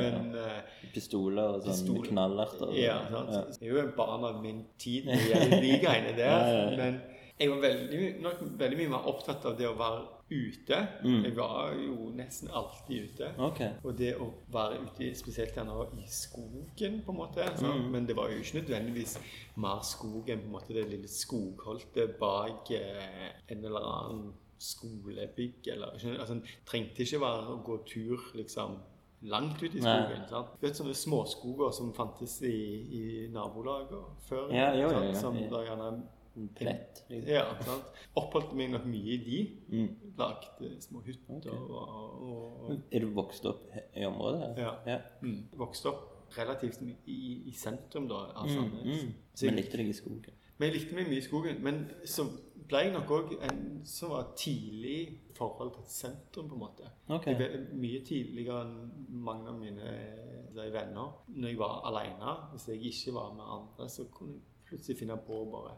Men 0.00 0.34
uh, 0.36 0.60
pistoler 0.94 1.56
og 1.56 1.62
sånn 1.66 2.02
knallerter? 2.06 2.72
ja, 2.78 3.00
sant? 3.10 3.58
Jeg 3.60 3.68
er 3.70 3.74
jo 3.74 3.80
en 3.82 3.92
barn 3.96 4.24
av 4.24 4.40
min 4.42 4.64
tid 4.78 5.06
når 5.06 5.12
det 5.14 5.28
gjelder 5.32 5.60
de 5.66 5.78
greiene 5.82 6.16
der. 6.16 6.76
Men 6.76 7.00
jeg 7.38 7.50
var 7.50 7.60
veldig, 7.66 8.22
nok 8.22 8.44
veldig 8.58 8.78
mye 8.78 8.88
mer 8.94 9.06
opptatt 9.10 9.44
av 9.50 9.56
det 9.58 9.66
å 9.66 9.74
være 9.76 10.04
ute. 10.34 10.78
Mm. 11.04 11.24
Jeg 11.24 11.36
var 11.36 11.74
jo 11.78 12.10
nesten 12.16 12.50
alltid 12.52 13.08
ute. 13.08 13.30
Okay. 13.48 13.74
Og 13.84 13.98
det 13.98 14.12
å 14.20 14.28
være 14.52 14.82
ute, 14.84 15.10
spesielt 15.18 15.56
gjerne 15.56 15.76
i 16.00 16.06
skogen, 16.10 17.00
på 17.06 17.14
en 17.14 17.20
måte. 17.20 17.48
Mm. 17.62 17.90
Men 17.94 18.08
det 18.08 18.16
var 18.18 18.32
jo 18.32 18.40
ikke 18.42 18.60
nødvendigvis 18.60 19.18
mer 19.62 19.84
skog 19.86 20.30
enn 20.32 20.44
på 20.44 20.50
en 20.50 20.56
måte 20.56 20.76
det 20.76 20.88
lille 20.90 21.10
skogholtet 21.10 22.16
bak 22.20 22.72
eh, 22.76 23.28
en 23.52 23.68
eller 23.70 23.92
annen 23.92 24.32
skolebygg. 24.58 25.62
Eller, 25.72 25.94
altså, 26.18 26.40
trengte 26.68 27.04
ikke 27.06 27.22
være 27.22 27.54
å 27.54 27.62
gå 27.66 27.80
tur 27.88 28.28
liksom 28.38 28.78
langt 29.24 29.62
ut 29.62 29.74
i 29.74 29.80
Nei. 29.80 29.94
skogen. 29.94 30.26
sant? 30.28 30.56
Du 30.60 30.66
vet 30.66 30.78
sånne 30.78 30.96
småskoger 30.98 31.72
som 31.76 31.92
fantes 31.96 32.40
i, 32.44 32.56
i 32.98 33.04
nabolaget 33.32 34.26
før? 34.28 34.50
Ja, 34.52 34.72
jo, 34.76 34.90
jo, 34.90 35.06
jo. 35.08 35.14
Som 35.20 35.38
da 35.50 35.62
gjerne 35.64 35.90
Liksom. 36.36 37.28
Ja, 37.30 37.44
sant? 37.64 37.90
Oppholdt 38.18 38.54
meg 38.58 38.72
nok 38.74 38.86
mye 38.90 39.14
i 39.14 39.20
de. 39.24 39.40
Mm. 39.70 39.88
Lagde 40.18 40.70
små 40.82 41.02
hytter 41.06 41.36
okay. 41.38 41.52
og, 41.52 41.76
og, 41.78 42.64
og 42.70 42.80
Er 42.92 43.04
du 43.04 43.12
vokst 43.16 43.46
opp 43.50 43.68
i 43.94 44.04
området? 44.08 44.54
Ja. 44.58 44.72
ja. 44.88 44.98
Mm. 45.22 45.44
Vokste 45.60 45.92
opp 45.92 46.10
relativt 46.38 46.80
i, 47.06 47.20
i 47.46 47.52
sentrum 47.54 48.08
da, 48.10 48.24
av 48.34 48.48
Mm, 48.48 48.54
Sandnes. 48.56 49.04
mm. 49.04 49.12
Så 49.34 49.46
Men 49.46 49.60
likte 49.60 49.78
deg 49.78 49.88
i 49.92 49.94
skogen? 49.94 50.40
Men 50.58 50.68
jeg 50.70 50.74
likte 50.80 50.94
meg 50.96 51.08
mye 51.10 51.18
i 51.18 51.26
skogen. 51.26 51.56
Men 51.66 51.78
så 52.06 52.24
ble 52.68 52.80
jeg 52.86 52.92
nok 52.94 53.10
òg 53.14 53.32
en 53.44 53.62
som 53.86 54.10
var 54.14 54.32
tidlig 54.38 54.96
i 55.04 55.34
forhold 55.36 55.72
til 55.74 55.82
et 55.82 55.90
sentrum, 55.90 56.48
på 56.48 56.54
en 56.56 56.62
måte. 56.62 56.90
Okay. 57.10 57.34
Ble 57.38 57.48
mye 57.78 58.00
tidligere 58.06 58.60
enn 58.64 58.76
mange 59.26 59.50
av 59.50 59.58
mine 59.58 59.88
eh, 59.90 60.70
venner. 60.72 61.10
Når 61.34 61.48
jeg 61.50 61.58
var 61.60 61.82
alene, 61.90 62.36
hvis 62.52 62.68
jeg 62.70 62.82
ikke 62.90 63.14
var 63.18 63.34
med 63.34 63.44
andre, 63.58 63.88
så 63.90 64.06
kunne 64.14 64.38
jeg 64.38 64.68
plutselig 64.70 64.98
finne 65.02 65.18
på 65.26 65.42
å 65.42 65.50
bare 65.52 65.74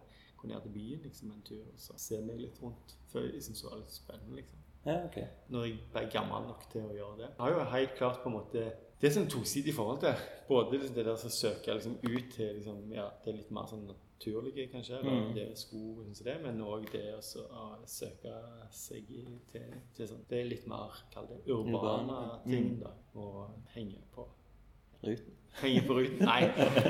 ned 0.47 0.63
til 0.63 0.73
byen 0.77 1.03
liksom, 1.03 1.31
en 1.33 1.43
tur 1.43 1.63
og 1.67 1.77
så 1.83 1.97
se 1.99 2.21
meg 2.21 2.41
litt 2.41 2.63
rundt. 2.63 2.97
Før 3.13 3.27
jeg 3.31 3.43
syntes 3.43 3.63
det 3.63 3.71
var 3.71 3.79
litt 3.83 3.93
spennende. 3.99 4.37
liksom 4.37 4.63
Ja, 4.87 5.05
ok. 5.05 5.17
når 5.51 5.65
jeg 5.67 5.79
ble 5.93 6.03
gammel 6.13 6.43
nok 6.47 6.67
til 6.73 6.83
å 6.87 6.93
gjøre 6.95 7.17
det. 7.19 7.29
Jeg 7.33 7.41
har 7.43 7.51
jo 7.51 7.71
helt 7.77 7.95
klart 7.99 8.21
på 8.23 8.29
en 8.31 8.37
måte 8.39 8.67
Det 9.01 9.11
er 9.11 9.13
sånn 9.13 9.29
tosidig 9.29 9.75
forhold 9.75 10.01
til. 10.01 10.15
Både 10.49 10.79
liksom 10.79 10.95
det 10.97 11.05
der 11.05 11.13
å 11.13 11.29
søke 11.29 11.75
liksom 11.75 11.99
ut 12.03 12.29
til 12.33 12.55
liksom, 12.57 12.79
ja, 12.95 13.09
det 13.25 13.33
er 13.33 13.37
litt 13.43 13.51
mer 13.53 13.67
sånn 13.69 13.83
naturlige, 13.91 14.71
kanskje, 14.73 14.97
eller 14.99 15.13
Mm. 15.27 15.35
det 15.35 15.43
er 15.51 15.55
skog 15.55 15.99
sånn 16.05 16.15
som 16.17 16.25
det, 16.25 16.37
men 16.43 16.61
òg 16.65 16.87
det 16.93 17.03
å 17.19 17.21
søke 17.85 18.33
seg 18.73 19.07
til, 19.53 19.75
til 19.95 20.09
sånn 20.09 20.25
Det 20.31 20.41
er 20.41 20.49
litt 20.49 20.67
mer, 20.67 20.97
kall 21.13 21.27
det, 21.29 21.43
urbane 21.53 22.17
Urban. 22.17 22.41
ting, 22.47 22.71
mm. 22.71 22.81
da. 22.81 22.95
Og 23.21 23.51
henge 23.75 24.01
på 24.15 24.25
Ruten. 25.05 25.36
Henge 25.61 25.83
på 25.87 25.97
ruten? 25.99 26.27
Nei, 26.29 26.43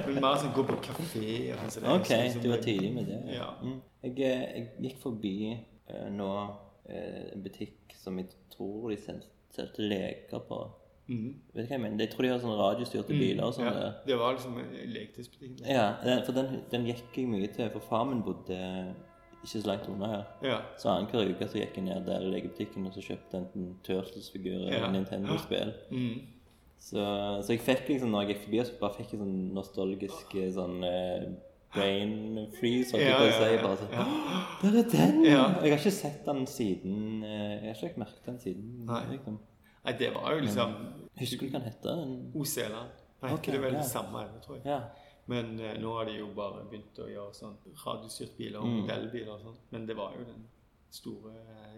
men 0.06 0.20
mer 0.22 0.38
sånn 0.42 0.54
gå 0.56 0.64
på 0.66 0.78
kafé 0.84 1.34
og 1.54 1.66
sånn. 1.70 1.86
Ok, 1.92 2.10
sånn, 2.10 2.42
du 2.42 2.48
var 2.50 2.64
tidlig 2.64 2.92
med 2.96 3.10
det. 3.10 3.20
Ja. 3.36 3.52
Mm. 3.62 3.76
Jeg, 4.06 4.16
eh, 4.26 4.46
jeg 4.56 4.88
gikk 4.88 4.98
forbi 5.04 5.36
uh, 5.54 6.08
nå 6.14 6.32
uh, 6.46 7.22
en 7.32 7.44
butikk 7.44 7.94
som 8.00 8.18
jeg 8.18 8.32
tror 8.54 8.90
de 8.90 8.98
solgte 9.04 9.86
leker 9.86 10.42
på. 10.48 10.60
Mm. 11.06 11.28
Vet 11.54 11.66
du 11.66 11.70
hva 11.70 11.76
jeg 11.76 11.82
mener? 11.84 12.02
Jeg 12.02 12.12
tror 12.12 12.26
de 12.26 12.30
har 12.32 12.40
sånne 12.42 12.58
radiostyrte 12.58 13.14
biler 13.14 13.44
og 13.46 13.54
sånn. 13.54 13.68
ja, 13.70 13.90
det 14.06 14.18
var 14.18 14.34
liksom 14.34 14.56
leketøysbutikken. 14.96 15.66
Ja, 15.70 15.90
for 16.26 16.34
den, 16.34 16.64
den 16.72 16.88
gikk 16.90 17.20
jeg 17.20 17.30
mye 17.30 17.50
til, 17.54 17.70
for 17.76 17.86
far 17.92 18.08
min 18.10 18.24
bodde 18.26 18.58
ikke 19.46 19.60
så 19.62 19.68
langt 19.68 19.88
unna 19.88 20.06
her. 20.10 20.24
Ja. 20.42 20.56
Så 20.78 20.90
annenhver 20.90 21.30
uke 21.30 21.46
så 21.46 21.60
gikk 21.60 21.76
jeg 21.78 21.86
ned 21.86 22.06
der 22.08 22.24
i 22.24 22.30
legebutikken 22.32 22.88
og 22.88 22.96
så 22.96 23.04
kjøpte 23.04 23.38
enten 23.38 23.76
Turtles-figurer 23.86 24.72
Ja. 24.72 24.80
eller 24.80 24.92
Nintendo-spill. 24.96 25.72
Mhm. 25.90 26.32
Så, 26.78 27.02
så 27.42 27.52
jeg 27.54 27.60
fikk 27.64 27.88
liksom, 27.88 28.10
når 28.12 28.22
jeg 28.26 28.34
gikk 28.36 28.42
forbi, 28.44 28.58
så 28.68 28.76
bare 28.80 28.94
fikk 28.94 29.12
jeg 29.14 29.20
sånn 29.22 29.36
nostalgisk 29.56 30.34
sånn 30.54 30.84
eh, 30.86 31.24
brain 31.74 32.12
freeze, 32.58 32.92
holdt 32.94 33.04
jeg 33.04 33.16
på 33.16 33.24
å 33.26 33.32
si. 33.34 33.56
Bare 33.64 33.78
sånn 33.80 33.96
ja. 33.96 34.04
«Åh, 34.06 34.52
Der 34.62 34.78
er 34.82 34.90
den! 34.92 35.24
Ja. 35.26 35.40
Jeg 35.64 35.72
har 35.74 35.80
ikke 35.80 35.90
sett 35.96 36.20
den 36.28 36.44
siden 36.46 37.24
eh, 37.26 37.64
Jeg 37.66 37.74
har 37.74 37.88
ikke 37.90 38.02
merket 38.04 38.28
den 38.30 38.38
siden. 38.44 38.68
Nei. 38.86 39.02
Liksom. 39.16 39.40
Nei, 39.86 39.96
det 39.98 40.12
var 40.14 40.36
jo 40.36 40.44
liksom 40.46 40.76
Husker 41.16 41.42
du 41.42 41.50
hva 41.50 41.58
den 41.58 41.68
heter? 41.72 41.98
Den? 42.04 42.14
Oseland. 42.36 43.02
Nå 43.16 43.28
heter 43.30 43.38
Ok, 43.40 43.50
det 43.56 43.60
vel 43.64 43.76
ja. 43.80 43.82
samme 43.88 44.22
tror 44.44 44.56
jeg. 44.60 44.66
Ja. 44.68 44.80
Men 45.26 45.56
eh, 45.58 45.74
nå 45.82 45.90
har 45.96 46.06
de 46.06 46.18
jo 46.20 46.28
bare 46.36 46.62
begynt 46.70 47.00
å 47.02 47.08
gjøre 47.10 47.34
sånn 47.34 47.56
radiostyrt 47.82 48.36
biler 48.38 48.60
og 48.60 48.68
Mm. 48.68 48.76
modellbiler 48.84 49.32
og 49.34 49.40
sånn. 49.42 49.56
Men 49.74 49.86
det 49.88 49.96
var 49.98 50.12
jo 50.14 50.22
den 50.28 50.44
store 50.90 51.32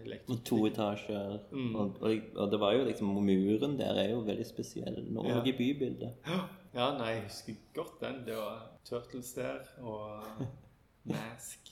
elektriske 0.04 0.44
to 0.46 0.58
etasjer. 0.68 1.38
Mm. 1.52 1.74
Og, 1.76 1.96
og, 2.02 2.26
og 2.36 2.50
det 2.52 2.60
var 2.60 2.74
jo 2.76 2.84
liksom 2.86 3.14
Muren 3.24 3.76
der 3.78 3.98
er 4.04 4.10
jo 4.12 4.20
veldig 4.26 4.46
spesiell. 4.46 5.00
Norge 5.12 5.34
Ja. 5.36 5.42
i 5.44 5.56
bybildet. 5.58 6.14
Ja, 6.74 6.90
nei, 6.98 7.14
jeg 7.14 7.22
husker 7.24 7.54
godt 7.74 7.94
den. 8.02 8.18
Det 8.26 8.34
var 8.36 8.58
Turtles 8.84 9.30
der 9.34 9.64
og 9.80 10.20
Mask. 11.08 11.70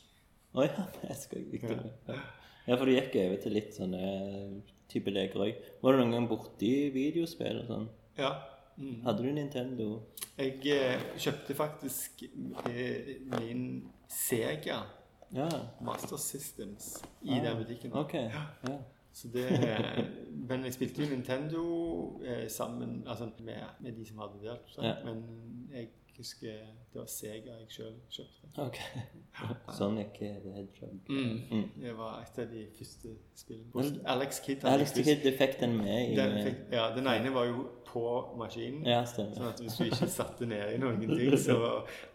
Å 0.57 0.65
ja, 0.65 0.87
Mask 1.05 1.35
òg. 1.37 1.53
ikke 1.55 1.77
Ja. 2.09 2.17
Ja. 2.67 2.77
for 2.81 2.87
du 2.89 2.95
gikk 2.95 3.15
over 3.21 3.37
til 3.45 3.53
litt 3.55 3.77
sånne 3.77 4.01
type 4.89 5.13
leker 5.13 5.45
òg. 5.45 5.61
Var 5.85 5.93
du 5.93 6.01
noen 6.01 6.15
gang 6.17 6.29
borti 6.31 6.73
videospill 6.97 7.61
og 7.61 7.69
sånn? 7.69 7.87
Ja. 8.19 8.33
Mm. 8.81 9.03
Hadde 9.05 9.23
du 9.25 9.31
Nintendo? 9.37 9.91
Jeg 10.41 10.65
eh, 10.73 11.05
kjøpte 11.21 11.55
faktisk 11.57 12.25
eh, 12.73 13.13
min 13.37 13.63
Sega. 14.09 14.81
Master 15.81 16.17
Systems 16.17 17.05
i 17.23 17.31
Ah, 17.31 17.45
den 17.45 17.57
butikken. 17.57 17.93
Okay. 17.93 18.31
Ja. 18.69 18.77
Så 19.13 19.29
det, 19.29 19.47
men 20.49 20.65
jeg 20.65 20.75
spilte 20.75 21.03
jo 21.03 21.09
Nintendo 21.09 21.63
eh, 22.25 22.51
sammen 22.51 23.05
altså 23.09 23.31
med, 23.41 23.55
med 23.81 23.93
de 23.93 24.07
som 24.07 24.19
hadde 24.19 24.33
det. 24.43 24.97
Men 25.05 25.25
jeg 25.73 25.89
husker 26.19 26.59
det 26.93 27.01
var 27.01 27.07
Sega 27.11 27.55
jeg 27.61 27.69
sjøl 27.75 27.95
kjøpte. 28.17 28.51
Ok. 28.63 28.79
Sonic 29.77 30.19
the 30.19 30.53
Hedgehog. 30.55 31.11
Mm. 31.11 31.65
Det 31.83 31.95
var 31.99 32.23
et 32.23 32.39
av 32.43 32.51
de 32.53 32.63
første 32.79 33.15
spillene. 33.37 34.01
Alex 34.15 34.41
Kidd 34.45 34.65
Alex 34.65 34.95
Kidd, 34.97 35.25
du 35.25 35.33
fikk 35.37 35.59
den 35.61 35.77
med 35.81 36.13
i 36.13 36.17
den, 36.17 36.39
fikk, 36.47 36.63
ja, 36.73 36.89
den 36.97 37.11
ene 37.13 37.35
var 37.35 37.49
jo 37.51 37.67
på 37.87 38.05
maskinen. 38.41 38.87
Ja, 38.89 39.03
stemmer. 39.09 39.37
Sånn 39.37 39.51
at 39.53 39.61
hvis 39.65 39.77
du 39.79 39.85
ikke 39.87 40.09
satte 40.13 40.49
ned 40.49 40.75
i 40.75 40.81
noen 40.83 41.01
ting, 41.05 41.37
så 41.41 41.59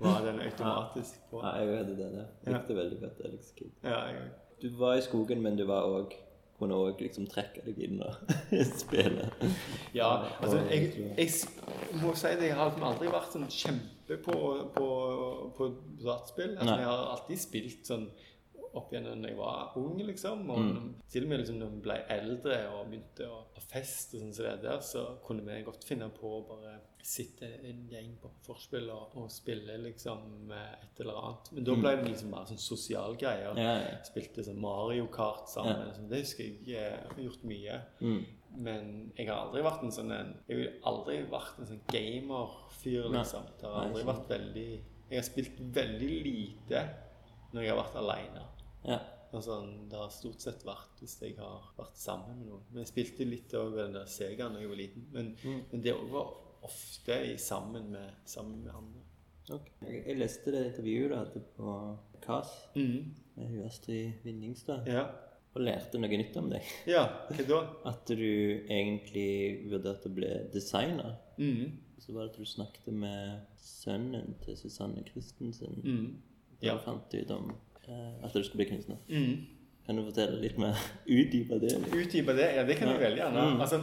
var 0.01 0.25
den 0.25 0.41
automatisk 0.47 1.21
på. 1.31 1.41
Ja, 1.43 1.55
jeg 1.61 1.77
hadde 1.83 1.95
den. 1.99 2.19
Jeg 2.45 2.57
likte 2.57 2.77
veldig 2.81 2.99
godt 3.05 3.23
Alex 3.29 3.53
Kidd. 3.57 3.73
Ja, 3.85 4.03
jeg, 4.11 4.27
Du 4.61 4.69
var 4.77 4.97
i 4.97 5.01
skogen, 5.01 5.41
men 5.41 5.55
du 5.57 5.65
var 5.69 5.87
òg 5.89 6.13
kunne 6.61 6.77
òg 6.77 7.01
liksom 7.01 7.27
trekke 7.31 7.65
deg 7.65 7.79
inn 7.87 8.01
og 8.05 8.33
spille. 8.83 9.27
ja 9.97 10.09
altså, 10.39 10.61
jeg, 10.69 10.91
jeg 11.17 12.01
må 12.01 12.13
si 12.15 12.35
det, 12.37 12.51
jeg 12.51 12.59
har 12.59 12.71
liksom 12.71 12.87
aldri 12.91 13.11
vært 13.11 13.35
sånn 13.35 13.49
kjempe 13.51 14.19
på, 14.25 14.37
på, 14.75 14.89
på 15.57 15.71
dataspill. 16.03 16.55
Altså, 16.57 16.77
jeg 16.77 16.89
har 16.91 17.07
alltid 17.15 17.41
spilt 17.41 17.91
sånn 17.91 18.07
opp 18.75 18.91
igjen 18.93 19.21
da 19.21 19.27
jeg 19.29 19.37
var 19.37 19.73
ung, 19.77 19.97
liksom. 19.97 20.49
Og 20.49 20.59
Mm. 20.59 20.93
til 21.09 21.23
og 21.23 21.29
med 21.29 21.39
liksom, 21.39 21.57
når 21.59 21.69
vi 21.73 21.81
ble 21.81 21.97
eldre 22.09 22.57
og 22.71 22.87
begynte 22.89 23.27
å 23.27 23.37
ha 23.55 23.61
fest, 23.61 24.13
og 24.15 24.21
sånn 24.21 24.33
som 24.33 24.45
det 24.45 24.61
der, 24.63 24.79
så 24.79 25.17
kunne 25.25 25.43
vi 25.45 25.63
godt 25.63 25.83
finne 25.83 26.09
på 26.09 26.27
å 26.39 26.47
bare 26.47 26.79
sitte 27.03 27.47
en 27.65 27.87
gjeng 27.89 28.11
på 28.21 28.29
forspill 28.45 28.89
og, 28.93 29.15
og 29.17 29.31
spille 29.31 29.77
liksom 29.81 30.51
eh, 30.51 30.75
et 30.83 30.99
eller 31.01 31.13
annet. 31.17 31.51
Men 31.51 31.63
da 31.63 31.75
ble 31.75 31.95
det 31.97 32.09
liksom 32.11 32.29
mer 32.29 32.45
sånn 32.45 32.59
sosial 32.61 33.15
greie. 33.17 33.49
Og 33.49 33.57
Ja, 33.57 33.73
ja. 33.81 33.97
Spilte 34.03 34.43
sånn 34.45 34.59
Mario 34.61 35.07
Kart 35.07 35.49
sammen. 35.49 35.79
Ja. 35.79 35.85
Liksom. 35.87 36.09
Det 36.09 36.19
husker 36.19 36.43
jeg 36.43 36.59
eh, 36.69 36.91
jeg 36.91 37.09
har 37.15 37.23
gjort 37.23 37.43
mye. 37.43 37.81
Mm. 38.01 38.25
Men 38.57 39.11
jeg 39.17 39.27
har 39.29 39.45
aldri 39.47 39.61
vært 39.63 39.83
en 39.83 39.91
sånn 39.95 40.11
en 40.11 40.33
Jeg 40.47 40.57
har 40.83 40.91
aldri 40.93 41.21
vært 41.31 41.59
en 41.59 41.65
sånn 41.65 41.81
gamerfyr, 41.89 43.09
liksom. 43.11 43.43
Det 43.59 43.67
har 43.69 43.85
aldri 43.85 44.03
sånn. 44.03 44.11
vært 44.13 44.27
veldig 44.29 44.69
Jeg 45.09 45.17
har 45.19 45.23
spilt 45.27 45.57
veldig 45.75 46.09
lite 46.23 46.81
når 47.53 47.63
jeg 47.65 47.73
har 47.73 47.81
vært 47.83 47.95
aleine. 47.99 48.43
Ja. 48.85 48.99
Altså, 49.33 49.61
det 49.89 49.95
har 49.95 50.09
stort 50.11 50.41
sett 50.43 50.63
vært 50.67 50.99
hvis 50.99 51.13
jeg 51.21 51.37
har 51.37 51.61
vært 51.77 51.95
sammen 51.95 52.37
med 52.39 52.47
noen. 52.49 52.63
Men 52.71 52.81
jeg 52.83 52.89
spilte 52.91 53.23
litt 53.29 53.53
òg 53.55 53.77
den 53.77 53.93
der 53.95 54.05
Segaen 54.11 54.53
da 54.53 54.59
jeg 54.59 54.67
var 54.69 54.75
liten. 54.75 55.05
Men, 55.13 55.35
Mm. 55.43 55.61
men 55.71 55.81
det 55.81 55.93
var 56.11 56.33
ofte 56.63 57.15
i, 57.31 57.37
sammen, 57.37 57.91
med, 57.91 58.09
sammen 58.25 58.63
med 58.65 58.73
andre. 58.75 59.01
Ok. 59.55 59.69
Jeg, 59.87 60.17
leste 60.17 60.51
det 60.51 60.65
intervjuet 60.73 61.15
hadde 61.17 61.41
på 61.57 61.97
KAS 62.21 62.51
Mm. 62.75 63.15
med 63.37 63.47
hun 63.47 63.65
Astrid 63.65 64.11
Vinningstad, 64.23 64.85
Ja. 64.87 65.05
og 65.55 65.61
lærte 65.61 65.97
noe 65.99 66.09
nytt 66.09 66.35
om 66.37 66.49
deg. 66.49 66.61
ja. 66.87 67.07
Hva 67.31 67.47
da? 67.47 67.61
At 67.85 68.05
du 68.07 68.15
egentlig 68.69 69.69
vurderte 69.71 70.09
å 70.09 70.13
bli 70.13 70.27
designer. 70.53 71.17
Mm. 71.37 71.77
Så 71.99 72.13
var 72.13 72.23
det 72.27 72.31
at 72.33 72.37
du 72.37 72.45
snakket 72.45 72.93
med 72.93 73.41
sønnen 73.57 74.35
til 74.43 74.57
Susanne 74.57 75.03
Christensen. 75.07 75.81
Mm. 75.83 76.21
Da 76.61 76.67
Ja. 76.67 76.73
du 76.77 76.79
fant 76.83 77.13
ut 77.13 77.31
om 77.31 77.55
at 77.89 78.33
du 78.33 78.43
skulle 78.43 78.65
bli 78.65 78.69
kunstner. 78.75 78.97
Mm. 79.09 79.45
Kan 79.85 79.95
du 79.97 80.03
fortelle 80.05 80.41
litt 80.41 80.57
mer? 80.57 80.77
Utdype 81.07 81.59
det? 81.59 81.75
Utdype 81.91 82.33
det? 82.37 82.55
Ja, 82.55 82.63
det 82.63 82.75
kan 82.77 82.87
ja. 82.87 82.93
Ja. 82.93 82.99
veldig 82.99 83.21
gjerne. 83.23 83.45
Mm. 83.55 83.61
Altså, 83.61 83.81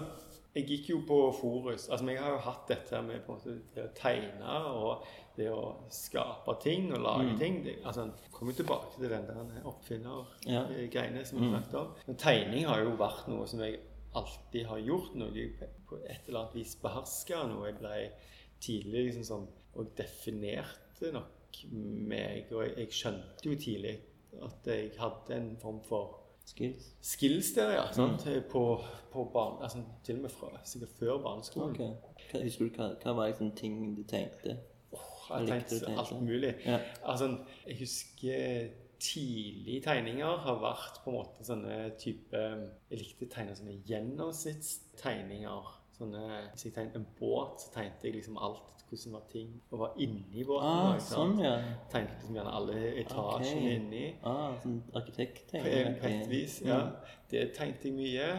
jeg 0.55 0.67
gikk 0.67 0.89
jo 0.91 1.01
på 1.07 1.17
Forus. 1.41 1.89
Altså, 1.91 2.07
jeg 2.09 2.21
har 2.23 2.31
jo 2.31 2.39
hatt 2.39 2.69
dette 2.69 3.03
med 3.03 3.21
på 3.27 3.33
en 3.35 3.39
måte, 3.39 3.57
det 3.75 3.85
å 3.85 3.91
tegne 3.95 4.55
og 4.75 5.05
det 5.37 5.51
å 5.55 5.75
skape 5.91 6.55
ting 6.63 6.93
og 6.93 7.01
lage 7.05 7.33
Mm. 7.33 7.39
ting. 7.39 7.59
Det, 7.65 7.77
altså, 7.85 8.09
kommer 8.33 8.53
tilbake 8.53 8.95
til 8.99 9.09
den 9.11 9.27
der 9.27 9.63
oppfinner-greiene 9.65 11.19
Ja. 11.19 11.25
som 11.25 11.39
vi 11.41 11.45
Mm. 11.47 11.53
snakket 11.53 11.75
om. 11.75 11.93
Men 12.07 12.17
tegning 12.17 12.65
har 12.67 12.81
jo 12.81 12.97
vært 12.97 13.29
noe 13.29 13.47
som 13.47 13.61
jeg 13.61 13.81
alltid 14.15 14.67
har 14.67 14.79
gjort, 14.79 15.15
noe 15.15 15.31
jeg 15.35 15.53
på 15.87 15.97
et 16.09 16.21
eller 16.29 16.41
annet 16.41 16.55
vis 16.55 16.75
beherska. 16.83 17.47
Noe 17.47 17.67
jeg 17.67 17.79
ble 17.79 18.11
tidlig 18.61 19.05
liksom 19.13 19.25
sånn 19.25 19.49
Og 19.79 19.95
definerte 19.95 21.13
nok 21.13 21.27
meg. 21.75 22.53
Og 22.53 22.65
jeg, 22.65 22.75
jeg 22.79 22.97
skjønte 23.01 23.51
jo 23.51 23.59
tidlig 23.59 23.99
at 24.45 24.67
jeg 24.71 24.91
hadde 25.01 25.37
en 25.37 25.53
form 25.61 25.83
for 25.89 26.17
Skills? 26.49 26.97
skills 27.01 27.53
der, 27.53 27.73
ja. 27.77 27.93
Sant? 27.93 28.25
På, 28.51 28.81
på 29.13 29.25
barn, 29.33 29.63
altså, 29.63 29.83
til 30.05 30.17
og 30.17 30.23
med 30.23 30.31
fra 30.31 30.49
sikkert 30.65 30.95
før 30.99 31.19
barneskolen. 31.23 31.71
Ok. 31.71 32.23
Hva, 32.31 32.41
husker 32.43 32.65
du 32.65 32.79
hva, 32.79 32.87
hva 33.03 33.13
var 33.19 33.29
liksom 33.29 33.51
ting 33.57 33.75
du 33.97 34.01
tenkte? 34.09 34.57
Jeg 35.29 35.45
Likte 35.45 35.77
tenkte 35.77 35.99
alt 36.01 36.23
mulig. 36.25 36.55
Ja. 36.65 36.79
Altså, 37.05 37.29
jeg 37.67 37.77
husker 37.83 38.71
tidlige 38.99 39.83
tegninger 39.85 40.41
har 40.47 40.57
vært 40.63 41.03
på 41.05 41.13
en 41.13 41.19
måte 41.19 41.45
sånne 41.47 41.77
type 42.01 42.41
Jeg 42.91 43.03
likte 43.03 43.29
å 43.29 43.33
tegne 43.35 43.59
sånne 43.59 43.77
gjennomsnittstegninger. 43.91 45.75
Sånne, 45.99 46.25
hvis 46.55 46.65
jeg 46.65 46.75
tegnet 46.79 46.97
en 46.97 47.07
båt, 47.19 47.61
så 47.61 47.75
tegnet 47.75 48.09
jeg 48.09 48.17
liksom 48.17 48.41
alt 48.41 48.78
hvordan 48.89 49.13
var 49.13 49.25
ting 49.33 49.51
og 49.71 49.79
var 49.79 49.93
inni 49.99 50.45
båten. 50.45 50.69
Ah, 50.69 50.99
sånn, 50.99 51.39
ja. 51.43 51.55
Tenkte 51.93 52.15
liksom 52.19 52.39
gjerne 52.39 52.53
alle 52.59 52.77
etasjene 53.03 53.59
okay. 53.61 53.75
inni. 53.77 54.05
Ah, 54.25 54.55
sånn 54.63 54.79
arkitekttegning? 54.95 55.99
på 56.01 56.07
et 56.13 56.29
vis, 56.31 56.61
ja. 56.67 56.81
Det 57.31 57.53
tenkte 57.57 57.89
jeg 57.91 57.97
mye. 57.99 58.31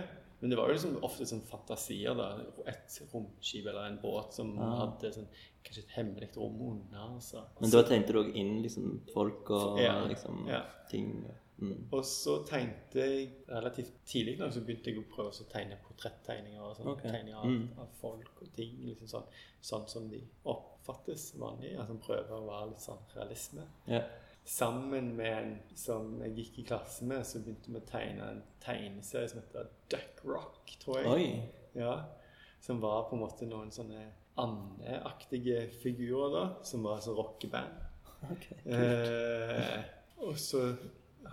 Men 0.41 0.49
det 0.53 0.57
var 0.57 0.69
jo 0.69 0.73
liksom 0.77 0.93
ofte 1.03 1.25
sånn 1.27 1.41
fantasier. 1.49 2.13
da, 2.15 2.29
Et 2.65 2.99
romskip 3.13 3.65
eller 3.67 3.87
en 3.89 3.99
båt 4.01 4.33
som 4.33 4.57
Ah. 4.59 4.85
hadde 4.85 5.11
sånn, 5.13 5.27
kanskje 5.63 5.83
et 5.83 5.89
hemmelig 5.97 6.29
rom 6.37 6.61
under. 6.61 7.15
Altså. 7.15 7.43
Men 7.59 7.69
da 7.71 7.83
tenkte 7.83 8.13
du 8.13 8.19
òg 8.23 8.35
inn 8.35 8.61
liksom 8.63 9.01
folk 9.13 9.49
og 9.51 9.79
Ja, 9.79 10.05
liksom 10.07 10.47
ja. 10.47 10.61
ting. 10.89 11.25
Mm. 11.61 11.87
Og 11.91 12.05
så 12.05 12.37
tegnte 12.47 12.99
jeg 13.03 13.29
relativt 13.49 13.93
tidlig 14.05 14.37
da, 14.39 14.47
så 14.51 14.61
begynte 14.63 14.91
jeg 14.93 14.99
å 15.01 15.07
prøve 15.15 15.31
å 15.33 15.47
tegne 15.51 15.77
portrettegninger 15.83 16.61
og 16.61 16.75
sånn. 16.77 16.87
okay. 16.93 17.11
Tegninger 17.11 17.35
av, 17.35 17.45
Mm. 17.45 17.69
av 17.79 17.87
folk 18.01 18.41
og 18.41 18.53
ting. 18.55 18.77
liksom 18.85 19.07
Sånn, 19.07 19.23
sånn 19.61 19.87
som 19.89 20.09
de 20.09 20.21
oppfattes 20.45 21.33
vanlig. 21.37 21.77
Altså 21.79 21.97
prøve 21.99 22.31
å 22.31 22.45
være 22.47 22.69
litt 22.69 22.79
sånn 22.81 23.03
realisme. 23.15 23.67
Yeah. 23.87 24.03
Sammen 24.45 25.15
med 25.15 25.37
en 25.37 25.59
som 25.75 26.21
jeg 26.23 26.35
gikk 26.35 26.59
i 26.59 26.63
klasse 26.63 27.03
med, 27.05 27.25
så 27.25 27.39
begynte 27.43 27.67
vi 27.69 27.77
å 27.79 27.85
tegne 27.85 28.29
en 28.31 28.43
tegneserie 28.61 29.29
som 29.29 29.41
heter 29.41 29.67
Duck 29.89 30.23
Rock, 30.25 30.71
tror 30.79 31.01
jeg. 31.03 31.07
Oi. 31.07 31.49
Ja, 31.75 32.05
Som 32.61 32.79
var 32.81 33.03
på 33.09 33.13
en 33.15 33.21
måte 33.21 33.45
noen 33.47 33.69
sånne 33.71 34.11
andeaktige 34.37 35.69
figurer, 35.83 36.31
da. 36.33 36.63
Som 36.63 36.83
var 36.83 36.99
sånn 37.03 37.15
rockeband. 37.15 37.85
Ok. 38.31 38.47
Eh, 38.65 39.83
og 40.25 40.35
så 40.35 40.75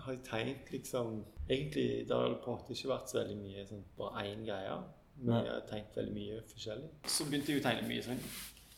har 0.03 0.13
jeg 0.13 0.23
tegnet 0.23 0.71
liksom 0.71 1.23
Egentlig 1.49 2.07
det 2.07 2.15
har 2.15 2.33
på 2.43 2.51
en 2.51 2.57
måte 2.57 2.73
ikke 2.75 2.89
vært 2.91 3.09
så 3.09 3.17
veldig 3.21 3.37
mye 3.39 3.61
sånn 3.69 3.83
bare 3.97 4.23
én 4.27 4.41
greie. 4.45 4.73
Men 5.21 5.45
jeg 5.45 5.53
har 5.53 5.61
tegnet 5.69 5.95
veldig 5.95 6.13
mye 6.13 6.41
forskjellig. 6.51 6.89
Så 7.07 7.23
begynte 7.29 7.53
jeg 7.53 7.61
å 7.61 7.63
tegne 7.63 7.87
mye 7.87 8.03
sånn 8.03 8.19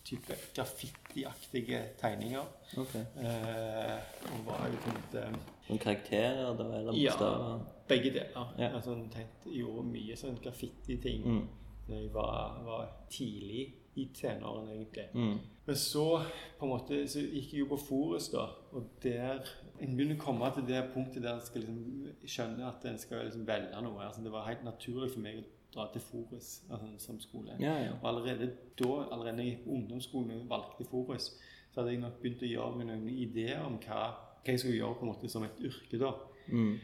type 0.06 0.38
graffitiaktige 0.56 1.80
tegninger. 2.02 2.46
Okay. 2.78 3.02
Eh, 3.18 3.98
og 4.34 4.46
var 4.46 4.68
jo 4.70 4.78
på 4.86 4.94
en 5.18 5.36
Noen 5.70 5.80
karakterer 5.82 6.56
da, 6.58 6.64
eller 6.78 6.94
Ja. 6.94 7.60
begge 7.88 8.10
deler. 8.14 8.54
Ja. 8.58 8.70
Altså, 8.76 8.96
jeg 8.96 9.12
tenkte, 9.12 9.50
gjorde 9.58 9.84
mye 9.84 10.16
sånn 10.16 10.38
graffiti-ting 10.44 11.24
Mm. 11.26 11.48
da 11.88 11.96
jeg 11.96 12.14
var, 12.14 12.62
var 12.64 12.88
tidlig 13.10 13.74
i 13.96 14.06
tenårene, 14.14 14.72
egentlig. 14.72 15.08
Mm. 15.14 15.40
Men 15.66 15.76
så 15.76 16.22
på 16.60 16.66
en 16.66 16.70
måte, 16.70 17.08
så 17.08 17.20
gikk 17.20 17.52
jeg 17.54 17.60
jo 17.60 17.66
på 17.66 17.78
Forus, 17.80 18.30
da. 18.30 18.48
Og 18.74 18.84
der 19.04 19.40
En 19.82 19.96
begynner 19.96 20.16
å 20.18 20.24
komme 20.24 20.50
til 20.56 20.66
det 20.68 20.82
punktet 20.94 21.24
der 21.24 21.34
en 21.38 21.42
skal 21.46 21.62
liksom 21.62 21.80
skjønne 22.26 22.68
at 22.68 22.86
en 22.86 22.98
skal 22.98 23.26
liksom 23.26 23.46
velge 23.48 23.82
noe. 23.86 24.04
Altså, 24.06 24.22
det 24.24 24.32
var 24.32 24.48
helt 24.48 24.64
naturlig 24.64 25.12
for 25.14 25.20
meg 25.24 25.40
å 25.40 25.46
dra 25.74 25.86
til 25.94 26.02
Forus 26.02 26.62
altså, 26.70 26.88
som 26.98 27.20
skole. 27.20 27.56
Ja, 27.60 27.76
ja. 27.84 27.92
Og 28.02 28.08
allerede 28.10 28.52
da, 28.80 28.92
allerede 29.12 29.38
da 29.38 29.44
jeg 29.44 29.54
gikk 29.58 29.66
på 29.66 29.76
ungdomsskolen 29.78 30.32
og 30.42 30.50
valgte 30.50 30.88
Forus, 30.90 31.30
så 31.72 31.82
hadde 31.82 31.92
jeg 31.94 32.02
nok 32.02 32.22
begynt 32.22 32.42
å 32.44 32.50
gjøre 32.50 32.76
meg 32.80 32.88
noen 32.90 33.10
ideer 33.14 33.62
om 33.66 33.78
hva, 33.84 34.00
hva 34.44 34.54
jeg 34.56 34.60
skulle 34.64 34.80
gjøre 34.80 34.98
på 35.00 35.06
en 35.06 35.12
måte 35.14 35.30
som 35.30 35.44
et 35.46 35.60
yrke. 35.62 36.00
da. 36.02 36.14
Mm. 36.50 36.80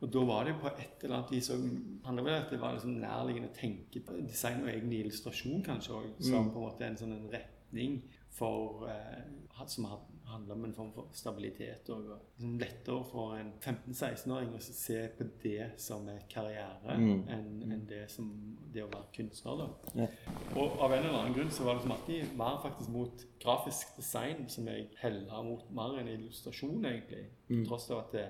Og 0.00 0.08
da 0.14 0.20
var 0.24 0.44
det 0.48 0.54
på 0.62 0.70
et 0.72 1.02
eller 1.04 1.16
annet 1.18 1.30
vis 1.34 1.50
handler 2.06 2.24
vel 2.24 2.32
at 2.38 2.50
det 2.50 2.60
var 2.62 2.72
liksom 2.72 2.94
nærliggende 3.02 3.50
å 3.50 3.56
tenke 3.58 4.00
på 4.00 4.16
design 4.24 4.62
og 4.64 4.70
egen 4.72 4.92
illustrasjon 4.96 5.62
kanskje 5.66 5.92
òg, 5.98 6.06
som 6.24 6.46
Mm. 6.46 6.50
på 6.54 6.56
en 6.56 6.64
måte 6.64 6.86
en 6.86 6.96
sånn 6.96 7.12
en 7.12 7.28
retning 7.30 8.02
for 8.30 8.88
eh, 8.88 9.66
som 9.66 9.84
had- 9.84 10.08
handler 10.30 10.54
om 10.54 10.64
en 10.64 10.74
form 10.74 10.92
for 10.94 11.08
stabilitet 11.12 11.88
og 11.90 12.02
liksom 12.04 12.58
lettere 12.60 13.04
for 13.10 13.34
en 13.36 13.52
15-16-åring 13.60 14.52
å 14.56 14.60
se 14.62 15.00
på 15.18 15.26
det 15.42 15.70
som 15.80 16.08
er 16.08 16.22
karriere 16.32 16.96
Mm. 16.98 17.24
enn 17.28 17.72
en 17.72 17.86
det 17.86 18.04
som 18.10 18.30
det 18.72 18.82
å 18.84 18.90
være 18.92 19.10
kunstner. 19.16 19.58
da. 19.58 19.68
Ja. 20.04 20.06
Og 20.56 20.78
av 20.80 20.92
en 20.92 21.04
eller 21.04 21.18
annen 21.18 21.34
grunn 21.34 21.50
så 21.50 21.64
var 21.64 21.74
det 21.74 21.82
som 21.82 21.92
alltid 21.92 22.36
mer 22.38 22.60
faktisk 22.62 22.90
mot 22.90 23.24
grafisk 23.40 23.96
design 23.96 24.48
som 24.48 24.66
jeg 24.68 24.88
hella 25.02 25.42
mot 25.42 25.70
mer 25.70 25.98
enn 26.00 26.08
illustrasjon, 26.08 26.84
egentlig. 26.84 27.26
Mm. 27.48 27.66
Tross 27.66 27.90
av 27.90 27.98
at 28.06 28.12
det, 28.12 28.26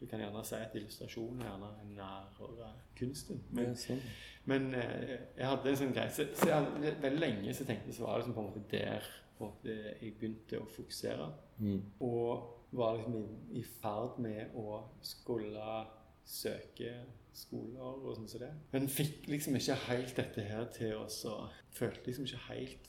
du 0.00 0.06
kan 0.06 0.18
gjerne 0.20 0.44
si 0.44 0.56
at 0.56 0.74
illustrasjon 0.74 1.40
er 1.42 1.50
gjerne 1.50 1.68
en 1.82 1.96
nærere 1.96 2.72
kunsten. 2.98 3.42
Men, 3.50 3.64
Ja, 3.68 3.74
sånn. 3.74 4.00
men 4.44 4.74
eh, 4.74 5.18
jeg 5.36 5.46
hadde 5.46 5.68
en 5.70 5.76
sånn 5.76 5.92
greie 5.94 6.10
så, 6.10 6.24
så 6.34 6.48
jeg 6.48 6.96
Veldig 7.02 7.20
lenge 7.20 7.54
så 7.54 7.64
tenkte 7.68 7.86
jeg 7.92 7.94
så 7.94 8.06
var 8.08 8.18
det 8.18 8.24
som 8.26 8.34
på 8.34 8.40
en 8.40 8.46
måte 8.50 8.64
der 8.70 9.02
på 9.42 9.50
at 9.50 9.68
jeg 9.68 10.14
begynte 10.18 10.62
å 10.62 10.68
fokusere. 10.70 11.28
Mm. 11.58 11.80
Og 12.06 12.72
var 12.72 12.96
liksom 12.96 13.26
i, 13.52 13.64
ferd 13.82 14.20
med 14.22 14.54
å 14.56 14.80
skulle 15.04 15.82
søke 16.24 16.94
skoler 17.36 17.98
og 17.98 18.14
sånn 18.16 18.30
som 18.30 18.42
det. 18.44 18.52
Men 18.72 18.88
fikk 18.92 19.26
liksom 19.28 19.56
ikke 19.58 19.76
helt 19.88 20.14
dette 20.16 20.44
her 20.46 20.68
til 20.74 20.96
å 21.00 21.08
så 21.10 21.42
Følte 21.72 22.10
liksom 22.10 22.26
ikke 22.28 22.40
helt, 22.50 22.88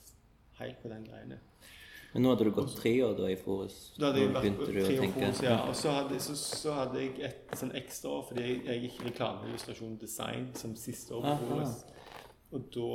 helt 0.58 0.80
på 0.82 0.90
den 0.92 1.06
greiene. 1.08 1.38
Men 2.12 2.22
nå 2.22 2.30
hadde 2.30 2.44
du 2.46 2.50
gått 2.54 2.74
tre 2.76 2.92
år 3.02 3.14
da 3.18 3.30
i 3.32 3.36
Forus? 3.40 3.78
Da 3.96 4.10
hadde 4.10 4.20
jeg 4.20 4.34
vært 4.34 4.60
tre 4.60 4.82
år 4.84 5.14
på 5.14 5.46
ja. 5.46 5.54
Og 5.66 5.72
så 5.74 5.94
hadde, 5.96 6.18
så, 6.22 6.36
så 6.38 6.74
hadde 6.76 7.00
jeg 7.00 7.14
et 7.26 7.54
sånn 7.58 7.72
ekstra 7.74 8.12
år, 8.18 8.26
fordi 8.28 8.44
jeg, 8.44 8.60
jeg 8.68 8.82
gikk 8.84 9.00
reklameillustrasjon 9.08 9.96
design 9.98 10.50
som 10.60 10.76
siste 10.78 11.16
år 11.16 11.24
på. 11.26 11.48
Forus. 11.48 11.80
Og 12.54 12.68
da 12.76 12.92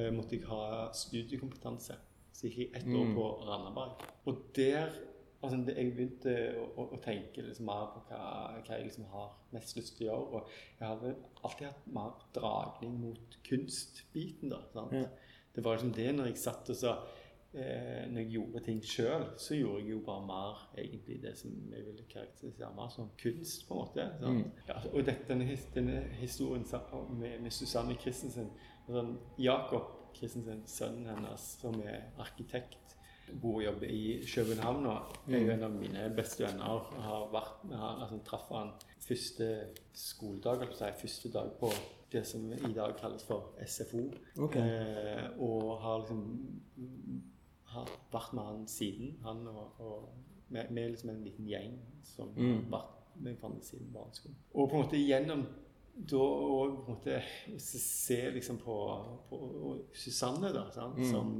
eh, 0.00 0.08
måtte 0.16 0.38
jeg 0.38 0.48
ha 0.48 0.88
studiekompetanse. 0.98 2.00
Så 2.36 2.48
gikk 2.50 2.58
jeg 2.66 2.70
ett 2.82 2.88
år 2.92 3.04
Mm. 3.06 3.14
på 3.16 3.26
Randaberg. 3.48 4.02
Og 4.28 4.42
der 4.56 4.90
altså, 5.42 5.58
Jeg 5.72 5.92
begynte 5.94 6.32
å, 6.60 6.64
å, 6.76 6.86
å 6.96 6.98
tenke 7.04 7.42
liksom 7.42 7.66
mer 7.66 7.86
på 7.94 8.02
hva, 8.10 8.22
hva 8.66 8.76
jeg 8.76 8.88
liksom 8.90 9.04
har 9.12 9.30
mest 9.54 9.76
lyst 9.76 9.96
til 9.96 10.08
å 10.08 10.10
gjøre. 10.10 10.26
Og 10.40 10.50
jeg 10.80 10.88
hadde 10.88 11.14
alltid 11.44 11.66
hatt 11.70 11.86
mer 11.86 12.16
dragning 12.34 12.98
mot 13.00 13.38
kunstbiten. 13.48 14.50
da, 14.50 14.60
sant? 14.72 14.92
Ja. 14.92 15.06
Det 15.54 15.64
var 15.64 15.78
liksom 15.78 15.94
det 15.96 16.10
når 16.14 16.26
jeg 16.32 16.36
satt 16.42 16.68
og 16.70 16.76
sa 16.76 16.90
eh, 17.54 18.04
Når 18.10 18.18
jeg 18.20 18.30
gjorde 18.34 18.60
ting 18.66 18.82
sjøl, 18.84 19.24
så 19.40 19.56
gjorde 19.56 19.80
jeg 19.80 19.90
jo 19.94 20.00
bare 20.04 20.26
mer 20.26 20.64
egentlig 20.76 21.22
det 21.22 21.36
som 21.38 21.50
jeg 21.72 21.86
ville 21.86 22.04
karakterisere 22.10 22.74
mer 22.76 22.88
som 22.92 23.08
kunst, 23.22 23.64
på 23.68 23.74
en 23.74 23.80
måte. 23.80 24.08
sant? 24.20 24.44
Mm. 24.44 24.50
Ja, 24.68 24.80
og 24.92 25.06
dette, 25.06 25.24
denne 25.74 26.02
historien 26.20 26.66
med, 27.16 27.40
med 27.40 27.50
Susanne 27.50 27.96
Christensen 27.96 28.50
sånn, 28.86 29.16
Jakob 29.38 29.95
Christensen, 30.16 30.62
sønnen 30.66 31.06
hennes, 31.10 31.46
som 31.60 31.74
er 31.84 32.08
arkitekt, 32.22 32.78
bor 33.42 33.56
og 33.58 33.64
jobber 33.64 33.90
i 33.90 34.20
København 34.34 34.82
nå, 34.86 34.94
er 35.28 35.40
jo 35.42 35.50
en 35.56 35.64
av 35.66 35.72
mine 35.74 36.04
beste 36.16 36.44
venner. 36.44 36.84
Har 37.02 37.24
vært 37.32 37.64
med 37.66 37.76
han, 37.80 38.02
altså 38.04 38.20
traff 38.28 38.48
han 38.54 38.70
første 39.02 39.48
skoledag, 39.98 40.62
altså 40.68 40.92
første 41.00 41.32
dag 41.34 41.50
på 41.60 41.70
det 42.12 42.22
som 42.26 42.44
i 42.52 42.72
dag 42.76 42.94
kalles 43.00 43.24
for 43.26 43.52
SFO. 43.66 44.04
Okay. 44.46 44.62
Eh, 44.62 45.24
og 45.42 45.72
har 45.82 46.04
liksom 46.04 46.22
har 47.74 47.90
vært 48.12 48.32
med 48.38 48.44
han 48.46 48.66
siden. 48.70 49.16
Han 49.24 49.42
og, 49.50 49.80
og 49.82 50.08
med, 50.48 50.70
med 50.70 50.92
liksom 50.94 51.10
en 51.10 51.24
liten 51.26 51.48
gjeng 51.50 51.78
som 52.06 52.30
Mm. 52.36 52.52
har 52.70 52.78
vært 52.78 52.92
med 53.16 53.34
hverandre 53.40 53.64
siden 53.64 53.92
barneskolen. 53.92 54.36
Og 54.54 54.70
på 54.70 54.76
en 54.76 54.82
måte 54.84 55.00
gjennom 55.02 55.46
da 55.96 56.18
og 56.20 56.76
på 56.76 56.92
en 56.92 56.94
måte 56.96 57.22
se- 57.58 58.30
liksom 58.34 58.58
på, 58.60 58.74
på 59.30 59.38
Susanne 59.96 60.50
da, 60.52 60.66
sant? 60.74 60.98
Mm. 61.00 61.10
Som, 61.10 61.30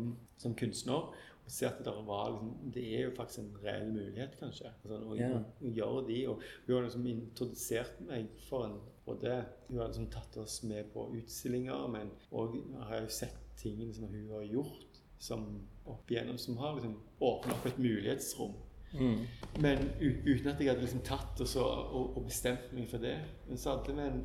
som 0.40 0.54
kunstner. 0.56 1.10
Og 1.46 1.52
se 1.52 1.66
at 1.68 1.78
det, 1.84 1.92
var, 2.08 2.30
liksom, 2.32 2.70
det 2.74 2.82
er 2.96 3.04
jo 3.04 3.12
faktisk 3.14 3.38
en 3.44 3.52
reell 3.62 3.92
mulighet, 3.94 4.32
kanskje. 4.40 4.72
Å, 4.90 5.12
Ja. 5.14 5.28
å 5.62 5.70
gjøre 5.76 6.06
de. 6.08 6.16
Og 6.32 6.40
hun 6.66 6.74
har 6.74 6.86
liksom 6.88 7.06
introdusert 7.06 8.00
meg 8.08 8.32
for 8.48 8.64
en 8.66 8.78
både 9.06 9.36
Hun 9.68 9.78
har 9.78 9.86
liksom 9.92 10.08
tatt 10.10 10.36
oss 10.42 10.56
med 10.66 10.88
på 10.90 11.04
utstillinger, 11.14 11.84
men 11.92 12.08
òg 12.34 12.56
har 12.88 12.96
jeg 13.04 13.10
sett 13.14 13.36
tingene 13.60 13.94
som 13.94 14.08
hun 14.10 14.30
har 14.34 14.42
gjort 14.42 14.98
som 15.22 15.44
opp 15.86 16.10
igjennom, 16.10 16.36
som 16.38 16.56
har 16.58 16.74
liksom 16.74 16.96
åpna 17.22 17.54
opp 17.54 17.66
et 17.70 17.78
mulighetsrom. 17.78 18.52
Mm. 18.96 19.22
Men 19.62 19.86
uten 20.00 20.50
at 20.50 20.58
jeg 20.60 20.68
hadde 20.72 20.82
liksom 20.82 21.04
tatt 21.06 21.40
og, 21.40 21.46
så, 21.48 21.62
og, 21.62 22.16
og 22.18 22.26
bestemt 22.26 22.66
meg 22.74 22.88
for 22.90 22.98
det. 23.02 23.14
Men 23.48 23.58
så 23.62 23.76
hadde 23.76 23.94
vi 23.94 24.02
en, 24.10 24.20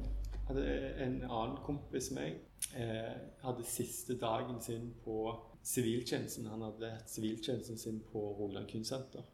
hadde 0.48 0.66
en 1.06 1.22
annen 1.28 1.60
kompis 1.66 2.12
med 2.12 2.24
meg. 2.24 2.40
Eh, 2.78 3.14
hadde 3.44 3.68
siste 3.68 4.18
dagen 4.20 4.62
sin 4.62 4.92
på 5.04 5.18
siviltjenesten. 5.64 6.50
Han 6.52 6.66
hadde 6.66 6.96
hatt 6.96 7.12
siviltjenesten 7.12 7.78
sin 7.78 8.02
på 8.12 8.24
Rogaland 8.40 8.70
kunstsenter. 8.72 9.26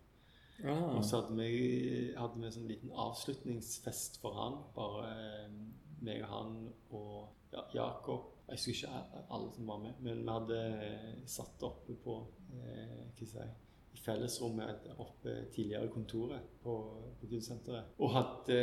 Ah. 0.66 0.97
Og 0.97 1.05
så 1.05 1.22
hadde 1.22 1.36
vi, 1.38 2.14
hadde 2.18 2.39
vi 2.39 2.47
en 2.47 2.55
sånn 2.55 2.70
liten 2.70 2.93
avslutningsfest 2.93 4.18
for 4.22 4.38
han. 4.39 4.58
Bare 4.76 5.12
eh, 5.12 5.60
meg 6.05 6.24
og 6.24 6.32
han 6.32 6.58
og 6.97 7.53
ja, 7.53 7.64
Jakob. 7.76 8.34
Jeg 8.47 8.60
husker 8.60 8.74
ikke 8.74 9.24
alle 9.36 9.53
som 9.53 9.68
var 9.68 9.80
med, 9.84 10.01
men 10.03 10.22
vi 10.24 10.32
hadde 10.32 10.60
eh, 10.88 11.16
satt 11.28 11.64
oppe 11.68 11.97
på 12.03 12.20
eh, 12.55 13.01
hva 13.18 13.28
skal 13.28 13.28
jeg 13.28 13.32
si, 13.34 13.66
fellesrommet 14.06 14.88
oppe 14.98 15.34
tidligere 15.56 15.89
kontoret 15.93 16.45
på, 16.64 16.76
på 17.20 17.30
kunstsenteret. 17.32 17.93
Og 18.00 18.14
hadde, 18.16 18.62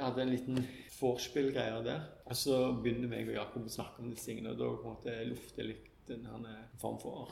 hadde 0.00 0.24
en 0.24 0.32
liten 0.32 0.62
vorspiel-greier 1.00 1.84
der. 1.86 2.08
Og 2.28 2.36
så 2.36 2.58
begynner 2.82 3.10
meg 3.12 3.28
og 3.28 3.38
Jakob 3.38 3.68
å 3.68 3.76
snakke 3.78 4.02
om 4.02 4.10
disse 4.12 4.30
tingene, 4.30 4.54
og 4.54 4.60
da 4.60 4.72
på 4.74 4.84
en 4.84 4.96
måte 4.96 5.20
lufter 5.28 5.70
litt 5.70 5.86
denne 6.08 6.30
her 6.40 6.68
form 6.80 6.96
for 7.02 7.26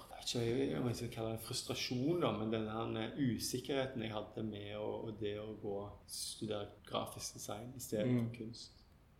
jeg 0.45 0.57
vet 0.57 0.67
ikke 0.67 0.81
om 0.83 0.89
jeg 0.91 0.99
skal 0.99 1.13
kalle 1.15 1.35
det 1.37 1.45
frustrasjon, 1.47 2.21
da, 2.21 2.33
men 2.37 2.53
denne 2.53 3.07
usikkerheten 3.17 4.05
jeg 4.05 4.13
hadde 4.13 4.45
med 4.45 4.75
å, 4.77 4.89
og 5.07 5.21
det 5.21 5.37
å 5.41 5.47
gå 5.63 5.77
og 5.81 6.11
studere 6.13 6.69
grafisk 6.89 7.39
design 7.39 7.73
istedenfor 7.77 8.27
Mm. 8.27 8.35
kunst. 8.37 8.76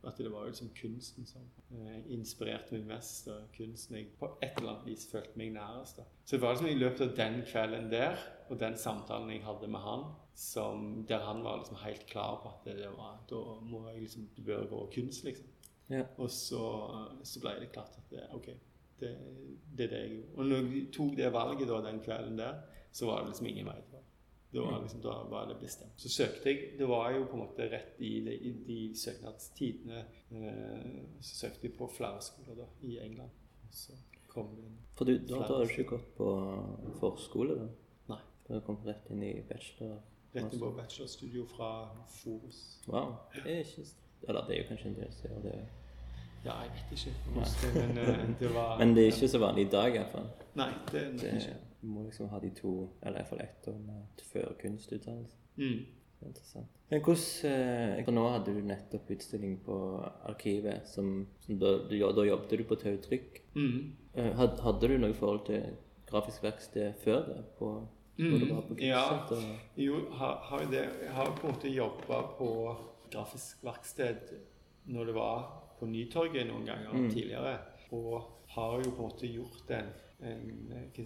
At 0.07 0.19
det 0.23 0.31
var 0.31 0.47
liksom 0.47 0.69
kunsten 0.77 1.27
som 1.27 1.47
eh, 1.75 1.99
inspirerte 2.15 2.77
meg 2.77 2.85
mest, 2.93 3.27
og 3.33 3.49
kunsten 3.57 3.97
jeg 3.99 4.13
på 4.21 4.29
et 4.39 4.61
eller 4.61 4.77
annet 4.77 4.87
vis 4.87 5.09
følte 5.11 5.35
meg 5.41 5.51
nærest. 5.57 5.99
da. 5.99 6.07
Så 6.25 6.37
det 6.37 6.43
var 6.45 6.55
liksom 6.55 6.71
i 6.71 6.79
løpet 6.79 7.03
av 7.09 7.17
den 7.19 7.41
kvelden 7.49 7.91
der, 7.91 8.23
og 8.47 8.61
den 8.61 8.79
samtalen 8.79 9.33
jeg 9.35 9.43
hadde 9.45 9.71
med 9.73 9.83
han, 9.83 10.07
som, 10.37 10.87
der 11.09 11.25
han 11.27 11.43
var 11.45 11.59
liksom 11.59 11.81
helt 11.83 12.07
klar 12.07 12.39
på 12.43 12.53
at 12.53 12.69
det, 12.69 12.77
det 12.85 12.93
var, 12.95 13.19
da 13.31 13.43
må 13.67 13.87
jeg 13.89 14.05
liksom, 14.05 14.29
Det 14.37 14.45
bør 14.45 14.67
gå 14.71 14.87
kunst, 14.95 15.25
liksom. 15.25 15.47
Ja. 15.89 16.03
Og 16.19 16.31
så, 16.31 16.63
så 17.25 17.41
ble 17.41 17.59
det 17.61 17.73
klart 17.73 17.99
at 17.99 18.11
det, 18.11 18.25
ok, 18.35 18.49
det, 19.01 19.13
det 19.79 19.87
er 19.87 19.93
det 19.93 20.01
jeg 20.01 20.11
gjorde. 20.15 20.33
Og 20.37 20.47
når 20.47 20.73
jeg 20.75 20.87
tok 20.93 21.17
det 21.17 21.33
valget 21.33 21.69
da, 21.69 21.83
den 21.91 22.01
kvelden 22.05 22.39
der, 22.39 22.59
så 22.93 23.07
var 23.07 23.21
det 23.21 23.33
liksom 23.33 23.47
ingen 23.47 23.67
vei 23.67 23.77
tilbake. 23.81 23.96
Det 24.53 24.61
var 24.63 24.81
liksom, 24.83 25.01
da 25.03 25.15
var 25.31 25.47
det 25.51 25.57
bestemt. 25.61 25.93
Så 26.01 26.09
søkte 26.09 26.49
jeg 26.53 26.79
Det 26.79 26.87
var 26.89 27.11
jo 27.13 27.25
på 27.29 27.33
en 27.37 27.43
måte 27.43 27.67
rett 27.73 27.99
i, 28.01 28.21
de- 28.25 28.37
i 28.41 28.53
de 28.67 28.95
søknadstidene. 28.97 30.05
Eh, 30.31 31.03
så 31.21 31.35
søkte 31.43 31.67
jeg 31.69 31.75
på 31.79 31.89
flere 31.93 32.23
skoler 32.23 32.55
da, 32.63 32.67
i 32.83 32.99
England. 33.03 33.31
Så 33.71 33.93
kom 34.29 34.55
det 34.57 34.65
For 34.95 35.05
du, 35.05 35.19
da, 35.19 35.43
har 35.43 35.65
du 35.65 35.71
ikke 35.75 35.85
gått 35.97 36.15
på 36.17 36.29
forskole, 37.01 37.57
da? 37.59 37.67
Nei. 38.15 38.21
Du 38.47 38.53
har 38.55 38.61
kommet 38.65 38.87
rett 38.87 39.11
inn 39.11 39.23
i 39.27 39.33
bachelor? 39.49 39.99
Rett 40.37 40.53
inn 40.53 40.61
på 40.61 40.71
bachelorstudio 40.77 41.45
fra 41.51 41.71
Forus. 42.21 42.63
Wow. 42.87 43.17
Det 43.35 43.45
er 43.59 43.65
ikke 43.65 43.85
Eller 44.29 44.47
det 44.47 44.57
er 44.57 44.63
jo 44.63 44.69
kanskje 44.71 44.89
en 44.93 44.99
del 45.03 45.13
steder, 45.13 45.43
det 45.43 45.59
Ja, 46.47 46.61
jeg 46.63 46.71
vet 46.77 46.93
ikke. 46.99 47.13
Men 47.75 47.99
eh, 47.99 48.27
det 48.41 48.55
var 48.55 48.77
Men 48.81 48.95
det 48.95 49.03
er 49.03 49.13
ikke 49.13 49.29
så 49.29 49.39
vanlig 49.43 49.67
i 49.67 49.71
dag, 49.71 49.95
iallfall. 49.99 50.29
Nei, 50.55 50.71
det 50.93 51.01
er 51.03 51.13
det 51.19 51.33
ikke. 51.41 51.57
Du 51.87 51.91
må 51.95 52.03
liksom 52.03 52.29
ha 52.33 52.41
de 52.43 52.49
to, 52.51 52.71
eller 53.03 53.21
iallfall 53.21 53.41
ett 53.45 53.69
år 53.71 53.77
med 53.87 54.23
før 54.33 54.57
kunstutdannelse. 54.59 55.37
Mm. 55.57 55.85
Er 56.23 56.27
interessant. 56.33 56.73
Men 56.91 57.03
hvordan 57.07 57.51
eh, 57.53 58.05
For 58.05 58.17
nå 58.17 58.25
hadde 58.33 58.55
du 58.57 58.63
nettopp 58.67 59.11
utstilling 59.15 59.53
på 59.63 59.77
Arkivet, 60.27 60.89
som, 60.91 61.27
som 61.45 61.59
da, 61.63 61.77
du, 61.87 61.95
da 62.01 62.25
jobbet 62.27 62.57
du 62.59 62.65
på 62.67 62.79
Tautrykk. 62.81 63.39
Mm. 63.55 63.93
Eh, 64.17 64.33
had, 64.41 64.59
hadde 64.65 64.89
du 64.91 64.97
noe 64.99 65.15
forhold 65.15 65.45
til 65.47 65.77
grafisk 66.11 66.43
verksted 66.43 66.99
før 67.05 67.23
det? 67.29 67.45
På, 67.61 67.77
Mm, 68.17 68.79
ja. 68.81 69.29
Jo, 69.77 69.99
har, 70.17 70.39
har 70.49 70.63
jo 70.63 70.71
det. 70.73 70.85
Jeg 71.03 71.11
har 71.13 71.35
på 71.37 71.47
en 71.47 71.53
måte 71.53 71.69
jobba 71.69 72.21
på 72.39 72.47
grafisk 73.13 73.61
verksted 73.65 74.31
når 74.89 75.11
det 75.11 75.15
var 75.19 75.43
på 75.79 75.87
Nytorget 75.91 76.47
noen 76.49 76.65
ganger 76.65 76.95
Mm. 76.97 77.11
tidligere. 77.13 77.59
Og 77.93 78.23
har 78.57 78.79
jo 78.81 78.91
på 78.91 79.03
en 79.05 79.11
måte 79.11 79.29
gjort 79.29 79.71
en, 79.77 79.93
en 80.25 80.73
jeg 80.73 80.91
si, 80.97 81.03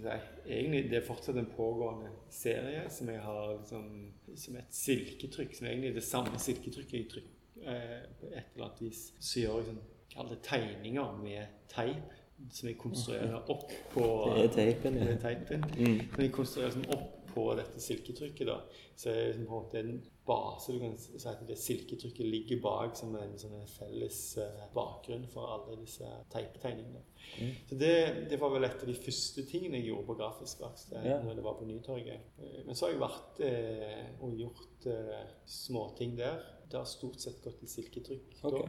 Egentlig 0.47 0.85
det 0.91 1.01
er 1.01 1.07
fortsatt 1.07 1.39
en 1.41 1.49
pågående 1.57 2.13
serie 2.31 2.85
som 2.91 3.09
jeg 3.11 3.23
har 3.25 3.57
liksom, 3.57 3.89
som 4.37 4.57
et 4.61 4.75
silketrykk. 4.75 5.57
Som 5.57 5.67
egentlig 5.67 5.91
er 5.91 5.99
det 5.99 6.07
samme 6.07 6.39
silketrykket 6.39 6.99
jeg 6.99 7.11
trykker 7.15 7.67
eh, 7.67 8.01
på 8.21 8.31
et 8.31 8.55
eller 8.55 8.69
annet 8.69 8.83
vis. 8.87 9.05
Så 9.19 9.43
gjør 9.43 9.61
jeg 9.61 9.71
sånn, 9.71 9.85
kall 10.15 10.31
det 10.31 10.41
tegninger 10.47 11.21
med 11.23 11.61
teip. 11.73 12.17
Som 12.49 12.71
jeg 12.71 12.79
konstruerer 12.81 13.51
opp 13.53 13.69
på 13.93 14.05
Det 14.31 14.45
er 14.47 14.55
teipen, 14.55 14.95
ja. 14.97 15.09
det 15.11 15.19
er 15.19 15.25
teipen. 15.27 15.67
Mm. 15.77 15.99
Men 16.15 16.23
jeg 16.25 16.33
konstruerer 16.33 16.71
liksom 16.71 16.87
opp 16.95 17.19
på 17.35 17.45
dette 17.59 17.81
silketrykket, 17.83 18.47
da. 18.49 18.57
Så 18.97 19.11
er 19.11 19.15
det 19.15 19.27
liksom 19.29 19.47
på 19.47 19.55
en 19.55 19.63
måte 19.65 19.79
en 19.81 20.03
base 20.31 20.73
Du 20.73 20.79
kan 20.79 20.93
si 21.01 21.29
at 21.29 21.41
det 21.49 21.57
silketrykket 21.59 22.27
ligger 22.27 22.61
bak 22.63 22.97
som 22.97 23.15
en 23.19 23.33
som 23.41 23.55
en 23.57 23.67
felles 23.67 24.19
eh, 24.39 24.61
bakgrunn 24.75 25.25
for 25.33 25.49
alle 25.55 25.79
disse 25.81 26.07
teiptegningene. 26.31 27.01
Mm. 27.41 27.51
Så 27.69 27.79
det, 27.81 27.93
det 28.31 28.39
var 28.41 28.53
vel 28.55 28.65
et 28.69 28.83
av 28.85 28.87
de 28.87 28.95
første 28.95 29.43
tingene 29.51 29.81
jeg 29.81 29.89
gjorde 29.91 30.07
på 30.07 30.19
grafisk 30.21 30.61
verksted 30.63 31.05
Ja. 31.09 31.19
når 31.25 31.35
det 31.41 31.45
var 31.49 31.57
på 31.59 31.67
Nytorget. 31.67 32.21
Eh, 32.39 32.61
Men 32.67 32.75
så 32.79 32.87
har 32.87 32.93
jeg 32.95 33.03
vært 33.03 33.41
eh, 33.49 34.07
og 34.23 34.37
gjort 34.39 34.87
eh, 34.87 35.27
småting 35.47 36.15
der. 36.21 36.39
Det 36.71 36.79
har 36.79 36.87
stort 36.87 37.19
sett 37.21 37.41
gått 37.43 37.63
i 37.67 37.67
silketrykk. 37.67 38.39
Okay. 38.45 38.61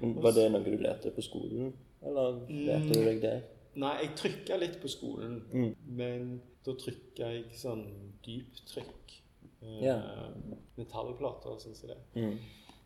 da. 0.00 0.12
Var 0.20 0.32
det 0.36 0.50
noe 0.52 0.64
du 0.64 0.76
lærte 0.80 1.10
på 1.16 1.22
skolen, 1.24 1.72
eller 2.04 2.42
lærte 2.48 2.92
du 2.94 3.04
deg 3.04 3.18
det? 3.24 3.34
Nei, 3.80 3.94
jeg 4.02 4.14
trykka 4.18 4.56
litt 4.58 4.78
på 4.82 4.88
skolen, 4.90 5.40
Mm. 5.52 5.74
men 5.86 6.40
da 6.66 6.74
trykka 6.76 7.30
jeg 7.34 7.58
sånn 7.58 7.84
dyptrykk. 8.26 9.16
Eh, 9.62 9.82
Ja. 9.84 9.98
Metallplater 10.76 11.58
sånn 11.60 11.76
som 11.76 11.92
det. 11.92 11.98
Mm. 12.16 12.38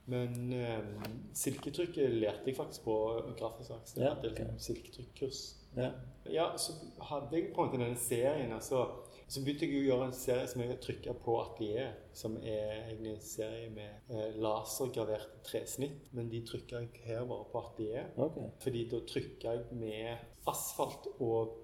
Men 0.06 0.52
eh, 0.52 1.04
silketrykket 1.32 2.18
lærte 2.20 2.50
jeg 2.50 2.58
faktisk 2.58 2.84
på 2.84 2.96
grafisk 3.38 3.72
verksted. 3.72 4.02
Yeah, 4.02 4.10
Jeg 4.10 4.16
hadde 4.16 4.32
liksom 4.34 4.58
silketrykkurs. 4.66 5.42
Ja. 5.76 5.90
Ja, 6.30 6.50
så 6.60 6.74
hadde 7.08 7.36
jeg 7.36 7.52
på 7.54 7.62
en 7.62 7.68
måte 7.70 7.80
denne 7.80 7.98
serien, 8.00 8.52
altså 8.52 8.84
så 9.24 9.40
begynte 9.40 9.64
jeg 9.66 9.78
å 9.80 9.86
gjøre 9.86 10.06
en 10.10 10.16
serie 10.16 10.48
som 10.50 10.60
jeg 10.60 10.76
trykka 10.84 11.14
på 11.24 11.34
atelieret. 11.40 12.02
som 12.12 12.36
er 12.36 12.90
egentlig 12.90 13.14
en 13.14 13.24
serie 13.24 13.70
med 13.72 14.10
eh, 14.12 14.36
lasergraverte 14.36 15.40
tresnitt. 15.48 16.10
Men 16.12 16.28
de 16.30 16.42
trykka 16.46 16.82
jeg 16.82 17.00
her 17.06 17.24
bare 17.24 17.48
på 17.50 17.62
atelieret. 17.64 18.18
Okay. 18.20 18.50
Fordi 18.60 18.84
da 18.92 19.00
trykka 19.08 19.54
jeg 19.56 19.78
med 19.80 20.18
asfalt 20.46 21.08
og 21.18 21.56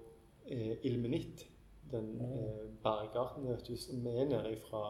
eh, 0.49 0.73
ilmenitt. 0.89 1.45
Den 1.91 2.21
eh, 2.21 2.69
bergarten 2.83 3.47
vet 3.49 3.65
du, 3.67 3.75
som 3.77 4.05
er 4.07 4.25
nede 4.25 4.55
fra 4.69 4.83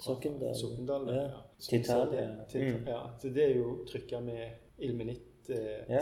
Sokndal. 0.00 0.54
Sokndal 0.56 1.08
Ja. 1.14 1.28
Så- 1.58 1.70
Titalia. 1.70 2.28
så- 2.48 2.58
Mm. 2.58 2.86
Ja, 2.86 3.00
så 3.18 3.28
det 3.34 3.42
er 3.50 3.54
jo 3.56 3.84
trykka 3.86 4.20
med 4.20 4.48
ilmenitt 4.78 5.50
eh, 5.50 5.84
Ja. 5.88 6.00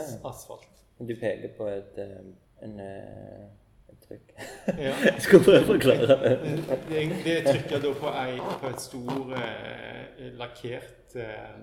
Du 0.99 1.15
peker 1.15 1.49
på 1.57 1.65
et, 1.67 1.97
eh, 1.97 2.17
en, 2.61 2.79
eh, 2.79 3.45
et 3.89 3.99
trykk. 4.07 4.33
Ja. 4.67 4.93
Jeg 5.13 5.21
skal 5.21 5.39
prøve 5.39 5.61
å 5.63 5.67
forklare 5.73 6.07
det. 6.07 6.39
Det, 6.89 7.01
det 7.25 7.45
trykka 7.47 7.79
da 7.81 7.93
på, 7.93 8.07
ei, 8.07 8.37
på 8.61 8.67
et 8.69 8.81
stor 8.81 9.33
eh, 9.33 10.31
lakkert 10.37 11.15
eh, 11.15 11.55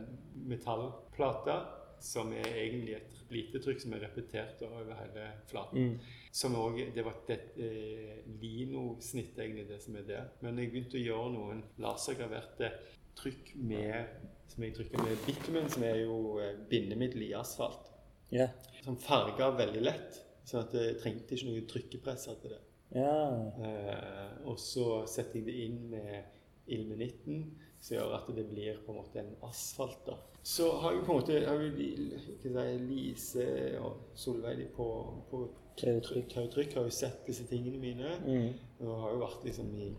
metallplate, 0.49 1.59
som 2.01 2.32
er 2.32 2.47
egentlig 2.55 2.95
et 2.97 3.14
lite 3.30 3.59
trykk 3.62 3.80
som 3.80 3.93
er 3.93 4.05
repetert 4.07 4.62
over 4.62 4.93
hele 4.95 5.24
flaten. 5.51 5.78
Mm. 5.78 5.99
Som 6.32 6.54
også, 6.60 6.90
Det 6.94 7.04
var 7.04 7.16
et 7.28 7.60
eh, 7.64 8.18
linosnitt, 8.40 9.38
egentlig, 9.38 9.68
det 9.68 9.80
som 9.82 9.96
er 9.96 10.08
der. 10.08 10.26
Men 10.44 10.58
jeg 10.60 10.72
begynte 10.72 10.98
å 10.98 11.04
gjøre 11.06 11.30
noen 11.34 11.62
lasergraverte 11.80 12.72
trykk 13.18 13.54
med 13.56 14.18
som 14.48 14.64
jeg 14.64 14.74
trykker 14.74 15.04
med 15.04 15.20
bitumen, 15.26 15.68
som 15.70 15.84
er 15.86 16.00
jo 16.02 16.38
eh, 16.42 16.56
bindemiddel 16.70 17.28
i 17.28 17.34
asfalt. 17.36 17.92
Yeah. 18.32 18.50
Som 18.84 18.98
farga 19.00 19.50
veldig 19.56 19.84
lett. 19.84 20.18
Sånn 20.48 20.64
at 20.64 20.74
jeg 20.76 20.96
trengte 21.02 21.36
ikke 21.36 21.50
noe 21.50 21.66
trykkepresser 21.68 22.40
til 22.42 22.54
det. 22.56 22.60
Yeah. 22.96 23.36
Eh, 23.68 24.34
og 24.48 24.58
så 24.60 25.04
setter 25.10 25.40
jeg 25.40 25.48
det 25.48 25.56
inn 25.66 25.78
med 25.92 26.72
ilmenitten, 26.74 27.44
som 27.80 27.96
gjør 27.96 28.16
at 28.18 28.28
det 28.34 28.46
blir 28.48 28.80
på 28.84 28.92
en 28.92 29.00
måte 29.00 29.22
en 29.22 29.34
asfalt. 29.48 30.00
da. 30.06 30.18
Så 30.42 30.70
har 30.80 30.92
jeg 30.92 31.04
på 31.06 31.12
en 31.12 31.20
måte 31.20 31.40
har 31.46 32.68
jeg 32.70 32.84
Lise 32.88 33.48
og 33.80 34.12
Solveig 34.14 34.68
på, 34.76 34.86
på 35.30 35.42
Tautrykk. 35.78 36.74
Har 36.74 36.86
jo 36.88 36.94
sett 36.94 37.26
disse 37.26 37.46
tingene 37.46 37.78
mine. 37.78 38.14
Mm. 38.24 38.48
Og 38.82 39.02
har 39.02 39.12
jo 39.14 39.20
vært 39.22 39.44
liksom 39.46 39.74
i 39.78 39.90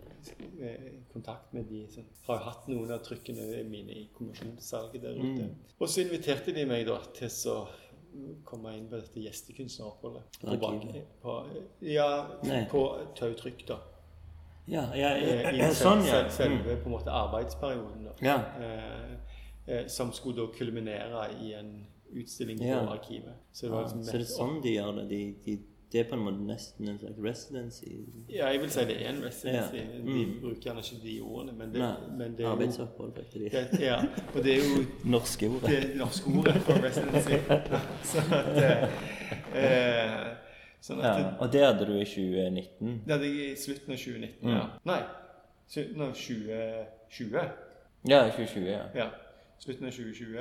kontakt 1.14 1.54
med 1.54 1.70
de 1.72 1.86
som 1.92 2.08
har 2.28 2.42
hatt 2.48 2.68
noen 2.72 2.92
av 2.92 3.04
trykkene 3.06 3.64
mine 3.70 3.96
i 4.02 4.08
kommisjonssalget 4.16 5.06
der 5.06 5.20
ute. 5.20 5.46
Mm. 5.48 5.70
Og 5.80 5.88
så 5.90 6.04
inviterte 6.04 6.56
de 6.56 6.66
meg 6.68 6.88
da 6.90 7.00
til 7.16 7.32
så 7.32 7.62
komme 8.48 8.74
inn 8.76 8.90
på 8.90 8.98
dette 9.00 9.22
gjestekunstneroppholdet. 9.24 10.42
Arkivet? 10.50 11.16
På, 11.22 11.40
ja, 11.86 12.10
Nei. 12.44 12.64
på 12.72 12.84
tautrykk, 13.20 13.66
da. 13.70 13.80
Ja, 14.70 14.84
ja, 14.96 15.10
ja, 15.18 15.52
I 15.52 15.58
ja, 15.58 15.70
sånn, 15.74 16.04
ja. 16.06 16.22
Mm. 16.24 16.30
selve 16.30 16.76
på 16.84 16.86
en 16.86 16.92
måte 16.92 17.12
arbeidsperioden. 17.12 18.06
da. 18.22 18.36
Eh, 18.62 19.16
eh, 19.68 19.88
som 19.88 20.12
skulle 20.14 20.38
da 20.42 20.52
kulminere 20.58 21.28
i 21.42 21.54
en 21.54 21.88
utstilling 22.16 22.60
på 22.60 22.92
arkivet. 22.92 23.34
Så 23.54 23.66
det 23.66 23.72
var 23.72 23.82
Ja, 23.82 23.88
liksom 23.88 24.04
så 24.04 24.12
det 24.12 24.22
er 24.22 24.32
sånn 24.38 24.62
de 24.64 24.76
gjør 24.78 24.96
det? 25.00 25.10
De, 25.10 25.36
de, 25.46 25.60
det 25.92 26.00
er 26.00 26.10
på 26.10 26.14
en 26.16 26.22
måte 26.26 26.44
nesten 26.46 26.88
en 26.90 27.00
slags 27.00 27.18
residency? 27.24 27.92
Ja, 28.30 28.50
jeg 28.54 28.60
vil 28.62 28.70
si 28.70 28.84
det 28.86 28.98
er 29.02 29.10
en 29.10 29.24
residency. 29.26 29.78
Ja. 29.78 30.02
De 30.06 30.26
Mm. 30.26 30.36
bruker 30.42 30.62
gjerne 30.62 30.84
ikke 30.86 31.02
de 31.04 31.22
ordene, 31.22 31.54
men 31.58 31.72
det, 31.74 31.80
Nei, 31.82 32.18
men 32.18 32.36
det 32.38 32.46
er 32.46 32.50
Arbeidsopphold, 32.52 33.14
brukte 33.14 33.40
de. 33.40 33.50
det, 33.50 33.80
Ja, 33.82 33.98
og 34.36 34.44
det 34.44 34.54
er 34.54 34.58
jo 34.58 34.86
Norske 35.10 35.50
ordet. 35.50 35.70
det 35.70 35.96
norske 35.98 36.30
ordet 36.38 36.62
for 36.62 36.74
residency. 36.74 37.38
så 38.12 38.20
at 38.32 38.58
eh, 38.58 38.84
eh, 39.56 40.36
Sånn 40.82 41.02
Ja, 41.04 41.16
og 41.44 41.52
det 41.52 41.64
hadde 41.66 41.86
du 41.90 41.96
i 42.00 42.06
2019? 42.08 43.02
Det 43.06 43.12
hadde 43.16 43.28
jeg 43.28 43.52
i 43.52 43.58
slutten 43.60 43.94
av 43.96 44.00
2019. 44.00 44.48
Mm. 44.48 44.54
ja. 44.54 44.64
Nei, 44.88 45.02
slutten 45.68 46.06
av 46.06 46.14
2020. 46.16 47.52
Ja, 48.08 48.22
i 48.24 48.32
2020, 48.32 48.70
ja. 48.72 48.86
Ja. 48.96 49.10
Slutten 49.60 49.90
av 49.90 49.92
2020, 49.92 50.40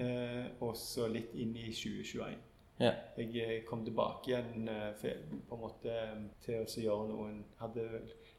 eh, 0.00 0.44
og 0.64 0.72
så 0.80 1.08
litt 1.12 1.34
inn 1.36 1.52
i 1.60 1.68
2021. 1.68 2.38
ja. 2.80 2.92
Jeg 3.18 3.36
eh, 3.44 3.58
kom 3.68 3.84
tilbake 3.84 4.32
igjen 4.32 4.68
eh, 4.72 4.88
for, 4.98 5.20
på 5.50 5.58
en 5.58 5.64
måte 5.66 5.92
eh, 5.92 6.24
til 6.46 6.64
å 6.64 6.86
gjøre 6.88 7.10
noen 7.12 7.36
Hadde 7.60 7.84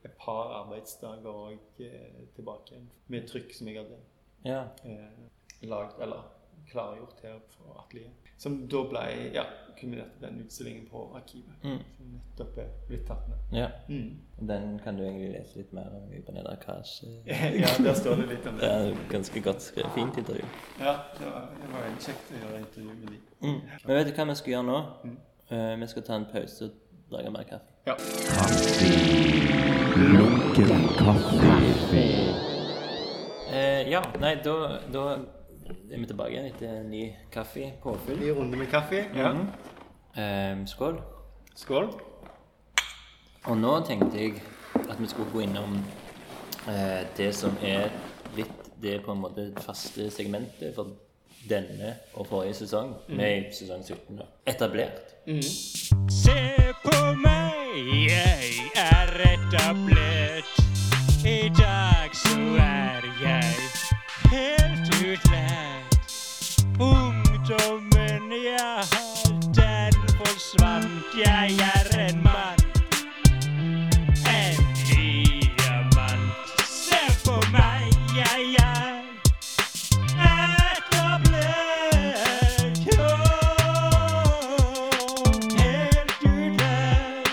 et 0.05 0.17
par 0.19 0.51
arbeidsdager 0.63 1.53
eh, 1.85 2.25
tilbake 2.35 2.73
igjen 2.73 2.89
med 3.13 3.29
trykk 3.29 3.53
som 3.55 3.69
jeg 3.69 3.79
hadde 3.83 4.01
ja. 4.45 4.63
eh, 4.83 5.21
lagd, 5.69 6.01
eller 6.01 6.25
klargjort 6.71 7.21
her 7.23 7.39
på 7.53 7.77
Atelier. 7.79 8.11
Som 8.37 8.67
da 8.67 8.81
ble 8.89 9.03
ja, 9.33 9.43
kulminerte 9.79 10.19
den 10.21 10.41
utstillingen 10.43 10.85
på 10.91 11.01
Arkivet. 11.15 11.55
Mm. 11.63 11.77
Som 11.97 12.05
nettopp 12.15 12.57
er 12.63 12.69
blitt 12.87 13.05
tatt 13.07 13.27
med. 13.29 13.37
ja. 13.59 13.67
Mm. 13.89 14.17
Den 14.47 14.79
kan 14.83 14.97
du 14.97 15.03
egentlig 15.05 15.29
lese 15.31 15.57
litt 15.61 15.71
mer 15.73 15.93
om 15.95 16.09
i 16.13 16.19
Beneda 16.19 16.55
Kaas. 16.59 16.97
ja, 17.25 17.69
der 17.83 17.93
står 17.95 18.15
det 18.21 18.27
litt 18.33 18.47
om 18.51 18.57
Det 18.59 18.67
det. 18.67 18.89
er 18.91 19.11
ganske 19.11 19.41
godt 19.41 19.61
skrevet. 19.61 19.91
Fint 19.95 20.17
intervju. 20.17 20.43
Ja, 20.79 20.95
det 21.19 21.25
var, 21.31 21.47
det 21.61 21.69
var 21.71 21.85
veldig 21.87 22.03
kjekt 22.07 22.33
å 22.35 22.41
gjøre 22.43 22.59
intervju 22.65 22.97
med 22.99 23.13
de. 23.13 23.21
Mm. 23.47 23.61
Men 23.85 23.95
vet 24.01 24.07
du 24.11 24.13
hva 24.19 24.27
vi 24.31 24.35
skal 24.41 24.53
gjøre 24.57 24.67
nå? 24.71 24.79
Mm. 25.05 25.17
Eh, 25.49 25.75
vi 25.79 25.87
skal 25.93 26.03
ta 26.09 26.15
en 26.19 26.27
pause 26.33 26.65
og 26.69 27.15
lage 27.15 27.31
mer 27.31 27.43
kaffe. 27.47 27.71
Ja. 27.87 27.95
Lunken 29.95 30.87
kaffe. 30.97 32.03
Eh, 33.53 33.89
ja, 33.91 34.01
nei, 34.19 34.35
da, 34.43 34.55
da 34.91 35.03
er 35.69 35.99
vi 35.99 36.05
tilbake 36.05 36.35
igjen 36.35 36.49
etter 36.49 36.73
en 36.79 36.89
ny 36.91 37.05
kaffe 37.33 37.71
påfyll. 37.83 38.19
Ny 38.19 38.33
runde 38.37 38.57
med 38.57 38.67
kaffe. 38.71 39.05
Ja. 39.15 39.31
Um, 40.15 40.67
skål. 40.67 40.99
Skål. 41.55 41.89
Og 43.45 43.57
nå 43.57 43.79
tenkte 43.87 44.19
jeg 44.19 44.41
at 44.75 44.99
vi 44.99 45.07
skulle 45.07 45.31
gå 45.33 45.45
innom 45.45 45.79
uh, 46.67 47.01
det 47.17 47.31
som 47.35 47.57
er 47.61 47.89
litt 48.37 48.61
det 48.81 48.99
på 49.05 49.11
en 49.11 49.21
måte 49.23 49.49
faste 49.63 50.09
segmentet 50.11 50.75
for 50.75 50.95
denne 51.49 51.95
og 52.13 52.27
forrige 52.27 52.53
sesong, 52.61 52.95
med 53.07 53.53
sesong 53.53 53.85
17, 53.85 54.17
da. 54.19 54.29
Etablert. 54.49 55.13
Se 56.11 56.39
på 56.83 56.97
meg, 57.21 58.09
jeg 58.09 58.71
er 58.75 59.15
etablert. 59.29 60.04
Jeg 71.17 71.51
er 71.59 71.99
en 71.99 72.23
mann. 72.23 72.59
En 74.27 74.57
diamant. 74.87 76.31
Se 76.67 76.99
på 77.25 77.35
meg, 77.53 77.87
jeg 78.17 78.55
er 78.59 78.99
etablert. 80.75 81.55
Oh, 82.99 83.31
helt 85.55 86.19
utlært. 86.25 87.31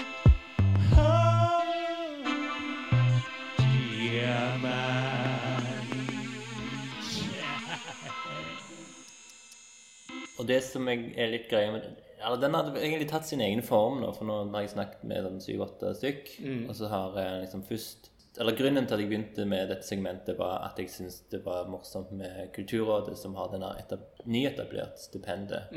Og 10.39 10.49
det 10.49 10.63
som 10.71 10.89
er 10.89 11.27
litt 11.35 11.51
greia 11.51 11.75
med 11.75 11.83
eller 12.25 12.41
Den 12.41 12.55
hadde 12.55 12.79
egentlig 12.81 13.09
tatt 13.11 13.27
sin 13.27 13.41
egen 13.41 13.63
form, 13.63 14.01
nå, 14.03 14.13
for 14.17 14.25
nå 14.29 14.39
har 14.55 14.61
jeg 14.65 14.71
snakket 14.75 15.05
med 15.05 15.25
sånn 15.27 15.41
syv-åtte 15.41 15.95
stykk. 15.99 16.33
Og 16.69 16.75
så 16.79 16.89
har 16.89 17.17
jeg 17.21 17.43
liksom 17.47 17.63
først 17.69 18.09
Eller 18.41 18.57
grunnen 18.57 18.87
til 18.89 18.95
at 18.95 19.01
jeg 19.03 19.09
begynte 19.11 19.45
med 19.47 19.69
dette 19.69 19.85
segmentet, 19.85 20.39
var 20.39 20.63
at 20.65 20.79
jeg 20.81 20.89
syntes 20.89 21.19
det 21.31 21.43
var 21.45 21.67
morsomt 21.69 22.13
med 22.17 22.49
Kulturrådet, 22.55 23.19
som 23.21 23.35
har 23.37 23.51
denne 23.53 23.75
etab 23.79 24.01
nyetablert 24.25 24.97
stipendet. 24.99 25.69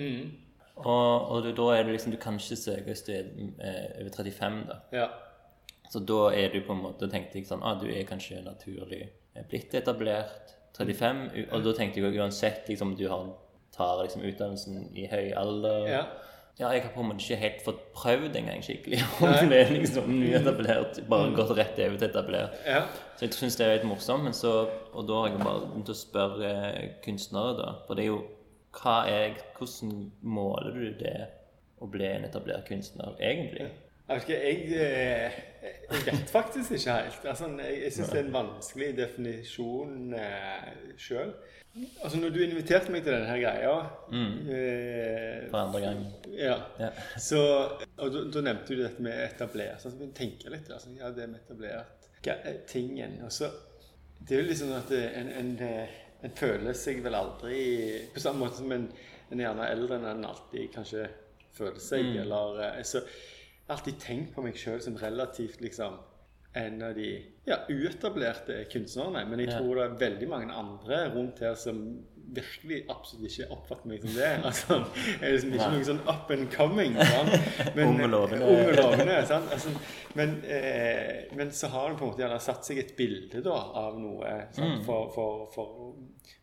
Og, 0.75 1.31
og 1.31 1.49
da 1.55 1.65
er 1.75 1.83
det 1.83 1.93
liksom 1.95 2.11
Du 2.11 2.17
kan 2.19 2.35
ikke 2.39 2.55
søke 2.59 2.95
du 3.07 3.11
er 3.11 3.27
eh, 3.59 4.01
over 4.01 4.11
35, 4.15 4.61
da. 4.67 4.77
Ja. 4.95 5.07
Så 5.91 5.99
da 6.03 6.31
er 6.35 6.49
du 6.51 6.61
på 6.65 6.73
en 6.73 6.81
måte 6.83 7.07
tenkte 7.11 7.37
jeg 7.39 7.47
sånn 7.47 7.61
ah, 7.63 7.75
Du 7.79 7.87
er 7.91 8.03
kanskje 8.09 8.41
naturlig 8.43 9.09
blitt 9.49 9.73
etablert. 9.75 10.53
35. 10.77 11.19
u- 11.35 11.47
Og 11.55 11.63
da 11.63 11.71
tenkte 11.77 12.01
jeg 12.01 12.17
uansett 12.19 12.67
liksom 12.71 12.95
du 12.99 13.05
har, 13.07 13.27
tar 13.75 14.01
liksom 14.03 14.23
utdannelsen 14.27 14.89
i 14.95 15.05
høy 15.11 15.33
alder 15.39 15.87
Ja. 15.87 16.01
Ja, 16.55 16.69
jeg 16.71 16.85
har 16.85 16.91
på 16.93 17.03
en 17.03 17.09
måte 17.09 17.19
ikke 17.19 17.35
helt 17.41 17.63
fått 17.65 17.79
prøvd 17.97 18.37
engang 18.39 18.61
skikkelig 18.63 19.01
om 19.19 19.49
det 19.51 19.57
er 19.59 19.73
liksom 19.75 20.05
nyetablert. 20.07 21.01
Bare 21.11 21.33
gått 21.35 21.51
rett 21.57 21.79
over 21.83 21.97
til 21.99 22.07
etablert. 22.07 22.61
ja. 22.63 22.85
Så 23.17 23.25
jeg 23.25 23.35
syns 23.35 23.57
det 23.59 23.65
er 23.65 23.73
litt 23.75 23.87
morsomt. 23.87 24.23
Men 24.23 24.35
så, 24.35 24.53
og 24.93 25.07
da 25.07 25.19
har 25.21 25.33
jeg 25.33 25.41
bare 25.43 25.65
begynt 25.65 25.91
å 25.91 25.97
spørre 25.99 26.51
kunstnere, 27.03 27.57
da. 27.59 27.71
For 27.87 27.99
det 27.99 28.05
er 28.05 28.11
jo 28.13 28.21
hva 28.75 28.95
er, 29.07 29.35
Hvordan 29.57 30.11
måler 30.21 30.75
du 30.75 30.85
det 30.99 31.17
å 31.83 31.87
bli 31.91 32.07
en 32.07 32.27
etablert 32.27 32.67
kunstner, 32.67 33.15
egentlig? 33.19 33.67
Jeg, 34.05 34.15
vet 34.15 34.23
ikke, 34.23 34.39
jeg, 34.45 34.57
eh, 34.79 35.37
jeg 35.91 36.03
vet 36.07 36.31
faktisk 36.31 36.75
ikke 36.77 36.97
helt. 37.01 37.23
Altså, 37.25 37.47
jeg 37.59 37.83
jeg 37.83 37.93
syns 37.95 38.11
det 38.13 38.19
er 38.19 38.27
en 38.27 38.35
vanskelig 38.35 38.89
definisjon 38.99 40.13
eh, 40.19 40.73
sjøl. 41.01 41.31
Altså, 41.75 42.17
når 42.21 42.29
du 42.31 42.39
inviterte 42.39 42.91
meg 42.93 43.03
til 43.03 43.11
denne 43.11 43.27
her 43.27 43.39
greia 43.41 43.71
eh, 44.15 45.49
For 45.51 45.57
andre 45.59 45.81
gang. 45.83 46.05
ja, 46.37 46.55
Ja. 46.79 46.89
så, 47.19 47.41
og 47.97 48.13
da, 48.31 48.41
nevnte 48.45 48.75
du 48.75 48.83
dette 48.83 49.03
med 49.03 49.17
etablert. 49.25 49.81
Så 49.83 49.91
jeg 49.99 50.13
tenker 50.15 50.53
litt. 50.53 50.69
Altså, 50.71 50.93
ja, 50.95 51.11
det 51.11 51.27
med 51.29 51.41
etablert 51.43 52.07
er 52.25 52.61
tingen. 52.67 53.19
Og 53.27 53.31
så 53.31 53.51
Det 54.27 54.37
er 54.37 54.41
jo 54.41 54.47
liksom 54.47 54.71
at 54.71 54.91
en, 54.95 55.27
en, 55.29 55.51
en 56.23 56.31
føler 56.39 56.73
seg 56.73 57.03
vel 57.03 57.13
aldri 57.13 57.59
På 58.13 58.23
samme 58.23 58.45
måte 58.45 58.57
som 58.61 58.71
en, 58.71 58.87
en 59.29 59.39
er 59.39 59.49
gjerne 59.49 59.67
eldre 59.69 59.99
enn 59.99 60.07
en 60.13 60.25
alltid 60.31 60.71
kanskje 60.73 61.09
føler 61.55 61.79
seg. 61.83 62.07
Eller, 62.23 62.61
eh, 62.69 62.83
så 62.87 63.01
jeg 63.03 63.67
har 63.67 63.77
alltid 63.79 63.99
tenkt 63.99 64.33
på 64.35 64.41
meg 64.45 64.57
sjøl 64.61 64.81
som 64.81 64.95
relativt 65.01 65.61
liksom 65.61 65.99
en 66.55 66.81
av 66.87 66.95
de 66.95 67.09
ja, 67.45 67.57
uetablerte 67.69 68.63
kunstnerne. 68.71 69.25
Men 69.29 69.43
jeg 69.43 69.55
tror 69.55 69.79
det 69.79 69.85
er 69.85 69.97
veldig 70.05 70.29
mange 70.31 70.53
andre 70.55 71.01
rundt 71.13 71.41
her 71.43 71.57
som 71.59 71.81
virkelig 72.35 72.79
absolutt 72.89 73.27
ikke 73.29 73.47
oppfatter 73.53 73.89
meg 73.91 74.05
som 74.05 74.15
det. 74.15 74.29
Altså, 74.49 74.77
jeg 74.95 75.19
er 75.19 75.35
liksom 75.35 75.53
ikke 75.53 75.67
noen 75.67 75.77
noe 75.77 75.89
sånn 75.89 76.01
up 76.13 76.31
and 76.33 76.49
coming. 76.53 76.97
Sant? 77.11 77.75
Ung 77.85 78.01
og 78.07 78.11
lovende. 78.13 79.19
Sant? 79.29 79.51
Altså, 79.53 79.75
men, 80.17 80.39
eh, 80.47 81.27
men 81.37 81.53
så 81.55 81.69
har 81.75 81.91
det 81.91 81.99
på 81.99 82.07
en 82.07 82.13
måte 82.13 82.25
gjerne 82.25 82.41
satt 82.43 82.67
seg 82.67 82.81
et 82.81 82.95
bilde 82.97 83.43
da, 83.45 83.59
av 83.83 83.99
noe 84.01 84.39
sant? 84.55 84.79
Mm. 84.79 84.83
For, 84.87 85.11
for, 85.15 85.45
for, 85.53 86.35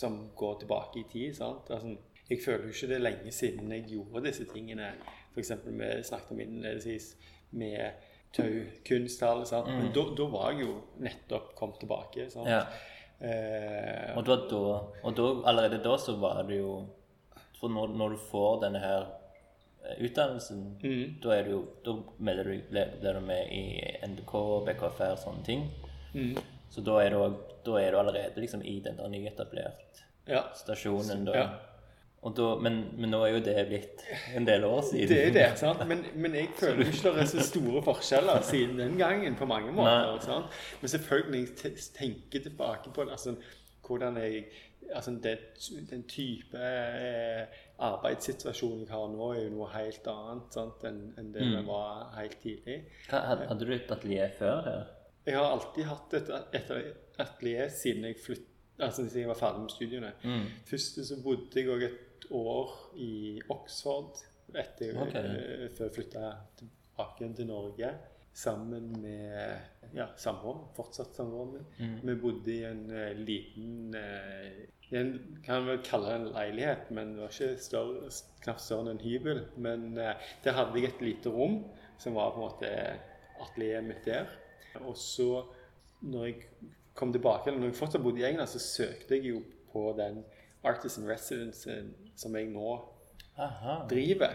som 0.00 0.20
går 0.36 0.60
tilbake 0.64 1.02
i 1.04 1.08
tid. 1.12 1.40
Altså, 1.44 1.96
jeg 2.28 2.42
føler 2.44 2.68
jo 2.68 2.76
ikke 2.76 2.90
det 2.90 2.98
er 2.98 3.06
lenge 3.06 3.32
siden 3.32 3.72
jeg 3.76 3.88
gjorde 3.94 4.26
disse 4.26 4.48
tingene. 4.50 4.92
F.eks. 5.32 5.54
vi 5.64 5.90
snakket 6.08 6.34
om 6.34 6.40
innledningsvis 6.44 7.12
med 7.56 8.07
tau, 8.36 8.64
kunsthall. 8.84 9.44
Mm. 9.66 9.78
Men 9.78 9.92
da, 9.94 10.04
da 10.16 10.26
var 10.32 10.52
jeg 10.52 10.66
jo 10.66 10.74
nettopp 11.04 11.54
kommet 11.58 11.80
tilbake. 11.80 12.28
Sant? 12.30 12.48
Ja. 12.48 12.64
Eh, 13.20 14.16
Og, 14.16 14.24
da, 14.26 14.36
da, 14.50 14.58
og 15.02 15.14
da, 15.18 15.28
allerede 15.50 15.80
da 15.82 15.96
så 15.98 16.12
var 16.22 16.44
det 16.46 16.60
jo 16.60 16.84
For 17.58 17.66
når, 17.68 17.88
når 17.98 18.12
du 18.14 18.18
får 18.30 18.60
denne 18.62 18.78
her 18.78 19.08
eh, 19.88 20.04
utdannelsen, 20.06 20.60
Mm. 20.84 21.16
da 21.22 21.32
er 21.34 21.42
du 21.42 21.50
jo 21.50 21.62
Da 21.84 21.96
melder 22.18 22.44
du, 22.44 22.76
du 23.02 23.20
med 23.20 23.50
i 23.50 23.62
NDK, 24.06 24.34
BKFR 24.68 25.16
og 25.16 25.18
sånne 25.18 25.44
ting. 25.44 25.64
Mm. 26.14 26.36
Så 26.70 26.80
da 26.84 27.00
er, 27.02 27.10
du, 27.10 27.34
da 27.66 27.80
er 27.80 27.90
du 27.90 27.98
allerede 27.98 28.40
liksom 28.40 28.62
i 28.62 28.78
den 28.84 28.96
der 28.96 29.08
nyetablert 29.08 30.04
ja. 30.28 30.44
stasjonen. 30.54 31.24
Da. 31.24 31.34
Ja. 31.34 31.48
Da, 32.18 32.46
men, 32.58 32.80
men 32.98 33.12
nå 33.14 33.20
er 33.22 33.36
jo 33.36 33.42
det 33.46 33.54
blitt 33.68 34.00
en 34.34 34.46
del 34.46 34.64
år 34.66 34.80
siden. 34.88 35.08
Det 35.08 35.18
er 35.28 35.34
det, 35.36 35.44
sant? 35.60 35.84
Men, 35.86 36.02
men 36.18 36.34
jeg 36.34 36.48
føler 36.58 36.90
ikke 36.90 37.12
det 37.14 37.22
er 37.22 37.28
så 37.30 37.44
store 37.46 37.82
forskjeller 37.86 38.42
siden 38.46 38.80
den 38.80 38.96
gangen 38.98 39.36
på 39.38 39.46
mange 39.46 39.70
måter. 39.72 40.18
Sant? 40.26 40.56
Men 40.80 40.92
selvfølgelig, 40.94 41.30
når 41.30 41.68
jeg 41.68 41.84
tenker 41.94 42.42
tilbake 42.48 42.90
på 42.94 43.06
det, 43.06 43.14
altså, 43.14 43.36
hvordan 43.86 44.16
jeg 44.16 44.44
altså, 44.94 45.10
det, 45.22 45.38
Den 45.90 46.02
type 46.08 46.58
eh, 46.58 47.46
arbeidssituasjon 47.78 48.80
jeg 48.80 48.90
har 48.90 49.06
nå, 49.12 49.30
er 49.32 49.44
jo 49.44 49.54
noe 49.54 49.70
helt 49.76 50.10
annet 50.10 50.58
sant? 50.58 50.84
enn 50.90 51.00
enn 51.20 51.30
det 51.34 51.46
det 51.54 51.62
var 51.70 52.10
helt 52.18 52.38
tidlig. 52.42 52.80
Hva, 53.12 53.22
hadde 53.44 53.62
du 53.62 53.74
et 53.76 53.94
atelier 53.94 54.34
før 54.38 54.60
her? 54.66 54.84
Jeg 55.28 55.36
har 55.36 55.54
alltid 55.54 55.84
hatt 55.84 56.18
et, 56.18 56.34
et 56.56 56.74
atelier 57.20 57.70
siden 57.70 58.06
jeg 58.08 58.18
flytt, 58.24 58.46
altså 58.78 59.04
siden 59.04 59.26
jeg 59.26 59.30
var 59.30 59.38
ferdig 59.38 59.64
med 59.64 59.74
studiene. 59.76 60.12
Først 60.66 61.00
så 61.08 61.22
bodde 61.22 61.62
jeg 61.62 61.70
òg 61.70 61.88
et 61.88 62.04
år 62.34 62.74
i 62.96 63.40
Oxford 63.52 64.22
etter, 64.56 64.96
okay. 65.02 65.24
eh, 65.24 65.66
før 65.76 65.88
jeg 65.88 65.96
flytta 65.96 66.30
tilbake 66.60 67.28
til 67.36 67.50
Norge. 67.50 67.92
Sammen 68.38 68.92
med 69.02 69.94
ja, 69.96 70.06
samboeren. 70.20 70.68
Fortsatt 70.76 71.16
samboeren 71.16 71.56
min. 71.56 72.00
Vi 72.04 72.16
bodde 72.22 72.52
i 72.54 72.62
en 72.68 72.84
eh, 72.94 73.16
liten 73.18 73.96
eh, 73.98 74.66
en, 74.94 75.10
Kan 75.44 75.66
vel 75.66 75.82
kalle 75.84 76.08
det 76.08 76.18
en 76.20 76.30
leilighet, 76.32 76.90
men 76.96 77.12
det 77.16 77.24
var 77.24 77.34
ikke 77.34 77.60
større, 77.60 78.12
knapt 78.44 78.62
større 78.64 78.86
enn 78.86 78.94
en 78.94 79.02
hybel. 79.04 79.42
Men 79.60 79.90
der 79.98 80.56
hadde 80.56 80.80
jeg 80.80 80.94
et 80.94 81.04
lite 81.04 81.32
rom 81.34 81.60
som 82.00 82.16
var 82.16 82.32
på 82.32 82.40
en 82.40 82.46
måte 82.46 82.70
atelieret 83.42 83.84
mitt 83.84 84.06
der. 84.06 84.30
Og 84.80 84.96
så, 84.96 85.42
når 86.00 86.24
jeg 86.24 86.46
kom 86.96 87.12
tilbake, 87.12 87.50
eller 87.50 87.60
når 87.60 87.72
jeg 87.72 87.80
fortsatt 87.82 88.04
bodde 88.04 88.22
i 88.22 88.26
England, 88.30 88.48
så 88.48 88.62
søkte 88.62 89.18
jeg 89.18 89.34
jo 89.34 89.42
på 89.72 89.90
den 89.98 90.22
Artisan 90.66 91.06
Residence 91.08 91.74
som 92.18 92.34
jeg 92.36 92.50
nå 92.52 92.72
Aha. 93.38 93.80
driver 93.90 94.34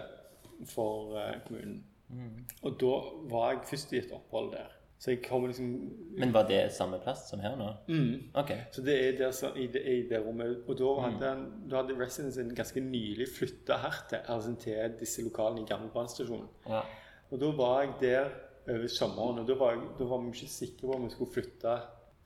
for 0.70 1.18
kommunen. 1.48 1.84
kommunen. 2.08 2.48
Og 2.62 2.80
da 2.80 2.94
var 3.32 3.52
jeg 3.52 3.68
først 3.74 3.94
i 3.94 4.02
et 4.04 4.12
opphold 4.16 4.52
der. 4.54 4.72
Så 5.04 5.12
jeg 5.12 5.20
kom 5.26 5.44
liksom 5.50 5.72
Men 6.18 6.32
var 6.32 6.46
det 6.48 6.62
samme 6.72 6.96
plass 7.04 7.26
som 7.30 7.42
her 7.44 7.58
nå? 7.60 7.66
mm. 7.88 8.30
Ok. 8.40 8.54
Så 8.72 8.82
det 8.82 8.94
er 9.08 9.18
der, 9.18 9.32
så, 9.36 9.50
i, 9.56 9.68
det, 9.68 9.82
i 9.84 10.08
det 10.08 10.22
rommet. 10.24 10.62
Og 10.68 10.78
da 10.80 10.94
hadde, 11.08 11.32
mm. 11.42 11.66
da 11.72 11.82
hadde 11.82 11.98
residencen 12.00 12.54
ganske 12.56 12.80
nylig 12.80 13.28
flytta 13.38 13.82
hertil, 13.84 14.22
altså 14.32 14.54
til 14.64 14.96
disse 15.00 15.26
lokalene 15.26 15.66
i 15.66 15.68
gamle 15.68 15.92
brannstasjonen. 15.92 16.48
Ja. 16.70 16.86
Og 17.32 17.42
da 17.42 17.52
var 17.58 17.82
jeg 17.82 17.94
der 18.02 18.32
over 18.70 18.88
sommeren, 18.88 19.42
og 19.42 19.48
da 19.48 19.60
var, 19.60 19.76
jeg, 19.76 19.84
da 20.00 20.08
var 20.08 20.24
vi 20.24 20.32
ikke 20.38 20.54
sikre 20.54 20.88
på 20.88 20.96
om 20.96 21.04
vi 21.04 21.12
skulle 21.12 21.34
flytte 21.34 21.76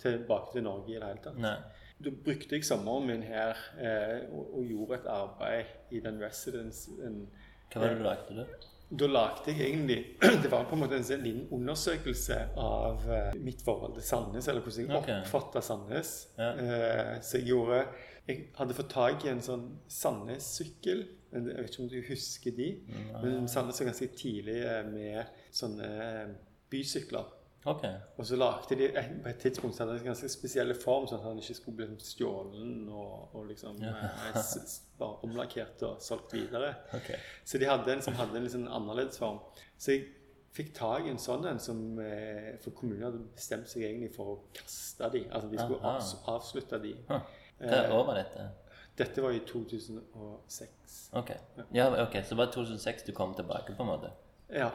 tilbake 0.03 0.53
til 0.53 0.63
Norge 0.67 0.93
i 0.93 0.99
det 0.99 1.09
hele 1.09 1.23
tatt. 1.23 1.41
Nei. 1.41 1.55
Da 2.03 2.13
brukte 2.13 2.55
jeg 2.55 2.65
sommeren 2.65 3.07
min 3.09 3.23
her 3.25 3.57
eh, 3.81 4.27
og, 4.29 4.57
og 4.59 4.65
gjorde 4.69 4.99
et 4.99 5.07
arbeid 5.09 5.93
i 5.97 6.01
den 6.03 6.19
residencen. 6.21 7.23
Hva 7.71 7.81
var 7.81 7.93
det 7.93 7.97
du 7.97 8.03
lagde, 8.05 8.35
du? 8.37 8.67
Da 8.87 9.07
lagde 9.11 9.51
jeg 9.51 9.65
egentlig 9.65 9.97
Det 10.43 10.51
var 10.51 10.67
på 10.69 10.77
en 10.77 10.83
måte 10.85 10.95
en 10.95 11.03
sånn 11.03 11.25
liten 11.25 11.47
undersøkelse 11.57 12.37
av 12.61 13.07
eh, 13.11 13.33
mitt 13.43 13.63
forhold 13.65 13.97
til 13.97 14.05
Sandnes, 14.07 14.47
eller 14.47 14.63
hvordan 14.63 14.85
jeg 14.85 14.99
okay. 15.01 15.23
oppfatta 15.25 15.63
Sandnes. 15.65 16.13
Ja. 16.37 16.51
Eh, 16.53 17.13
så 17.25 17.41
jeg 17.41 17.51
gjorde 17.51 17.81
Jeg 18.27 18.49
hadde 18.57 18.75
fått 18.75 18.91
tak 18.91 19.25
i 19.25 19.31
en 19.31 19.43
sånn 19.43 19.65
Sandnes-sykkel. 19.91 21.03
Jeg 21.31 21.43
vet 21.47 21.71
ikke 21.71 21.83
om 21.83 21.89
du 21.91 21.97
husker 22.07 22.55
de? 22.55 22.69
Men 23.23 23.47
Sandnes 23.51 23.81
var 23.81 23.89
ganske 23.89 24.09
tidlig 24.19 24.61
eh, 24.63 24.83
med 24.87 25.39
sånne 25.55 25.91
eh, 26.05 26.35
bysykler. 26.71 27.33
Ok. 27.67 27.83
Og 28.17 28.25
så 28.29 28.37
lagde 28.39 28.75
de 28.79 28.87
på 29.23 29.29
et 29.29 29.39
tidspunkt 29.43 29.75
så 29.75 29.83
hadde 29.83 29.97
de 29.97 30.05
en 30.05 30.11
ganske 30.13 30.29
spesiell 30.31 30.73
form, 30.79 31.07
sånn 31.09 31.19
at 31.19 31.25
han 31.27 31.39
ikke 31.41 31.55
skulle 31.57 31.77
bli 31.81 31.87
liksom 31.89 32.11
stjålen 32.13 32.75
og, 32.89 33.33
og 33.35 33.47
liksom 33.49 33.81
eh, 33.83 34.37
s- 34.39 34.53
s- 34.61 34.77
bare 34.97 35.19
omlakkert 35.27 35.83
og 35.83 35.97
solgt 36.01 36.33
videre. 36.37 36.73
Okay. 36.95 37.17
Så 37.45 37.59
de 37.61 37.67
hadde 37.69 37.91
en 37.97 38.01
som 38.05 38.15
hadde 38.19 38.37
en 38.39 38.43
litt 38.47 38.55
sånn 38.55 38.69
annerledes 38.71 39.19
form. 39.19 39.41
Så 39.77 39.91
jeg 39.97 40.07
fikk 40.57 40.71
tak 40.77 41.05
i 41.05 41.11
en 41.13 41.19
sånn 41.21 41.43
en 41.45 41.59
som 41.61 41.99
eh, 42.01 42.55
For 42.63 42.71
kommunen 42.73 43.03
hadde 43.05 43.19
bestemt 43.35 43.67
seg 43.69 43.83
egentlig 43.89 44.13
for 44.15 44.31
å 44.31 44.37
kaste 44.57 45.11
de. 45.13 45.25
Altså 45.29 45.51
de 45.51 45.59
skulle 45.59 45.83
Aha. 45.83 45.97
avs 45.99 46.15
avslutte 46.37 46.79
de. 46.81 46.95
Huh. 47.11 47.21
Hva 47.61 47.83
år 47.99 48.07
var 48.07 48.21
dette? 48.23 48.47
Dette 48.97 49.21
var 49.21 49.35
i 49.35 49.43
2006. 49.45 51.09
Ok. 51.13 51.31
Ja, 51.71 51.89
okay. 52.07 52.23
Så 52.23 52.29
det 52.33 52.37
var 52.37 52.51
2006 52.53 53.03
du 53.05 53.11
kom 53.13 53.33
tilbake, 53.37 53.75
på 53.77 53.83
en 53.83 53.91
måte? 53.91 54.11
Ja. 54.49 54.71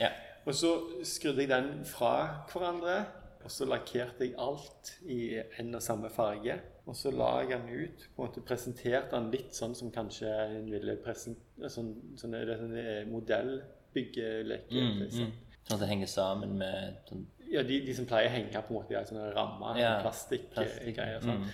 Ja. 0.00 0.10
Og 0.46 0.54
så 0.54 0.70
skrudde 1.08 1.40
jeg 1.44 1.48
den 1.48 1.84
fra 1.88 2.10
hverandre, 2.52 3.04
og 3.44 3.50
så 3.52 3.64
lakkerte 3.68 4.24
jeg 4.26 4.34
alt 4.40 4.94
i 5.08 5.38
en 5.60 5.74
og 5.74 5.82
samme 5.84 6.10
farge. 6.12 6.58
Og 6.86 6.96
så 6.96 7.10
la 7.10 7.38
jeg 7.40 7.48
den 7.54 7.68
ut, 7.84 8.02
på 8.16 8.22
en 8.22 8.28
måte 8.28 8.42
presenterte 8.44 9.14
den 9.16 9.30
litt 9.32 9.54
sånn 9.56 9.72
som 9.76 9.90
kanskje 9.92 10.28
en 10.58 10.66
ville 10.72 10.96
presentere 11.04 11.70
Sånn, 11.72 11.94
sånn, 12.20 12.34
sånn 12.34 12.74
eh, 12.76 13.04
modellbyggeleke. 13.08 14.74
Mm, 14.74 14.98
liksom. 15.00 15.24
mm. 15.30 15.54
Sånn 15.64 15.76
at 15.78 15.80
det 15.84 15.88
henger 15.88 16.10
sammen 16.12 16.58
med 16.60 16.98
sånn 17.08 17.22
Ja, 17.54 17.62
de, 17.62 17.78
de 17.86 17.94
som 17.94 18.06
pleier 18.08 18.28
å 18.28 18.34
henge 18.34 18.60
på 18.66 18.72
en 18.72 18.78
måte 18.80 18.92
i 18.92 18.98
en 18.98 19.06
sånn 19.08 19.20
ramme, 19.36 19.74
Ja, 19.78 19.94
plastikkgreier. 20.02 20.80
plastikk, 20.80 21.22
Sånn. 21.22 21.44
mm. 21.44 21.48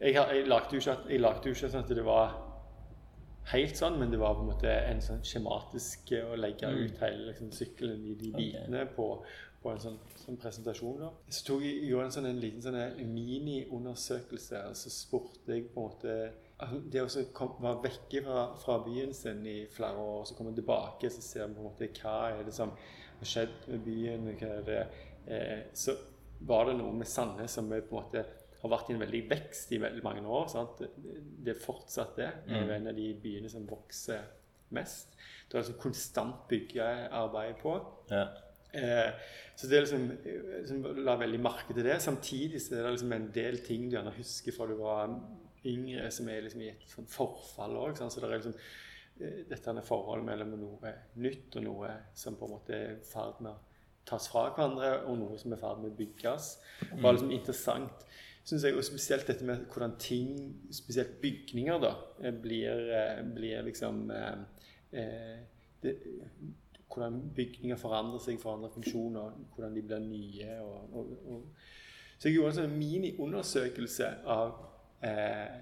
Jeg, 0.00 0.14
har- 0.16 0.32
jeg 0.34 0.46
lagde 0.48 0.72
jo 0.76 0.80
ikke, 0.80 0.92
at- 0.92 1.08
jeg 1.10 1.20
lagde 1.20 1.44
jo 1.48 1.54
ikke 1.54 1.70
sånn 1.72 1.84
at 1.84 1.88
det 1.88 2.04
var 2.04 2.34
helt 3.52 3.78
sånn, 3.78 3.98
men 4.00 4.12
det 4.12 4.18
var 4.20 4.36
på 4.36 4.44
en 4.44 4.52
måte 4.52 4.70
en 4.70 5.02
sånn 5.04 5.22
skjematisk 5.26 6.12
eh, 6.16 6.24
å 6.26 6.38
legge 6.38 6.70
ut 6.70 7.02
hele 7.02 7.30
liksom, 7.30 7.52
sykkelen 7.54 8.02
i 8.06 8.16
de 8.18 8.32
bitene 8.34 8.82
okay. 8.82 8.94
på, 8.96 9.06
på 9.62 9.72
en 9.72 9.82
sånn, 9.82 10.00
sånn 10.22 10.40
presentasjon. 10.42 10.98
da. 11.04 11.12
Så 11.30 11.46
tok 11.50 11.62
jeg 11.66 11.86
gjorde 11.90 12.08
en 12.08 12.16
sånn 12.16 12.28
en 12.32 12.42
liten 12.42 12.64
sånn 12.64 12.78
miniundersøkelse, 12.78 13.14
mini-undersøkelse, 13.14 14.64
og 14.70 14.80
så 14.82 14.92
spurte 14.94 15.54
jeg 15.54 15.68
på 15.70 15.84
en 15.84 15.88
måte 15.90 16.18
altså, 16.56 16.82
Det 16.90 17.04
å 17.04 17.24
kom, 17.36 17.54
være 17.62 17.84
vekke 17.86 18.24
fra, 18.26 18.44
fra 18.62 18.78
byen 18.86 19.14
sin 19.16 19.46
i 19.46 19.58
flere 19.70 20.02
år, 20.02 20.20
og 20.22 20.28
så 20.30 20.38
komme 20.38 20.54
tilbake, 20.56 21.12
så 21.12 21.22
ser 21.24 21.46
vi 21.46 21.58
på 21.58 21.64
en 21.64 21.70
måte 21.70 21.90
hva 22.00 22.18
er 22.32 22.44
det 22.46 22.56
som 22.56 22.74
har 23.20 23.30
skjedd 23.30 23.70
med 23.70 23.86
byen, 23.86 24.28
hva 24.40 24.52
er 24.58 24.66
det 24.66 24.82
eh, 25.26 25.58
Så 25.76 25.96
var 26.46 26.66
det 26.68 26.76
noe 26.80 26.92
med 26.92 27.08
Sandnes 27.08 27.54
som 27.56 27.70
er 27.72 27.86
på 27.86 27.96
en 27.96 28.02
måte 28.02 28.26
har 28.66 28.74
vært 28.76 28.90
i 28.90 28.96
en 28.96 29.02
veldig 29.02 29.22
vekst 29.30 29.72
i 29.72 29.82
veldig 29.82 30.02
mange 30.04 30.24
år. 30.26 30.48
Sant? 30.52 30.82
Det, 30.82 31.52
er 31.54 31.62
fortsatt 31.62 32.18
det. 32.18 32.32
Det 32.48 32.58
er 32.58 32.74
en 32.76 32.90
av 32.92 32.98
de 32.98 33.10
byene 33.22 33.50
som 33.52 33.66
vokser 33.68 34.26
mest. 34.76 35.14
Det 35.46 35.56
er 35.56 35.62
altså 35.62 35.78
konstant 35.80 36.46
byggearbeid 36.50 37.58
på. 37.62 37.76
Ja. 38.10 38.26
Eh, 38.76 39.12
så 39.56 39.68
det 39.70 39.76
er 39.76 39.84
liksom, 39.86 40.08
liksom 40.60 41.04
La 41.06 41.16
veldig 41.20 41.40
merke 41.40 41.74
til 41.74 41.86
det. 41.86 42.00
Samtidig 42.02 42.60
så 42.62 42.74
er 42.74 42.82
det 42.84 42.96
liksom 42.96 43.14
en 43.16 43.30
del 43.34 43.60
ting 43.64 43.86
du 43.86 43.96
gjerne 43.96 44.14
husker 44.16 44.56
fra 44.56 44.66
du 44.68 44.74
var 44.80 45.14
yngre, 45.66 46.10
som 46.10 46.28
er 46.28 46.44
liksom 46.44 46.66
i 46.66 46.72
et 46.72 46.90
sånn 46.90 47.08
forfall 47.10 47.78
òg. 47.86 47.96
Så 48.02 48.20
det 48.20 48.28
er 48.28 48.36
liksom 48.36 48.58
eh, 48.58 49.40
dette 49.48 49.72
er 49.72 49.86
forholdet 49.86 50.28
mellom 50.28 50.58
noe 50.60 50.92
nytt 51.22 51.56
og 51.60 51.66
noe 51.66 51.94
som 52.14 52.36
på 52.38 52.48
en 52.48 52.56
måte 52.58 52.76
er 52.76 52.98
i 52.98 53.08
ferd 53.08 53.40
med 53.44 53.54
å 53.54 53.62
tas 54.06 54.28
fra 54.30 54.44
hverandre, 54.54 54.92
og 55.10 55.18
noe 55.18 55.38
som 55.40 55.50
er 55.50 55.58
i 55.58 55.62
ferd 55.62 55.82
med 55.82 55.90
å 55.90 55.98
bygges. 55.98 56.52
Det 56.92 57.02
var 57.02 57.16
liksom 57.16 57.32
interessant, 57.34 58.04
synes 58.46 58.64
jeg, 58.64 58.76
og 58.78 58.84
spesielt 58.86 59.26
dette 59.26 59.44
med 59.44 59.64
hvordan 59.72 59.96
ting, 59.98 60.36
spesielt 60.72 61.20
bygninger, 61.22 61.80
da, 61.82 61.94
eh, 62.22 62.34
blir, 62.42 62.92
eh, 62.94 63.24
blir 63.34 63.62
liksom 63.66 64.10
eh, 64.10 64.38
eh, 64.92 65.38
det, 65.82 65.96
hvordan 66.94 67.20
bygninger 67.34 67.76
forandrer 67.76 68.22
seg, 68.22 68.38
forandrer 68.40 68.70
funksjoner, 68.70 69.34
hvordan 69.54 69.74
de 69.76 69.82
blir 69.82 69.98
nye. 69.98 70.60
Og, 70.62 70.94
og, 70.94 71.10
og. 71.26 71.48
Så 72.18 72.28
jeg 72.28 72.38
gjorde 72.38 72.54
en 72.54 72.60
sånn 72.60 72.78
mini-undersøkelse 72.78 74.12
av 74.32 74.54
eh, 75.04 75.58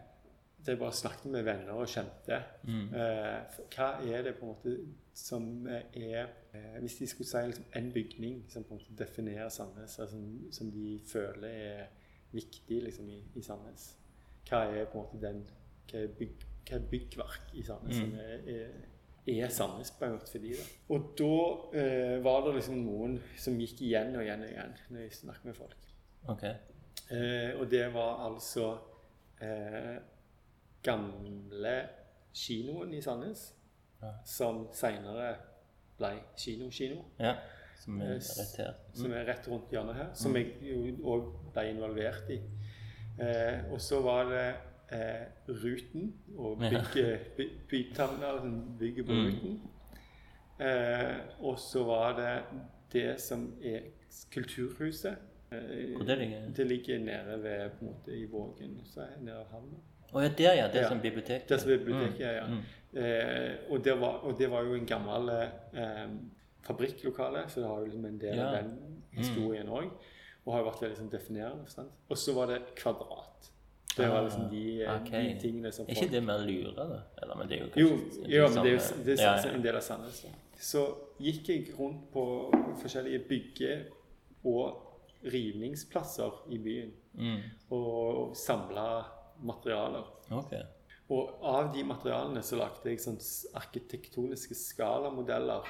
der 0.64 0.72
jeg 0.72 0.80
bare 0.80 0.96
snakket 0.96 1.32
med 1.32 1.42
venner 1.44 1.80
og 1.80 1.88
kjente. 1.90 2.38
Eh, 2.68 3.58
hva 3.74 3.88
er 4.04 4.22
det 4.28 4.36
på 4.38 4.46
en 4.46 4.52
måte 4.52 4.76
som 5.14 5.66
er 5.68 6.22
eh, 6.54 6.78
Hvis 6.80 6.96
de 7.00 7.06
skulle 7.06 7.28
si 7.28 7.42
liksom, 7.46 7.66
en 7.76 7.90
bygning 7.92 8.38
som 8.48 8.64
på 8.64 8.74
en 8.74 8.80
måte 8.80 8.96
definerer 8.98 9.48
Sandnes, 9.48 9.98
altså, 9.98 10.06
som, 10.16 10.52
som 10.52 10.70
de 10.72 11.00
føler 11.10 11.48
er 11.48 11.84
viktig 12.34 12.80
liksom, 12.88 13.08
i, 13.10 13.20
i 13.38 13.42
Sandnes, 13.42 13.92
hva 14.48 14.64
er 14.70 14.84
på 14.90 14.98
en 14.98 15.04
måte 15.06 15.20
den 15.22 15.44
hva 15.90 16.00
er, 16.02 16.10
bygg, 16.18 16.42
hva 16.68 16.76
er 16.78 16.84
byggverk 16.90 17.54
i 17.54 17.62
Sandnes 17.66 17.96
som 18.00 18.12
er, 18.18 18.50
er 18.56 18.90
er 19.26 19.48
Sandnes 19.48 19.88
på 19.96 20.04
en 20.04 20.18
måte 20.18 20.28
for 20.28 20.42
de 20.44 20.50
da. 20.52 20.64
Og 20.92 21.04
da 21.16 21.28
eh, 21.80 22.16
var 22.24 22.42
det 22.44 22.50
liksom 22.58 22.76
noen 22.84 23.14
som 23.40 23.54
gikk 23.56 23.80
igjen 23.86 24.10
og 24.18 24.20
igjen 24.26 24.42
og 24.44 24.50
igjen 24.50 24.74
når 24.92 25.00
jeg 25.06 25.14
snakket 25.16 25.46
med 25.48 25.56
folk. 25.56 25.86
Ok. 26.28 26.42
Eh, 26.44 27.54
og 27.56 27.64
det 27.72 27.86
var 27.94 28.20
altså 28.26 28.66
eh, 29.40 29.94
gamle 30.84 31.74
kinoen 32.36 32.92
i 32.94 33.00
Sandnes, 33.04 33.52
Ja. 34.02 34.10
som 34.28 34.66
senere 34.76 35.30
ble 35.96 36.10
kino-kino, 36.36 37.04
Ja. 37.18 37.36
Som 37.84 38.00
er 38.00 38.14
rett 38.14 38.56
her. 38.58 38.74
som 38.94 39.12
er 39.12 39.24
rett 39.28 39.48
rundt 39.50 39.70
hjørnet 39.74 39.94
her, 39.98 40.08
som 40.14 40.36
jeg 40.36 40.54
jo 40.62 40.78
òg 41.14 41.26
ble 41.52 41.64
involvert 41.70 42.30
i. 42.30 42.40
Eh, 43.20 43.60
og 43.72 43.80
så 43.80 44.00
var 44.02 44.24
det 44.30 44.46
eh, 44.92 45.26
Ruten, 45.48 46.12
og 46.38 46.62
Ja. 46.62 46.70
bygge, 46.70 47.18
by, 47.36 47.48
som 47.70 49.04
på 49.04 49.12
Mm. 49.12 49.26
Ruten. 49.26 49.60
Eh, 50.60 51.16
og 51.40 51.58
så 51.58 51.84
var 51.84 52.16
det 52.16 52.42
det 52.92 53.20
som 53.20 53.52
er 53.62 53.80
Kulturhuset. 54.32 55.16
Eh, 55.52 55.96
Hvor 55.96 56.04
det 56.06 56.18
ligger? 56.18 56.50
Det 56.56 56.66
ligger 56.66 56.98
nede 56.98 57.42
ved, 57.42 57.70
på 57.70 57.84
en 57.84 57.86
måte, 57.90 58.12
i 58.16 58.24
Vågen, 58.24 58.80
så 58.84 59.00
er 59.00 59.20
nede 59.20 59.36
av 59.38 59.46
havna. 59.50 59.78
Å 60.14 60.20
ja, 60.22 60.28
der 60.38 60.54
ja. 60.54 60.66
Det 60.68 60.76
er 60.76 60.82
Ja. 60.82 60.88
som 60.88 61.00
bibliotek. 61.00 61.48
Det 61.48 61.60
som 61.60 61.70
er 61.70 61.78
biblioteket, 61.78 62.20
ja. 62.36 62.46
Mm. 62.46 62.62
Eh, 62.96 63.56
og, 63.70 63.84
det 63.84 64.00
var, 64.00 64.20
og 64.24 64.38
det 64.38 64.50
var 64.50 64.62
jo 64.64 64.74
en 64.74 64.86
gammel 64.86 65.28
eh, 65.28 66.08
fabrikklokale, 66.66 67.44
så 67.48 67.60
det 67.60 67.68
har 67.68 67.78
jo 67.80 67.84
liksom 67.86 68.04
en 68.06 68.18
del 68.18 68.40
av 68.40 68.52
Ja. 68.54 68.60
den 68.62 69.02
historien 69.12 69.68
òg. 69.68 69.90
Og 70.46 70.52
har 70.52 70.60
jo 70.62 70.70
vært 70.70 70.80
veldig 70.82 70.96
sånn 70.98 71.10
definerende. 71.10 71.86
Og 72.10 72.16
så 72.18 72.34
var 72.34 72.46
det 72.46 72.62
kvadrat. 72.76 73.50
Det 73.96 74.08
var 74.10 74.22
liksom 74.24 74.50
de, 74.50 74.82
eh, 74.82 74.90
Ah, 74.90 74.98
de 74.98 75.38
tingene 75.40 75.72
som 75.72 75.86
folk 75.86 75.96
Er 75.96 76.02
ikke 76.02 76.10
det 76.10 76.22
mer 76.24 76.38
lure, 76.38 76.74
da? 76.74 77.00
Eller, 77.22 77.34
men 77.36 77.48
det 77.48 77.60
er 77.60 77.64
jo 77.64 77.70
Jo, 77.76 77.88
ja, 78.26 78.48
men 78.48 78.62
det 78.64 78.72
er 78.72 78.76
jo 78.78 79.04
det 79.04 79.18
er 79.20 79.22
ja, 79.22 79.36
ja. 79.36 79.50
en 79.54 79.62
del 79.62 79.76
av 79.76 79.82
Sandnes. 79.82 80.26
Så 80.58 80.96
gikk 81.20 81.46
jeg 81.48 81.74
rundt 81.78 82.10
på 82.12 82.50
forskjellige 82.82 83.28
bygge- 83.28 83.86
og 84.44 84.80
rivningsplasser 85.24 86.32
i 86.50 86.58
byen 86.58 86.92
Mm. 87.16 87.40
og 87.70 88.34
samla 88.36 89.04
materialer. 89.42 90.04
Okay. 90.32 90.62
Og 91.10 91.38
av 91.42 91.72
de 91.72 91.82
materialene 91.84 92.42
så 92.42 92.56
lagde 92.58 92.84
jeg 92.90 92.98
sånn 92.98 93.18
arkitektoniske 93.54 94.54
skalamodeller 94.54 95.62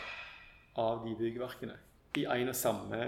av 0.80 1.04
de 1.06 1.14
byggverkene. 1.18 1.76
I 2.18 2.26
en 2.30 2.52
og 2.52 2.58
samme 2.58 3.00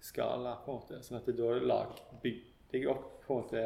skala, 0.00 0.58
på 0.64 0.72
en 0.72 0.80
måte. 0.80 1.00
Sånn 1.04 1.20
at 1.20 1.30
da 1.38 1.54
lag, 1.62 1.94
bygde 2.22 2.78
jeg 2.78 2.88
opp 2.90 3.06
på 3.24 3.34
en 3.34 3.42
måte 3.42 3.64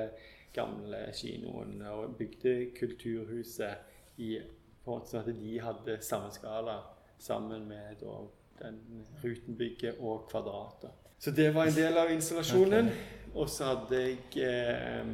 gamle 0.53 1.07
kinoen 1.17 1.79
og 1.89 2.17
bygde 2.19 2.73
kulturhuset 2.77 4.19
i, 4.21 4.37
på 4.83 4.93
en 4.93 4.99
måte 4.99 5.13
sånn 5.13 5.23
at 5.25 5.41
de 5.41 5.55
hadde 5.65 5.99
samme 6.05 6.33
skala 6.35 6.77
sammen 7.23 7.65
med 7.71 8.03
da, 8.03 8.19
den 8.61 8.81
Rutenbygget 9.23 10.01
og 10.01 10.27
Kvadratet. 10.31 10.99
Så 11.23 11.31
det 11.31 11.53
var 11.55 11.71
en 11.71 11.77
del 11.77 11.99
av 11.99 12.11
installasjonen. 12.11 12.91
Og 13.39 13.49
så 13.49 13.71
hadde 13.71 14.01
jeg 14.03 14.17
eh, 14.45 15.13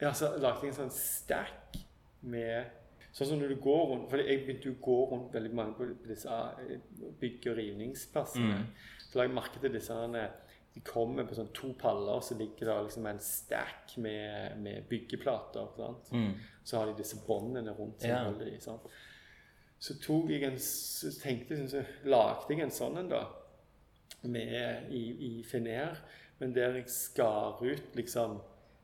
ja, 0.00 0.12
så 0.16 0.32
lagde 0.40 0.64
jeg 0.64 0.72
en 0.72 0.78
sånn 0.80 0.94
stack 0.94 1.76
med 2.26 2.72
Sånn 3.12 3.26
som 3.32 3.38
når 3.40 3.48
du 3.54 3.60
går 3.62 3.86
rundt 3.90 4.10
For 4.10 4.20
jeg 4.20 4.44
begynte 4.46 4.68
jo 4.68 4.74
å 4.76 4.82
gå 4.84 4.96
rundt 5.12 5.32
veldig 5.34 5.54
mange 5.54 5.74
på 5.78 5.86
disse 6.06 6.28
bygg- 6.28 7.14
bygge- 7.20 7.50
og 7.50 7.56
rivningsplassene. 7.56 8.58
Mm. 8.60 8.66
Så 9.08 9.16
la 9.18 9.24
jeg 9.24 9.34
merke 9.34 9.60
til 9.60 9.72
disse 9.72 9.94
her, 9.94 10.30
De 10.74 10.80
kommer 10.84 11.24
på 11.26 11.34
sånn 11.34 11.48
to 11.54 11.72
paller, 11.74 12.20
så 12.20 12.36
ligger 12.38 12.66
det 12.68 12.84
liksom 12.84 13.06
en 13.06 13.18
stack 13.18 13.96
med, 13.96 14.58
med 14.62 14.84
byggeplater. 14.88 15.66
Sant? 15.76 16.12
Mm. 16.12 16.34
Så 16.62 16.76
har 16.78 16.86
de 16.86 16.94
disse 17.02 17.16
båndene 17.26 17.72
rundt 17.74 18.00
som 18.00 18.10
Ja. 18.10 18.24
holder 18.24 18.44
de. 18.50 18.60
Sant? 18.60 18.82
Så 19.80 19.94
tok 20.00 20.28
jeg 20.30 20.42
en 20.44 20.58
Så 20.58 21.10
tenkte 21.20 21.56
jeg, 21.56 21.68
så 21.70 21.84
lagde 22.04 22.48
jeg 22.50 22.60
en 22.60 22.70
sånn 22.70 22.98
en, 22.98 23.08
da. 23.08 23.24
Med, 24.22 24.90
i, 24.90 25.02
i 25.38 25.42
Fener, 25.44 25.96
men 26.40 26.52
der 26.52 26.74
jeg 26.74 26.88
skar 26.90 27.58
ut 27.62 27.94
liksom 27.94 28.40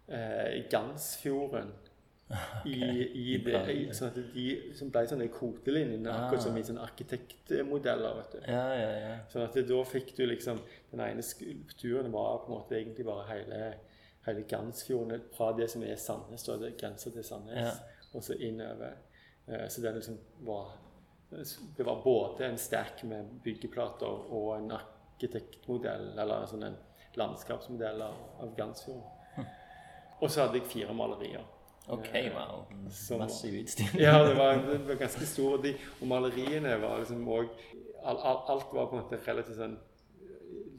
eh, 0.08 0.64
Gansfjorden 0.70 1.72
i, 2.64 2.74
i 3.34 3.36
det, 3.44 3.58
i, 3.74 3.80
sånn 3.94 4.08
at 4.08 4.16
de 4.34 4.44
som 4.74 4.88
ble 4.90 5.02
sånne 5.06 5.26
kvotelinjene, 5.28 6.08
Ah. 6.10 6.22
akkurat 6.26 6.42
som 6.42 6.56
i 6.56 6.62
sånne 6.64 6.80
arkitektmodeller. 6.86 8.14
vet 8.16 8.32
du. 8.32 8.38
Ja, 8.52 8.62
ja, 8.74 8.90
ja. 9.02 9.16
Sånn 9.28 9.44
at 9.44 9.52
det, 9.54 9.66
da 9.68 9.82
fikk 9.84 10.14
du 10.16 10.24
liksom 10.26 10.60
Den 10.90 11.00
ene 11.00 11.22
skulpturen 11.22 12.10
var 12.12 12.38
på 12.44 12.52
en 12.52 12.58
måte 12.58 12.76
egentlig 12.78 13.04
bare 13.06 13.26
hele, 13.28 13.74
hele 14.26 14.42
Gansfjorden 14.48 15.20
fra 15.36 15.52
det 15.52 15.68
som 15.70 15.82
er 15.82 15.96
Sandnes, 15.96 16.44
da, 16.46 16.56
det 16.56 16.76
grenser 16.80 17.10
til 17.10 17.24
Sandnes, 17.24 17.58
Ja. 17.58 17.72
og 18.14 18.22
så 18.22 18.34
innover. 18.40 18.94
Eh, 19.48 19.68
Så 19.68 19.82
det 19.82 19.94
liksom 19.94 20.18
var 20.40 20.72
Det 21.76 21.84
var 21.84 22.02
både 22.04 22.46
en 22.46 22.58
stack 22.58 23.02
med 23.04 23.24
byggeplater 23.42 24.06
og 24.32 24.56
en 24.56 24.70
arkitektmodell, 24.70 26.12
eller 26.18 26.46
sånn 26.46 26.62
en 26.64 26.76
landskapsmodell 27.16 28.02
av, 28.02 28.14
av 28.40 28.54
Gansfjorden. 28.56 29.02
Og 30.22 30.30
så 30.30 30.44
hadde 30.46 30.60
jeg 30.60 30.66
fire 30.70 30.94
malerier. 30.94 31.42
OK, 31.92 32.10
wow. 32.34 32.64
Som- 32.90 33.18
Massiv 33.18 33.54
utstilling. 33.54 34.00
Ja, 34.06 34.22
det 34.24 34.34
var, 34.38 34.56
det 34.56 34.78
var 34.88 34.94
ganske 35.02 35.26
stor. 35.28 35.58
De, 35.62 35.74
og 36.00 36.06
maleriene 36.08 36.76
var 36.80 37.02
liksom 37.02 37.26
òg 37.28 37.50
all, 38.04 38.16
all, 38.18 38.40
Alt 38.54 38.72
var 38.72 38.86
på 38.90 38.96
en 38.98 39.02
måte 39.04 39.20
relativt 39.26 39.58
sånn 39.60 39.76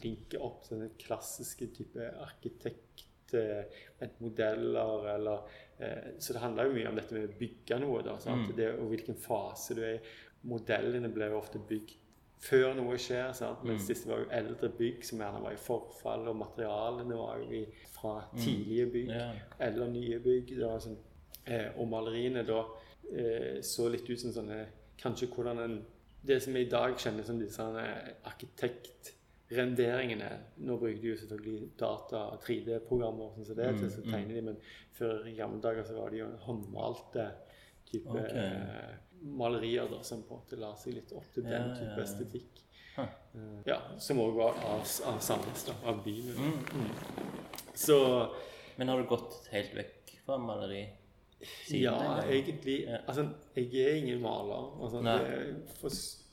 Linke 0.03 0.37
opp 0.43 0.65
den 0.69 0.89
klassiske 1.01 1.67
type 1.73 2.09
arkitekt 2.21 3.33
eh, 3.33 4.09
modeller 4.21 5.07
eller 5.15 5.45
eh, 5.79 6.11
Så 6.19 6.35
det 6.35 6.41
handla 6.43 6.65
jo 6.67 6.75
mye 6.75 6.89
om 6.91 6.99
dette 6.99 7.15
med 7.15 7.29
å 7.29 7.37
bygge 7.39 7.79
noe, 7.81 8.01
da. 8.05 8.17
Mm. 8.29 8.49
Det, 8.57 8.67
og 8.79 8.89
hvilken 8.91 9.17
fase 9.19 9.77
du 9.77 9.81
er 9.85 9.97
i. 9.97 10.01
Modellene 10.45 11.09
ble 11.09 11.31
jo 11.31 11.39
ofte 11.39 11.61
bygd 11.69 11.95
før 12.45 12.73
noe 12.77 12.97
skjer, 13.01 13.31
sant? 13.33 13.63
mens 13.65 13.83
Mm. 13.83 13.87
disse 13.87 14.07
var 14.09 14.19
jo 14.23 14.27
eldre 14.31 14.69
bygg 14.77 15.03
som 15.07 15.19
gjerne 15.19 15.41
var 15.43 15.51
i 15.55 15.61
forfall, 15.61 16.27
og 16.29 16.35
materialene 16.37 17.17
var 17.17 17.39
jo 17.41 17.49
i, 17.51 17.65
fra 17.95 18.19
tidlige 18.37 18.85
bygg 18.91 19.07
Mm. 19.09 19.15
yeah. 19.15 19.35
eller 19.59 19.87
nye 19.87 20.19
bygg. 20.19 20.55
Det 20.59 20.65
var 20.67 20.79
sånn, 20.79 20.97
eh, 21.47 21.71
og 21.77 21.87
maleriene 21.89 22.43
da 22.45 22.63
eh, 23.11 23.61
så 23.61 23.89
litt 23.89 24.09
ut 24.09 24.19
som 24.19 24.31
sånne 24.33 24.65
Kanskje 24.97 25.27
hvordan 25.27 25.59
en 25.59 25.85
Det 26.25 26.41
som 26.41 26.53
vi 26.53 26.61
i 26.61 26.69
dag 26.69 26.95
kjenner 26.97 27.23
som 27.23 27.39
disse 27.39 27.61
arkitektrenderingene 28.25 30.29
Nå 30.65 30.77
bruker 30.79 31.01
de 31.01 31.07
jo 31.11 31.17
selvfølgelig 31.19 31.69
data, 31.79 32.17
og 32.33 32.39
3D-programmer 32.45 33.33
sånn 33.35 33.45
som 33.45 33.55
det 33.59 33.67
til 33.79 33.91
så 33.91 34.01
å 34.01 34.09
tegne 34.09 34.33
de, 34.33 34.41
men 34.41 34.57
før 34.97 35.27
i 35.29 35.35
gamle 35.37 35.61
dager 35.61 35.83
så 35.85 35.93
var 35.99 36.09
det 36.13 36.19
jo 36.23 36.29
håndmalte 36.47 37.27
type 37.91 38.09
Ok. 38.09 38.17
Malerier 39.21 39.87
da, 39.91 40.01
som 40.03 40.23
på 40.23 40.35
en 40.35 40.41
måte 40.41 40.59
la 40.59 40.73
seg 40.79 40.93
litt 40.99 41.11
opp 41.15 41.31
til 41.33 41.43
den 41.47 41.71
type 41.75 41.95
ja. 41.97 42.03
estetikk. 42.03 42.61
Eh, 42.97 43.61
ja, 43.67 43.79
som 43.99 44.19
òg 44.23 44.35
var 44.37 44.59
av, 44.63 44.83
av 45.09 45.19
Sandnes. 45.19 45.65
Av 45.83 46.03
byen. 46.05 46.61
Mm. 46.73 46.91
Så 47.75 47.97
Men 48.77 48.87
har 48.87 48.99
du 49.01 49.07
gått 49.07 49.47
helt 49.51 49.73
vekk 49.75 50.13
fra 50.25 50.37
maleri 50.37 50.85
siden 51.45 51.81
Ja, 51.83 52.21
den 52.21 52.29
egentlig. 52.33 52.75
Ja. 52.87 52.97
Altså, 53.07 53.25
jeg 53.55 53.75
er 53.75 53.95
ingen 53.99 54.21
maler. 54.21 54.69
Altså, 54.83 55.01
det, 55.03 55.55
for, 55.79 55.89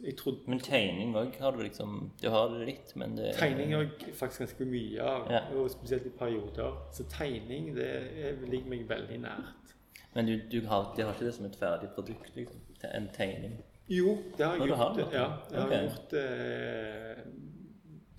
jeg 0.07 0.17
trodde 0.19 0.51
Men 0.51 0.61
tegning 0.63 1.15
òg 1.19 1.39
har 1.41 1.53
du 1.57 1.63
liksom 1.63 2.11
Du 2.23 2.29
har 2.31 2.49
det 2.55 2.67
litt, 2.67 2.95
men 2.97 3.17
det 3.19 3.35
Tegning 3.39 3.75
har 3.75 3.83
jeg 3.87 4.15
faktisk 4.19 4.45
ganske 4.47 4.69
mye 4.71 5.03
av, 5.03 5.31
Ja. 5.31 5.43
og 5.55 5.71
spesielt 5.71 6.07
i 6.07 6.15
perioder. 6.19 6.79
Så 6.93 7.05
tegning 7.11 7.75
det 7.77 7.91
er- 7.91 8.47
ligger 8.47 8.71
meg 8.71 8.89
veldig 8.89 9.21
nært. 9.21 9.75
Men 10.15 10.27
du, 10.27 10.37
du 10.51 10.67
har, 10.67 10.93
de 10.97 11.03
har 11.03 11.13
ikke 11.15 11.25
det 11.25 11.35
som 11.35 11.47
et 11.47 11.57
ferdig 11.57 11.89
produkt, 11.95 12.35
liksom? 12.37 12.61
En 12.95 13.09
tegning? 13.13 13.53
Jo, 13.89 14.17
det 14.39 14.47
har 14.47 14.57
jeg 14.57 14.77
har 14.77 14.95
gjort. 14.95 15.11
det? 15.11 15.19
Ja, 15.19 15.27
jeg 15.51 15.61
har 15.61 15.67
Ok. 15.67 15.91
gjort 15.91 16.13
eh, 16.13 17.25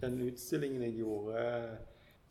den 0.01 0.21
utstillingen 0.27 0.81
jeg 0.83 0.93
gjorde, 0.97 1.77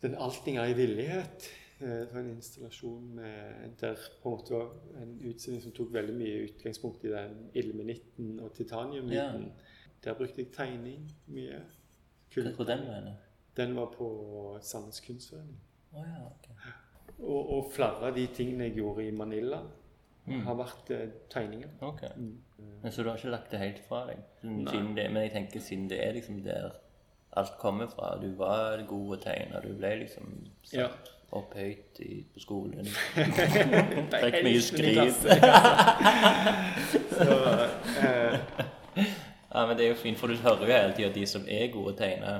den 0.01 0.15
'Allting 0.15 0.57
er 0.57 0.65
i 0.65 0.73
villighet'. 0.73 1.49
eh, 1.81 1.87
Det 1.87 2.13
var 2.13 2.19
en 2.19 2.29
installasjon 2.35 3.15
med, 3.15 3.53
der 3.81 3.95
på 4.23 4.29
en 4.29 4.35
måte 4.37 4.53
var 4.53 4.69
en 5.01 5.21
utstilling 5.25 5.61
som 5.63 5.71
tok 5.71 5.93
veldig 5.93 6.15
mye 6.15 6.43
utgangspunkt 6.47 7.03
i 7.03 7.07
den 7.11 7.49
ilmenitten 7.53 8.39
og 8.39 8.53
titaniummyten. 8.53 9.51
Der 10.03 10.13
brukte 10.13 10.37
jeg 10.41 10.51
tegning 10.51 11.11
mye. 11.27 11.61
Hva 12.35 12.51
hvor 12.55 12.65
den 12.65 12.87
var 12.87 12.93
den? 13.01 13.13
Den 13.57 13.75
var 13.75 13.85
på 13.97 14.57
Sandnes 14.61 14.99
kunstforening. 14.99 15.57
Oh, 15.93 15.99
ja, 15.99 16.25
ok. 16.25 16.49
Og, 17.19 17.49
og 17.49 17.71
flere 17.71 18.07
av 18.07 18.15
de 18.15 18.27
tingene 18.27 18.63
jeg 18.63 18.75
gjorde 18.75 19.07
i 19.07 19.11
Manila, 19.11 19.59
Mm. 20.25 20.45
har 20.45 20.55
vært 20.55 20.89
eh, 20.95 21.07
tegninger. 21.29 21.69
Ok. 21.81 22.01
Mm. 22.15 22.37
Men 22.83 22.91
Så 22.91 23.03
du 23.03 23.09
har 23.09 23.17
ikke 23.17 23.29
lagt 23.33 23.51
det 23.51 23.59
helt 23.59 23.81
fra 23.87 24.05
deg? 24.07 24.17
Siden- 24.41 24.63
Nei. 24.63 24.71
Siden 24.71 24.95
det, 24.95 25.09
men 25.11 25.21
jeg 25.23 25.31
tenker 25.33 25.59
siden 25.59 25.89
det 25.89 25.99
er 26.05 26.13
liksom 26.15 26.43
der 26.45 26.69
alt 27.35 27.57
kommer 27.59 27.87
fra. 27.91 28.13
Du 28.21 28.29
var 28.37 28.77
god 28.87 29.17
å 29.17 29.21
tegne, 29.23 29.61
du 29.65 29.73
ble 29.73 29.95
liksom 30.05 30.29
satt 30.63 30.79
Ja. 30.79 30.87
opp 31.33 31.53
høyt 31.57 31.99
i, 31.99 32.23
på 32.33 32.39
skolen. 32.39 32.85
Fikk 33.15 34.43
mye. 34.43 34.61
Så, 37.17 37.37
eh, 38.01 38.39
Ja, 39.53 39.65
men 39.67 39.77
det 39.77 39.85
er 39.85 39.89
jo 39.91 39.95
fint, 40.01 40.17
for 40.17 40.27
du 40.27 40.35
hører 40.41 40.63
jo 40.65 40.71
hele 40.73 40.93
tida 40.97 41.09
de 41.13 41.25
som 41.29 41.43
er 41.47 41.67
gode 41.73 41.93
å 41.93 41.97
tegne 41.97 42.31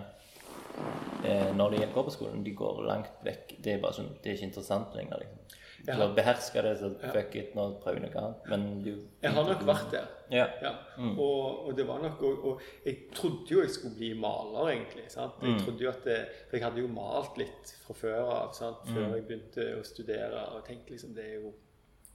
eh, 1.26 1.52
når 1.56 1.76
de 1.76 1.88
går 1.94 2.08
på 2.08 2.14
skolen, 2.16 2.44
de 2.46 2.54
går 2.58 2.80
langt 2.88 3.20
vekk. 3.26 3.58
Det 3.64 3.74
er 3.76 3.82
bare 3.84 3.94
sånn, 4.00 4.10
det 4.24 4.32
er 4.32 4.38
ikke 4.40 4.48
interessant 4.50 4.96
lenger, 4.98 5.22
liksom. 5.22 5.40
Ja. 5.88 5.94
eller 5.94 6.08
har 6.08 6.16
det, 6.64 6.78
så 6.80 6.90
fuck 7.12 7.34
it, 7.36 7.56
nå 7.58 7.64
prøver 7.84 8.00
jeg 8.06 8.12
noe 8.14 8.22
annet. 8.22 8.46
Men 8.48 8.62
du 8.86 8.92
jeg 9.22 9.32
har 9.36 9.48
nok 9.50 9.64
vært 9.68 9.90
der. 9.92 10.06
Ja. 10.32 10.46
Ja. 10.64 10.72
Og, 11.12 11.66
og 11.68 11.76
det 11.78 11.86
var 11.88 12.00
nok 12.02 12.22
og, 12.24 12.46
og 12.48 12.62
jeg 12.86 13.10
trodde 13.16 13.52
jo 13.52 13.60
jeg 13.62 13.70
skulle 13.70 13.96
bli 13.98 14.14
maler, 14.20 14.70
egentlig. 14.78 15.04
Sant? 15.12 15.44
Jeg 15.44 15.60
trodde 15.66 15.84
jo 15.84 15.90
at 15.92 16.06
det, 16.08 16.18
For 16.50 16.58
jeg 16.58 16.66
hadde 16.66 16.80
jo 16.86 16.88
malt 16.88 17.38
litt 17.38 17.74
fra 17.84 17.94
før 18.00 18.22
av, 18.24 18.54
sant? 18.56 18.88
før 18.94 19.16
jeg 19.18 19.28
begynte 19.28 19.68
å 19.80 19.84
studere. 19.84 20.46
Og 20.56 20.64
tenkte 20.70 20.96
liksom 20.96 21.14
det 21.18 21.26
er 21.34 21.36
jo 21.42 21.54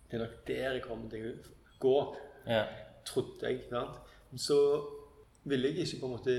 Det 0.08 0.16
er 0.16 0.24
nok 0.24 0.38
der 0.48 0.72
jeg 0.78 0.82
kommer 0.88 1.10
til 1.12 1.28
å 1.28 1.34
gå. 1.84 1.96
ja. 2.48 2.64
trodde 3.04 3.50
jeg. 3.52 3.66
Sant? 3.68 4.00
Så 4.36 4.56
ville 5.48 5.68
jeg 5.68 5.84
ikke 5.86 6.00
på 6.00 6.08
en 6.08 6.16
måte 6.16 6.34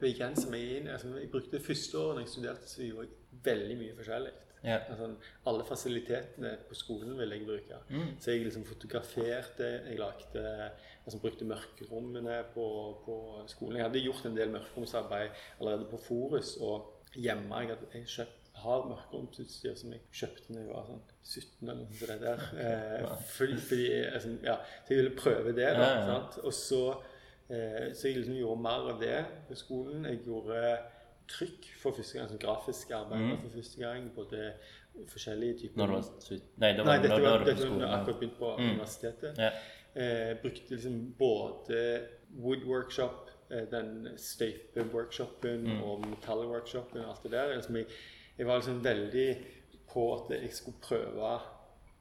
begrense 0.00 0.48
meg 0.50 0.76
inn. 0.78 0.88
Altså, 0.88 1.12
jeg 1.20 1.30
brukte 1.32 1.60
første 1.60 1.98
året 1.98 2.16
når 2.16 2.24
jeg 2.24 2.32
studerte, 2.34 2.68
så 2.68 2.82
gjorde 2.84 3.06
jeg 3.08 3.42
veldig 3.44 3.76
mye 3.80 3.96
forskjellig. 3.98 4.32
Ja. 4.64 4.78
Altså, 4.90 5.08
alle 5.48 5.64
fasilitetene 5.64 6.52
på 6.68 6.76
skolen 6.76 7.16
ville 7.18 7.36
jeg 7.36 7.46
bruke. 7.46 7.78
Mm. 7.88 8.10
Så 8.20 8.34
jeg 8.34 8.44
liksom 8.44 8.66
fotograferte, 8.68 9.68
jeg 9.88 9.98
lagde, 9.98 10.70
altså 11.04 11.20
brukte 11.20 11.48
mørkerommene 11.48 12.42
på, 12.54 12.66
på 13.04 13.16
skolen. 13.48 13.78
Jeg 13.80 13.88
hadde 13.88 14.04
gjort 14.04 14.26
en 14.28 14.36
del 14.36 14.52
mørkeromsarbeid 14.56 15.30
allerede 15.60 15.88
på 15.90 16.02
Forus 16.08 16.56
og 16.60 16.90
hjemme. 17.14 17.62
Jeg, 17.62 17.74
hadde, 17.74 17.90
jeg 17.94 18.12
kjøpt, 18.16 18.36
har 18.60 18.84
mørkeromsutstyr 18.90 19.76
som 19.78 19.94
jeg 19.94 20.02
kjøpte 20.12 20.52
da 20.52 20.60
jeg 20.60 20.68
var 20.68 20.88
sånn 20.88 21.04
17 21.24 21.70
eller 21.70 21.78
noe 21.80 22.00
sånt. 22.00 22.24
Der. 22.24 22.42
Eh, 22.64 23.12
fordi, 23.30 23.56
fordi, 23.70 23.86
altså, 24.10 24.34
ja, 24.44 24.56
så 24.60 24.92
jeg 24.92 25.00
ville 25.00 25.16
prøve 25.16 25.54
det. 25.56 25.70
da, 25.78 25.90
sant? 26.08 26.40
Og 26.44 26.54
så, 26.56 26.82
eh, 27.48 27.86
så 27.96 28.10
jeg 28.10 28.20
liksom 28.20 28.36
gjorde 28.36 28.64
mer 28.66 28.90
av 28.92 29.00
det 29.00 29.20
på 29.48 29.56
skolen. 29.56 30.04
Jeg 30.10 30.20
gjorde 30.26 30.64
trykk 31.30 31.66
for 31.80 31.96
første 31.96 32.18
gang, 32.18 32.28
sånn 32.30 32.42
grafisk 32.42 32.90
arbeid 32.96 33.20
mm. 33.26 33.36
for 33.44 33.56
første 33.56 33.80
gang. 33.80 34.08
Både 34.16 34.52
forskjellige 35.10 35.58
typer 35.62 35.78
Når 35.80 35.86
du 35.86 35.92
var 35.92 36.02
Nei, 36.60 36.70
var, 36.76 36.84
Nei, 36.84 36.84
var, 36.84 37.02
dette 37.04 37.20
var, 37.22 37.38
på 37.44 37.44
dette 37.50 37.68
var 37.70 37.92
akkurat 37.98 38.18
begynt 38.20 38.38
på 38.38 38.48
Mm. 38.58 38.70
universitetet. 38.70 39.38
Ja. 39.38 39.50
Eh, 39.94 40.32
brukte 40.42 40.74
liksom 40.74 40.96
både 41.18 42.08
woodworkshop, 42.38 43.30
eh, 43.50 43.64
den 43.70 44.08
støype-workshopen 44.18 45.64
Mm. 45.66 45.82
og 45.82 46.04
metall-workshopen 46.06 47.00
og 47.04 47.08
alt 47.10 47.22
det 47.22 47.32
der. 47.32 47.54
Liksom 47.56 47.76
jeg, 47.76 47.86
jeg 48.38 48.46
var 48.46 48.56
liksom 48.60 48.84
veldig 48.84 49.38
på 49.92 50.04
at 50.14 50.30
jeg 50.42 50.52
skulle 50.52 50.76
prøve 50.82 51.40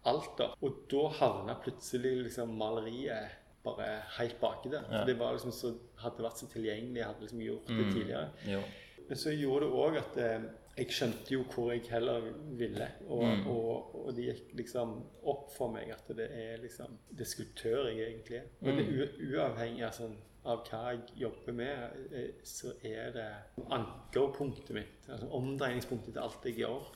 alt. 0.06 0.38
da. 0.38 0.54
Og 0.62 0.76
da 0.92 1.08
havna 1.20 1.56
plutselig 1.64 2.24
liksom 2.24 2.54
maleriet 2.58 3.30
bare 3.64 4.02
helt 4.18 4.40
baki 4.42 4.70
der. 4.72 4.84
Ja. 4.90 5.00
For 5.00 5.06
det 5.06 5.18
var 5.20 5.34
liksom 5.34 5.52
så, 5.52 5.74
hadde 5.98 6.24
vært 6.24 6.38
så 6.40 6.48
tilgjengelig, 6.48 6.96
jeg 7.02 7.06
hadde 7.06 7.22
liksom 7.26 7.40
gjort 7.42 7.68
det 7.68 7.86
Mm. 7.86 7.94
tidligere. 7.94 8.30
Jo. 8.48 8.62
Men 9.10 9.18
så 9.18 9.32
gjorde 9.34 9.66
det 9.66 9.74
òg 9.74 9.98
at 9.98 10.18
eh, 10.24 10.44
jeg 10.78 10.94
skjønte 10.96 11.34
jo 11.34 11.44
hvor 11.50 11.72
jeg 11.74 11.82
heller 11.92 12.22
ville. 12.56 12.88
Og, 13.10 13.24
Mm. 13.26 13.48
og, 13.52 13.96
og 14.06 14.16
det 14.16 14.26
gikk 14.30 14.54
liksom 14.62 14.94
opp 15.28 15.50
for 15.58 15.72
meg 15.74 15.90
at 15.92 16.08
det 16.16 16.30
er 16.32 16.58
liksom 16.62 16.94
Det 17.12 17.26
er 17.26 17.32
skulptør 17.34 17.90
jeg 17.90 18.06
egentlig 18.14 18.38
er. 18.38 18.48
Og 18.62 18.78
det 18.78 18.86
Mm. 18.88 18.94
u 18.94 19.36
uavhengig 19.36 19.84
av, 19.84 19.92
sånn, 19.98 20.16
av 20.46 20.62
hva 20.70 20.84
jeg 20.94 21.02
jobber 21.18 21.52
med, 21.54 21.90
eh, 22.14 22.32
så 22.44 22.72
er 22.84 23.12
det 23.12 23.28
ankerpunktet 23.76 24.72
mitt, 24.76 25.10
altså 25.10 25.28
omdreiningspunktet 25.36 26.14
til 26.14 26.22
alt 26.24 26.46
jeg 26.46 26.58
gjør, 26.62 26.88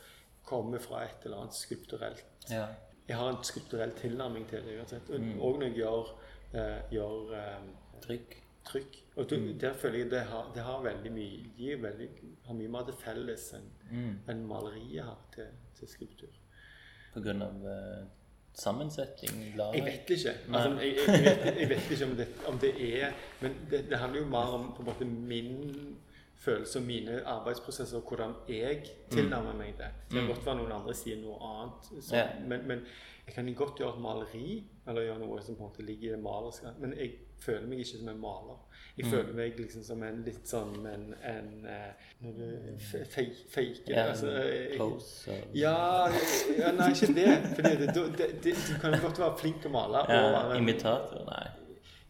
kommer 0.45 0.80
fra 0.80 1.03
et 1.05 1.26
eller 1.26 1.38
annet 1.43 1.53
skulpturelt. 1.57 2.24
Ja. 2.51 2.68
Jeg 3.07 3.18
har 3.20 3.30
en 3.30 3.43
skulpturell 3.43 3.91
tilnærming 3.99 4.47
til 4.49 4.64
det 4.64 4.78
uansett. 4.80 5.09
Og, 5.09 5.20
Mm. 5.20 5.41
og 5.41 5.59
når 5.59 5.68
jeg 5.68 5.76
gjør, 5.76 6.14
uh, 6.53 6.91
gjør 6.91 7.34
eh, 7.34 7.59
Trykk. 8.01 8.42
Trykk. 8.66 8.99
Og 9.16 9.30
du, 9.30 9.36
der 9.61 9.74
føler 9.78 9.97
jeg 10.03 10.11
det 10.11 10.22
har, 10.30 10.51
det 10.55 10.64
har 10.66 10.82
veldig 10.84 11.11
mye 11.14 11.49
gir 11.57 11.78
veldig, 11.84 12.07
har 12.47 12.53
mye 12.57 12.68
mer 12.74 12.86
til 12.89 12.93
felles 13.03 13.49
enn 13.59 13.70
Mm. 13.93 14.14
en 14.32 14.45
maleriet 14.47 15.03
har 15.05 15.20
til, 15.36 15.49
til 15.78 15.88
skulptur. 15.88 16.32
På 17.14 17.22
grunn 17.22 17.41
av 17.45 17.59
uh, 17.61 18.07
sammensetning? 18.57 19.55
lag? 19.57 19.76
Jeg 19.76 19.84
vet 19.86 20.09
ikke. 20.16 20.34
Altså, 20.53 20.72
jeg, 20.82 20.95
jeg, 20.97 21.26
jeg, 21.26 21.36
vet, 21.45 21.59
jeg 21.61 21.70
vet 21.70 21.91
ikke 21.91 22.05
om 22.07 22.16
det, 22.18 22.28
om 22.47 22.57
det 22.64 22.72
er 22.88 23.11
Men 23.41 23.57
det, 23.70 23.84
det 23.89 23.97
handler 24.01 24.20
jo 24.24 24.26
mer 24.32 24.55
om 24.57 24.72
på 24.74 24.82
en 24.82 24.89
måte 24.89 25.05
min 25.05 25.97
følelse 26.43 26.80
og 26.80 26.86
mine 26.86 27.22
arbeidsprosesser 27.26 27.97
og 28.01 28.07
hvordan 28.09 28.34
jeg 28.49 28.82
tilnærmer 29.11 29.53
meg 29.55 29.76
det. 29.78 29.91
Det 30.11 30.18
kan 30.20 30.28
godt 30.34 30.45
være 30.45 30.55
noen 30.59 30.72
andre 30.76 30.93
sier 30.97 31.22
noe 31.22 31.38
annet. 31.51 31.91
Så, 32.03 32.16
Ja. 32.16 32.26
men, 32.47 32.68
men 32.68 32.82
Jeg 33.26 33.36
kan 33.36 33.53
godt 33.55 33.78
gjøre 33.80 33.93
et 33.95 34.01
maleri, 34.03 34.64
eller 34.88 35.01
gjøre 35.05 35.20
noe 35.22 35.41
som 35.41 35.55
på 35.55 35.64
en 35.64 35.70
måte 35.70 35.86
ligger 35.88 36.09
i 36.09 36.11
det 36.18 36.24
maleriske, 36.24 36.74
men 36.80 36.91
jeg 36.97 37.14
føler 37.45 37.67
meg 37.67 37.79
ikke 37.83 37.97
som 37.99 38.09
en 38.13 38.19
maler. 38.23 38.59
Jeg 38.97 39.05
føler 39.09 39.33
meg 39.33 39.55
liksom 39.57 39.83
som 39.83 40.03
en 40.05 40.19
litt 40.25 40.45
sånn 40.45 40.73
en, 40.85 41.05
en 41.25 41.65
eh, 41.65 41.93
Når 42.21 42.35
du 42.37 42.75
fe- 42.77 43.05
faker 43.09 43.87
det. 43.87 43.95
Altså, 43.97 44.27
jeg- 44.27 44.77
ja, 45.57 46.07
ja, 46.59 46.71
nei, 46.77 46.91
ikke 46.93 47.09
det. 47.17 47.25
Det, 48.43 48.53
du 48.53 48.73
kan 48.81 48.99
godt 49.01 49.19
være 49.19 49.37
flink 49.39 49.61
til 49.63 49.71
å 49.71 49.73
male. 49.73 50.03
og 50.05 50.13
ja, 50.13 50.21
være 50.35 50.55
en- 50.57 50.61
Imitator? 50.67 51.25
Nei. 51.31 51.47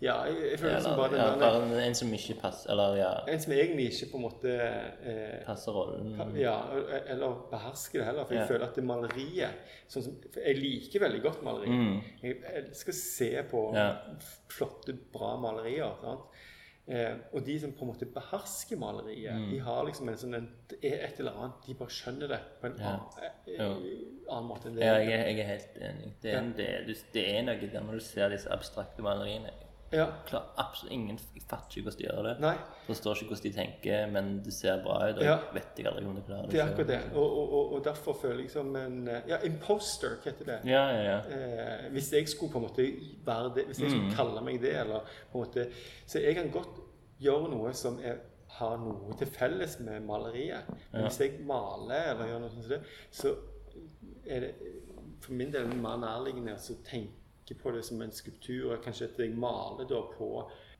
Ja, 0.03 0.15
jeg, 0.27 0.35
jeg 0.51 0.59
føler 0.59 0.79
som 0.83 0.97
bare 0.99 1.15
ja, 1.15 1.27
bare 1.39 1.83
en 1.85 1.95
som 1.95 2.09
ikke 2.13 2.35
passer 2.41 2.71
Eller 2.73 2.95
ja, 2.99 3.11
En 3.31 3.39
som 3.39 3.53
egentlig 3.55 3.85
ikke 3.93 4.09
på 4.11 4.17
en 4.19 4.23
måte 4.25 4.53
eh, 4.59 5.37
passer 5.45 5.71
rollen. 5.71 6.09
ja, 6.35 6.57
eller 7.07 7.37
behersker 7.51 8.01
det 8.01 8.07
heller. 8.09 8.25
For 8.27 8.33
jeg 8.35 8.41
Ja. 8.43 8.47
føler 8.51 8.65
at 8.67 8.75
det 8.75 8.83
maleriet 8.83 9.69
sånn 9.87 10.03
som, 10.09 10.17
Jeg 10.35 10.57
liker 10.59 10.99
veldig 11.05 11.21
godt 11.23 11.43
maleri. 11.45 11.69
Mm. 11.69 12.01
Jeg 12.23 12.41
elsker 12.65 12.91
å 12.91 12.99
se 12.99 13.31
på 13.51 13.63
Ja. 13.77 13.87
flotte, 14.51 14.97
bra 15.13 15.37
malerier. 15.39 15.95
Sant? 16.01 16.21
Eh, 16.85 17.13
og 17.31 17.45
de 17.45 17.53
som 17.61 17.71
på 17.71 17.85
en 17.85 17.93
måte 17.93 18.05
behersker 18.11 18.75
maleriet, 18.75 19.31
Mm. 19.39 19.49
de 19.51 19.59
har 19.63 19.85
liksom 19.85 20.09
en 20.09 20.15
sånn 20.19 20.35
en, 20.35 20.49
et 20.81 21.19
eller 21.19 21.31
annet. 21.31 21.61
De 21.65 21.73
bare 21.79 21.87
skjønner 21.89 22.27
det 22.27 22.39
på 22.59 22.65
en 22.67 22.75
Ja. 22.77 22.89
annen, 22.89 23.31
eh, 23.47 24.33
annen 24.33 24.49
måte 24.49 24.65
enn 24.67 24.75
det. 24.75 24.83
Ja, 24.83 24.97
jeg 24.99 25.37
jeg 25.37 25.39
er 25.39 25.47
helt 25.47 25.77
enig. 25.79 26.11
Det 26.21 26.33
er, 26.33 26.41
det, 26.57 26.97
det 27.13 27.27
er 27.37 27.41
noe 27.43 27.71
der 27.71 27.79
når 27.87 27.93
du 27.93 27.99
ser 28.01 28.29
disse 28.29 28.49
abstrakte 28.51 28.99
maleriene. 29.01 29.49
Ja. 29.93 30.05
Klarer 30.25 30.49
absolutt 30.57 30.91
ingen 30.95 31.19
Jeg 31.35 31.43
fatter 31.49 31.77
ikke 31.77 31.83
hvordan 31.89 31.99
de 31.99 32.05
gjør 32.07 32.23
det. 32.27 32.33
Nei, 32.41 32.53
Forstår 32.87 33.15
ikke 33.21 33.27
hvordan 33.35 33.43
de 33.43 33.51
tenker, 33.57 34.07
men 34.11 34.31
det 34.43 34.53
ser 34.53 34.81
bra 34.83 34.95
ut. 35.09 35.17
Og 35.17 35.23
Ja. 35.23 35.35
jeg 35.37 35.53
vet 35.53 35.77
ikke 35.79 35.89
aldri 35.91 36.05
om 36.09 36.15
de 36.15 36.23
klarer 36.27 36.41
det. 36.47 36.51
det 36.51 36.59
er 36.61 36.71
akkurat 36.71 36.87
det. 36.87 36.99
Og, 37.15 37.37
og, 37.53 37.73
og, 37.73 37.83
derfor 37.85 38.13
føler 38.21 38.41
jeg 38.43 38.51
som 38.51 38.75
en 38.75 39.07
eh, 39.07 39.21
Ja, 39.29 39.37
imposter, 39.47 40.17
hva 40.23 40.31
heter 40.31 40.45
det? 40.51 40.59
Ja, 40.71 40.83
ja, 40.89 41.03
ja. 41.03 41.17
eh, 41.37 41.91
hvis 41.93 42.11
jeg 42.13 42.27
skulle 42.29 42.51
på 42.51 42.57
en 42.59 42.67
måte 42.67 42.87
være 43.25 43.53
det, 43.55 43.65
hvis 43.69 43.79
jeg 43.79 43.91
Mm. 43.91 43.95
skulle 43.97 44.15
kalle 44.15 44.41
meg 44.49 44.61
det, 44.61 44.75
eller 44.79 44.99
på 45.31 45.37
en 45.39 45.45
måte 45.47 45.67
Så 46.07 46.19
jeg 46.19 46.35
kan 46.35 46.51
godt 46.51 46.81
gjøre 47.21 47.49
noe 47.53 47.73
som 47.73 47.99
er, 48.03 48.17
har 48.59 48.77
noe 48.77 49.15
til 49.17 49.27
felles 49.27 49.79
med 49.79 50.01
maleriet. 50.05 50.67
Men 50.91 51.01
hvis 51.07 51.19
jeg 51.19 51.39
maler 51.45 52.11
eller 52.11 52.25
gjør 52.27 52.39
noe 52.39 52.49
sånt 52.49 52.83
så 53.11 53.35
er 54.27 54.39
det 54.39 54.53
for 55.21 55.33
min 55.33 55.51
del 55.53 55.67
mer 55.67 55.97
nærliggende 55.97 56.53
å 56.59 56.75
tenke 56.85 57.22
på 57.59 57.71
det 57.71 57.83
som 57.85 58.01
en 58.01 58.11
skulptur. 58.11 58.71
og 58.73 58.83
Kanskje 58.83 59.05
at 59.11 59.19
jeg 59.19 59.35
maler 59.35 59.87
da 59.89 60.01
på 60.17 60.29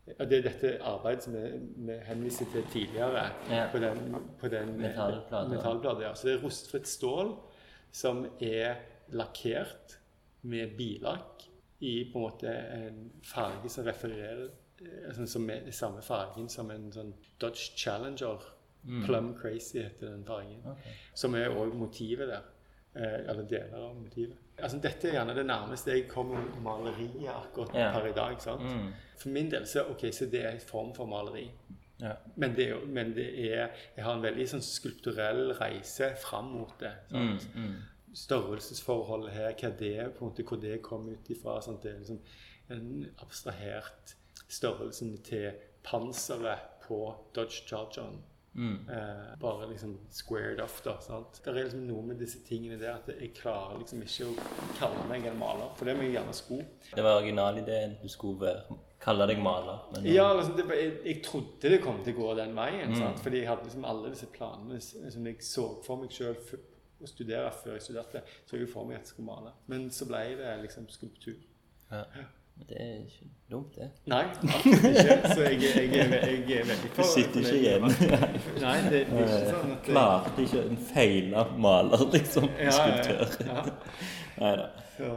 ja, 0.08 0.26
Det 0.26 0.38
er 0.38 0.42
dette 0.50 0.72
arbeidet 0.84 1.24
som 1.24 1.34
vi, 1.34 1.44
vi 1.88 1.98
henviser 2.08 2.46
til 2.52 2.64
tidligere 2.72 3.30
Ja. 3.50 3.68
på 3.72 3.80
den, 3.80 4.16
på 4.40 4.48
den 4.48 4.78
metallbladet. 4.80 6.02
ja. 6.04 6.14
Så 6.16 6.28
det 6.28 6.34
er 6.40 6.44
rustfritt 6.44 6.88
stål 6.88 7.36
som 7.92 8.26
er 8.42 8.76
lakkert 9.12 10.00
med 10.42 10.78
billakk 10.78 11.44
i 11.80 12.12
på 12.12 12.20
en 12.20 12.24
måte 12.24 12.48
en 12.50 13.12
farge 13.24 13.70
som 13.70 13.86
refererer 13.86 14.50
sånn 15.16 15.28
som 15.28 15.50
er 15.50 15.72
samme 15.72 16.02
fargen 16.02 16.50
som 16.50 16.72
en 16.72 16.90
sånn 16.92 17.14
Dodge 17.40 17.72
Challenger. 17.78 18.40
Plum 19.06 19.30
Crazy 19.40 19.80
heter 19.80 20.10
den 20.12 20.26
fargen. 20.28 20.60
Okay. 20.68 20.92
Som 21.16 21.36
er 21.40 21.50
òg 21.56 21.72
motivet 21.80 22.28
der. 22.28 22.42
Eh, 22.96 23.30
eller 23.30 23.44
deler 23.50 23.78
av 23.88 23.96
motivet. 23.96 24.38
Altså, 24.62 24.78
dette 24.78 25.08
er 25.10 25.14
gjerne 25.16 25.34
det 25.36 25.46
nærmeste 25.50 25.92
jeg 25.96 26.04
kommer 26.12 26.44
maleriet 26.62 27.24
akkurat 27.32 27.74
Ja. 27.74 27.88
per 27.92 28.06
i 28.08 28.12
dag. 28.14 28.36
sant? 28.42 28.62
Mm. 28.62 28.92
For 29.18 29.30
min 29.30 29.50
del 29.52 29.66
så, 29.68 29.88
okay, 29.90 30.12
så 30.12 30.26
det 30.30 30.44
er 30.46 30.52
en 30.52 30.60
form 30.60 30.94
for 30.94 31.06
maleri. 31.10 31.48
ja. 32.02 32.12
Men 32.36 32.54
det, 32.56 32.70
er, 32.70 32.86
men 32.86 33.16
det 33.16 33.26
er 33.54 33.70
Jeg 33.96 34.04
har 34.06 34.14
en 34.16 34.22
veldig 34.22 34.46
sånn 34.50 34.62
skulpturell 34.62 35.54
reise 35.58 36.12
fram 36.22 36.46
mot 36.54 36.74
det. 36.80 36.92
Mm, 37.12 37.40
Sant? 37.40 37.56
mm. 37.56 37.76
Størrelsesforholdet 38.14 39.32
her, 39.34 39.54
hva 39.62 39.70
det 39.80 39.92
er, 40.00 40.10
på 40.10 40.26
en 40.26 40.30
måte, 40.32 40.44
hvor 40.44 40.58
det 40.62 40.82
kom 40.86 41.08
ut 41.10 41.30
ifra. 41.34 41.60
Sant? 41.62 41.82
Det 41.84 41.92
er 41.94 42.00
liksom 42.00 42.20
en 42.70 43.10
abstrahert 43.22 44.16
størrelsen 44.48 45.18
til 45.24 45.52
panseret 45.84 46.60
på 46.88 47.16
Dodge 47.36 47.64
Chargeren. 47.68 48.22
Mm. 48.56 48.88
Eh, 48.90 49.36
bare 49.42 49.68
liksom 49.70 49.96
squared 50.12 50.60
off, 50.62 50.82
da. 50.86 51.00
sant? 51.02 51.40
Det 51.44 51.50
er 51.50 51.64
liksom 51.64 51.88
noe 51.88 52.04
med 52.06 52.20
disse 52.22 52.40
tingene 52.46 52.78
der 52.80 52.96
at 53.00 53.08
jeg 53.08 53.32
klarer 53.34 53.80
liksom 53.80 54.02
ikke 54.06 54.28
å 54.30 54.36
kalle 54.80 55.08
meg 55.10 55.26
en 55.26 55.40
maler. 55.40 55.72
For 55.76 55.86
det 55.90 55.96
må 55.98 56.04
jeg 56.06 56.14
gjerne 56.20 56.34
sko. 56.38 56.60
Det 56.94 57.04
var 57.04 57.18
originalideen. 57.22 57.96
Du 58.04 58.08
skulle 58.14 58.54
kalle 59.02 59.26
deg 59.28 59.42
maler. 59.42 59.80
Men 59.96 60.06
Ja, 60.14 60.28
liksom, 60.38 60.56
var- 60.68 60.76
jeg, 60.76 61.00
jeg 61.06 61.24
trodde 61.24 61.70
det 61.74 61.82
kom 61.82 62.04
til 62.04 62.14
å 62.14 62.18
gå 62.20 62.36
den 62.38 62.54
veien. 62.56 62.96
sant? 62.96 63.20
Fordi 63.20 63.38
jeg 63.42 63.48
hadde 63.48 63.64
liksom 63.64 63.86
alle 63.86 64.10
disse 64.14 64.28
planene 64.28 64.80
som 64.82 65.26
jeg 65.26 65.42
så 65.42 65.66
for 65.84 65.98
meg 65.98 66.10
sjøl 66.14 66.36
å 67.02 67.08
studere 67.10 67.50
før 67.52 67.74
jeg 67.74 67.82
studerte. 67.82 68.22
Så 68.46 68.58
jeg 68.60 68.70
for 68.70 68.86
meg 68.86 68.96
at 69.02 69.08
jeg 69.08 69.16
skulle 69.16 69.32
male. 69.34 69.52
Men 69.68 69.90
så 69.90 70.06
ble 70.08 70.22
det 70.38 70.62
liksom 70.62 70.86
skulptur. 70.90 71.36
Ja. 71.92 72.06
Det 72.56 72.78
er 72.80 73.00
ikke 73.04 73.26
dumt, 73.52 73.76
det. 73.76 73.88
Nei, 74.08 74.22
absolutt 74.24 74.86
ikke. 74.90 75.34
Så 75.34 75.42
jeg, 75.42 75.58
jeg, 75.62 75.90
jeg, 75.94 76.44
jeg 76.50 76.60
er 76.62 76.68
veldig 76.70 76.92
Du 76.96 77.02
sitter 77.04 77.40
ikke 77.42 77.58
igjen. 77.60 77.88
Nei, 78.62 78.76
det, 78.94 79.02
det 79.10 79.20
er 79.20 79.34
ikke 79.34 79.50
sånn 79.50 79.74
at 79.74 79.84
Klarte 79.88 80.46
ikke 80.46 80.62
en 80.70 80.78
feila 80.94 81.44
maler, 81.66 82.06
liksom. 82.14 82.48
Ja, 82.58 82.70
ja, 82.70 82.76
Skulptør. 82.78 83.48
ja. 83.50 83.66
Nei 84.40 84.54
da. 84.62 84.68
Så, 84.94 85.10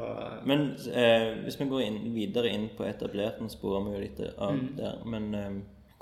Men 0.49 0.65
eh, 0.97 1.27
hvis 1.45 1.59
vi 1.61 1.69
går 1.71 1.83
inn, 1.87 1.99
videre 2.17 2.51
inn 2.57 2.67
på 2.77 2.85
etablert, 2.89 3.39
nå 3.45 3.49
sporer 3.53 3.85
vi 3.87 3.95
jo 3.95 4.03
litt 4.07 4.23
av 4.37 4.55
Mm. 4.57 4.67
der, 4.81 4.99
men 5.05 5.29
eh, 5.37 5.51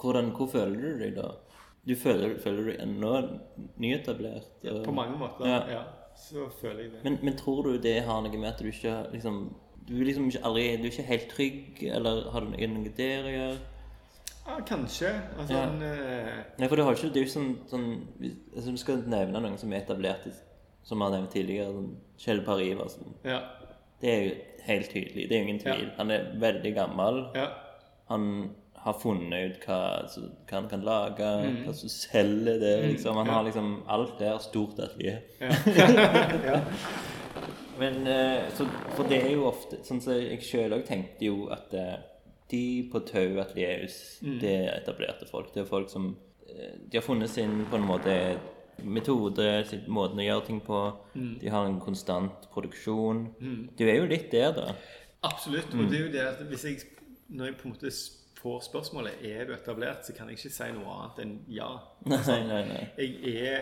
hvordan, 0.00 0.30
hvor 0.38 0.48
føler 0.54 0.78
du 0.80 1.02
deg 1.04 1.16
da? 1.18 1.28
Du 1.84 1.92
føler, 2.00 2.38
føler 2.40 2.62
du 2.62 2.70
deg 2.70 2.80
ennå 2.86 3.12
nyetablert? 3.82 4.48
og- 4.70 4.84
på 4.86 4.92
mange 4.94 5.18
måter, 5.18 5.46
Ja. 5.46 5.60
ja. 5.70 5.82
Så 6.16 6.46
føler 6.60 6.80
jeg 6.82 6.90
det. 6.92 7.00
Men, 7.04 7.18
men 7.22 7.36
tror 7.36 7.62
du 7.66 7.76
det 7.82 8.04
har 8.06 8.20
noe 8.22 8.38
med 8.38 8.48
at 8.52 8.58
du 8.62 8.68
ikke 8.70 9.10
liksom 9.12 9.54
Du 9.86 9.94
er 10.00 10.04
liksom 10.08 10.26
ikke 10.30 10.44
aldri 10.48 10.62
Du 10.80 10.86
er 10.86 10.90
ikke 10.92 11.02
helt 11.08 11.28
trygg, 11.28 11.82
eller 11.92 12.30
har 12.32 12.40
du 12.40 12.46
noe, 12.46 12.92
der 12.96 13.24
å 13.28 13.32
gjøre? 13.34 13.58
Ja, 14.46 14.58
kanskje. 14.68 15.10
Altså, 15.38 15.54
Ja. 15.54 15.62
en, 15.68 15.82
eh, 15.82 16.42
Nei, 16.58 16.68
for 16.68 16.76
det 16.76 16.84
har 16.84 16.92
ikke 16.94 17.12
Det 17.12 17.16
er 17.22 17.24
jo 17.26 17.32
sånn, 17.32 17.58
sånn 17.68 18.06
altså, 18.56 18.70
Du 18.70 18.76
skal 18.76 18.96
nevne 19.06 19.40
noen 19.40 19.58
som 19.58 19.72
er 19.72 19.80
etablert, 19.80 20.26
som 20.84 20.98
vi 20.98 21.04
har 21.04 21.10
nevnt 21.12 21.30
tidligere. 21.32 21.72
Sånn 21.72 21.94
Kjell 22.18 22.42
Pariv 22.44 22.76
Iversen. 22.76 23.14
ja. 23.24 23.40
Det 24.00 24.10
er 24.10 24.24
jo 24.24 24.34
helt 24.66 24.90
tydelig. 24.90 25.28
Det 25.28 25.32
er 25.32 25.38
jo 25.40 25.46
ingen 25.48 25.58
tvil. 25.60 25.90
Han 25.96 26.10
er 26.10 26.24
veldig 26.38 26.74
gammel. 26.74 27.30
ja. 27.34 27.46
Han 28.10 28.50
har 28.76 28.92
funnet 29.00 29.50
ut 29.56 29.60
hva, 29.66 30.02
altså, 30.02 30.20
hva 30.46 30.60
han 30.60 30.68
kan 30.68 30.82
lage, 30.82 31.18
Mm. 31.20 31.64
hva 31.64 31.72
som 31.74 31.88
selger 31.88 32.58
det. 32.60 32.82
Liksom. 32.92 33.16
Han 33.16 33.26
har 33.26 33.42
liksom 33.44 33.82
alt 33.88 34.18
der 34.18 34.36
stort 34.38 34.78
atelier. 34.78 35.20
ja. 35.40 35.48
Men 37.78 38.06
eh, 38.06 38.48
så, 38.54 38.66
For 38.96 39.08
det 39.10 39.18
er 39.24 39.30
jo 39.34 39.46
ofte 39.48 39.80
Sånn 39.84 40.00
som 40.04 40.14
jeg 40.14 40.40
sjøl 40.46 40.74
òg 40.76 40.84
tenkte 40.88 41.26
jo 41.26 41.48
at 41.54 41.72
eh, 41.74 41.96
de 42.52 42.60
på 42.92 43.00
Tau 43.08 43.38
Atelierhus, 43.40 43.94
Mm. 44.22 44.34
det 44.42 44.50
er 44.52 44.74
etablerte 44.76 45.26
folk. 45.26 45.48
Det 45.54 45.62
er 45.62 45.68
folk 45.70 45.88
som 45.90 46.10
eh, 46.46 46.74
De 46.88 46.98
har 46.98 47.02
funnet 47.06 47.30
sin 47.32 47.64
på 47.70 47.76
en 47.80 47.86
måte 47.88 48.14
metode, 48.84 49.46
sin 49.70 49.84
måten 49.88 50.18
å 50.20 50.26
gjøre 50.26 50.44
ting 50.48 50.60
på. 50.66 50.80
Mm. 51.14 51.38
De 51.40 51.48
har 51.54 51.66
en 51.68 51.78
konstant 51.80 52.48
produksjon. 52.52 53.20
Du 53.78 53.84
er 53.86 53.96
jo 54.00 54.06
litt 54.10 54.30
der, 54.34 54.50
da. 54.56 54.74
Absolutt. 55.24 55.72
Og 55.78 55.86
det 55.90 55.98
er 56.00 56.04
jo 56.08 56.12
det 56.12 56.24
at 56.26 56.42
hvis 56.50 56.64
jeg, 56.66 56.80
når 57.30 57.46
jeg 57.52 57.56
på 57.60 57.68
en 57.68 57.74
måte 57.76 57.92
får 58.42 58.64
spørsmålet 58.66 59.22
er 59.24 59.46
du 59.48 59.54
etablert, 59.54 60.02
så 60.04 60.12
kan 60.16 60.28
jeg 60.28 60.36
ikke 60.40 60.52
si 60.58 60.68
noe 60.74 60.98
annet 60.98 61.22
enn 61.24 61.34
ja. 61.54 61.70
Nei, 62.10 62.40
nei, 62.50 62.60
nei. 62.68 62.82
Jeg 62.98 63.38
er 63.46 63.56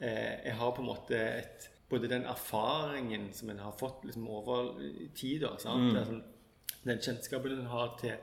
eh, 0.00 0.46
Jeg 0.46 0.54
har 0.62 0.72
på 0.78 0.80
en 0.86 0.88
måte 0.92 1.18
et 1.42 1.68
både 1.92 2.08
den 2.10 2.24
erfaringen 2.28 3.28
som 3.36 3.50
en 3.52 3.60
har 3.62 3.74
fått 3.78 4.04
liksom 4.08 4.24
over 4.32 4.72
tid, 5.18 5.42
da? 5.44 5.52
Er 5.54 5.62
sånn, 6.08 6.22
den 6.82 6.98
kjennskapen 7.04 7.58
en 7.60 7.68
har 7.70 7.92
til, 8.00 8.16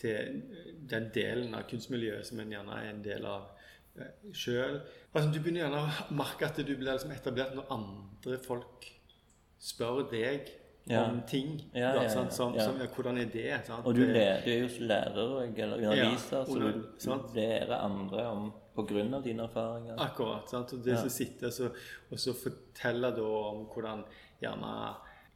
til 0.00 0.42
den 0.90 1.08
delen 1.14 1.54
av 1.58 1.64
kunstmiljøet 1.70 2.28
som 2.28 2.40
en 2.44 2.52
gjerne 2.54 2.76
er 2.82 2.90
en 2.92 3.00
del 3.04 3.24
av 3.26 3.48
eh, 3.98 4.12
sjøl. 4.36 4.80
Altså, 5.14 5.30
du 5.34 5.40
begynner 5.40 5.64
gjerne 5.64 5.80
å 5.82 6.14
merke 6.18 6.46
at 6.48 6.60
du 6.60 6.74
blir 6.76 6.92
liksom 6.92 7.14
etablert 7.16 7.56
når 7.58 7.72
andre 7.74 8.38
folk 8.44 8.90
spør 9.64 10.04
deg 10.12 10.52
Ja. 10.86 11.06
om 11.08 11.22
ting. 11.24 11.54
Ja, 11.72 11.94
da, 11.96 12.02
ja, 12.04 12.08
sant? 12.12 12.34
Som, 12.36 12.52
som, 12.60 12.76
hvordan 12.92 13.16
er 13.22 13.30
det? 13.32 13.46
Sant? 13.64 13.86
Og 13.88 13.94
du, 13.96 14.02
lærer, 14.04 14.42
du 14.44 14.50
er 14.52 14.58
jo 14.66 14.84
lærer 14.84 15.20
og- 15.22 15.46
underviser, 15.48 16.44
så 16.44 16.58
du, 16.60 16.82
sant. 17.00 17.30
du 17.32 17.38
lærer 17.40 17.72
andre 17.78 18.26
om 18.28 18.50
av 18.76 19.22
dine 19.24 19.42
erfaringer. 19.42 19.96
Akkurat. 19.98 20.48
sant? 20.50 20.72
Og 20.72 20.84
det 20.84 20.92
Ja. 20.92 21.00
som 21.00 21.08
sitter 21.08 21.50
så, 21.50 21.70
og 22.10 22.18
så 22.18 22.32
forteller 22.34 23.10
da 23.16 23.22
om 23.22 23.66
hvordan 23.66 24.04
gjerne 24.42 24.94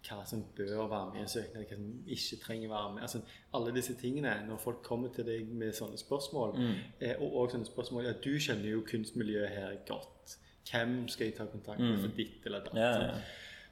hva 0.09 0.25
som 0.27 0.45
bør 0.57 0.89
være 0.89 1.07
med 1.13 1.17
i 1.17 1.23
en 1.23 1.29
søknad, 1.29 1.65
hva 1.67 1.75
som 1.77 2.05
ikke 2.07 2.37
trenger 2.45 2.69
være 2.69 2.93
med. 2.95 3.03
Altså, 3.03 3.21
alle 3.55 3.73
disse 3.75 3.95
tingene, 3.95 4.47
når 4.49 4.57
folk 4.59 4.83
kommer 4.83 5.09
til 5.15 5.25
deg 5.27 5.49
med 5.49 5.73
sånne 5.73 5.99
spørsmål, 5.99 6.55
Mm. 6.57 6.75
eh, 7.01 7.15
og 7.21 7.33
også 7.33 7.53
sånne 7.57 7.67
spørsmål 7.67 8.05
ja, 8.05 8.13
Du 8.13 8.39
kjenner 8.39 8.71
jo 8.71 8.81
kunstmiljøet 8.81 9.49
her 9.49 9.77
godt. 9.87 10.37
Hvem 10.71 11.09
skal 11.09 11.27
jeg 11.27 11.37
ta 11.37 11.45
kontakt 11.47 11.81
med 11.81 11.99
for 12.01 12.09
ditt 12.17 12.47
eller 12.47 12.61
datt? 12.61 12.73
Mm. 12.73 12.79
Ja, 12.79 13.03
ja. 13.07 13.15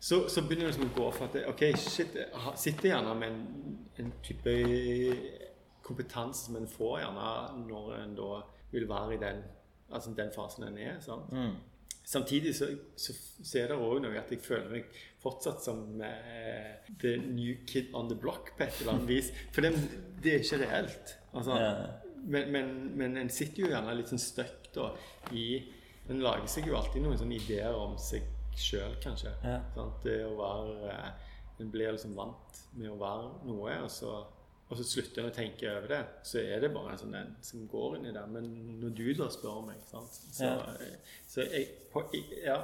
Så, 0.01 0.28
så 0.28 0.40
begynner 0.43 0.66
det 0.66 0.74
liksom 0.76 0.90
å 0.90 0.94
gå 0.97 1.10
for 1.12 1.24
at 1.24 1.48
ok, 1.48 1.62
shit, 1.76 2.14
jeg 2.14 2.28
sitter 2.56 2.88
gjerne 2.90 3.14
med 3.18 3.28
en, 3.28 3.78
en 3.98 4.12
type 4.22 4.51
kompetanse 5.82 6.47
som 6.47 6.56
en 6.56 6.66
får 6.66 7.01
gjerne 7.01 7.66
når 7.68 7.94
en 8.02 8.14
da 8.18 8.43
vil 8.77 8.89
være 8.90 9.16
i 9.16 9.23
den, 9.23 9.40
altså 9.90 10.12
den 10.16 10.31
fasen 10.35 10.69
en 10.69 10.78
er. 10.78 11.01
sant? 11.05 11.32
Mm. 11.32 11.57
Samtidig 12.07 12.55
så, 12.55 12.69
så, 12.97 13.12
så 13.43 13.59
er 13.59 13.73
det 13.73 13.77
òg 13.82 13.98
noe 14.05 14.15
at 14.20 14.31
jeg 14.31 14.39
føler 14.44 14.69
meg 14.70 14.98
fortsatt 15.19 15.65
som 15.65 15.81
eh, 16.07 16.77
the 17.03 17.16
new 17.19 17.57
kid 17.66 17.89
on 17.98 18.07
the 18.07 18.15
block 18.15 18.53
på 18.55 18.62
et 18.62 18.77
eller 18.81 18.93
annet 18.93 19.09
vis. 19.11 19.32
For 19.55 19.66
det, 19.66 19.73
det 20.23 20.36
er 20.36 20.44
ikke 20.44 20.61
reelt. 20.62 21.16
Altså, 21.32 21.57
yeah. 21.59 21.81
men, 22.23 22.53
men, 22.55 22.70
men 23.01 23.19
en 23.24 23.32
sitter 23.32 23.65
jo 23.65 23.73
gjerne 23.73 23.97
litt 23.98 24.12
sånn 24.12 24.23
støkk 24.23 24.70
da 24.77 24.93
i 25.35 25.48
En 26.07 26.20
lager 26.23 26.47
seg 26.47 26.69
jo 26.70 26.77
alltid 26.78 27.03
noen 27.03 27.19
sånne 27.19 27.35
ideer 27.35 27.74
om 27.74 27.97
seg 27.98 28.23
sjøl, 28.55 28.93
kanskje. 29.03 29.32
Yeah. 29.43 29.65
Sant? 29.74 29.98
Det 30.05 30.20
å 30.23 30.36
være 30.39 30.93
eh, 30.93 31.09
En 31.59 31.73
blir 31.74 31.90
liksom 31.97 32.15
vant 32.15 32.61
med 32.77 32.93
å 32.93 33.01
være 33.01 33.32
noe, 33.48 33.81
og 33.82 33.90
så, 33.90 34.12
og 34.70 34.76
så 34.80 34.84
slutter 34.84 35.22
jeg 35.22 35.30
å 35.30 35.34
tenke 35.36 35.70
over 35.76 35.88
det. 35.88 36.01
Så 36.26 36.40
er 36.43 36.60
det 36.60 36.72
bare 36.74 36.93
en 36.93 36.98
sånn 36.98 37.14
en 37.14 37.36
som 37.44 37.66
går 37.70 37.97
inn 37.98 38.06
i 38.10 38.12
det. 38.16 38.24
Men 38.32 38.48
når 38.80 38.94
du 38.98 39.05
da 39.14 39.28
spør 39.30 39.60
meg, 39.66 39.76
sant? 39.86 40.10
så, 40.34 40.44
Ja. 40.44 40.56
så 41.28 41.44
jeg, 41.47 41.68
på, 41.93 42.02
ja, 42.44 42.56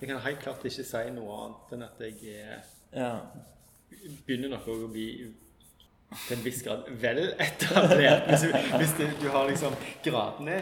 jeg 0.00 0.08
kan 0.10 0.18
helt 0.24 0.40
klart 0.42 0.64
ikke 0.66 0.84
si 0.84 1.04
noe 1.14 1.36
annet 1.44 1.72
enn 1.76 1.82
at 1.86 2.00
jeg 2.00 2.34
er 2.34 2.64
Ja. 2.92 3.12
begynner 4.26 4.48
nok 4.56 4.66
å 4.68 4.88
bli 4.92 5.06
til 6.26 6.36
en 6.36 6.44
viss 6.44 6.62
grad 6.62 6.84
vel 7.02 7.22
etablert. 7.38 8.26
Hvis, 8.30 8.42
du, 8.42 8.76
hvis 8.78 8.92
du, 8.98 9.06
du 9.22 9.28
har 9.34 9.48
liksom 9.48 9.74
gradene 10.04 10.60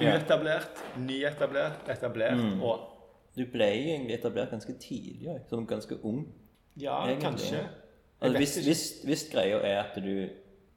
uetablert, 0.00 0.82
nyetablert, 0.98 1.88
etablert 1.90 2.36
Mm. 2.38 2.62
og 2.62 2.94
Du 3.36 3.44
ble 3.46 3.66
egentlig 3.70 4.16
etablert 4.18 4.50
ganske 4.50 4.72
tidlig, 4.82 5.36
som 5.48 5.64
ganske 5.66 5.94
ung. 6.02 6.24
Ja, 6.76 7.04
Egentlig, 7.06 7.22
kanskje. 7.22 7.60
Altså, 8.20 8.38
hvis, 8.38 8.56
hvis, 8.66 9.02
hvis 9.04 9.28
greia 9.32 9.58
er 9.62 9.82
at 9.82 9.98
du 10.02 10.28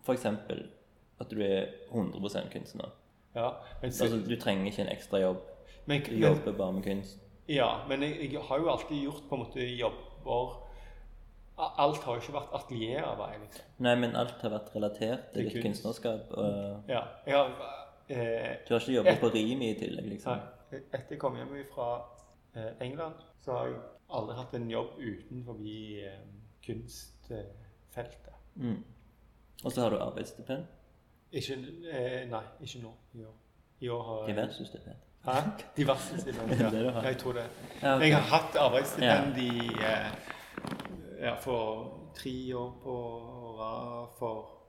f.eks. 0.06 0.26
at 0.26 1.32
du 1.32 1.42
er 1.42 1.66
100% 1.92 2.52
kunstner 2.54 2.90
Ja, 3.36 3.50
men, 3.82 3.92
så, 3.92 4.04
Altså, 4.04 4.18
Du 4.30 4.36
trenger 4.40 4.66
ikke 4.66 4.82
en 4.82 4.90
ekstra 4.90 5.20
jobb. 5.22 5.38
men, 5.86 6.02
Du 6.02 6.12
men, 6.12 6.20
jobber 6.22 6.52
bare 6.58 6.74
med 6.74 6.84
kunst. 6.84 7.18
ja, 7.50 7.88
men 7.88 8.04
jeg, 8.04 8.34
jeg 8.34 8.42
har 8.42 8.58
jo 8.58 8.70
alltid 8.70 9.02
gjort 9.02 9.24
på 9.30 9.36
en 9.36 9.42
måte 9.46 9.60
jobber 9.78 10.68
Alt 11.58 11.98
har 12.04 12.16
jo 12.16 12.22
ikke 12.22 12.34
vært 12.34 12.54
atelierarbeid. 12.58 13.42
Liksom. 13.42 13.66
Nei, 13.86 13.96
men 13.96 14.16
alt 14.16 14.42
har 14.42 14.50
vært 14.50 14.72
relatert 14.76 15.28
til 15.34 15.44
ditt 15.46 15.54
kunst. 15.54 15.66
kunstnerskap. 15.66 16.32
Og 16.32 16.90
Ja, 16.90 17.02
jeg 17.28 17.36
har 17.36 17.52
eh, 18.10 18.56
du 18.68 18.74
har 18.74 18.80
ikke 18.80 18.96
jobba 18.96 19.16
på 19.20 19.30
Rimi 19.34 19.70
i 19.72 19.76
tillegg, 19.78 20.08
liksom? 20.10 20.38
Nei. 20.72 20.80
Etter 20.80 21.16
jeg 21.16 21.20
kom 21.20 21.36
hjem 21.36 21.54
fra 21.74 21.90
eh, 22.56 22.72
England, 22.82 23.14
så 23.46 23.52
har 23.52 23.68
jeg 23.68 23.78
aldri 24.10 24.36
hatt 24.40 24.54
en 24.58 24.70
jobb 24.72 24.98
utenfor 24.98 25.62
eh, 25.62 26.18
kunstfeltet. 27.32 28.34
Mm. 28.56 28.84
Og 29.64 29.72
så 29.72 29.82
har 29.82 29.90
du 29.90 29.98
arbeidsstipend. 29.98 30.66
Ikke 31.32 31.54
eh, 31.92 32.30
Nei, 32.30 32.44
ikke 32.62 32.82
nå. 32.84 32.92
I 33.14 33.24
år. 33.24 33.36
I 33.80 33.90
år 33.90 34.04
har 34.04 34.28
jeg 34.28 34.36
Diverse 34.36 34.66
stipend. 34.66 34.96
Hæ? 35.26 35.32
Diversestipend, 35.78 36.52
ja. 36.62 36.70
Det 36.70 37.04
jeg 37.04 37.18
tror 37.18 37.34
det. 37.34 37.46
Ja, 37.82 37.96
okay. 37.96 38.08
Jeg 38.08 38.18
har 38.18 38.38
hatt 38.38 38.56
arbeidsstipend 38.56 39.38
i 39.38 39.68
eh, 39.68 40.08
ja, 41.22 41.36
for 41.40 41.94
tre 42.16 42.56
år 42.56 42.72
på 42.84 42.96
rad, 43.60 44.22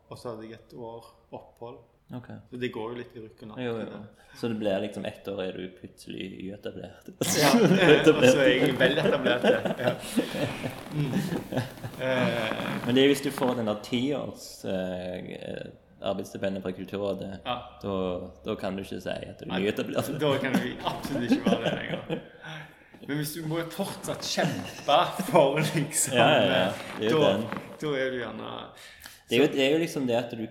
Og 0.08 0.18
så 0.18 0.28
hadde 0.28 0.42
jeg 0.42 0.52
et 0.52 0.74
år 0.76 1.28
opphold. 1.32 1.78
Ok. 2.12 2.26
Så 2.50 2.56
det 2.60 2.68
går 2.72 2.90
jo 2.92 2.98
litt 2.98 3.14
i 3.16 3.20
rykk 3.24 3.42
og 3.46 3.48
napp. 3.52 4.18
Så 4.36 4.48
det 4.48 4.54
blir 4.60 4.80
liksom 4.80 5.04
ett 5.04 5.28
år 5.28 5.42
er 5.44 5.52
du 5.56 5.68
plutselig 5.76 6.26
uetablert. 6.50 7.08
Ja, 7.40 7.52
eh, 7.52 8.08
og 8.14 8.24
så 8.24 8.42
er 8.44 8.50
jeg 8.50 8.74
vel 8.80 8.98
etablert. 9.00 9.46
Ja. 9.86 9.94
Mm. 10.92 11.14
Eh, 12.00 12.86
Men 12.86 12.94
det 12.96 13.04
er 13.04 13.12
hvis 13.12 13.24
du 13.24 13.30
får 13.32 13.54
den 13.60 13.70
der 13.70 13.80
tiårs 13.84 14.46
eh, 14.68 15.32
eh, 15.38 15.70
arbeidsstipendet 16.02 16.64
fra 16.64 16.72
Kulturrådet, 16.76 17.30
ja. 17.46 17.56
da, 17.82 17.96
da 18.44 18.56
kan 18.60 18.76
du 18.76 18.82
ikke 18.82 19.00
si 19.00 19.12
at 19.12 19.40
du 19.40 19.46
er 19.48 19.52
nyetablert. 19.54 20.12
Da 20.20 20.32
kan 20.42 20.56
du 20.58 20.68
absolutt 20.84 21.30
ikke 21.30 21.50
være 21.50 21.64
det 21.64 21.74
lenger. 21.78 22.26
Men 23.06 23.16
hvis 23.18 23.32
du 23.34 23.46
må 23.50 23.62
fortsatt 23.72 24.26
kjempe 24.26 24.98
for 25.30 25.58
liksom 25.58 26.14
Ja, 26.14 26.26
ja, 26.38 26.60
er 27.00 27.16
da, 27.16 27.32
da 27.80 27.94
er 27.98 28.12
du 28.14 28.18
gjerne 28.20 28.50
Det 29.26 29.36
er, 29.36 29.40
jo, 29.40 29.48
det 29.56 29.64
er 29.64 29.72
jo 29.72 29.80
liksom 29.82 30.06
det 30.06 30.18
at 30.20 30.36
du 30.38 30.44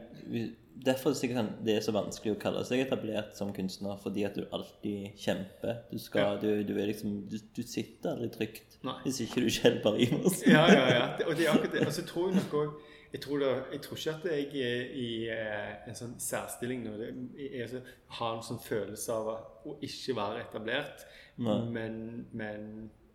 Derfor 0.82 1.10
er 1.10 1.14
det 1.14 1.20
sikkert 1.20 1.38
sånn- 1.38 1.66
det 1.66 1.76
er 1.78 1.82
så 1.86 1.92
vanskelig 1.94 2.32
å 2.36 2.40
kalle 2.42 2.64
seg 2.66 2.80
etablert 2.86 3.36
som 3.38 3.52
kunstner, 3.54 3.98
fordi 4.02 4.24
at 4.26 4.34
du 4.36 4.46
alltid 4.52 5.12
kjemper. 5.20 5.84
Du 5.92 5.98
skal, 6.02 6.40
du, 6.42 6.64
du 6.64 6.74
er 6.80 6.88
liksom 6.90 7.28
Du, 7.30 7.38
du 7.56 7.62
sitter 7.62 8.16
aldri 8.16 8.30
trygt 8.34 8.80
Nei. 8.84 8.96
hvis 9.04 9.20
ikke 9.28 9.44
du 9.44 9.50
selv 9.50 9.84
bare 9.84 10.00
gir 10.02 10.16
oss. 10.26 10.42
Ja, 10.48 10.64
ja, 10.72 10.88
ja. 10.96 11.04
Det, 11.18 11.28
og 11.28 11.36
det 11.38 11.46
er 11.46 11.52
akkurat 11.54 11.76
det. 11.78 11.86
Og 11.88 11.94
så 11.94 12.06
tror 12.08 12.32
jeg 12.34 12.48
òg 12.52 12.74
jeg 13.12 13.20
tror, 13.26 13.40
det, 13.44 13.48
jeg 13.74 13.82
tror 13.84 13.98
ikke 13.98 14.12
at 14.16 14.26
jeg 14.32 14.62
er 14.64 14.92
i 14.96 15.08
eh, 15.28 15.72
en 15.92 15.96
sånn 16.00 16.14
særstilling 16.24 16.86
nå. 16.86 16.94
Jeg, 17.04 17.50
jeg 17.60 17.82
har 18.18 18.38
en 18.38 18.46
sånn 18.48 18.62
følelse 18.64 19.12
av 19.12 19.28
å 19.68 19.74
ikke 19.84 20.16
være 20.16 20.46
etablert, 20.46 21.04
Nei. 21.44 21.58
men, 21.76 21.98
men 22.32 22.64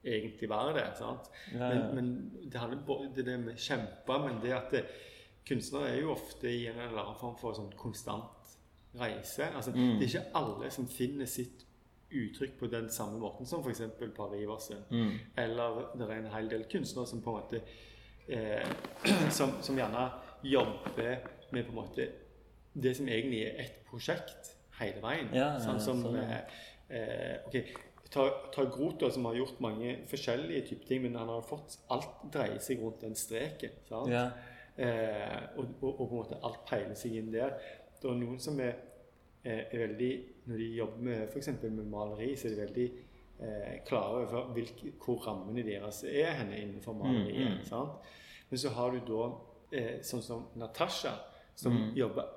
egentlig 0.04 0.50
være 0.52 0.74
det. 0.76 0.84
sant? 0.98 1.30
Ja, 1.54 1.70
Men, 1.70 1.78
ja. 1.80 1.86
men 1.96 2.10
det 2.52 2.60
handler 2.60 2.82
både 2.86 3.08
det, 3.16 3.24
det 3.30 3.38
med 3.40 3.56
kjempe, 3.56 4.18
men 4.26 4.36
det 4.44 4.52
at 4.58 4.70
det, 4.76 4.84
kunstnere 5.46 5.92
er 5.92 6.00
jo 6.00 6.12
ofte 6.14 6.50
i 6.50 6.66
en 6.66 6.78
eller 6.88 7.02
annen 7.04 7.20
form 7.20 7.36
for 7.40 7.54
sånn 7.56 7.72
konstant 7.78 8.56
reise. 8.98 9.46
Altså, 9.54 9.70
Mm. 9.74 9.98
Det 9.98 10.02
er 10.02 10.10
ikke 10.10 10.34
alle 10.34 10.70
som 10.70 10.88
finner 10.88 11.26
sitt 11.26 11.64
uttrykk 12.10 12.58
på 12.58 12.66
den 12.70 12.88
samme 12.90 13.18
måten 13.18 13.46
som 13.46 13.60
f.eks. 13.64 13.82
Pari 14.16 14.42
Iversen. 14.42 14.84
Mm. 14.90 15.12
Eller 15.36 15.90
det 15.98 16.06
er 16.08 16.18
en 16.18 16.30
hel 16.32 16.48
del 16.50 16.64
kunstnere 16.70 17.06
som 17.06 17.22
på 17.22 17.30
en 17.34 17.42
måte 17.42 17.60
eh, 18.28 18.66
som, 19.38 19.56
som 19.62 19.76
gjerne 19.78 20.10
jobber 20.42 21.18
med 21.52 21.64
på 21.66 21.74
en 21.74 21.80
måte 21.80 22.08
det 22.74 22.96
som 22.96 23.08
egentlig 23.08 23.42
er 23.46 23.60
ett 23.64 23.82
prosjekt 23.88 24.54
hele 24.80 25.00
veien. 25.02 25.30
Ja, 25.32 25.54
ja, 25.56 25.60
sånn 25.64 25.80
som 25.80 26.02
sånn, 26.04 26.16
ja. 26.20 26.40
eh, 26.88 27.00
eh, 27.00 27.36
ok, 27.48 27.82
Ta, 28.10 28.22
ta 28.54 28.62
Grota, 28.70 29.08
som 29.10 29.24
har 29.26 29.34
gjort 29.34 29.56
mange 29.60 29.96
forskjellige 30.06 30.68
typer 30.68 30.86
ting, 30.86 31.00
men 31.02 31.16
han 31.18 31.26
har 31.28 31.40
fått 31.42 31.74
Alt 31.90 32.20
dreier 32.32 32.60
seg 32.62 32.78
rundt 32.80 33.00
den 33.02 33.16
streken. 33.18 33.72
sant? 33.88 34.08
Eh, 34.78 35.42
og, 35.56 35.64
og, 35.82 36.00
og 36.00 36.08
på 36.08 36.14
en 36.14 36.18
måte 36.20 36.38
alt 36.44 36.64
peiler 36.68 36.94
seg 36.98 37.14
inn 37.16 37.30
der. 37.32 37.54
Det 38.02 38.10
er 38.10 38.18
noen 38.20 38.38
som 38.42 38.58
er, 38.60 38.74
eh, 39.44 39.62
er 39.72 39.86
veldig 39.86 40.12
Når 40.46 40.56
de 40.62 40.66
jobber 40.76 41.02
med 41.02 41.22
f.eks. 41.32 41.48
med 41.62 41.86
maleri, 41.90 42.36
så 42.36 42.46
er 42.46 42.50
de 42.54 42.60
veldig 42.60 42.84
eh, 43.40 43.72
klare 43.88 44.20
over 44.26 44.52
hvilke, 44.54 44.92
hvor 45.02 45.18
rammene 45.26 45.64
deres 45.66 46.04
er 46.06 46.36
henne 46.38 46.60
innenfor 46.60 46.94
maleriet. 46.94 47.64
Mm, 47.66 47.78
mm. 47.78 47.88
Men 48.50 48.58
så 48.62 48.70
har 48.76 48.90
du 48.94 49.00
da 49.08 49.24
eh, 49.72 49.96
sånn 50.06 50.22
som 50.22 50.44
Natasha, 50.54 51.16
som 51.56 51.72
Mm. 51.72 51.94
jobber 51.96 52.28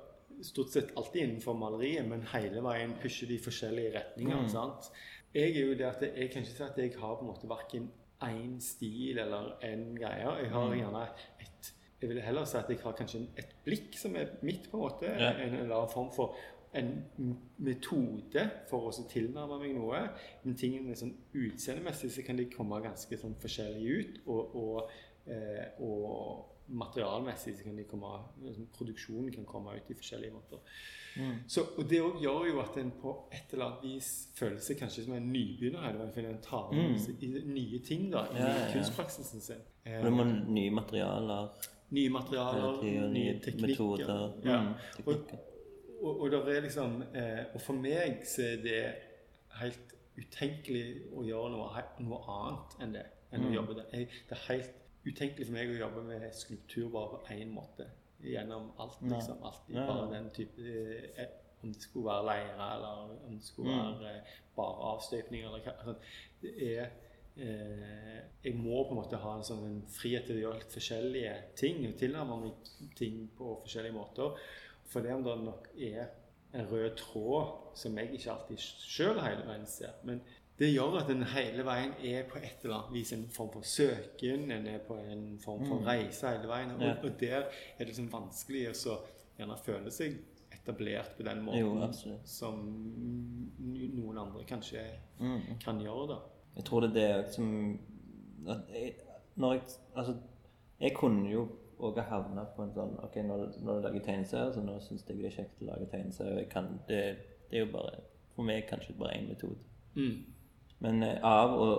stort 0.42 0.72
sett 0.72 0.90
alltid 0.96 1.22
innenfor 1.22 1.54
maleriet, 1.54 2.08
men 2.08 2.22
hele 2.32 2.62
veien 2.64 2.94
pusher 3.02 3.28
de 3.28 3.38
forskjellige 3.38 3.92
retninger. 3.94 4.40
Mm. 4.42 4.48
sant? 4.48 4.90
Jeg 5.34 5.52
er 5.54 5.66
jo 5.68 5.74
det 5.78 5.86
at 5.86 6.00
jeg 6.02 6.30
kan 6.32 6.42
ikke 6.42 6.56
si 6.56 6.62
at 6.64 6.78
jeg 6.78 6.94
har 6.98 7.14
på 7.16 7.20
en 7.20 7.30
måte 7.30 7.46
verken 7.48 7.90
én 8.22 8.58
stil 8.60 9.18
eller 9.18 9.52
en 9.62 9.94
greie. 9.94 10.32
Jeg 10.42 10.50
har 10.50 10.66
Mm. 10.70 10.78
gjerne 10.80 11.02
et 11.40 11.72
Jeg 12.00 12.08
vil 12.08 12.22
heller 12.24 12.44
si 12.48 12.56
at 12.56 12.70
jeg 12.72 12.80
har 12.82 12.96
kanskje 12.96 13.26
et 13.38 13.50
blikk 13.64 13.98
som 14.00 14.14
er 14.16 14.30
mitt, 14.42 14.70
på 14.70 14.78
en 14.78 14.84
måte. 14.86 15.06
Ja. 15.10 15.34
En 15.36 15.54
eller 15.58 15.76
annen 15.76 15.92
form 15.92 16.10
for 16.16 16.34
en 16.72 16.92
metode 17.58 18.44
for 18.70 18.88
å 18.88 19.08
tilnærme 19.10 19.58
meg 19.60 19.74
noe. 19.76 20.04
Men 20.44 20.56
tingene 20.58 20.96
sånn 20.98 21.12
utseendemessig 21.36 22.12
så 22.14 22.24
kan 22.26 22.38
de 22.38 22.46
komme 22.52 22.78
ganske 22.84 23.18
sånn 23.20 23.34
forskjellige 23.42 23.98
ut. 24.00 24.20
Og, 24.30 24.54
og, 24.60 24.94
eh, 25.26 25.66
og 25.82 26.46
materialmessig 26.70 27.56
så 27.58 27.66
kan 27.66 27.76
de 27.80 27.84
komme 27.90 28.12
liksom, 28.44 28.68
Produksjonen 28.76 29.32
kan 29.34 29.48
komme 29.48 29.74
ut 29.76 29.90
i 29.90 29.96
forskjellige 29.98 30.36
måter. 30.36 30.62
Mm. 31.18 31.40
Så, 31.50 31.64
og 31.74 31.88
det 31.90 31.98
gjør 31.98 32.44
jo 32.46 32.60
at 32.62 32.76
en 32.78 32.92
på 33.02 33.16
et 33.34 33.50
eller 33.56 33.66
annet 33.72 33.82
vis 33.88 34.10
føler 34.38 34.62
seg 34.62 34.78
kanskje 34.78 35.08
som 35.08 35.16
en 35.18 35.26
nybegynner. 35.32 35.88
Eller 35.90 36.30
en 36.30 36.40
tar 36.44 36.70
Mm. 36.70 36.94
i 37.20 37.32
nye 37.50 37.82
ting 37.82 38.08
da, 38.12 38.24
i 38.30 38.38
ja. 38.38 38.54
kunstpraksisen 38.72 39.42
sin. 39.42 39.60
Eh, 39.84 39.98
Når 40.04 40.10
man 40.14 40.32
nye 40.54 40.70
materialer, 40.70 41.50
nye 41.90 42.08
materialer, 42.08 42.82
nye 42.82 43.06
nye 43.12 43.38
teknikker. 43.40 43.66
metoder. 43.68 44.32
Ja. 44.44 44.60
Mm, 44.62 44.74
teknikker. 44.96 45.38
Og, 46.02 46.20
og 46.20 46.30
det 46.30 46.56
er 46.56 46.60
liksom 46.64 47.02
eh, 47.14 47.40
Og 47.54 47.60
for 47.60 47.74
meg 47.76 48.22
så 48.24 48.42
er 48.42 48.62
det 48.64 48.94
helt 49.60 49.96
utenkelig 50.20 50.84
å 51.16 51.24
gjøre 51.26 51.50
noe, 51.54 51.82
noe 52.04 52.20
annet 52.36 52.76
enn 52.84 52.94
det. 52.94 53.06
Enn 53.32 53.40
Mm. 53.44 53.50
å 53.50 53.54
jobbe 53.54 53.74
det. 53.78 53.84
Jeg, 53.92 54.08
det 54.28 54.36
er 54.38 54.46
helt 54.48 54.72
utenkelig 55.06 55.46
for 55.46 55.52
meg 55.54 55.70
å 55.70 55.78
jobbe 55.80 56.02
med 56.08 56.24
skulptur 56.34 56.88
bare 56.90 57.10
på 57.12 57.20
én 57.36 57.52
måte. 57.54 57.86
Gjennom 58.20 58.72
alt, 58.78 58.98
liksom. 59.02 59.38
Alltid 59.42 59.76
bare 59.76 60.10
den 60.12 60.30
type 60.36 60.60
eh, 61.16 61.28
Om 61.62 61.72
det 61.72 61.82
skulle 61.82 62.06
være 62.06 62.24
leire, 62.26 62.66
eller 62.74 63.14
om 63.28 63.36
det 63.36 63.44
skulle 63.44 63.70
Mm. 63.70 64.00
være 64.00 64.16
eh, 64.16 64.34
bare 64.56 64.90
avstøpning, 64.94 65.44
eller 65.44 65.60
hva 65.64 65.72
altså, 65.78 65.94
Det 66.42 66.52
er 66.78 66.86
eh, 67.40 68.22
Jeg 68.44 68.54
må 68.56 68.84
på 68.84 68.94
en 68.94 68.96
måte 69.02 69.16
ha 69.20 69.34
en 69.36 69.42
sånn 69.44 69.64
en 69.66 69.82
frihet 69.92 70.24
til 70.26 70.36
å 70.38 70.40
gjøre 70.46 70.60
litt 70.62 70.72
forskjellige 70.72 71.34
ting. 71.56 71.82
Og 71.88 71.98
tilnærme 72.00 72.40
meg 72.40 72.52
ting 72.96 73.28
på 73.36 73.58
forskjellige 73.64 73.92
måter. 73.92 74.38
For 74.90 75.00
det 75.04 75.12
om 75.14 75.22
det 75.24 75.34
nok 75.44 75.68
er 75.76 76.06
en 76.54 76.66
rød 76.70 76.96
tråd 76.96 77.76
som 77.78 77.98
jeg 77.98 78.14
ikke 78.16 78.30
alltid 78.32 78.58
sjøl 78.58 79.20
hele 79.20 79.44
veien 79.46 79.66
ser. 79.66 79.92
Men 80.04 80.22
det 80.58 80.72
gjør 80.74 80.98
at 81.02 81.10
en 81.10 81.22
hele 81.22 81.62
veien 81.64 81.92
er 82.04 82.24
på 82.28 82.36
et 82.40 82.64
eller 82.64 82.78
annet 82.78 82.92
vis 82.96 83.12
en 83.12 83.28
form 83.28 83.52
for 83.52 83.62
søken. 83.62 84.50
En 84.52 84.66
er 84.66 84.78
på 84.88 84.96
en 84.98 85.38
form 85.44 85.66
for 85.66 85.78
Mm. 85.80 85.86
reise 85.86 86.28
hele 86.28 86.48
veien. 86.48 86.70
Og, 86.74 86.80
Ja. 86.82 86.96
og 87.02 87.20
der 87.20 87.38
er 87.44 87.78
det 87.78 87.86
liksom 87.88 88.10
vanskelig 88.10 88.68
å 88.70 88.74
så 88.74 88.98
gjerne 89.38 89.56
føle 89.64 89.90
seg 89.90 90.18
etablert 90.52 91.16
på 91.16 91.22
den 91.24 91.42
måten 91.44 91.60
Jo, 91.60 92.18
som 92.24 92.56
noen 93.58 94.18
andre 94.18 94.44
kanskje 94.44 94.82
Mm. 95.20 95.58
kan 95.64 95.78
gjøre, 95.80 96.08
da. 96.08 96.18
Jeg 96.56 96.64
tror 96.66 96.80
det 96.84 96.90
er 96.90 97.22
det 97.22 97.34
som 97.34 97.78
at 98.48 98.70
jeg, 98.74 98.94
når 99.36 99.52
jeg, 99.52 99.62
altså, 99.96 100.14
jeg 100.80 100.94
kunne 100.96 101.30
jo 101.30 101.48
òg 101.80 101.96
ha 102.00 102.06
havna 102.10 102.44
på 102.56 102.64
en 102.64 102.72
sånn 102.74 102.96
Ok, 103.04 103.16
når, 103.24 103.46
når 103.64 103.78
du 103.78 103.84
lager 103.86 104.02
tegneserier, 104.04 104.50
så 104.52 104.60
nå 104.64 104.74
syns 104.84 105.04
jeg 105.08 105.16
det 105.20 105.28
er 105.30 105.36
kjekt 105.38 105.62
å 105.62 105.68
lage 105.70 105.86
tegneserier. 105.92 106.48
Det, 106.88 107.00
det 107.50 107.56
er 107.60 107.64
jo 107.64 107.70
bare 107.72 108.02
For 108.34 108.44
meg 108.46 108.66
kanskje 108.68 108.96
bare 108.98 109.16
én 109.18 109.28
metode. 109.28 109.58
Mm. 109.96 110.18
Men 110.80 111.02
eh, 111.04 111.18
av 111.26 111.52
å, 111.56 111.70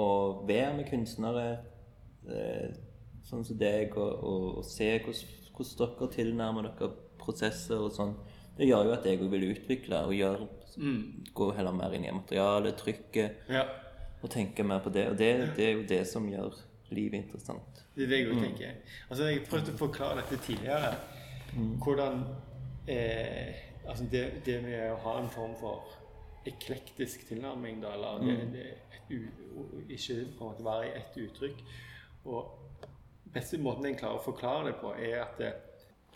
å 0.00 0.02
være 0.48 0.72
med 0.76 0.88
kunstnere 0.90 1.44
eh, 2.28 2.72
sånn 3.28 3.44
som 3.46 3.58
deg, 3.60 3.94
og, 3.96 4.24
og, 4.24 4.46
og 4.60 4.64
se 4.68 4.90
hvordan, 5.04 5.36
hvordan 5.56 5.94
dere 6.00 6.10
tilnærmer 6.16 6.68
dere 6.70 6.90
prosesser 7.20 7.80
og 7.80 7.92
sånn, 7.96 8.14
det 8.58 8.68
gjør 8.68 8.88
jo 8.90 8.96
at 8.96 9.06
jeg 9.08 9.20
òg 9.20 9.30
vil 9.36 9.50
utvikle 9.52 10.04
og 10.06 10.16
gjøre, 10.16 10.48
Mm. 10.78 11.24
gå 11.34 11.46
heller 11.56 11.74
mer 11.74 11.90
inn 11.96 12.04
i 12.06 12.12
materialet, 12.14 12.76
trykket, 12.78 13.40
Ja. 13.50 13.64
Og 14.22 14.30
tenke 14.30 14.64
mer 14.66 14.82
på 14.84 14.92
det. 14.94 15.06
Og 15.10 15.18
det, 15.18 15.30
det 15.56 15.66
er 15.66 15.72
jo 15.78 15.86
det 15.88 16.02
som 16.08 16.28
gjør 16.28 16.58
livet 16.90 17.22
interessant. 17.22 17.82
Det 17.96 18.04
er 18.04 18.12
det 18.12 18.18
jeg 18.18 18.30
også 18.30 18.44
tenker. 18.44 18.76
Altså, 19.08 19.24
jeg 19.30 19.42
prøvde 19.48 19.74
å 19.74 19.80
forklare 19.80 20.22
dette 20.22 20.40
tidligere. 20.44 20.94
Hvordan 21.84 22.24
eh, 22.90 23.62
altså 23.86 24.06
det, 24.10 24.24
det 24.46 24.60
med 24.64 24.92
å 24.92 24.98
ha 25.04 25.16
en 25.20 25.30
form 25.32 25.56
for 25.60 25.96
eklektisk 26.48 27.26
tilnærming, 27.28 27.82
da, 27.82 27.94
eller 27.94 28.22
det, 28.24 28.36
det, 28.54 28.66
et 28.96 29.10
u, 29.12 29.18
ikke 29.88 30.16
på 30.38 30.44
en 30.44 30.52
måte 30.52 30.64
være 30.64 30.88
i 30.88 30.94
ett 31.00 31.18
uttrykk. 31.24 31.64
Og 32.30 32.86
beste 33.34 33.60
måten 33.62 33.90
jeg 33.90 33.98
klarer 34.00 34.20
å 34.20 34.24
forklare 34.24 34.70
det 34.70 34.78
på, 34.80 34.94
er 34.96 35.24
at 35.24 35.42
eh, 35.44 35.58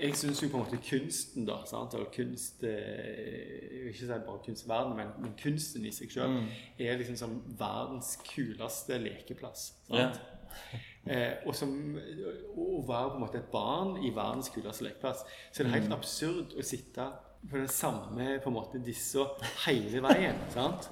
jeg 0.01 0.16
syns 0.19 0.41
jo 0.43 0.49
på 0.51 0.59
en 0.59 0.65
måte 0.65 0.79
kunsten, 0.83 1.45
da, 1.47 1.61
sant? 1.71 1.95
og 1.95 2.09
kunst 2.15 2.65
eh, 2.66 3.91
ikke 3.93 4.19
bare 4.27 4.41
kunstverden, 4.45 4.97
men, 4.99 5.12
men 5.23 5.35
kunsten 5.39 5.85
i 5.87 5.93
seg 5.95 6.11
sjøl, 6.11 6.39
er 6.79 6.99
liksom 6.99 7.16
som 7.21 7.37
verdens 7.59 8.16
kuleste 8.27 8.99
lekeplass. 9.03 9.69
sant? 9.87 10.19
Eh, 11.07 11.35
og 11.45 11.55
som 11.55 11.71
å 12.57 12.81
være 12.89 13.11
på 13.12 13.19
en 13.19 13.23
måte 13.27 13.39
et 13.43 13.51
barn 13.53 13.97
i 14.03 14.11
verdens 14.15 14.51
kuleste 14.55 14.87
lekeplass, 14.89 15.23
så 15.53 15.62
er 15.62 15.69
det 15.69 15.77
helt 15.79 15.95
absurd 15.95 16.55
å 16.59 16.65
sitte 16.65 17.09
på 17.45 17.59
den 17.61 17.69
samme 17.69 18.39
på 18.41 18.49
en 18.51 18.57
måte 18.57 18.81
disse 18.83 19.23
hele 19.66 20.01
veien. 20.07 20.39
sant? 20.55 20.89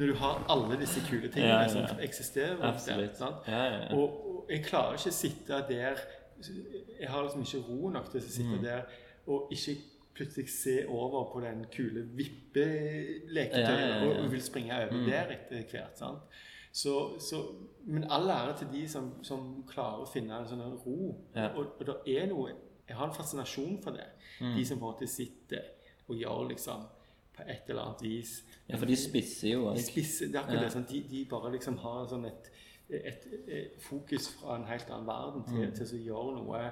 Når 0.00 0.06
du 0.06 0.14
har 0.16 0.44
alle 0.48 0.78
disse 0.80 1.00
kule 1.04 1.28
tingene 1.28 1.48
Ja, 1.50 1.62
ja, 1.66 1.80
ja. 1.82 1.88
som 1.88 1.98
eksisterer. 2.00 2.56
der, 2.60 3.08
sant? 3.16 3.48
Ja, 3.48 3.64
ja, 3.64 3.80
ja. 3.84 3.96
Og, 3.96 4.20
og 4.46 4.52
jeg 4.52 4.64
klarer 4.64 4.96
ikke 4.96 5.12
å 5.12 5.16
sitte 5.18 5.58
der 5.68 5.98
Jeg 7.00 7.08
har 7.08 7.22
liksom 7.22 7.42
ikke 7.42 7.62
ro 7.68 7.88
nok 7.88 8.10
til 8.10 8.20
å 8.20 8.24
sitte 8.24 8.56
Mm. 8.58 8.62
der 8.64 8.82
og 9.26 9.48
ikke 9.52 9.76
plutselig 10.14 10.48
se 10.50 10.86
over 10.88 11.30
på 11.32 11.40
den 11.40 11.64
kule 11.72 12.02
vippeleketøyet 12.18 13.68
Ja, 13.68 13.80
ja, 13.80 14.04
ja. 14.14 14.22
og, 14.24 14.30
vil 14.32 14.42
springe 14.42 14.74
over 14.74 15.04
der 15.06 15.30
etter 15.36 15.62
hvert. 15.70 15.98
sant? 15.98 16.18
Så, 16.72 17.18
så, 17.18 17.40
men 17.86 18.04
all 18.10 18.28
ære 18.30 18.56
til 18.58 18.68
de 18.72 18.88
som, 18.88 19.08
som 19.24 19.64
klarer 19.68 20.04
å 20.04 20.10
finne 20.12 20.36
en 20.38 20.46
sånn 20.46 20.60
ro. 20.84 21.14
Ja. 21.34 21.48
Og, 21.56 21.72
og 21.80 21.86
det 21.86 22.16
er 22.16 22.26
noe 22.30 22.52
Jeg 22.88 22.96
har 22.98 23.06
en 23.06 23.14
fascinasjon 23.14 23.76
for 23.82 23.90
det. 23.94 24.06
Mm. 24.40 24.54
De 24.56 24.64
som 24.66 24.78
på 24.78 24.86
en 24.88 24.92
måte 24.94 25.06
sitter 25.10 25.62
og 26.08 26.16
gjør 26.18 26.48
liksom 26.50 26.80
på 27.36 27.42
et 27.46 27.68
eller 27.70 27.82
annet 27.86 28.02
vis 28.02 28.32
ja, 28.68 28.76
for 28.76 28.86
de 28.86 28.96
spisser 28.98 29.52
jo 29.52 29.68
de 29.74 29.82
spisser, 29.82 30.26
det 30.26 30.34
er 30.34 30.40
akkurat 30.42 30.58
Ja. 30.58 30.64
det, 30.64 30.72
sånn, 30.74 30.86
de, 30.90 31.00
de 31.10 31.20
bare 31.30 31.52
liksom 31.54 31.76
har 31.78 32.06
sånn 32.10 32.24
et, 32.26 32.48
et, 32.92 33.26
et 33.48 33.70
fokus 33.80 34.28
fra 34.40 34.56
en 34.56 34.64
helt 34.64 34.90
annen 34.90 35.06
verden 35.06 35.44
til, 35.48 35.66
Mm. 35.68 35.74
til 35.76 35.86
å 35.86 36.04
gjøre 36.04 36.34
noe 36.36 36.62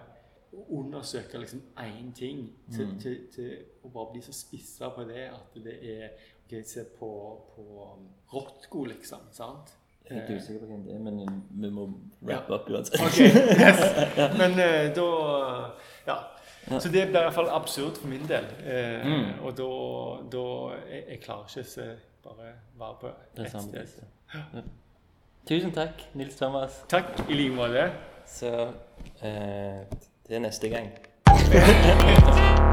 å 0.52 0.64
undersøke 0.78 1.38
liksom 1.38 1.60
én 1.78 2.12
ting 2.14 2.52
til, 2.74 2.86
Mm. 2.86 2.98
til, 3.00 3.18
til 3.34 3.58
å 3.84 3.88
bare 3.88 4.12
bli 4.12 4.20
så 4.22 4.32
spissa 4.32 4.88
på 4.88 5.04
det 5.04 5.28
at 5.28 5.54
det 5.64 5.76
er 5.82 6.08
ok, 6.48 6.64
Se 6.64 6.84
på, 6.98 7.10
på 7.56 7.98
Rotko, 8.32 8.84
liksom. 8.84 9.18
sant? 9.32 9.74
Jeg 10.10 10.18
er 10.18 10.22
ikke 10.22 10.36
usikker 10.40 10.60
på 10.60 10.66
hvem 10.66 10.84
det 10.86 10.94
er, 10.94 10.98
men 10.98 11.42
vi 11.50 11.70
må 11.70 11.82
Ja. 12.28 12.38
up 12.54 12.70
uansett. 12.70 13.00
Ok, 13.00 13.18
yes. 13.20 13.80
Men 14.40 14.52
uh, 14.52 14.94
da 14.96 15.74
Ja. 16.06 16.16
Så 16.80 16.88
det 16.92 17.08
blir 17.08 17.20
iallfall 17.22 17.48
absurd 17.48 17.96
for 17.96 18.08
min 18.08 18.26
del. 18.28 18.44
Uh, 18.64 19.04
Mm. 19.04 19.44
Og 19.44 19.56
da, 19.56 19.68
da 20.32 20.44
jeg, 20.90 21.04
jeg 21.08 21.20
klarer 21.20 21.44
ikke 21.44 21.98
å 22.24 22.34
bare 22.34 22.52
være 22.78 22.96
på 23.00 23.12
ett 23.42 23.50
sted. 23.62 24.04
Ja. 24.34 24.62
Tusen 25.48 25.70
takk, 25.72 26.02
Nils 26.14 26.36
Thomas. 26.36 26.84
Takk 26.88 27.22
i 27.28 27.32
like 27.32 27.54
måte. 27.56 27.86
Så 28.26 28.68
eh, 29.22 29.80
til 30.28 30.42
neste 30.42 30.68
gang. 30.68 30.92